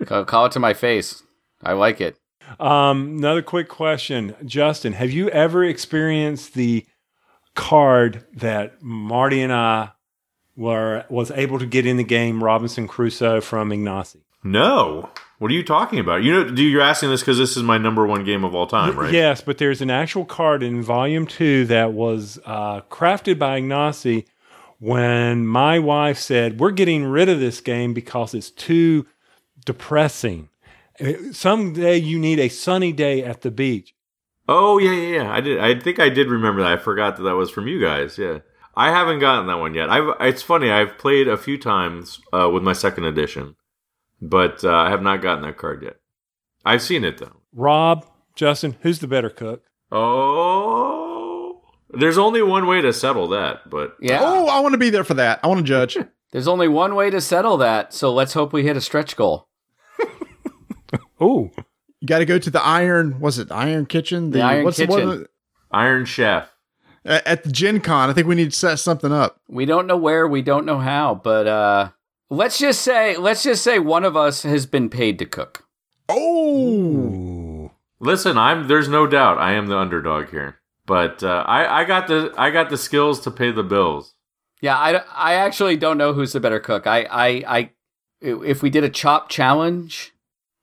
call, 0.05 0.25
call 0.25 0.45
it 0.45 0.51
to 0.53 0.59
my 0.59 0.73
face. 0.73 1.23
I 1.63 1.73
like 1.73 2.01
it. 2.01 2.17
Um, 2.59 3.17
another 3.17 3.41
quick 3.41 3.69
question, 3.69 4.35
Justin: 4.45 4.93
Have 4.93 5.11
you 5.11 5.29
ever 5.29 5.63
experienced 5.63 6.53
the 6.53 6.85
card 7.55 8.25
that 8.33 8.81
Marty 8.81 9.41
and 9.41 9.53
I 9.53 9.91
were 10.55 11.05
was 11.09 11.31
able 11.31 11.59
to 11.59 11.65
get 11.65 11.85
in 11.85 11.97
the 11.97 12.03
game 12.03 12.43
Robinson 12.43 12.87
Crusoe 12.87 13.41
from 13.41 13.69
Ignacy? 13.69 14.21
No, 14.43 15.09
what 15.39 15.51
are 15.51 15.55
you 15.55 15.63
talking 15.63 15.99
about? 15.99 16.23
You 16.23 16.33
know, 16.33 16.49
do 16.49 16.63
you're 16.63 16.81
asking 16.81 17.09
this 17.09 17.21
because 17.21 17.37
this 17.37 17.57
is 17.57 17.63
my 17.63 17.77
number 17.77 18.05
one 18.05 18.23
game 18.23 18.43
of 18.43 18.53
all 18.53 18.67
time, 18.67 18.97
right? 18.97 19.13
Yes, 19.13 19.41
but 19.41 19.57
there's 19.57 19.81
an 19.81 19.89
actual 19.89 20.25
card 20.25 20.63
in 20.63 20.81
Volume 20.81 21.27
Two 21.27 21.65
that 21.65 21.93
was 21.93 22.39
uh, 22.45 22.81
crafted 22.89 23.39
by 23.39 23.59
Ignacy 23.59 24.25
when 24.79 25.45
my 25.45 25.79
wife 25.79 26.17
said, 26.17 26.59
"We're 26.59 26.71
getting 26.71 27.05
rid 27.05 27.29
of 27.29 27.39
this 27.39 27.61
game 27.61 27.93
because 27.93 28.33
it's 28.33 28.51
too 28.51 29.05
depressing." 29.65 30.49
Uh, 30.99 31.13
Someday 31.31 31.97
you 31.97 32.19
need 32.19 32.39
a 32.39 32.49
sunny 32.49 32.91
day 32.91 33.23
at 33.23 33.41
the 33.41 33.51
beach. 33.51 33.93
Oh 34.47 34.77
yeah, 34.77 34.91
yeah, 34.91 35.23
yeah. 35.23 35.31
I 35.31 35.41
did. 35.41 35.59
I 35.59 35.79
think 35.79 35.99
I 35.99 36.09
did 36.09 36.27
remember 36.29 36.61
that. 36.61 36.71
I 36.73 36.77
forgot 36.77 37.17
that 37.17 37.23
that 37.23 37.35
was 37.35 37.49
from 37.49 37.67
you 37.67 37.79
guys. 37.81 38.17
Yeah, 38.17 38.39
I 38.75 38.89
haven't 38.91 39.19
gotten 39.19 39.47
that 39.47 39.57
one 39.59 39.73
yet. 39.73 39.89
I've. 39.89 40.13
It's 40.19 40.41
funny. 40.41 40.69
I've 40.69 40.97
played 40.97 41.27
a 41.27 41.37
few 41.37 41.57
times 41.57 42.19
uh, 42.33 42.49
with 42.49 42.61
my 42.63 42.73
second 42.73 43.05
edition, 43.05 43.55
but 44.21 44.63
uh, 44.63 44.71
I 44.73 44.89
have 44.89 45.01
not 45.01 45.21
gotten 45.21 45.43
that 45.43 45.57
card 45.57 45.81
yet. 45.83 45.95
I've 46.65 46.81
seen 46.81 47.03
it 47.05 47.17
though. 47.19 47.37
Rob, 47.53 48.05
Justin, 48.35 48.75
who's 48.81 48.99
the 48.99 49.07
better 49.07 49.29
cook? 49.29 49.63
Oh, 49.91 51.61
there's 51.89 52.17
only 52.17 52.41
one 52.41 52.67
way 52.67 52.81
to 52.81 52.91
settle 52.93 53.27
that, 53.29 53.69
but 53.69 53.95
Yeah. 53.99 54.19
Oh, 54.21 54.47
I 54.47 54.59
want 54.59 54.73
to 54.73 54.77
be 54.79 54.89
there 54.89 55.03
for 55.03 55.13
that. 55.15 55.39
I 55.43 55.47
want 55.47 55.59
to 55.59 55.63
judge. 55.63 55.97
There's 56.31 56.47
only 56.47 56.67
one 56.67 56.95
way 56.95 57.11
to 57.11 57.21
settle 57.21 57.57
that, 57.57 57.93
so 57.93 58.11
let's 58.11 58.33
hope 58.33 58.53
we 58.53 58.63
hit 58.63 58.75
a 58.75 58.81
stretch 58.81 59.15
goal. 59.15 59.49
Oh, 61.19 61.51
You 62.01 62.07
got 62.07 62.19
to 62.19 62.25
go 62.25 62.37
to 62.37 62.49
the 62.49 62.61
Iron. 62.61 63.19
Was 63.19 63.39
it 63.39 63.51
Iron 63.51 63.85
Kitchen? 63.85 64.31
The 64.31 64.41
Iron 64.41 64.65
what's 64.65 64.77
Kitchen. 64.77 64.95
The, 64.95 65.29
Iron 65.71 66.05
Chef. 66.05 66.51
what, 67.03 67.25
at 67.25 67.43
the 67.43 67.51
Gen 67.51 67.79
Con, 67.79 68.09
I 68.09 68.13
think 68.13 68.27
we 68.27 68.35
need 68.35 68.51
to 68.51 68.57
set 68.57 68.77
something 68.77 69.11
up. 69.11 69.39
We 69.47 69.65
don't 69.65 69.87
know 69.87 69.97
where, 69.97 70.27
we 70.27 70.41
don't 70.41 70.65
know 70.65 70.79
how, 70.79 71.15
but 71.15 71.47
uh 71.47 71.89
let's 72.29 72.57
just 72.59 72.81
say 72.81 73.15
let's 73.17 73.43
just 73.43 73.63
say 73.63 73.79
one 73.79 74.03
of 74.03 74.17
us 74.17 74.43
has 74.43 74.65
been 74.65 74.89
paid 74.89 75.17
to 75.19 75.25
cook. 75.25 75.65
Oh, 76.09 77.71
Listen, 78.03 78.37
I'm. 78.37 78.67
There's 78.67 78.89
no 78.89 79.07
doubt 79.07 79.37
I 79.37 79.53
am 79.53 79.67
the 79.67 79.77
underdog 79.77 80.29
here, 80.29 80.59
but 80.85 81.23
uh, 81.23 81.45
I, 81.47 81.81
I 81.81 81.85
got 81.85 82.07
the 82.07 82.33
I 82.37 82.49
got 82.49 82.69
the 82.69 82.77
skills 82.77 83.21
to 83.21 83.31
pay 83.31 83.49
the 83.51 83.63
bills. 83.63 84.13
Yeah, 84.61 84.77
I, 84.77 85.01
I 85.15 85.33
actually 85.35 85.77
don't 85.77 85.97
know 85.97 86.11
who's 86.11 86.33
the 86.33 86.41
better 86.41 86.59
cook. 86.59 86.85
I, 86.85 87.03
I, 87.03 87.27
I 87.47 87.69
if 88.19 88.61
we 88.61 88.69
did 88.69 88.83
a 88.83 88.89
chop 88.89 89.29
challenge, 89.29 90.12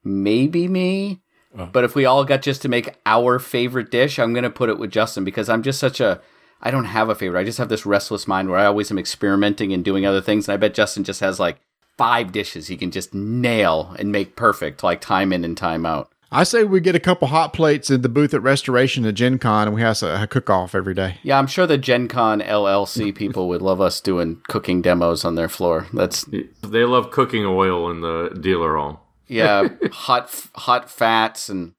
maybe 0.04 0.68
me. 0.68 1.20
Oh. 1.56 1.66
But 1.66 1.84
if 1.84 1.94
we 1.94 2.04
all 2.04 2.24
got 2.24 2.42
just 2.42 2.62
to 2.62 2.68
make 2.68 2.96
our 3.06 3.38
favorite 3.38 3.90
dish, 3.90 4.18
I'm 4.18 4.32
going 4.32 4.44
to 4.44 4.50
put 4.50 4.68
it 4.68 4.78
with 4.78 4.90
Justin 4.90 5.24
because 5.24 5.48
I'm 5.48 5.62
just 5.62 5.80
such 5.80 6.00
a 6.00 6.20
I 6.62 6.70
don't 6.70 6.84
have 6.84 7.08
a 7.08 7.14
favorite. 7.14 7.40
I 7.40 7.44
just 7.44 7.58
have 7.58 7.70
this 7.70 7.86
restless 7.86 8.28
mind 8.28 8.50
where 8.50 8.58
I 8.58 8.66
always 8.66 8.90
am 8.90 8.98
experimenting 8.98 9.72
and 9.72 9.84
doing 9.84 10.04
other 10.04 10.20
things. 10.20 10.46
And 10.46 10.54
I 10.54 10.56
bet 10.58 10.74
Justin 10.74 11.04
just 11.04 11.20
has 11.20 11.40
like 11.40 11.58
five 11.96 12.32
dishes 12.32 12.68
he 12.68 12.76
can 12.76 12.90
just 12.90 13.14
nail 13.14 13.94
and 13.98 14.12
make 14.12 14.36
perfect, 14.36 14.82
like 14.82 15.00
time 15.00 15.32
in 15.32 15.44
and 15.44 15.56
time 15.56 15.86
out. 15.86 16.10
I 16.32 16.44
say 16.44 16.62
we 16.62 16.80
get 16.80 16.94
a 16.94 17.00
couple 17.00 17.26
hot 17.28 17.52
plates 17.52 17.90
in 17.90 18.02
the 18.02 18.08
booth 18.08 18.32
at 18.34 18.42
Restoration 18.42 19.04
at 19.04 19.14
Gen 19.14 19.38
Con, 19.38 19.66
and 19.66 19.74
we 19.74 19.82
have 19.82 20.00
a, 20.02 20.22
a 20.22 20.26
cook 20.28 20.48
off 20.48 20.76
every 20.76 20.94
day. 20.94 21.18
Yeah, 21.24 21.38
I'm 21.38 21.48
sure 21.48 21.66
the 21.66 21.76
Gen 21.76 22.06
Con 22.06 22.40
LLC 22.40 23.12
people 23.16 23.48
would 23.48 23.62
love 23.62 23.80
us 23.80 24.00
doing 24.00 24.40
cooking 24.46 24.80
demos 24.80 25.24
on 25.24 25.34
their 25.34 25.48
floor. 25.48 25.88
That's 25.92 26.24
They 26.62 26.84
love 26.84 27.10
cooking 27.10 27.44
oil 27.44 27.90
in 27.90 28.00
the 28.00 28.38
dealer 28.40 28.76
hall 28.76 29.09
yeah, 29.30 29.68
hot 29.92 30.48
hot 30.54 30.90
fats 30.90 31.48
and 31.48 31.72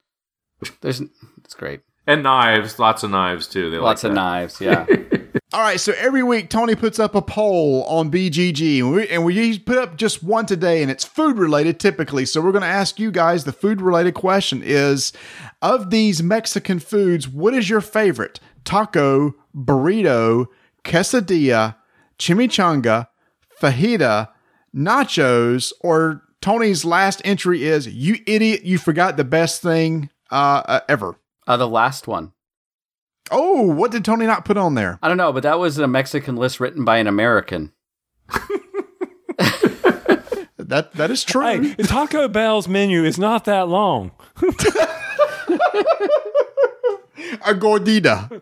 there's 0.82 1.02
it's 1.44 1.54
great. 1.54 1.82
and 2.08 2.24
knives. 2.24 2.80
Lots 2.80 3.04
of 3.04 3.12
knives 3.12 3.48
too. 3.48 3.70
They 3.70 3.78
Lots 3.78 4.04
like 4.04 4.12
of 4.12 4.16
knives. 4.16 4.62
Yeah. 4.62 4.86
All 5.54 5.60
right, 5.60 5.82
so 5.82 5.94
every 5.98 6.24
week 6.24 6.50
Tony 6.50 6.76
puts 6.76 6.98
up 6.98 7.14
a 7.14 7.22
poll 7.22 7.84
on 7.84 8.10
BGG, 8.10 8.80
and 8.80 8.94
we, 8.94 9.08
and 9.10 9.26
we 9.26 9.60
put 9.60 9.78
up 9.78 9.98
just 9.98 10.24
one 10.24 10.46
today, 10.46 10.82
and 10.82 10.90
it's 10.90 11.04
food 11.04 11.38
related 11.38 11.78
typically. 11.78 12.26
So 12.26 12.40
we're 12.40 12.54
going 12.54 12.62
to 12.62 12.68
ask 12.68 13.00
you 13.00 13.12
guys 13.12 13.44
the 13.44 13.52
food 13.52 13.82
related 13.82 14.14
question: 14.14 14.62
Is 14.64 15.12
of 15.62 15.90
these 15.90 16.24
Mexican 16.24 16.80
foods, 16.80 17.28
what 17.28 17.54
is 17.54 17.70
your 17.70 17.82
favorite? 17.82 18.40
Taco, 18.64 19.36
burrito, 19.54 20.46
quesadilla, 20.86 21.76
chimichanga, 22.18 23.08
fajita, 23.62 24.30
nachos, 24.74 25.74
or 25.82 26.24
Tony's 26.42 26.84
last 26.84 27.22
entry 27.24 27.64
is 27.64 27.88
"You 27.88 28.18
idiot! 28.26 28.64
You 28.64 28.78
forgot 28.78 29.18
the 29.18 29.24
best 29.24 29.62
thing 29.62 30.10
uh, 30.32 30.64
uh, 30.66 30.80
ever." 30.90 31.18
uh, 31.48 31.58
the 31.58 31.68
last 31.68 32.08
one. 32.08 32.34
Oh, 33.30 33.64
what 33.64 33.92
did 33.92 34.04
Tony 34.04 34.26
not 34.26 34.46
put 34.46 34.58
on 34.58 34.76
there? 34.76 35.00
I 35.02 35.08
don't 35.08 35.18
know, 35.18 35.32
but 35.32 35.44
that 35.44 35.60
was 35.60 35.78
a 35.78 35.88
Mexican 35.88 36.36
list 36.36 36.60
written 36.60 36.84
by 36.84 36.98
an 36.98 37.08
American. 37.08 37.72
That 40.72 40.94
that 40.94 41.12
is 41.12 41.26
true. 41.26 41.44
hey, 41.44 41.76
Taco 41.84 42.30
Bell's 42.30 42.70
menu 42.70 43.04
is 43.04 43.20
not 43.20 43.44
that 43.44 43.68
long. 43.68 44.12
a 44.38 44.42
gordita. 47.54 48.42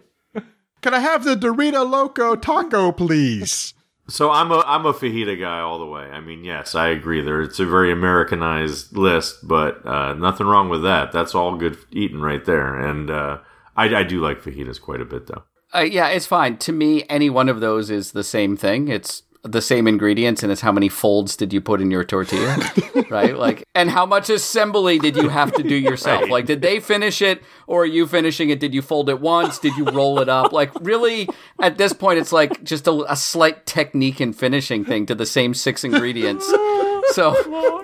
Can 0.82 0.94
I 0.94 1.00
have 1.00 1.24
the 1.24 1.36
Dorita 1.36 1.90
Loco 1.90 2.36
taco, 2.36 2.92
please? 2.92 3.74
So 4.10 4.32
I'm 4.32 4.52
a 4.52 4.64
I'm 4.66 4.86
a 4.86 4.94
fajita 4.94 5.40
guy 5.40 5.60
all 5.60 5.80
the 5.80 5.86
way. 5.86 6.02
I 6.02 6.20
mean, 6.20 6.44
yes, 6.44 6.76
I 6.76 6.90
agree. 6.90 7.22
There, 7.22 7.42
it's 7.42 7.60
a 7.60 7.66
very 7.66 7.92
Americanized 7.92 8.98
list, 8.98 9.48
but 9.48 9.86
uh, 9.86 10.14
nothing 10.16 10.48
wrong 10.48 10.70
with 10.70 10.84
that. 10.84 11.12
That's 11.12 11.36
all 11.36 11.56
good 11.56 11.78
eating 11.92 12.20
right 12.20 12.44
there. 12.44 12.76
And 12.76 13.10
uh, 13.10 13.40
I, 13.76 13.96
I 13.96 14.04
do 14.04 14.20
like 14.20 14.42
fajitas 14.42 14.82
quite 14.82 15.02
a 15.02 15.06
bit, 15.06 15.28
though. 15.28 15.44
Uh, 15.74 15.82
yeah, 15.82 16.08
it's 16.08 16.26
fine. 16.26 16.58
To 16.58 16.72
me, 16.72 17.06
any 17.10 17.30
one 17.30 17.48
of 17.48 17.60
those 17.60 17.92
is 17.92 18.12
the 18.12 18.24
same 18.24 18.58
thing. 18.58 18.88
It's 18.88 19.24
the 19.44 19.62
same 19.62 19.88
ingredients 19.88 20.44
and 20.44 20.52
it's 20.52 20.62
how 20.62 20.72
many 20.72 20.90
folds 20.90 21.38
did 21.38 21.54
you 21.54 21.62
put 21.62 21.80
in 21.80 21.90
your 21.90 22.04
tortilla, 22.04 22.58
right? 23.10 23.38
Like, 23.38 23.64
and 23.74 23.90
how 23.90 24.06
much 24.06 24.30
assembly 24.30 25.00
did 25.00 25.16
you 25.16 25.30
have 25.30 25.54
to 25.54 25.64
do 25.64 25.76
yourself? 25.76 26.30
Like, 26.30 26.46
did 26.46 26.62
they 26.62 26.80
finish 26.80 27.22
it 27.22 27.42
or 27.66 27.84
are 27.84 27.86
you 27.86 28.06
finishing 28.06 28.50
it? 28.50 28.60
Did 28.60 28.74
you 28.74 28.82
fold 28.82 29.10
it 29.10 29.22
once? 29.22 29.58
Did 29.58 29.78
you 29.78 29.86
roll 29.86 30.20
it 30.20 30.28
up? 30.28 30.52
Like, 30.52 30.72
really, 30.82 31.30
at 31.62 31.78
this 31.78 31.94
point, 31.94 32.20
it's 32.20 32.34
like 32.34 32.64
just 32.64 32.86
a, 32.88 33.06
a 33.10 33.16
slight 33.16 33.66
technique 33.66 34.20
and 34.20 34.36
finishing 34.36 34.84
thing 34.84 35.06
to 35.06 35.16
the 35.16 35.26
same 35.26 35.54
six 35.54 35.84
ingredients. 35.84 36.52
So, 37.14 37.34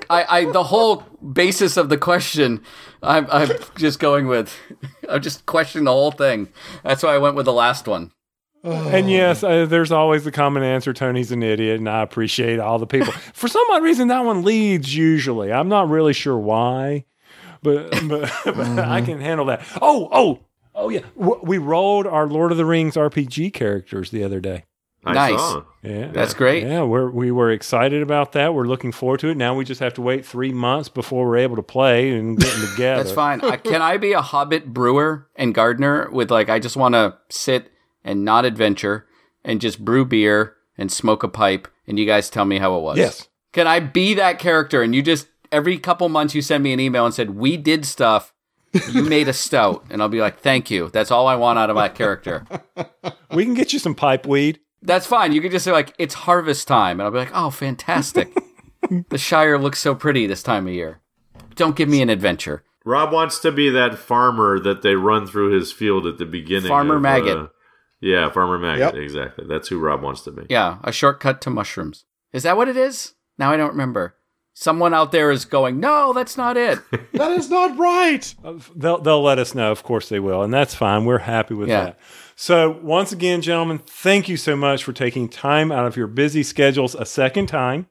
I, 0.07 0.25
I 0.29 0.51
the 0.51 0.65
whole 0.65 0.97
basis 1.33 1.77
of 1.77 1.89
the 1.89 1.97
question, 1.97 2.61
I'm, 3.01 3.25
I'm 3.31 3.49
just 3.75 3.99
going 3.99 4.27
with, 4.27 4.55
I'm 5.09 5.19
just 5.19 5.47
questioning 5.47 5.85
the 5.85 5.91
whole 5.91 6.11
thing. 6.11 6.49
That's 6.83 7.01
why 7.01 7.15
I 7.15 7.17
went 7.17 7.35
with 7.35 7.45
the 7.45 7.53
last 7.53 7.87
one. 7.87 8.11
And 8.65 9.09
yes, 9.09 9.43
uh, 9.43 9.65
there's 9.65 9.91
always 9.91 10.23
the 10.23 10.31
common 10.31 10.63
answer 10.63 10.93
Tony's 10.93 11.31
an 11.31 11.43
idiot, 11.43 11.77
and 11.79 11.87
I 11.89 12.01
appreciate 12.01 12.59
all 12.59 12.79
the 12.79 12.87
people. 12.87 13.11
For 13.33 13.47
some 13.47 13.65
odd 13.71 13.83
reason, 13.83 14.07
that 14.07 14.25
one 14.25 14.43
leads 14.43 14.95
usually. 14.95 15.53
I'm 15.53 15.69
not 15.69 15.89
really 15.89 16.13
sure 16.13 16.37
why, 16.37 17.05
but, 17.61 17.91
but, 18.07 18.31
but 18.45 18.79
I 18.79 19.01
can 19.01 19.21
handle 19.21 19.45
that. 19.47 19.65
Oh, 19.81 20.09
oh, 20.11 20.39
oh, 20.73 20.89
yeah. 20.89 21.01
We 21.15 21.57
rolled 21.57 22.07
our 22.07 22.27
Lord 22.27 22.51
of 22.51 22.57
the 22.57 22.65
Rings 22.65 22.95
RPG 22.95 23.53
characters 23.53 24.09
the 24.09 24.23
other 24.23 24.39
day. 24.39 24.65
I 25.07 25.13
Nice. 25.13 25.39
saw. 25.39 25.63
Yeah. 25.83 26.07
That's 26.07 26.33
great. 26.33 26.63
Yeah, 26.63 26.81
we're, 26.81 27.11
we 27.11 27.29
were 27.29 27.51
excited 27.51 28.01
about 28.01 28.31
that. 28.31 28.55
We're 28.55 28.65
looking 28.65 28.91
forward 28.91 29.19
to 29.19 29.27
it. 29.27 29.37
Now 29.37 29.53
we 29.53 29.63
just 29.63 29.79
have 29.79 29.93
to 29.95 30.01
wait 30.01 30.25
three 30.25 30.51
months 30.51 30.89
before 30.89 31.27
we're 31.27 31.37
able 31.37 31.57
to 31.57 31.61
play 31.61 32.17
and 32.17 32.39
get 32.39 32.51
together. 32.71 33.03
That's 33.03 33.13
fine. 33.15 33.39
I, 33.41 33.57
can 33.57 33.83
I 33.83 33.97
be 33.97 34.13
a 34.13 34.21
hobbit 34.23 34.73
brewer 34.73 35.27
and 35.35 35.53
gardener 35.53 36.09
with 36.11 36.31
like 36.31 36.49
I 36.49 36.57
just 36.57 36.75
want 36.75 36.95
to 36.95 37.15
sit 37.29 37.71
and 38.05 38.23
not 38.23 38.45
adventure 38.45 39.05
and 39.43 39.59
just 39.59 39.83
brew 39.83 40.05
beer 40.05 40.55
and 40.77 40.89
smoke 40.89 41.23
a 41.23 41.27
pipe 41.27 41.67
and 41.85 41.99
you 41.99 42.05
guys 42.05 42.29
tell 42.29 42.45
me 42.45 42.59
how 42.59 42.77
it 42.77 42.81
was? 42.81 42.97
Yes. 42.97 43.27
Can 43.51 43.67
I 43.67 43.81
be 43.81 44.13
that 44.13 44.39
character 44.39 44.81
and 44.81 44.95
you 44.95 45.01
just 45.01 45.27
every 45.51 45.77
couple 45.77 46.09
months 46.09 46.35
you 46.35 46.41
send 46.41 46.63
me 46.63 46.73
an 46.73 46.79
email 46.79 47.05
and 47.05 47.13
said 47.13 47.31
we 47.31 47.57
did 47.57 47.85
stuff. 47.85 48.33
You 48.91 49.03
made 49.09 49.29
a 49.29 49.33
stout, 49.33 49.85
and 49.89 50.01
I'll 50.01 50.09
be 50.09 50.19
like, 50.19 50.39
"Thank 50.39 50.69
you. 50.69 50.89
That's 50.89 51.09
all 51.09 51.27
I 51.27 51.35
want 51.35 51.57
out 51.57 51.69
of 51.69 51.77
my 51.77 51.87
character." 51.87 52.45
We 53.31 53.45
can 53.45 53.53
get 53.53 53.71
you 53.71 53.79
some 53.79 53.95
pipe 53.95 54.25
weed. 54.25 54.59
That's 54.81 55.07
fine. 55.07 55.31
You 55.31 55.41
can 55.41 55.51
just 55.51 55.63
say 55.63 55.71
like, 55.71 55.93
"It's 55.97 56.13
harvest 56.13 56.67
time," 56.67 56.99
and 56.99 57.05
I'll 57.05 57.11
be 57.11 57.19
like, 57.19 57.31
"Oh, 57.33 57.49
fantastic! 57.49 58.35
the 59.09 59.17
Shire 59.17 59.57
looks 59.57 59.79
so 59.79 59.95
pretty 59.95 60.27
this 60.27 60.43
time 60.43 60.67
of 60.67 60.73
year." 60.73 60.99
Don't 61.55 61.77
give 61.77 61.87
me 61.87 62.01
an 62.01 62.09
adventure. 62.09 62.63
Rob 62.83 63.13
wants 63.13 63.39
to 63.39 63.51
be 63.51 63.69
that 63.69 63.97
farmer 63.97 64.59
that 64.59 64.81
they 64.81 64.95
run 64.95 65.25
through 65.25 65.57
his 65.57 65.71
field 65.71 66.05
at 66.05 66.17
the 66.17 66.25
beginning. 66.25 66.67
Farmer 66.67 66.97
of, 66.97 67.01
Maggot. 67.01 67.37
uh, 67.37 67.47
yeah, 68.01 68.29
Farmer 68.29 68.57
Maggot. 68.57 68.93
Yep. 68.95 69.03
Exactly. 69.03 69.45
That's 69.47 69.67
who 69.67 69.79
Rob 69.79 70.01
wants 70.01 70.21
to 70.23 70.31
be. 70.31 70.43
Yeah, 70.49 70.77
a 70.83 70.91
shortcut 70.91 71.41
to 71.41 71.49
mushrooms. 71.49 72.05
Is 72.33 72.43
that 72.43 72.57
what 72.57 72.67
it 72.67 72.77
is? 72.77 73.13
Now 73.37 73.51
I 73.51 73.57
don't 73.57 73.69
remember. 73.71 74.15
Someone 74.57 74.93
out 74.93 75.11
there 75.11 75.31
is 75.31 75.43
going, 75.43 75.81
no, 75.81 76.13
that's 76.13 76.37
not 76.37 76.55
it. 76.55 76.79
That 77.13 77.31
is 77.31 77.49
not 77.49 77.77
right. 77.77 78.33
Uh, 78.43 78.53
they'll 78.75 78.99
they'll 78.99 79.21
let 79.21 79.39
us 79.39 79.53
know. 79.55 79.71
Of 79.71 79.83
course 79.83 80.09
they 80.09 80.19
will, 80.19 80.41
and 80.43 80.53
that's 80.53 80.73
fine. 80.75 81.05
We're 81.05 81.19
happy 81.19 81.53
with 81.53 81.67
Yeah. 81.69 81.83
that. 81.85 81.99
So 82.35 82.79
once 82.83 83.11
again, 83.13 83.41
gentlemen, 83.41 83.79
thank 83.79 84.27
you 84.29 84.35
so 84.37 84.55
much 84.55 84.83
for 84.83 84.91
taking 84.93 85.27
time 85.29 85.71
out 85.71 85.85
of 85.85 85.95
your 85.97 86.07
busy 86.07 86.43
schedules 86.43 86.93
a 86.95 87.05
second 87.05 87.47
time, 87.47 87.87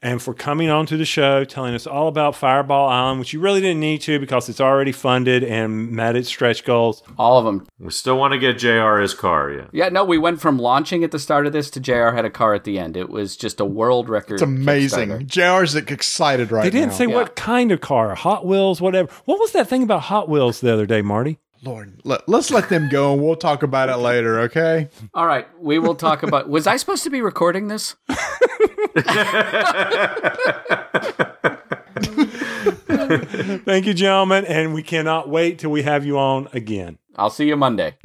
and 0.00 0.22
for 0.22 0.32
coming 0.32 0.70
on 0.70 0.86
to 0.86 0.96
the 0.96 1.04
show, 1.04 1.44
telling 1.44 1.74
us 1.74 1.86
all 1.86 2.08
about 2.08 2.36
Fireball 2.36 2.88
Island, 2.88 3.18
which 3.18 3.32
you 3.32 3.40
really 3.40 3.60
didn't 3.60 3.80
need 3.80 4.00
to 4.02 4.18
because 4.18 4.48
it's 4.48 4.60
already 4.60 4.92
funded 4.92 5.42
and 5.42 5.90
met 5.90 6.14
its 6.14 6.28
stretch 6.28 6.64
goals. 6.64 7.02
All 7.18 7.38
of 7.38 7.44
them. 7.44 7.66
We 7.78 7.90
still 7.90 8.16
want 8.16 8.32
to 8.32 8.38
get 8.38 8.58
JR 8.58 8.98
his 8.98 9.14
car. 9.14 9.50
Yeah. 9.50 9.66
Yeah, 9.72 9.88
no, 9.88 10.04
we 10.04 10.18
went 10.18 10.40
from 10.40 10.58
launching 10.58 11.02
at 11.02 11.10
the 11.10 11.18
start 11.18 11.46
of 11.46 11.52
this 11.52 11.70
to 11.70 11.80
JR 11.80 12.10
had 12.10 12.24
a 12.24 12.30
car 12.30 12.54
at 12.54 12.64
the 12.64 12.78
end. 12.78 12.96
It 12.96 13.08
was 13.08 13.36
just 13.36 13.60
a 13.60 13.64
world 13.64 14.08
record. 14.08 14.34
It's 14.34 14.42
amazing. 14.42 15.10
Kickstarter. 15.10 15.62
JR's 15.62 15.74
excited 15.74 16.52
right 16.52 16.60
now. 16.60 16.64
They 16.64 16.70
didn't 16.70 16.90
now. 16.90 16.96
say 16.96 17.06
what 17.06 17.34
kind 17.34 17.72
of 17.72 17.80
car, 17.80 18.14
Hot 18.14 18.46
Wheels, 18.46 18.80
whatever. 18.80 19.10
What 19.24 19.40
was 19.40 19.52
that 19.52 19.68
thing 19.68 19.82
about 19.82 20.02
Hot 20.02 20.28
Wheels 20.28 20.60
the 20.60 20.72
other 20.72 20.86
day, 20.86 21.02
Marty? 21.02 21.38
Lord, 21.64 22.00
let, 22.04 22.28
us 22.28 22.52
let 22.52 22.68
them 22.68 22.88
go 22.88 23.12
and 23.12 23.22
we'll 23.22 23.34
talk 23.34 23.64
about 23.64 23.88
it 23.88 23.96
later, 23.96 24.40
okay? 24.42 24.88
All 25.12 25.26
right, 25.26 25.46
we 25.60 25.80
will 25.80 25.96
talk 25.96 26.22
about. 26.22 26.48
Was 26.48 26.68
I 26.68 26.76
supposed 26.76 27.02
to 27.02 27.10
be 27.10 27.20
recording 27.20 27.66
this? 27.66 27.96
Thank 33.64 33.86
you, 33.86 33.94
gentlemen, 33.94 34.44
and 34.46 34.74
we 34.74 34.82
cannot 34.82 35.28
wait 35.28 35.58
till 35.58 35.70
we 35.70 35.82
have 35.82 36.04
you 36.04 36.18
on 36.18 36.48
again. 36.52 36.98
I'll 37.16 37.30
see 37.30 37.48
you 37.48 37.56
Monday. 37.56 37.96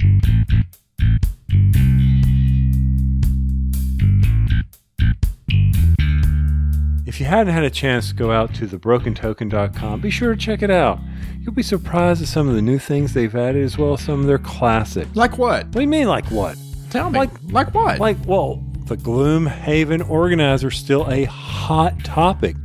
If 7.06 7.20
you 7.20 7.26
hadn't 7.28 7.54
had 7.54 7.64
a 7.64 7.70
chance 7.70 8.10
to 8.10 8.16
go 8.16 8.32
out 8.32 8.54
to 8.56 8.66
thebrokentoken.com, 8.66 10.02
be 10.02 10.10
sure 10.10 10.34
to 10.34 10.40
check 10.40 10.64
it 10.64 10.72
out. 10.72 11.00
You'll 11.42 11.54
be 11.54 11.62
surprised 11.62 12.22
at 12.22 12.28
some 12.28 12.48
of 12.48 12.56
the 12.56 12.62
new 12.62 12.80
things 12.80 13.14
they've 13.14 13.36
added 13.36 13.64
as 13.64 13.78
well 13.78 13.94
as 13.94 14.02
some 14.02 14.22
of 14.22 14.26
their 14.26 14.38
classics. 14.40 15.14
Like 15.16 15.38
what? 15.38 15.66
What 15.66 15.74
do 15.74 15.82
you 15.82 15.88
mean, 15.88 16.08
like 16.08 16.26
what? 16.32 16.58
Tell 16.90 17.10
me. 17.10 17.20
Like- 17.20 17.30
like 17.52 17.74
what? 17.74 18.00
Like, 18.00 18.18
well, 18.26 18.64
the 18.88 18.98
Gloomhaven 18.98 20.08
Organizer 20.10 20.72
still 20.72 21.10
a 21.10 21.26
hot 21.26 22.04
topic. 22.04 22.56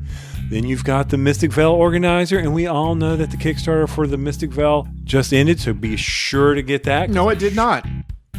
Then 0.51 0.65
you've 0.65 0.85
got 0.85 1.11
the 1.11 1.19
Mystic 1.19 1.53
Vale 1.53 1.73
Organizer, 1.73 2.39
and 2.39 2.55
we 2.55 2.67
all 2.67 2.95
know 2.95 3.17
that 3.17 3.31
the 3.31 3.37
Kickstarter 3.37 3.89
for 3.89 4.07
the 4.07 4.17
Mystic 4.17 4.51
Vale 4.51 4.89
just 5.05 5.33
ended, 5.35 5.61
so 5.61 5.75
be 5.75 5.97
sure 5.97 6.55
to 6.55 6.63
get 6.63 6.85
that. 6.85 7.11
no, 7.11 7.29
it 7.29 7.39
did 7.39 7.55
not. 7.55 7.87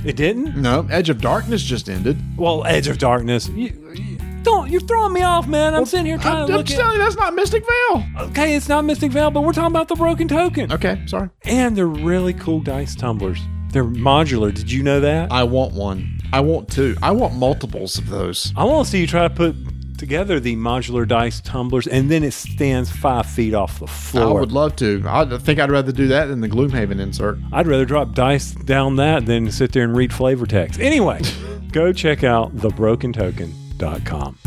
It 0.05 0.15
didn't? 0.15 0.55
No, 0.55 0.87
Edge 0.89 1.09
of 1.09 1.21
Darkness 1.21 1.61
just 1.61 1.89
ended. 1.89 2.17
Well, 2.37 2.65
Edge 2.65 2.87
of 2.87 2.97
Darkness. 2.97 3.47
You, 3.49 3.93
you- 3.95 4.17
don't, 4.41 4.71
you're 4.71 4.79
throwing 4.81 5.11
me 5.11 5.21
off, 5.21 5.47
man. 5.49 5.75
I'm 5.75 5.85
sitting 5.85 6.05
here 6.05 6.15
I'm, 6.15 6.21
trying 6.21 6.47
to 6.47 6.53
I'm 6.53 6.57
look 6.57 6.71
at. 6.71 6.77
telling 6.77 6.93
you, 6.97 6.99
that's 7.03 7.17
not 7.17 7.33
Mystic 7.35 7.61
Vale. 7.67 8.05
Okay, 8.29 8.55
it's 8.55 8.69
not 8.69 8.85
Mystic 8.85 9.11
Vale, 9.11 9.29
but 9.31 9.41
we're 9.43 9.51
talking 9.51 9.75
about 9.75 9.89
the 9.89 9.95
Broken 9.95 10.29
Token. 10.29 10.71
Okay, 10.71 11.03
sorry. 11.07 11.29
And 11.43 11.75
they're 11.75 11.85
really 11.85 12.33
cool 12.33 12.61
dice 12.61 12.95
tumblers. 12.95 13.37
They're 13.73 13.83
modular. 13.83 14.53
Did 14.53 14.71
you 14.71 14.81
know 14.81 15.01
that? 15.01 15.29
I 15.33 15.43
want 15.43 15.73
one. 15.73 16.18
I 16.31 16.41
want 16.41 16.69
two. 16.69 16.95
I 17.01 17.11
want 17.11 17.33
multiples 17.33 17.97
of 17.97 18.09
those. 18.09 18.53
I 18.55 18.63
want 18.63 18.85
to 18.85 18.91
see 18.91 19.01
you 19.01 19.07
try 19.07 19.27
to 19.27 19.33
put 19.33 19.55
together 19.97 20.39
the 20.39 20.55
modular 20.55 21.07
dice 21.07 21.41
tumblers, 21.41 21.85
and 21.85 22.09
then 22.09 22.23
it 22.23 22.31
stands 22.31 22.89
five 22.89 23.25
feet 23.25 23.53
off 23.53 23.79
the 23.79 23.87
floor. 23.87 24.37
I 24.37 24.39
would 24.41 24.51
love 24.51 24.75
to. 24.77 25.03
I 25.05 25.37
think 25.37 25.59
I'd 25.59 25.71
rather 25.71 25.91
do 25.91 26.07
that 26.07 26.25
than 26.25 26.41
the 26.41 26.49
Gloomhaven 26.49 26.99
insert. 26.99 27.37
I'd 27.51 27.67
rather 27.67 27.85
drop 27.85 28.13
dice 28.13 28.51
down 28.51 28.95
that 28.95 29.25
than 29.25 29.51
sit 29.51 29.71
there 29.73 29.83
and 29.83 29.95
read 29.95 30.13
flavor 30.13 30.45
text. 30.45 30.79
Anyway, 30.79 31.21
go 31.71 31.91
check 31.93 32.23
out 32.23 32.55
thebrokentoken.com. 32.55 34.37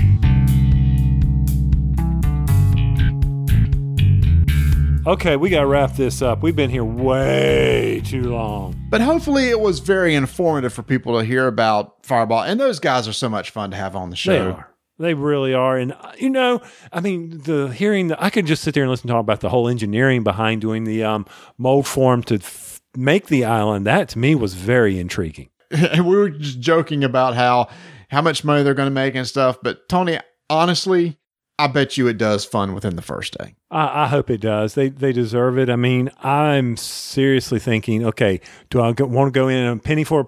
Okay, 5.04 5.34
we 5.34 5.50
got 5.50 5.62
to 5.62 5.66
wrap 5.66 5.96
this 5.96 6.22
up. 6.22 6.44
We've 6.44 6.54
been 6.54 6.70
here 6.70 6.84
way 6.84 8.02
too 8.04 8.22
long. 8.22 8.80
But 8.88 9.00
hopefully, 9.00 9.48
it 9.48 9.58
was 9.58 9.80
very 9.80 10.14
informative 10.14 10.72
for 10.72 10.84
people 10.84 11.18
to 11.18 11.24
hear 11.24 11.48
about 11.48 12.06
Fireball. 12.06 12.44
And 12.44 12.60
those 12.60 12.78
guys 12.78 13.08
are 13.08 13.12
so 13.12 13.28
much 13.28 13.50
fun 13.50 13.72
to 13.72 13.76
have 13.76 13.96
on 13.96 14.10
the 14.10 14.16
show. 14.16 14.32
They 14.32 14.38
are. 14.38 14.68
They 15.00 15.14
really 15.14 15.54
are. 15.54 15.76
And, 15.76 15.92
uh, 15.92 16.12
you 16.18 16.30
know, 16.30 16.62
I 16.92 17.00
mean, 17.00 17.38
the 17.38 17.66
hearing, 17.66 18.08
the, 18.08 18.22
I 18.22 18.30
could 18.30 18.46
just 18.46 18.62
sit 18.62 18.74
there 18.74 18.84
and 18.84 18.90
listen 18.90 19.08
to 19.08 19.14
talk 19.14 19.20
about 19.20 19.40
the 19.40 19.48
whole 19.48 19.66
engineering 19.66 20.22
behind 20.22 20.60
doing 20.60 20.84
the 20.84 21.02
um, 21.02 21.26
mold 21.58 21.88
form 21.88 22.22
to 22.24 22.36
f- 22.36 22.80
make 22.96 23.26
the 23.26 23.44
island. 23.44 23.84
That 23.84 24.08
to 24.10 24.20
me 24.20 24.36
was 24.36 24.54
very 24.54 25.00
intriguing. 25.00 25.48
and 25.72 26.06
we 26.06 26.14
were 26.14 26.30
just 26.30 26.60
joking 26.60 27.02
about 27.02 27.34
how 27.34 27.68
how 28.08 28.22
much 28.22 28.44
money 28.44 28.62
they're 28.62 28.74
going 28.74 28.86
to 28.86 28.94
make 28.94 29.16
and 29.16 29.26
stuff. 29.26 29.58
But 29.62 29.88
Tony, 29.88 30.20
honestly, 30.48 31.18
I 31.64 31.66
bet 31.68 31.96
you 31.96 32.08
it 32.08 32.18
does 32.18 32.44
fun 32.44 32.74
within 32.74 32.96
the 32.96 33.02
first 33.02 33.36
day. 33.38 33.54
I, 33.70 34.04
I 34.04 34.06
hope 34.08 34.30
it 34.30 34.40
does. 34.40 34.74
They 34.74 34.88
they 34.88 35.12
deserve 35.12 35.58
it. 35.58 35.68
I 35.70 35.76
mean, 35.76 36.10
I'm 36.22 36.76
seriously 36.76 37.58
thinking, 37.58 38.04
okay, 38.06 38.40
do 38.70 38.80
I 38.80 38.92
go, 38.92 39.06
want 39.06 39.32
to 39.32 39.38
go 39.38 39.48
in 39.48 39.64
a 39.66 39.76
penny 39.76 40.04
for 40.04 40.24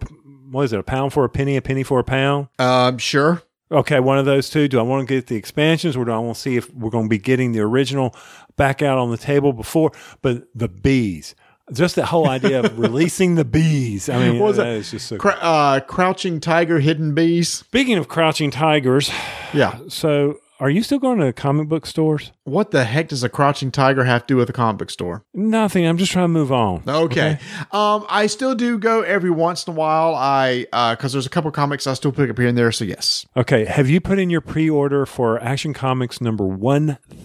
what 0.50 0.62
is 0.62 0.72
it, 0.72 0.78
a 0.78 0.82
pound 0.84 1.12
for 1.12 1.24
a 1.24 1.28
penny, 1.28 1.56
a 1.56 1.62
penny 1.62 1.82
for 1.82 1.98
a 1.98 2.04
pound? 2.04 2.48
Um, 2.58 2.98
sure. 2.98 3.42
Okay, 3.72 3.98
one 3.98 4.18
of 4.18 4.24
those 4.26 4.50
two. 4.50 4.68
Do 4.68 4.78
I 4.78 4.82
want 4.82 5.08
to 5.08 5.14
get 5.14 5.26
the 5.26 5.36
expansions 5.36 5.96
or 5.96 6.04
do 6.04 6.12
I 6.12 6.18
want 6.18 6.36
to 6.36 6.40
see 6.40 6.56
if 6.56 6.72
we're 6.72 6.90
going 6.90 7.06
to 7.06 7.08
be 7.08 7.18
getting 7.18 7.52
the 7.52 7.60
original 7.60 8.14
back 8.56 8.82
out 8.82 8.98
on 8.98 9.10
the 9.10 9.16
table 9.16 9.52
before? 9.52 9.90
But 10.22 10.44
the 10.54 10.68
bees, 10.68 11.34
just 11.72 11.96
that 11.96 12.04
whole 12.06 12.28
idea 12.28 12.60
of 12.62 12.78
releasing 12.78 13.34
the 13.34 13.44
bees. 13.44 14.08
I 14.08 14.18
mean, 14.28 14.38
What 14.38 14.48
was 14.48 14.56
that 14.58 14.64
that? 14.64 14.70
is 14.76 14.90
just 14.92 15.08
so. 15.08 15.16
Uh, 15.16 15.80
Crouching 15.80 16.38
Tiger, 16.38 16.78
Hidden 16.78 17.14
Bees. 17.14 17.48
Speaking 17.48 17.96
of 17.98 18.06
crouching 18.06 18.50
tigers, 18.52 19.10
Yeah. 19.52 19.78
so 19.88 20.38
are 20.60 20.70
you 20.70 20.82
still 20.82 20.98
going 20.98 21.18
to 21.18 21.32
comic 21.32 21.68
book 21.68 21.86
stores? 21.86 22.32
What 22.44 22.70
the 22.70 22.84
heck 22.84 23.08
does 23.08 23.22
a 23.22 23.28
Crouching 23.28 23.70
Tiger 23.70 24.04
have 24.04 24.22
to 24.22 24.26
do 24.34 24.36
with 24.36 24.48
a 24.50 24.52
comic 24.52 24.78
book 24.78 24.90
store? 24.90 25.24
Nothing. 25.34 25.86
I'm 25.86 25.98
just 25.98 26.12
trying 26.12 26.24
to 26.24 26.28
move 26.28 26.52
on. 26.52 26.82
Okay. 26.86 27.38
Um, 27.72 28.06
I 28.08 28.26
still 28.26 28.54
do 28.54 28.78
go 28.78 29.02
every 29.02 29.30
once 29.30 29.66
in 29.66 29.72
a 29.72 29.76
while. 29.76 30.14
I 30.14 30.66
uh, 30.72 30.94
because 30.94 31.12
there's 31.12 31.26
a 31.26 31.30
couple 31.30 31.50
comics 31.50 31.86
I 31.86 31.94
still 31.94 32.12
pick 32.12 32.30
up 32.30 32.38
here 32.38 32.48
and 32.48 32.56
there. 32.56 32.72
So 32.72 32.84
yes. 32.84 33.26
Okay. 33.36 33.64
Have 33.64 33.88
you 33.88 34.00
put 34.00 34.18
in 34.18 34.30
your 34.30 34.40
pre 34.40 34.70
order 34.70 35.06
for 35.06 35.42
Action 35.42 35.74
Comics 35.74 36.20
number 36.20 36.44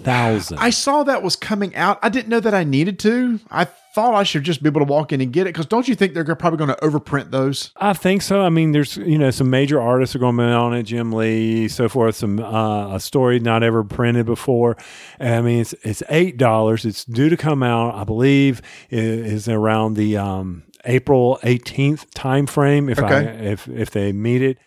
thousand. 0.03 0.57
I 0.59 0.69
saw 0.69 1.03
that 1.03 1.23
was 1.23 1.35
coming 1.35 1.75
out. 1.75 1.99
I 2.01 2.09
didn't 2.09 2.29
know 2.29 2.39
that 2.39 2.53
I 2.53 2.63
needed 2.63 2.99
to. 2.99 3.39
I 3.49 3.67
thought 3.99 4.13
I 4.13 4.23
should 4.23 4.43
just 4.43 4.63
be 4.63 4.69
able 4.69 4.79
to 4.79 4.85
walk 4.85 5.11
in 5.11 5.19
and 5.19 5.33
get 5.33 5.41
it 5.41 5.53
because 5.53 5.65
don't 5.65 5.87
you 5.87 5.93
think 5.93 6.13
they're 6.13 6.23
probably 6.35 6.57
going 6.57 6.69
to 6.69 6.75
overprint 6.77 7.31
those? 7.31 7.71
I 7.75 7.91
think 7.91 8.21
so. 8.21 8.41
I 8.41 8.49
mean, 8.49 8.71
there's 8.71 8.95
you 8.95 9.17
know 9.17 9.29
some 9.29 9.49
major 9.49 9.81
artists 9.81 10.15
are 10.15 10.19
going 10.19 10.37
to 10.37 10.41
be 10.41 10.45
on 10.45 10.73
it, 10.73 10.83
Jim 10.83 11.11
Lee, 11.11 11.67
so 11.67 11.89
forth. 11.89 12.15
Some 12.15 12.39
uh, 12.39 12.95
a 12.95 12.99
story 12.99 13.39
not 13.39 13.61
ever 13.61 13.83
printed 13.83 14.25
before. 14.25 14.77
I 15.19 15.41
mean, 15.41 15.59
it's 15.59 15.73
it's 15.83 16.01
eight 16.09 16.37
dollars. 16.37 16.85
It's 16.85 17.03
due 17.03 17.27
to 17.27 17.35
come 17.35 17.61
out, 17.61 17.95
I 17.95 18.05
believe, 18.05 18.61
is 18.89 19.49
around 19.49 19.95
the 19.95 20.15
um, 20.15 20.63
April 20.85 21.37
18th 21.43 22.05
time 22.13 22.47
frame 22.47 22.87
if 22.87 22.99
I 22.99 23.21
if 23.21 23.67
if 23.67 23.91
they 23.91 24.13
meet 24.13 24.41
it. 24.41 24.57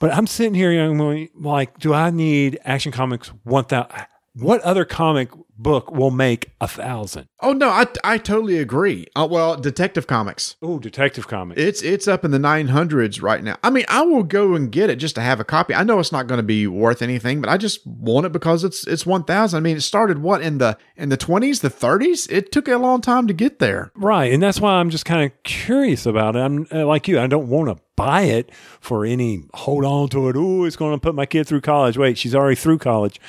But 0.00 0.12
I'm 0.12 0.26
sitting 0.26 0.54
here 0.54 0.72
I'm 0.82 1.28
like, 1.36 1.78
do 1.78 1.94
I 1.94 2.10
need 2.10 2.58
Action 2.64 2.90
Comics 2.90 3.28
one 3.44 3.64
thousand? 3.64 4.06
What 4.34 4.60
other 4.62 4.84
comic 4.84 5.30
book 5.62 5.90
will 5.90 6.10
make 6.10 6.50
a 6.60 6.68
thousand? 6.68 7.26
Oh 7.40 7.52
no, 7.52 7.68
I 7.68 7.86
I 8.04 8.18
totally 8.18 8.58
agree. 8.58 9.06
Uh, 9.14 9.26
well, 9.30 9.56
Detective 9.56 10.06
Comics. 10.06 10.56
Oh, 10.62 10.78
Detective 10.78 11.28
Comics. 11.28 11.60
It's 11.60 11.82
it's 11.82 12.08
up 12.08 12.24
in 12.24 12.30
the 12.30 12.38
900s 12.38 13.22
right 13.22 13.42
now. 13.42 13.56
I 13.62 13.70
mean, 13.70 13.84
I 13.88 14.02
will 14.02 14.22
go 14.22 14.54
and 14.54 14.70
get 14.70 14.90
it 14.90 14.96
just 14.96 15.14
to 15.16 15.20
have 15.20 15.40
a 15.40 15.44
copy. 15.44 15.74
I 15.74 15.84
know 15.84 15.98
it's 15.98 16.12
not 16.12 16.26
going 16.26 16.38
to 16.38 16.42
be 16.42 16.66
worth 16.66 17.02
anything, 17.02 17.40
but 17.40 17.50
I 17.50 17.56
just 17.56 17.86
want 17.86 18.26
it 18.26 18.32
because 18.32 18.64
it's 18.64 18.86
it's 18.86 19.06
1000. 19.06 19.56
I 19.56 19.60
mean, 19.60 19.76
it 19.76 19.82
started 19.82 20.18
what 20.18 20.42
in 20.42 20.58
the 20.58 20.76
in 20.96 21.08
the 21.08 21.18
20s, 21.18 21.60
the 21.60 21.70
30s? 21.70 22.30
It 22.30 22.52
took 22.52 22.68
a 22.68 22.76
long 22.76 23.00
time 23.00 23.26
to 23.26 23.34
get 23.34 23.58
there. 23.58 23.92
Right, 23.94 24.32
and 24.32 24.42
that's 24.42 24.60
why 24.60 24.74
I'm 24.74 24.90
just 24.90 25.04
kind 25.04 25.24
of 25.24 25.42
curious 25.42 26.06
about 26.06 26.36
it. 26.36 26.40
I'm 26.40 26.66
uh, 26.72 26.86
like 26.86 27.08
you. 27.08 27.18
I 27.20 27.26
don't 27.26 27.48
want 27.48 27.68
to 27.68 27.82
buy 27.96 28.22
it 28.22 28.50
for 28.80 29.04
any 29.04 29.44
hold 29.54 29.84
on 29.84 30.08
to 30.08 30.28
it. 30.28 30.36
Oh, 30.36 30.64
it's 30.64 30.76
going 30.76 30.94
to 30.94 31.00
put 31.00 31.14
my 31.14 31.26
kid 31.26 31.46
through 31.46 31.60
college. 31.60 31.96
Wait, 31.96 32.18
she's 32.18 32.34
already 32.34 32.56
through 32.56 32.78
college, 32.78 33.20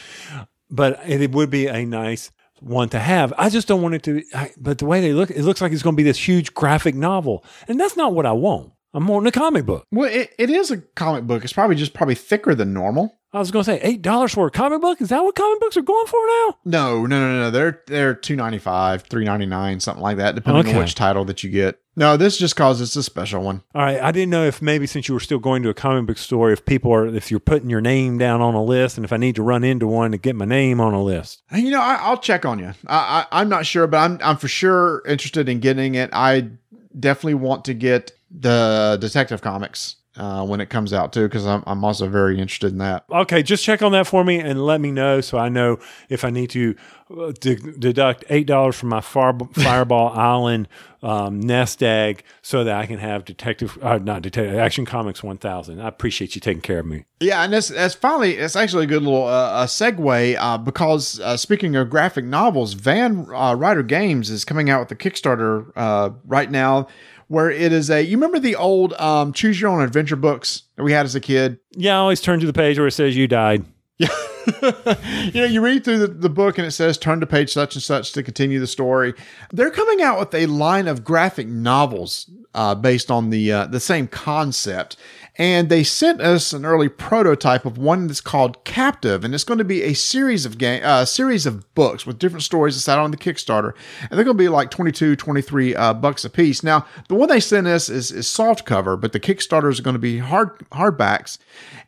but 0.73 0.99
it 1.07 1.31
would 1.31 1.51
be 1.51 1.67
a 1.67 1.85
nice 1.85 2.31
one 2.59 2.89
to 2.89 2.99
have. 2.99 3.33
I 3.37 3.49
just 3.49 3.67
don't 3.67 3.81
want 3.81 3.95
it 3.95 4.03
to. 4.03 4.23
I, 4.33 4.51
but 4.57 4.79
the 4.79 4.85
way 4.85 4.99
they 4.99 5.13
look, 5.13 5.29
it 5.29 5.43
looks 5.43 5.61
like 5.61 5.71
it's 5.71 5.83
going 5.83 5.95
to 5.95 5.97
be 5.97 6.03
this 6.03 6.27
huge 6.27 6.53
graphic 6.53 6.95
novel, 6.95 7.45
and 7.67 7.79
that's 7.79 7.95
not 7.95 8.13
what 8.13 8.25
I 8.25 8.33
want. 8.33 8.72
I'm 8.93 9.07
wanting 9.07 9.27
a 9.27 9.31
comic 9.31 9.65
book. 9.65 9.87
Well, 9.91 10.09
it, 10.11 10.33
it 10.37 10.49
is 10.49 10.69
a 10.71 10.77
comic 10.77 11.25
book. 11.25 11.43
It's 11.43 11.53
probably 11.53 11.75
just 11.75 11.93
probably 11.93 12.15
thicker 12.15 12.53
than 12.55 12.73
normal. 12.73 13.17
I 13.35 13.39
was 13.39 13.49
going 13.49 13.65
to 13.65 13.71
say 13.71 13.79
eight 13.81 14.03
dollars 14.03 14.31
for 14.31 14.45
a 14.45 14.51
comic 14.51 14.79
book. 14.81 15.01
Is 15.01 15.09
that 15.09 15.23
what 15.23 15.33
comic 15.33 15.59
books 15.59 15.75
are 15.75 15.81
going 15.81 16.05
for 16.05 16.19
now? 16.27 16.57
No, 16.65 17.05
no, 17.07 17.19
no, 17.19 17.39
no. 17.41 17.49
They're 17.51 17.81
they're 17.87 18.13
295, 18.13 19.01
399, 19.03 19.79
something 19.79 20.03
like 20.03 20.17
that, 20.17 20.35
depending 20.35 20.67
Okay. 20.67 20.73
on 20.73 20.77
which 20.83 20.93
title 20.93 21.25
that 21.25 21.43
you 21.43 21.49
get. 21.49 21.79
No, 21.95 22.15
this 22.17 22.37
just 22.37 22.55
cause 22.55 22.79
it's 22.81 22.95
a 22.95 23.01
special 23.01 23.41
one. 23.41 23.63
All 23.73 23.81
right, 23.81 23.99
I 23.99 24.11
didn't 24.11 24.29
know 24.29 24.45
if 24.45 24.61
maybe 24.61 24.85
since 24.85 25.07
you 25.07 25.15
were 25.15 25.19
still 25.19 25.39
going 25.39 25.63
to 25.63 25.69
a 25.69 25.73
comic 25.73 26.05
book 26.07 26.17
store, 26.19 26.51
if 26.51 26.63
people 26.65 26.91
are, 26.93 27.07
if 27.07 27.31
you're 27.31 27.39
putting 27.39 27.71
your 27.71 27.81
name 27.81 28.19
down 28.19 28.41
on 28.41 28.53
a 28.53 28.63
list, 28.63 28.97
and 28.97 29.05
if 29.05 29.11
I 29.13 29.17
need 29.17 29.35
to 29.35 29.43
run 29.43 29.63
into 29.63 29.87
one 29.87 30.11
to 30.11 30.17
get 30.19 30.35
my 30.35 30.45
name 30.45 30.79
on 30.79 30.93
a 30.93 31.01
list. 31.01 31.41
You 31.51 31.71
know, 31.71 31.81
I, 31.81 31.95
I'll 32.01 32.17
check 32.17 32.45
on 32.45 32.59
you. 32.59 32.73
I, 32.87 33.25
I, 33.31 33.41
I'm 33.41 33.49
not 33.49 33.65
sure, 33.65 33.87
but 33.87 33.97
I'm 33.97 34.19
I'm 34.23 34.37
for 34.37 34.47
sure 34.47 35.01
interested 35.07 35.49
in 35.49 35.59
getting 35.59 35.95
it. 35.95 36.11
I 36.13 36.49
definitely 36.99 37.35
want 37.35 37.65
to 37.65 37.73
get 37.73 38.11
the 38.33 38.97
Detective 38.99 39.41
Comics 39.41 39.97
uh, 40.15 40.45
when 40.45 40.61
it 40.61 40.69
comes 40.69 40.93
out 40.93 41.11
too, 41.13 41.23
because 41.23 41.45
I'm 41.45 41.63
I'm 41.65 41.83
also 41.83 42.07
very 42.07 42.39
interested 42.39 42.71
in 42.71 42.77
that. 42.79 43.05
Okay, 43.09 43.41
just 43.43 43.63
check 43.63 43.81
on 43.81 43.91
that 43.93 44.07
for 44.07 44.23
me 44.23 44.39
and 44.39 44.63
let 44.63 44.81
me 44.81 44.91
know 44.91 45.21
so 45.21 45.37
I 45.37 45.49
know 45.49 45.79
if 46.09 46.23
I 46.23 46.29
need 46.29 46.49
to 46.51 46.75
uh, 47.15 47.31
de- 47.39 47.55
deduct 47.55 48.23
eight 48.29 48.45
dollars 48.45 48.75
from 48.75 48.89
my 48.89 49.01
far- 49.01 49.37
Fireball 49.53 50.09
Island 50.17 50.67
um, 51.01 51.39
nest 51.39 51.81
egg 51.83 52.23
so 52.41 52.63
that 52.63 52.75
I 52.75 52.85
can 52.85 52.99
have 52.99 53.25
Detective, 53.25 53.77
uh, 53.81 53.97
not 53.97 54.21
Detective, 54.21 54.55
Action 54.55 54.85
Comics 54.85 55.23
one 55.23 55.37
thousand. 55.37 55.81
I 55.81 55.87
appreciate 55.87 56.35
you 56.35 56.41
taking 56.41 56.61
care 56.61 56.79
of 56.79 56.85
me. 56.85 57.05
Yeah, 57.19 57.43
and 57.43 57.51
that's 57.51 57.69
that's 57.69 57.95
finally 57.95 58.37
it's 58.37 58.55
actually 58.55 58.83
a 58.83 58.87
good 58.87 59.01
little 59.01 59.25
uh, 59.25 59.29
uh, 59.63 59.65
segue 59.65 60.37
uh, 60.39 60.57
because 60.59 61.19
uh, 61.21 61.37
speaking 61.37 61.75
of 61.75 61.89
graphic 61.89 62.25
novels, 62.25 62.73
Van 62.73 63.27
uh, 63.33 63.55
Ryder 63.55 63.83
Games 63.83 64.29
is 64.29 64.45
coming 64.45 64.69
out 64.69 64.79
with 64.81 64.91
a 64.91 64.95
Kickstarter 64.95 65.71
uh, 65.75 66.11
right 66.25 66.51
now, 66.51 66.87
where 67.27 67.49
it 67.49 67.71
is 67.71 67.89
a 67.89 68.01
you 68.01 68.17
remember 68.17 68.39
the 68.39 68.55
old 68.55 68.93
um, 68.93 69.33
Choose 69.33 69.59
Your 69.59 69.71
Own 69.71 69.81
Adventure 69.81 70.15
books 70.15 70.63
that 70.75 70.83
we 70.83 70.91
had 70.91 71.05
as 71.05 71.15
a 71.15 71.19
kid. 71.19 71.59
Yeah, 71.71 71.95
I 71.95 71.97
always 71.97 72.21
turn 72.21 72.39
to 72.39 72.45
the 72.45 72.53
page 72.53 72.77
where 72.77 72.87
it 72.87 72.91
says 72.91 73.15
you 73.15 73.27
died. 73.27 73.65
Yeah. 73.97 74.09
you 74.61 75.41
know, 75.41 75.45
you 75.45 75.61
read 75.61 75.83
through 75.85 75.99
the, 75.99 76.07
the 76.07 76.29
book 76.29 76.57
and 76.57 76.67
it 76.67 76.71
says 76.71 76.97
turn 76.97 77.19
to 77.19 77.25
page 77.25 77.53
such 77.53 77.75
and 77.75 77.83
such 77.83 78.11
to 78.13 78.23
continue 78.23 78.59
the 78.59 78.67
story. 78.67 79.13
They're 79.51 79.71
coming 79.71 80.01
out 80.01 80.19
with 80.19 80.33
a 80.33 80.47
line 80.47 80.87
of 80.87 81.03
graphic 81.03 81.47
novels 81.47 82.29
uh, 82.53 82.75
based 82.75 83.09
on 83.09 83.29
the 83.29 83.51
uh, 83.51 83.65
the 83.67 83.79
same 83.79 84.07
concept. 84.07 84.95
And 85.35 85.67
they 85.67 85.83
sent 85.83 86.21
us 86.21 86.53
an 86.53 86.63
early 86.63 86.89
prototype 86.89 87.65
of 87.65 87.79
one 87.79 88.05
that's 88.05 88.21
called 88.21 88.63
Captive, 88.65 89.23
and 89.23 89.33
it's 89.33 89.43
going 89.43 89.57
to 89.57 89.63
be 89.63 89.81
a 89.81 89.95
series 89.95 90.45
of 90.45 90.59
game, 90.59 90.83
uh, 90.83 91.05
series 91.05 91.47
of 91.47 91.73
books 91.73 92.05
with 92.05 92.19
different 92.19 92.43
stories 92.43 92.75
that's 92.75 92.87
out 92.87 92.99
on 92.99 93.09
the 93.09 93.17
Kickstarter, 93.17 93.73
and 94.01 94.11
they're 94.11 94.25
going 94.25 94.37
to 94.37 94.43
be 94.43 94.49
like 94.49 94.69
22, 94.69 95.15
23 95.15 95.75
uh, 95.75 95.93
bucks 95.95 96.23
a 96.23 96.29
piece. 96.29 96.61
Now, 96.61 96.85
the 97.07 97.15
one 97.15 97.29
they 97.29 97.39
sent 97.39 97.65
us 97.65 97.89
is, 97.89 98.11
is 98.11 98.27
soft 98.27 98.65
cover, 98.65 98.95
but 98.95 99.11
the 99.11 99.19
Kickstarters 99.19 99.79
are 99.79 99.83
going 99.83 99.95
to 99.95 99.99
be 99.99 100.19
hard 100.19 100.59
hardbacks. 100.69 101.39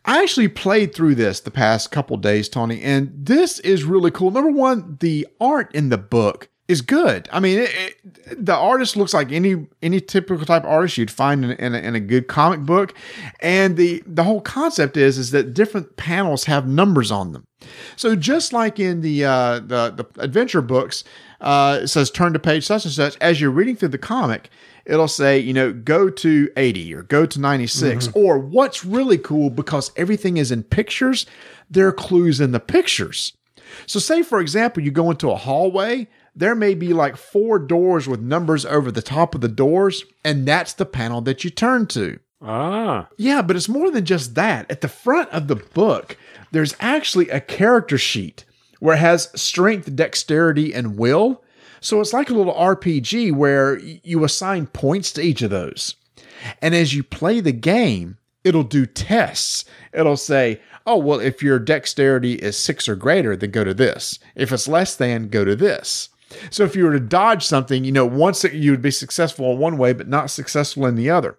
I 0.05 0.23
actually 0.23 0.47
played 0.47 0.95
through 0.95 1.13
this 1.13 1.39
the 1.39 1.51
past 1.51 1.91
couple 1.91 2.17
days, 2.17 2.49
Tony, 2.49 2.81
and 2.81 3.11
this 3.15 3.59
is 3.59 3.83
really 3.83 4.09
cool. 4.09 4.31
Number 4.31 4.51
one, 4.51 4.97
the 5.01 5.27
art 5.39 5.73
in 5.75 5.89
the 5.89 5.99
book 5.99 6.49
is 6.67 6.81
good. 6.81 7.29
I 7.31 7.39
mean, 7.39 7.59
it, 7.59 7.69
it, 7.75 8.45
the 8.45 8.55
artist 8.55 8.97
looks 8.97 9.13
like 9.13 9.31
any 9.31 9.67
any 9.81 10.01
typical 10.01 10.45
type 10.45 10.63
artist 10.63 10.97
you'd 10.97 11.11
find 11.11 11.45
in, 11.45 11.51
in, 11.51 11.75
a, 11.75 11.77
in 11.77 11.95
a 11.95 11.99
good 11.99 12.27
comic 12.27 12.61
book, 12.61 12.93
and 13.39 13.77
the 13.77 14.03
the 14.07 14.23
whole 14.23 14.41
concept 14.41 14.97
is 14.97 15.17
is 15.17 15.31
that 15.31 15.53
different 15.53 15.95
panels 15.95 16.45
have 16.45 16.67
numbers 16.67 17.11
on 17.11 17.33
them. 17.33 17.45
So 17.95 18.15
just 18.15 18.51
like 18.51 18.79
in 18.79 19.01
the 19.01 19.25
uh, 19.25 19.59
the, 19.59 19.91
the 19.91 20.21
adventure 20.21 20.61
books, 20.61 21.03
uh, 21.41 21.81
it 21.83 21.87
says 21.87 22.09
turn 22.09 22.33
to 22.33 22.39
page 22.39 22.65
such 22.65 22.85
and 22.85 22.93
such. 22.93 23.15
As 23.21 23.39
you're 23.39 23.51
reading 23.51 23.75
through 23.75 23.89
the 23.89 23.97
comic, 23.99 24.49
it'll 24.85 25.07
say 25.07 25.37
you 25.37 25.53
know 25.53 25.71
go 25.71 26.09
to 26.09 26.49
80 26.57 26.95
or 26.95 27.03
go 27.03 27.27
to 27.27 27.39
96 27.39 28.09
or 28.15 28.39
what's 28.39 28.83
really 28.83 29.19
cool 29.19 29.51
because 29.51 29.91
everything 29.95 30.37
is 30.37 30.51
in 30.51 30.63
pictures. 30.63 31.27
There 31.69 31.87
are 31.87 31.93
clues 31.93 32.39
in 32.39 32.51
the 32.51 32.59
pictures. 32.59 33.33
So, 33.85 33.99
say 33.99 34.23
for 34.23 34.39
example, 34.39 34.83
you 34.83 34.91
go 34.91 35.11
into 35.11 35.31
a 35.31 35.35
hallway, 35.35 36.07
there 36.35 36.55
may 36.55 36.73
be 36.73 36.93
like 36.93 37.15
four 37.17 37.59
doors 37.59 38.07
with 38.07 38.19
numbers 38.21 38.65
over 38.65 38.91
the 38.91 39.01
top 39.01 39.33
of 39.35 39.41
the 39.41 39.47
doors, 39.47 40.03
and 40.23 40.45
that's 40.45 40.73
the 40.73 40.85
panel 40.85 41.21
that 41.21 41.43
you 41.43 41.49
turn 41.49 41.87
to. 41.87 42.19
Ah, 42.41 43.07
Yeah, 43.17 43.41
but 43.41 43.55
it's 43.55 43.69
more 43.69 43.89
than 43.89 44.05
just 44.05 44.35
that. 44.35 44.69
At 44.69 44.81
the 44.81 44.87
front 44.87 45.29
of 45.31 45.47
the 45.47 45.55
book, 45.55 46.17
there's 46.51 46.75
actually 46.79 47.29
a 47.29 47.39
character 47.39 47.97
sheet 47.97 48.45
where 48.79 48.95
it 48.95 48.99
has 48.99 49.31
strength, 49.39 49.95
dexterity, 49.95 50.73
and 50.73 50.97
will. 50.97 51.41
So 51.79 52.01
it's 52.01 52.13
like 52.13 52.29
a 52.29 52.33
little 52.33 52.53
RPG 52.53 53.33
where 53.33 53.79
you 53.79 54.23
assign 54.23 54.67
points 54.67 55.11
to 55.13 55.21
each 55.21 55.41
of 55.41 55.49
those. 55.49 55.95
And 56.61 56.75
as 56.75 56.93
you 56.93 57.03
play 57.03 57.39
the 57.39 57.51
game, 57.51 58.17
it'll 58.43 58.63
do 58.63 58.85
tests. 58.85 59.65
It'll 59.93 60.17
say, 60.17 60.61
oh, 60.85 60.97
well, 60.97 61.19
if 61.19 61.41
your 61.41 61.57
dexterity 61.57 62.33
is 62.33 62.57
six 62.57 62.87
or 62.89 62.95
greater, 62.95 63.35
then 63.35 63.51
go 63.51 63.63
to 63.63 63.73
this. 63.73 64.19
If 64.35 64.51
it's 64.51 64.67
less 64.67 64.95
than, 64.95 65.29
go 65.29 65.45
to 65.45 65.55
this. 65.55 66.09
So 66.49 66.63
if 66.63 66.75
you 66.75 66.85
were 66.85 66.93
to 66.93 66.99
dodge 66.99 67.45
something, 67.45 67.83
you 67.83 67.91
know, 67.91 68.05
once 68.05 68.43
you 68.43 68.71
would 68.71 68.81
be 68.81 68.91
successful 68.91 69.51
in 69.51 69.59
one 69.59 69.77
way, 69.77 69.93
but 69.93 70.07
not 70.07 70.29
successful 70.29 70.85
in 70.85 70.95
the 70.95 71.09
other. 71.09 71.37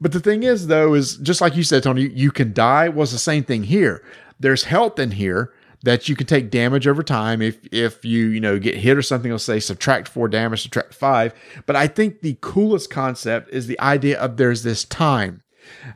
But 0.00 0.12
the 0.12 0.20
thing 0.20 0.42
is, 0.42 0.66
though, 0.66 0.94
is 0.94 1.16
just 1.18 1.40
like 1.40 1.56
you 1.56 1.62
said, 1.62 1.82
Tony, 1.82 2.08
you 2.08 2.30
can 2.30 2.52
die. 2.52 2.88
Was 2.88 3.12
the 3.12 3.18
same 3.18 3.44
thing 3.44 3.64
here. 3.64 4.04
There's 4.38 4.64
health 4.64 4.98
in 4.98 5.12
here 5.12 5.52
that 5.82 6.08
you 6.08 6.16
can 6.16 6.26
take 6.26 6.50
damage 6.50 6.86
over 6.86 7.02
time. 7.02 7.40
If 7.40 7.58
if 7.72 8.04
you 8.04 8.26
you 8.26 8.40
know 8.40 8.58
get 8.58 8.76
hit 8.76 8.96
or 8.96 9.02
something, 9.02 9.30
it'll 9.30 9.38
say 9.38 9.60
subtract 9.60 10.08
four 10.08 10.28
damage, 10.28 10.62
subtract 10.62 10.94
five. 10.94 11.32
But 11.64 11.76
I 11.76 11.86
think 11.86 12.20
the 12.20 12.36
coolest 12.40 12.90
concept 12.90 13.50
is 13.50 13.66
the 13.66 13.80
idea 13.80 14.18
of 14.18 14.36
there's 14.36 14.62
this 14.62 14.84
time. 14.84 15.42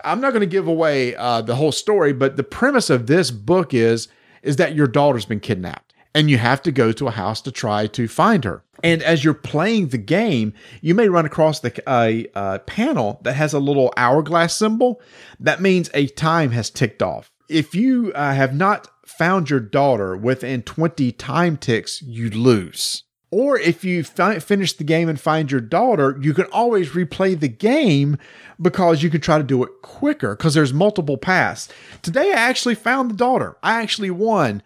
I'm 0.03 0.21
not 0.21 0.31
going 0.31 0.41
to 0.41 0.47
give 0.47 0.67
away 0.67 1.15
uh, 1.15 1.43
the 1.43 1.55
whole 1.55 1.73
story, 1.73 2.13
but 2.13 2.37
the 2.37 2.43
premise 2.43 2.91
of 2.91 3.07
this 3.07 3.31
book 3.31 3.75
is 3.75 4.09
is 4.43 4.57
that 4.57 4.75
your 4.75 4.87
daughter's 4.87 5.27
been 5.27 5.41
kidnapped 5.41 5.90
and 6.15 6.31
you 6.31 6.39
have 6.39 6.63
to 6.63 6.73
go 6.73 6.93
to 6.93 7.09
a 7.09 7.13
house 7.13 7.41
to 7.43 7.53
try 7.53 7.87
to 7.89 8.09
find 8.09 8.45
her. 8.45 8.65
And 8.83 9.03
as 9.03 9.25
you're 9.25 9.35
playing 9.35 9.89
the 9.89 9.99
game, 9.99 10.55
you 10.81 10.95
may 10.95 11.09
run 11.09 11.27
across 11.27 11.61
the 11.61 11.83
uh, 11.87 12.39
uh, 12.39 12.59
panel 12.61 13.21
that 13.23 13.35
has 13.35 13.53
a 13.53 13.59
little 13.59 13.93
hourglass 13.97 14.57
symbol. 14.57 15.01
That 15.39 15.61
means 15.61 15.91
a 15.93 16.07
time 16.07 16.51
has 16.53 16.71
ticked 16.71 17.03
off. 17.03 17.31
If 17.49 17.75
you 17.75 18.13
uh, 18.15 18.33
have 18.35 18.55
not 18.55 18.89
found 19.05 19.51
your 19.51 19.61
daughter 19.61 20.17
within 20.17 20.63
20 20.63 21.13
time 21.13 21.57
ticks, 21.57 22.01
you 22.03 22.31
lose. 22.31 23.05
Or 23.33 23.59
if 23.59 23.85
you 23.85 24.03
fi- 24.03 24.41
finish 24.41 24.73
the 24.73 24.85
game 24.85 25.09
and 25.09 25.21
find 25.21 25.51
your 25.51 25.61
daughter, 25.61 26.19
you 26.21 26.35
can 26.35 26.47
always 26.47 26.91
replay 26.91 27.39
the 27.39 27.49
game 27.49 28.19
because 28.61 29.03
you 29.03 29.11
can 29.11 29.21
try 29.21 29.39
to 29.39 29.45
do 29.45 29.63
it 29.63 29.71
quicker 29.83 30.35
because 30.35 30.55
there's 30.55 30.73
multiple 30.73 31.17
paths. 31.17 31.69
Today 32.03 32.33
I 32.33 32.37
actually 32.37 32.75
found 32.75 33.11
the 33.11 33.17
daughter. 33.17 33.57
I 33.63 33.81
actually 33.81 34.11
won. 34.11 34.63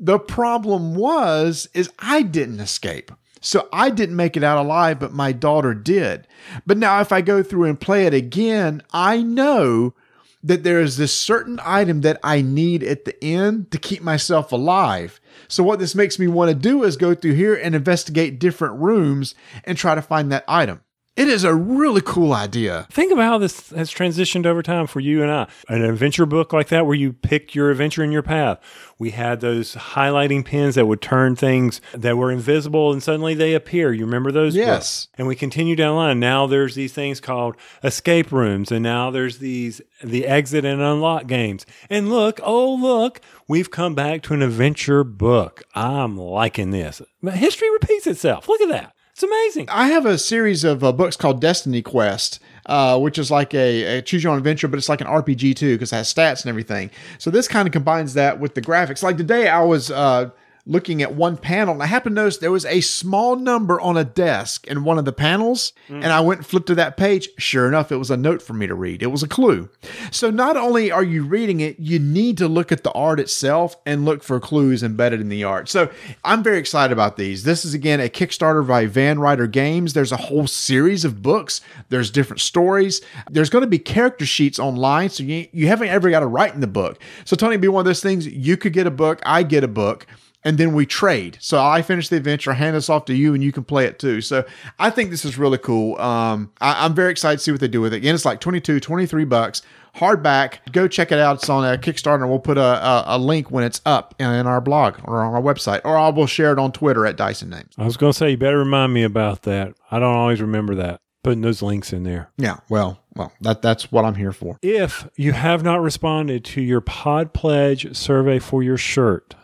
The 0.00 0.18
problem 0.18 0.94
was 0.94 1.68
is 1.74 1.90
I 1.98 2.22
didn't 2.22 2.60
escape. 2.60 3.10
So 3.40 3.68
I 3.72 3.90
didn't 3.90 4.16
make 4.16 4.36
it 4.36 4.42
out 4.42 4.58
alive, 4.58 4.98
but 4.98 5.12
my 5.12 5.32
daughter 5.32 5.74
did. 5.74 6.26
But 6.66 6.78
now 6.78 7.00
if 7.00 7.12
I 7.12 7.20
go 7.20 7.42
through 7.42 7.64
and 7.64 7.80
play 7.80 8.06
it 8.06 8.14
again, 8.14 8.82
I 8.92 9.22
know 9.22 9.94
that 10.42 10.62
there 10.62 10.80
is 10.80 10.96
this 10.96 11.14
certain 11.14 11.60
item 11.64 12.00
that 12.02 12.18
I 12.22 12.42
need 12.42 12.82
at 12.82 13.04
the 13.04 13.22
end 13.24 13.70
to 13.72 13.78
keep 13.78 14.02
myself 14.02 14.52
alive. 14.52 15.20
So 15.48 15.62
what 15.62 15.78
this 15.78 15.94
makes 15.94 16.18
me 16.18 16.28
want 16.28 16.50
to 16.50 16.54
do 16.54 16.84
is 16.84 16.96
go 16.96 17.14
through 17.14 17.34
here 17.34 17.54
and 17.54 17.74
investigate 17.74 18.38
different 18.38 18.80
rooms 18.80 19.34
and 19.64 19.76
try 19.76 19.94
to 19.94 20.02
find 20.02 20.30
that 20.30 20.44
item. 20.46 20.80
It 21.18 21.26
is 21.26 21.42
a 21.42 21.52
really 21.52 22.00
cool 22.00 22.32
idea. 22.32 22.86
Think 22.92 23.12
about 23.12 23.24
how 23.24 23.38
this 23.38 23.70
has 23.70 23.92
transitioned 23.92 24.46
over 24.46 24.62
time 24.62 24.86
for 24.86 25.00
you 25.00 25.20
and 25.20 25.32
I. 25.32 25.48
An 25.68 25.82
adventure 25.82 26.26
book 26.26 26.52
like 26.52 26.68
that 26.68 26.86
where 26.86 26.94
you 26.94 27.12
pick 27.12 27.56
your 27.56 27.72
adventure 27.72 28.04
in 28.04 28.12
your 28.12 28.22
path. 28.22 28.60
We 29.00 29.10
had 29.10 29.40
those 29.40 29.74
highlighting 29.74 30.44
pens 30.44 30.76
that 30.76 30.86
would 30.86 31.02
turn 31.02 31.34
things 31.34 31.80
that 31.92 32.16
were 32.16 32.30
invisible 32.30 32.92
and 32.92 33.02
suddenly 33.02 33.34
they 33.34 33.54
appear. 33.54 33.92
You 33.92 34.04
remember 34.04 34.30
those? 34.30 34.54
Yes. 34.54 35.06
books? 35.06 35.08
And 35.18 35.26
we 35.26 35.34
continue 35.34 35.74
down 35.74 35.94
the 35.94 35.96
line. 35.96 36.20
Now 36.20 36.46
there's 36.46 36.76
these 36.76 36.92
things 36.92 37.18
called 37.18 37.56
escape 37.82 38.30
rooms, 38.30 38.70
and 38.70 38.84
now 38.84 39.10
there's 39.10 39.38
these 39.38 39.82
the 40.00 40.24
exit 40.24 40.64
and 40.64 40.80
unlock 40.80 41.26
games. 41.26 41.66
And 41.90 42.10
look, 42.10 42.38
oh 42.44 42.76
look, 42.76 43.20
we've 43.48 43.72
come 43.72 43.96
back 43.96 44.22
to 44.22 44.34
an 44.34 44.42
adventure 44.42 45.02
book. 45.02 45.64
I'm 45.74 46.16
liking 46.16 46.70
this. 46.70 47.02
History 47.28 47.72
repeats 47.72 48.06
itself. 48.06 48.48
Look 48.48 48.60
at 48.60 48.68
that. 48.68 48.94
It's 49.18 49.24
amazing. 49.24 49.68
I 49.68 49.88
have 49.88 50.06
a 50.06 50.16
series 50.16 50.62
of 50.62 50.84
uh, 50.84 50.92
books 50.92 51.16
called 51.16 51.40
Destiny 51.40 51.82
Quest, 51.82 52.38
uh, 52.66 53.00
which 53.00 53.18
is 53.18 53.32
like 53.32 53.52
a, 53.52 53.98
a 53.98 54.00
choose 54.00 54.22
your 54.22 54.30
own 54.30 54.38
adventure, 54.38 54.68
but 54.68 54.76
it's 54.76 54.88
like 54.88 55.00
an 55.00 55.08
RPG 55.08 55.56
too 55.56 55.74
because 55.74 55.92
it 55.92 55.96
has 55.96 56.14
stats 56.14 56.42
and 56.42 56.50
everything. 56.50 56.88
So 57.18 57.28
this 57.28 57.48
kind 57.48 57.66
of 57.66 57.72
combines 57.72 58.14
that 58.14 58.38
with 58.38 58.54
the 58.54 58.62
graphics. 58.62 59.02
Like 59.02 59.16
today, 59.16 59.48
I 59.48 59.60
was 59.62 59.90
uh, 59.90 60.30
looking 60.68 61.00
at 61.00 61.14
one 61.14 61.38
panel 61.38 61.72
and 61.72 61.82
I 61.82 61.86
happened 61.86 62.14
to 62.14 62.22
notice 62.22 62.36
there 62.36 62.52
was 62.52 62.66
a 62.66 62.82
small 62.82 63.36
number 63.36 63.80
on 63.80 63.96
a 63.96 64.04
desk 64.04 64.66
in 64.66 64.84
one 64.84 64.98
of 64.98 65.06
the 65.06 65.12
panels. 65.12 65.72
Hmm. 65.88 65.94
And 65.94 66.06
I 66.06 66.20
went 66.20 66.40
and 66.40 66.46
flipped 66.46 66.66
to 66.66 66.74
that 66.74 66.98
page. 66.98 67.30
Sure 67.38 67.66
enough, 67.66 67.90
it 67.90 67.96
was 67.96 68.10
a 68.10 68.16
note 68.16 68.42
for 68.42 68.52
me 68.52 68.66
to 68.66 68.74
read. 68.74 69.02
It 69.02 69.06
was 69.06 69.22
a 69.22 69.28
clue. 69.28 69.70
So 70.10 70.30
not 70.30 70.58
only 70.58 70.90
are 70.90 71.02
you 71.02 71.24
reading 71.24 71.60
it, 71.60 71.80
you 71.80 71.98
need 71.98 72.36
to 72.38 72.48
look 72.48 72.70
at 72.70 72.84
the 72.84 72.92
art 72.92 73.18
itself 73.18 73.76
and 73.86 74.04
look 74.04 74.22
for 74.22 74.38
clues 74.38 74.82
embedded 74.82 75.22
in 75.22 75.30
the 75.30 75.42
art. 75.42 75.70
So 75.70 75.90
I'm 76.22 76.42
very 76.42 76.58
excited 76.58 76.92
about 76.92 77.16
these. 77.16 77.44
This 77.44 77.64
is 77.64 77.72
again 77.72 78.00
a 78.00 78.10
Kickstarter 78.10 78.66
by 78.66 78.84
Van 78.84 79.18
Ryder 79.18 79.46
Games. 79.46 79.94
There's 79.94 80.12
a 80.12 80.18
whole 80.18 80.46
series 80.46 81.04
of 81.06 81.22
books. 81.22 81.62
There's 81.88 82.10
different 82.10 82.40
stories. 82.40 83.00
There's 83.30 83.50
going 83.50 83.62
to 83.62 83.68
be 83.68 83.78
character 83.78 84.26
sheets 84.26 84.58
online. 84.58 85.08
So 85.08 85.22
you, 85.22 85.48
you 85.52 85.68
haven't 85.68 85.88
ever 85.88 86.10
got 86.10 86.20
to 86.20 86.26
write 86.26 86.54
in 86.54 86.60
the 86.60 86.66
book. 86.66 86.98
So 87.24 87.36
Tony, 87.36 87.56
be 87.56 87.68
one 87.68 87.80
of 87.80 87.86
those 87.86 88.02
things. 88.02 88.26
You 88.26 88.58
could 88.58 88.74
get 88.74 88.86
a 88.86 88.90
book. 88.90 89.22
I 89.24 89.42
get 89.42 89.64
a 89.64 89.68
book 89.68 90.06
and 90.44 90.56
then 90.58 90.72
we 90.72 90.86
trade. 90.86 91.38
So 91.40 91.62
I 91.62 91.82
finish 91.82 92.08
the 92.08 92.16
adventure, 92.16 92.52
hand 92.52 92.76
this 92.76 92.88
off 92.88 93.04
to 93.06 93.14
you, 93.14 93.34
and 93.34 93.42
you 93.42 93.52
can 93.52 93.64
play 93.64 93.86
it 93.86 93.98
too. 93.98 94.20
So 94.20 94.44
I 94.78 94.90
think 94.90 95.10
this 95.10 95.24
is 95.24 95.36
really 95.36 95.58
cool. 95.58 95.98
Um, 96.00 96.52
I, 96.60 96.86
am 96.86 96.94
very 96.94 97.10
excited 97.10 97.38
to 97.38 97.44
see 97.44 97.50
what 97.50 97.60
they 97.60 97.68
do 97.68 97.80
with 97.80 97.92
it. 97.92 97.98
Again, 97.98 98.14
it's 98.14 98.24
like 98.24 98.40
22, 98.40 98.80
23 98.80 99.24
bucks, 99.24 99.62
hardback. 99.96 100.58
Go 100.72 100.86
check 100.86 101.10
it 101.12 101.18
out. 101.18 101.36
It's 101.36 101.48
on 101.48 101.64
a 101.64 101.76
Kickstarter, 101.76 102.28
we'll 102.28 102.38
put 102.38 102.56
a, 102.56 102.62
a, 102.62 103.04
a 103.06 103.18
link 103.18 103.50
when 103.50 103.64
it's 103.64 103.80
up 103.84 104.14
in, 104.18 104.30
in 104.30 104.46
our 104.46 104.60
blog 104.60 104.96
or 105.04 105.22
on 105.22 105.34
our 105.34 105.42
website, 105.42 105.80
or 105.84 105.96
I 105.96 106.08
will 106.10 106.26
share 106.26 106.52
it 106.52 106.58
on 106.58 106.72
Twitter 106.72 107.04
at 107.04 107.16
Dyson 107.16 107.50
Names. 107.50 107.74
I 107.76 107.84
was 107.84 107.96
going 107.96 108.12
to 108.12 108.18
say, 108.18 108.30
you 108.30 108.36
better 108.36 108.58
remind 108.58 108.92
me 108.92 109.02
about 109.02 109.42
that. 109.42 109.74
I 109.90 109.98
don't 109.98 110.14
always 110.14 110.40
remember 110.40 110.74
that. 110.76 111.00
Putting 111.24 111.40
those 111.40 111.62
links 111.62 111.92
in 111.92 112.04
there. 112.04 112.30
Yeah, 112.38 112.58
well, 112.68 113.00
well, 113.16 113.32
that 113.40 113.60
that's 113.60 113.90
what 113.90 114.04
I'm 114.04 114.14
here 114.14 114.32
for. 114.32 114.56
If 114.62 115.08
you 115.16 115.32
have 115.32 115.64
not 115.64 115.82
responded 115.82 116.44
to 116.46 116.62
your 116.62 116.80
Pod 116.80 117.34
Pledge 117.34 117.94
survey 117.94 118.38
for 118.38 118.62
your 118.62 118.76
shirt, 118.76 119.34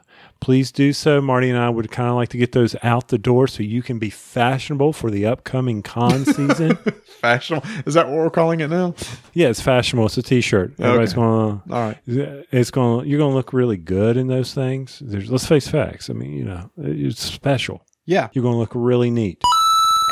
please 0.40 0.70
do 0.72 0.92
so. 0.92 1.20
Marty 1.20 1.48
and 1.48 1.58
I 1.58 1.70
would 1.70 1.90
kind 1.90 2.08
of 2.10 2.16
like 2.16 2.28
to 2.30 2.36
get 2.36 2.52
those 2.52 2.76
out 2.82 3.08
the 3.08 3.18
door 3.18 3.46
so 3.46 3.62
you 3.62 3.82
can 3.82 3.98
be 3.98 4.10
fashionable 4.10 4.92
for 4.92 5.10
the 5.10 5.24
upcoming 5.26 5.82
con 5.82 6.24
season. 6.26 6.76
Fashionable 7.20 7.66
is 7.86 7.94
that 7.94 8.06
what 8.08 8.16
we're 8.16 8.30
calling 8.30 8.60
it 8.60 8.68
now? 8.68 8.94
yeah, 9.32 9.48
it's 9.48 9.60
fashionable. 9.60 10.06
It's 10.06 10.18
a 10.18 10.22
t-shirt. 10.22 10.74
Everybody's 10.78 11.12
Okay. 11.12 11.20
going 11.20 11.62
All 11.70 11.80
right. 11.80 11.98
It's 12.06 12.70
going 12.70 13.08
you're 13.08 13.18
going 13.18 13.32
to 13.32 13.36
look 13.36 13.52
really 13.52 13.76
good 13.78 14.16
in 14.16 14.26
those 14.26 14.52
things. 14.52 15.00
There's 15.04 15.30
let's 15.30 15.46
face 15.46 15.66
facts. 15.68 16.10
I 16.10 16.12
mean, 16.12 16.32
you 16.32 16.44
know, 16.44 16.70
it's 16.76 17.22
special. 17.22 17.84
Yeah. 18.04 18.28
You're 18.32 18.42
going 18.42 18.54
to 18.54 18.58
look 18.58 18.72
really 18.74 19.10
neat. 19.10 19.42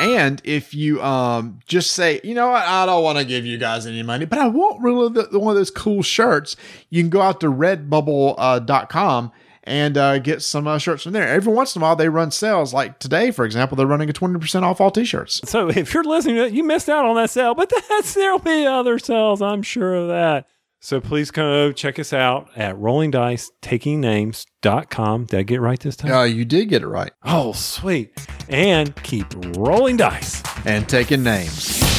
And 0.00 0.40
if 0.44 0.72
you 0.72 1.02
um 1.02 1.58
just 1.66 1.90
say, 1.90 2.18
you 2.24 2.34
know 2.34 2.48
what, 2.48 2.62
I 2.66 2.86
don't 2.86 3.04
want 3.04 3.18
to 3.18 3.24
give 3.26 3.44
you 3.44 3.58
guys 3.58 3.86
any 3.86 4.02
money, 4.02 4.24
but 4.24 4.38
I 4.38 4.48
want 4.48 4.82
really 4.82 5.10
the, 5.12 5.38
one 5.38 5.50
of 5.52 5.58
those 5.58 5.70
cool 5.70 6.02
shirts, 6.02 6.56
you 6.88 7.02
can 7.02 7.10
go 7.10 7.20
out 7.20 7.40
to 7.40 7.48
redbubble.com 7.48 8.34
uh, 8.38 8.58
dot 8.60 8.88
com 8.88 9.30
and 9.64 9.96
uh, 9.96 10.18
get 10.18 10.42
some 10.42 10.66
uh, 10.66 10.78
shirts 10.78 11.04
from 11.04 11.12
there. 11.12 11.28
Every 11.28 11.52
once 11.52 11.76
in 11.76 11.82
a 11.82 11.84
while, 11.84 11.96
they 11.96 12.08
run 12.08 12.30
sales. 12.30 12.72
Like 12.74 12.98
today, 12.98 13.30
for 13.30 13.44
example, 13.44 13.76
they're 13.76 13.86
running 13.86 14.10
a 14.10 14.12
20% 14.12 14.62
off 14.62 14.80
all 14.80 14.90
t 14.90 15.04
shirts. 15.04 15.40
So 15.44 15.68
if 15.68 15.94
you're 15.94 16.04
listening 16.04 16.36
to 16.36 16.46
it, 16.46 16.52
you 16.52 16.64
missed 16.64 16.88
out 16.88 17.04
on 17.04 17.16
that 17.16 17.30
sale, 17.30 17.54
but 17.54 17.72
that's 17.88 18.14
there'll 18.14 18.38
be 18.38 18.66
other 18.66 18.98
sales, 18.98 19.42
I'm 19.42 19.62
sure 19.62 19.94
of 19.94 20.08
that. 20.08 20.46
So 20.80 21.00
please 21.00 21.30
come 21.30 21.74
check 21.74 22.00
us 22.00 22.12
out 22.12 22.48
at 22.56 22.74
rollingdicetakingnames.com. 22.74 25.24
Did 25.26 25.38
I 25.38 25.42
get 25.44 25.56
it 25.56 25.60
right 25.60 25.78
this 25.78 25.94
time? 25.94 26.12
Uh, 26.12 26.24
you 26.24 26.44
did 26.44 26.70
get 26.70 26.82
it 26.82 26.88
right. 26.88 27.12
Oh, 27.22 27.52
sweet. 27.52 28.26
And 28.48 28.92
keep 29.04 29.26
rolling 29.56 29.96
dice. 29.96 30.42
And 30.66 30.88
taking 30.88 31.22
names. 31.22 31.91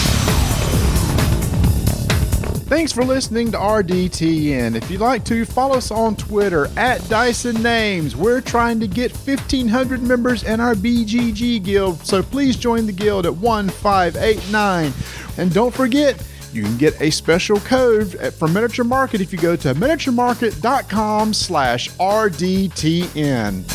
Thanks 2.73 2.91
for 2.91 3.05
listening 3.05 3.51
to 3.51 3.57
RDTN. 3.59 4.73
If 4.73 4.89
you'd 4.89 4.99
like 4.99 5.23
to, 5.25 5.45
follow 5.45 5.75
us 5.77 5.91
on 5.91 6.15
Twitter 6.15 6.67
at 6.75 7.07
Dyson 7.07 7.61
Names. 7.61 8.15
We're 8.15 8.41
trying 8.41 8.79
to 8.79 8.87
get 8.87 9.15
1,500 9.15 10.01
members 10.01 10.41
in 10.41 10.59
our 10.59 10.73
BGG 10.73 11.63
guild, 11.63 12.03
so 12.03 12.23
please 12.23 12.55
join 12.55 12.87
the 12.87 12.91
guild 12.91 13.27
at 13.27 13.35
1589. 13.35 14.91
And 15.37 15.53
don't 15.53 15.71
forget, 15.71 16.19
you 16.51 16.63
can 16.63 16.75
get 16.77 16.99
a 16.99 17.11
special 17.11 17.59
code 17.59 18.15
at, 18.15 18.41
Miniature 18.41 18.85
Market 18.85 19.21
if 19.21 19.31
you 19.31 19.37
go 19.37 19.55
to 19.55 19.75
miniaturemarket.com 19.75 21.31
slash 21.35 21.91
RDTN. 21.91 23.65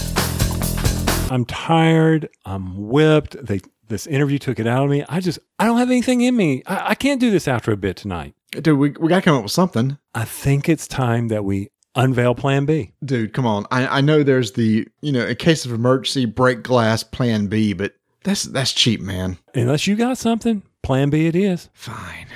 I'm 1.30 1.44
tired. 1.44 2.30
I'm 2.44 2.88
whipped. 2.88 3.46
They 3.46 3.60
this 3.86 4.08
interview 4.08 4.40
took 4.40 4.58
it 4.58 4.66
out 4.66 4.82
of 4.84 4.90
me. 4.90 5.04
I 5.08 5.20
just 5.20 5.38
I 5.56 5.66
don't 5.66 5.78
have 5.78 5.88
anything 5.88 6.20
in 6.20 6.34
me. 6.34 6.64
I, 6.66 6.88
I 6.88 6.94
can't 6.96 7.20
do 7.20 7.30
this 7.30 7.46
after 7.46 7.70
a 7.70 7.76
bit 7.76 7.96
tonight. 7.96 8.34
Dude, 8.52 8.78
we, 8.78 8.90
we 8.98 9.08
got 9.08 9.16
to 9.16 9.22
come 9.22 9.36
up 9.36 9.42
with 9.42 9.52
something. 9.52 9.98
I 10.14 10.24
think 10.24 10.68
it's 10.68 10.88
time 10.88 11.28
that 11.28 11.44
we 11.44 11.70
unveil 11.94 12.34
plan 12.34 12.64
B. 12.64 12.92
Dude, 13.04 13.34
come 13.34 13.46
on. 13.46 13.66
I, 13.70 13.98
I 13.98 14.00
know 14.00 14.22
there's 14.22 14.52
the, 14.52 14.86
you 15.02 15.12
know, 15.12 15.26
in 15.26 15.36
case 15.36 15.64
of 15.64 15.72
emergency, 15.72 16.24
break 16.24 16.62
glass 16.62 17.02
plan 17.02 17.48
B, 17.48 17.72
but 17.74 17.94
that's 18.24 18.44
that's 18.44 18.72
cheap, 18.72 19.00
man. 19.00 19.38
Unless 19.54 19.86
you 19.86 19.96
got 19.96 20.18
something, 20.18 20.62
plan 20.82 21.10
B 21.10 21.26
it 21.26 21.36
is. 21.36 21.68
Fine. 21.74 22.28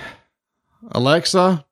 Alexa, 0.90 1.64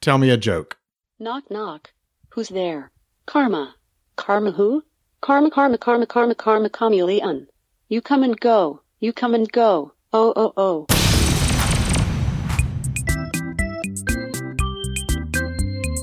tell 0.00 0.18
me 0.18 0.30
a 0.30 0.36
joke. 0.36 0.76
Knock, 1.18 1.50
knock. 1.50 1.92
Who's 2.30 2.48
there? 2.48 2.90
Karma. 3.26 3.74
Karma 4.16 4.52
who? 4.52 4.82
Karma, 5.20 5.50
karma, 5.50 5.78
karma, 5.78 6.06
karma, 6.06 6.34
karma, 6.34 6.70
chameleon. 6.70 7.46
You 7.88 8.00
come 8.00 8.22
and 8.22 8.38
go. 8.38 8.82
You 8.98 9.12
come 9.12 9.34
and 9.34 9.50
go. 9.50 9.92
Oh, 10.12 10.32
oh, 10.34 10.52
oh. 10.56 10.99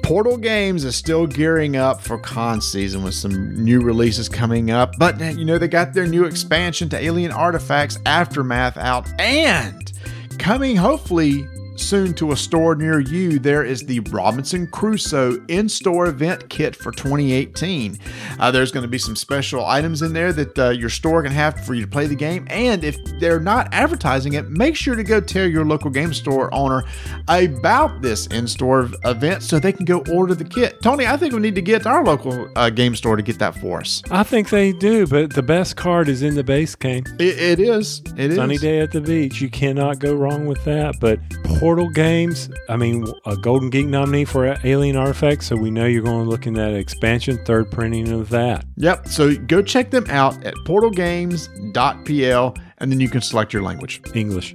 Portal 0.08 0.38
Games 0.38 0.86
is 0.86 0.96
still 0.96 1.28
gearing 1.28 1.76
up 1.76 2.00
for 2.00 2.18
con 2.18 2.62
season 2.62 3.04
with 3.04 3.14
some 3.14 3.62
new 3.62 3.82
releases 3.82 4.30
coming 4.30 4.72
up. 4.72 4.94
But 4.98 5.22
eh, 5.22 5.32
you 5.32 5.44
know, 5.44 5.58
they 5.58 5.68
got 5.68 5.94
their 5.94 6.08
new 6.08 6.24
expansion 6.24 6.88
to 6.92 6.98
Alien 6.98 7.34
Artifacts 7.34 8.00
Aftermath 8.06 8.78
out 8.78 9.06
and 9.20 9.92
coming 10.40 10.78
hopefully 10.78 11.46
soon 11.80 12.14
to 12.16 12.32
a 12.32 12.38
store 12.38 12.76
near 12.76 13.00
you, 13.00 13.40
there 13.40 13.64
is 13.64 13.86
the 13.86 14.00
Robinson 14.12 14.68
Crusoe 14.68 15.44
in 15.48 15.70
store 15.70 16.08
event 16.08 16.50
kit 16.50 16.76
for 16.76 16.92
2018. 16.92 17.98
Uh, 18.40 18.52
there's 18.52 18.72
going 18.72 18.84
to 18.84 18.88
be 18.88 18.98
some 18.98 19.16
special 19.16 19.66
items 19.66 20.02
in 20.02 20.14
there 20.14 20.34
that 20.34 20.60
uh, 20.60 20.70
your 20.70 20.90
store 20.90 21.24
can 21.24 21.32
have 21.32 21.66
for 21.66 21.74
you 21.74 21.82
to 21.82 21.88
play 21.88 22.08
the 22.08 22.16
game. 22.16 22.48
And 22.50 22.84
if 22.84 22.98
they're 23.20 23.40
not 23.40 23.74
advertising 23.74 24.34
it, 24.34 24.50
make 24.50 24.76
sure 24.76 24.96
to 24.96 25.04
go 25.04 25.20
tell 25.20 25.48
your 25.48 25.66
local 25.66 25.90
game 25.90 26.14
store 26.14 26.54
owner 26.54 26.84
about 27.28 28.02
this 28.02 28.28
in 28.28 28.48
store 28.48 28.90
event 29.06 29.44
so 29.44 29.60
they 29.60 29.72
can 29.72 29.86
go 29.86 30.04
order 30.12 30.36
the 30.36 30.46
kit. 30.46 30.82
Tony, 30.82 31.06
I 31.06 31.18
think 31.18 31.34
we 31.34 31.40
need 31.40 31.56
to 31.56 31.62
get 31.62 31.84
to 31.84 31.90
our 31.90 32.04
local 32.04 32.50
uh, 32.56 32.70
game 32.70 32.96
store 32.96 33.16
to 33.16 33.24
get 33.24 33.40
that 33.40 33.56
for 33.56 33.80
us. 33.80 34.02
I 34.12 34.24
think 34.24 34.50
they 34.50 34.74
do, 34.74 35.08
but 35.08 35.34
the 35.34 35.44
best 35.44 35.76
card 35.76 36.10
is 36.10 36.22
in 36.22 36.36
the 36.36 36.44
base 36.44 36.76
game. 36.76 37.04
It, 37.20 37.38
it 37.38 37.60
is. 37.60 38.02
It 38.18 38.32
is. 38.32 38.36
Sunny 38.36 38.58
day 38.58 38.80
at 38.80 38.92
the 38.92 39.02
beach. 39.02 39.42
You 39.42 39.50
cannot 39.50 40.00
go 40.00 40.14
wrong 40.14 40.46
with 40.46 40.64
that. 40.66 41.00
But 41.00 41.20
Portal 41.68 41.90
Games, 41.90 42.50
I 42.70 42.78
mean, 42.78 43.06
a 43.26 43.36
Golden 43.36 43.70
Geek 43.70 43.88
nominee 43.88 44.24
for 44.24 44.56
Alien 44.64 44.96
Artifacts, 44.96 45.48
so 45.48 45.58
we 45.58 45.70
know 45.70 45.86
you're 45.86 46.02
going 46.02 46.24
to 46.24 46.30
look 46.30 46.48
in 46.48 46.54
that 46.54 46.74
expansion, 46.74 47.44
third 47.44 47.70
printing 47.70 48.08
of 48.08 48.30
that. 48.30 48.64
Yep. 48.78 49.10
So 49.10 49.36
go 49.36 49.62
check 49.62 49.92
them 49.92 50.06
out 50.08 50.42
at 50.46 50.54
portalgames.pl 50.66 52.56
and 52.78 52.90
then 52.90 53.02
you 53.02 53.10
can 53.10 53.20
select 53.20 53.52
your 53.52 53.64
language. 53.64 54.02
English. 54.16 54.54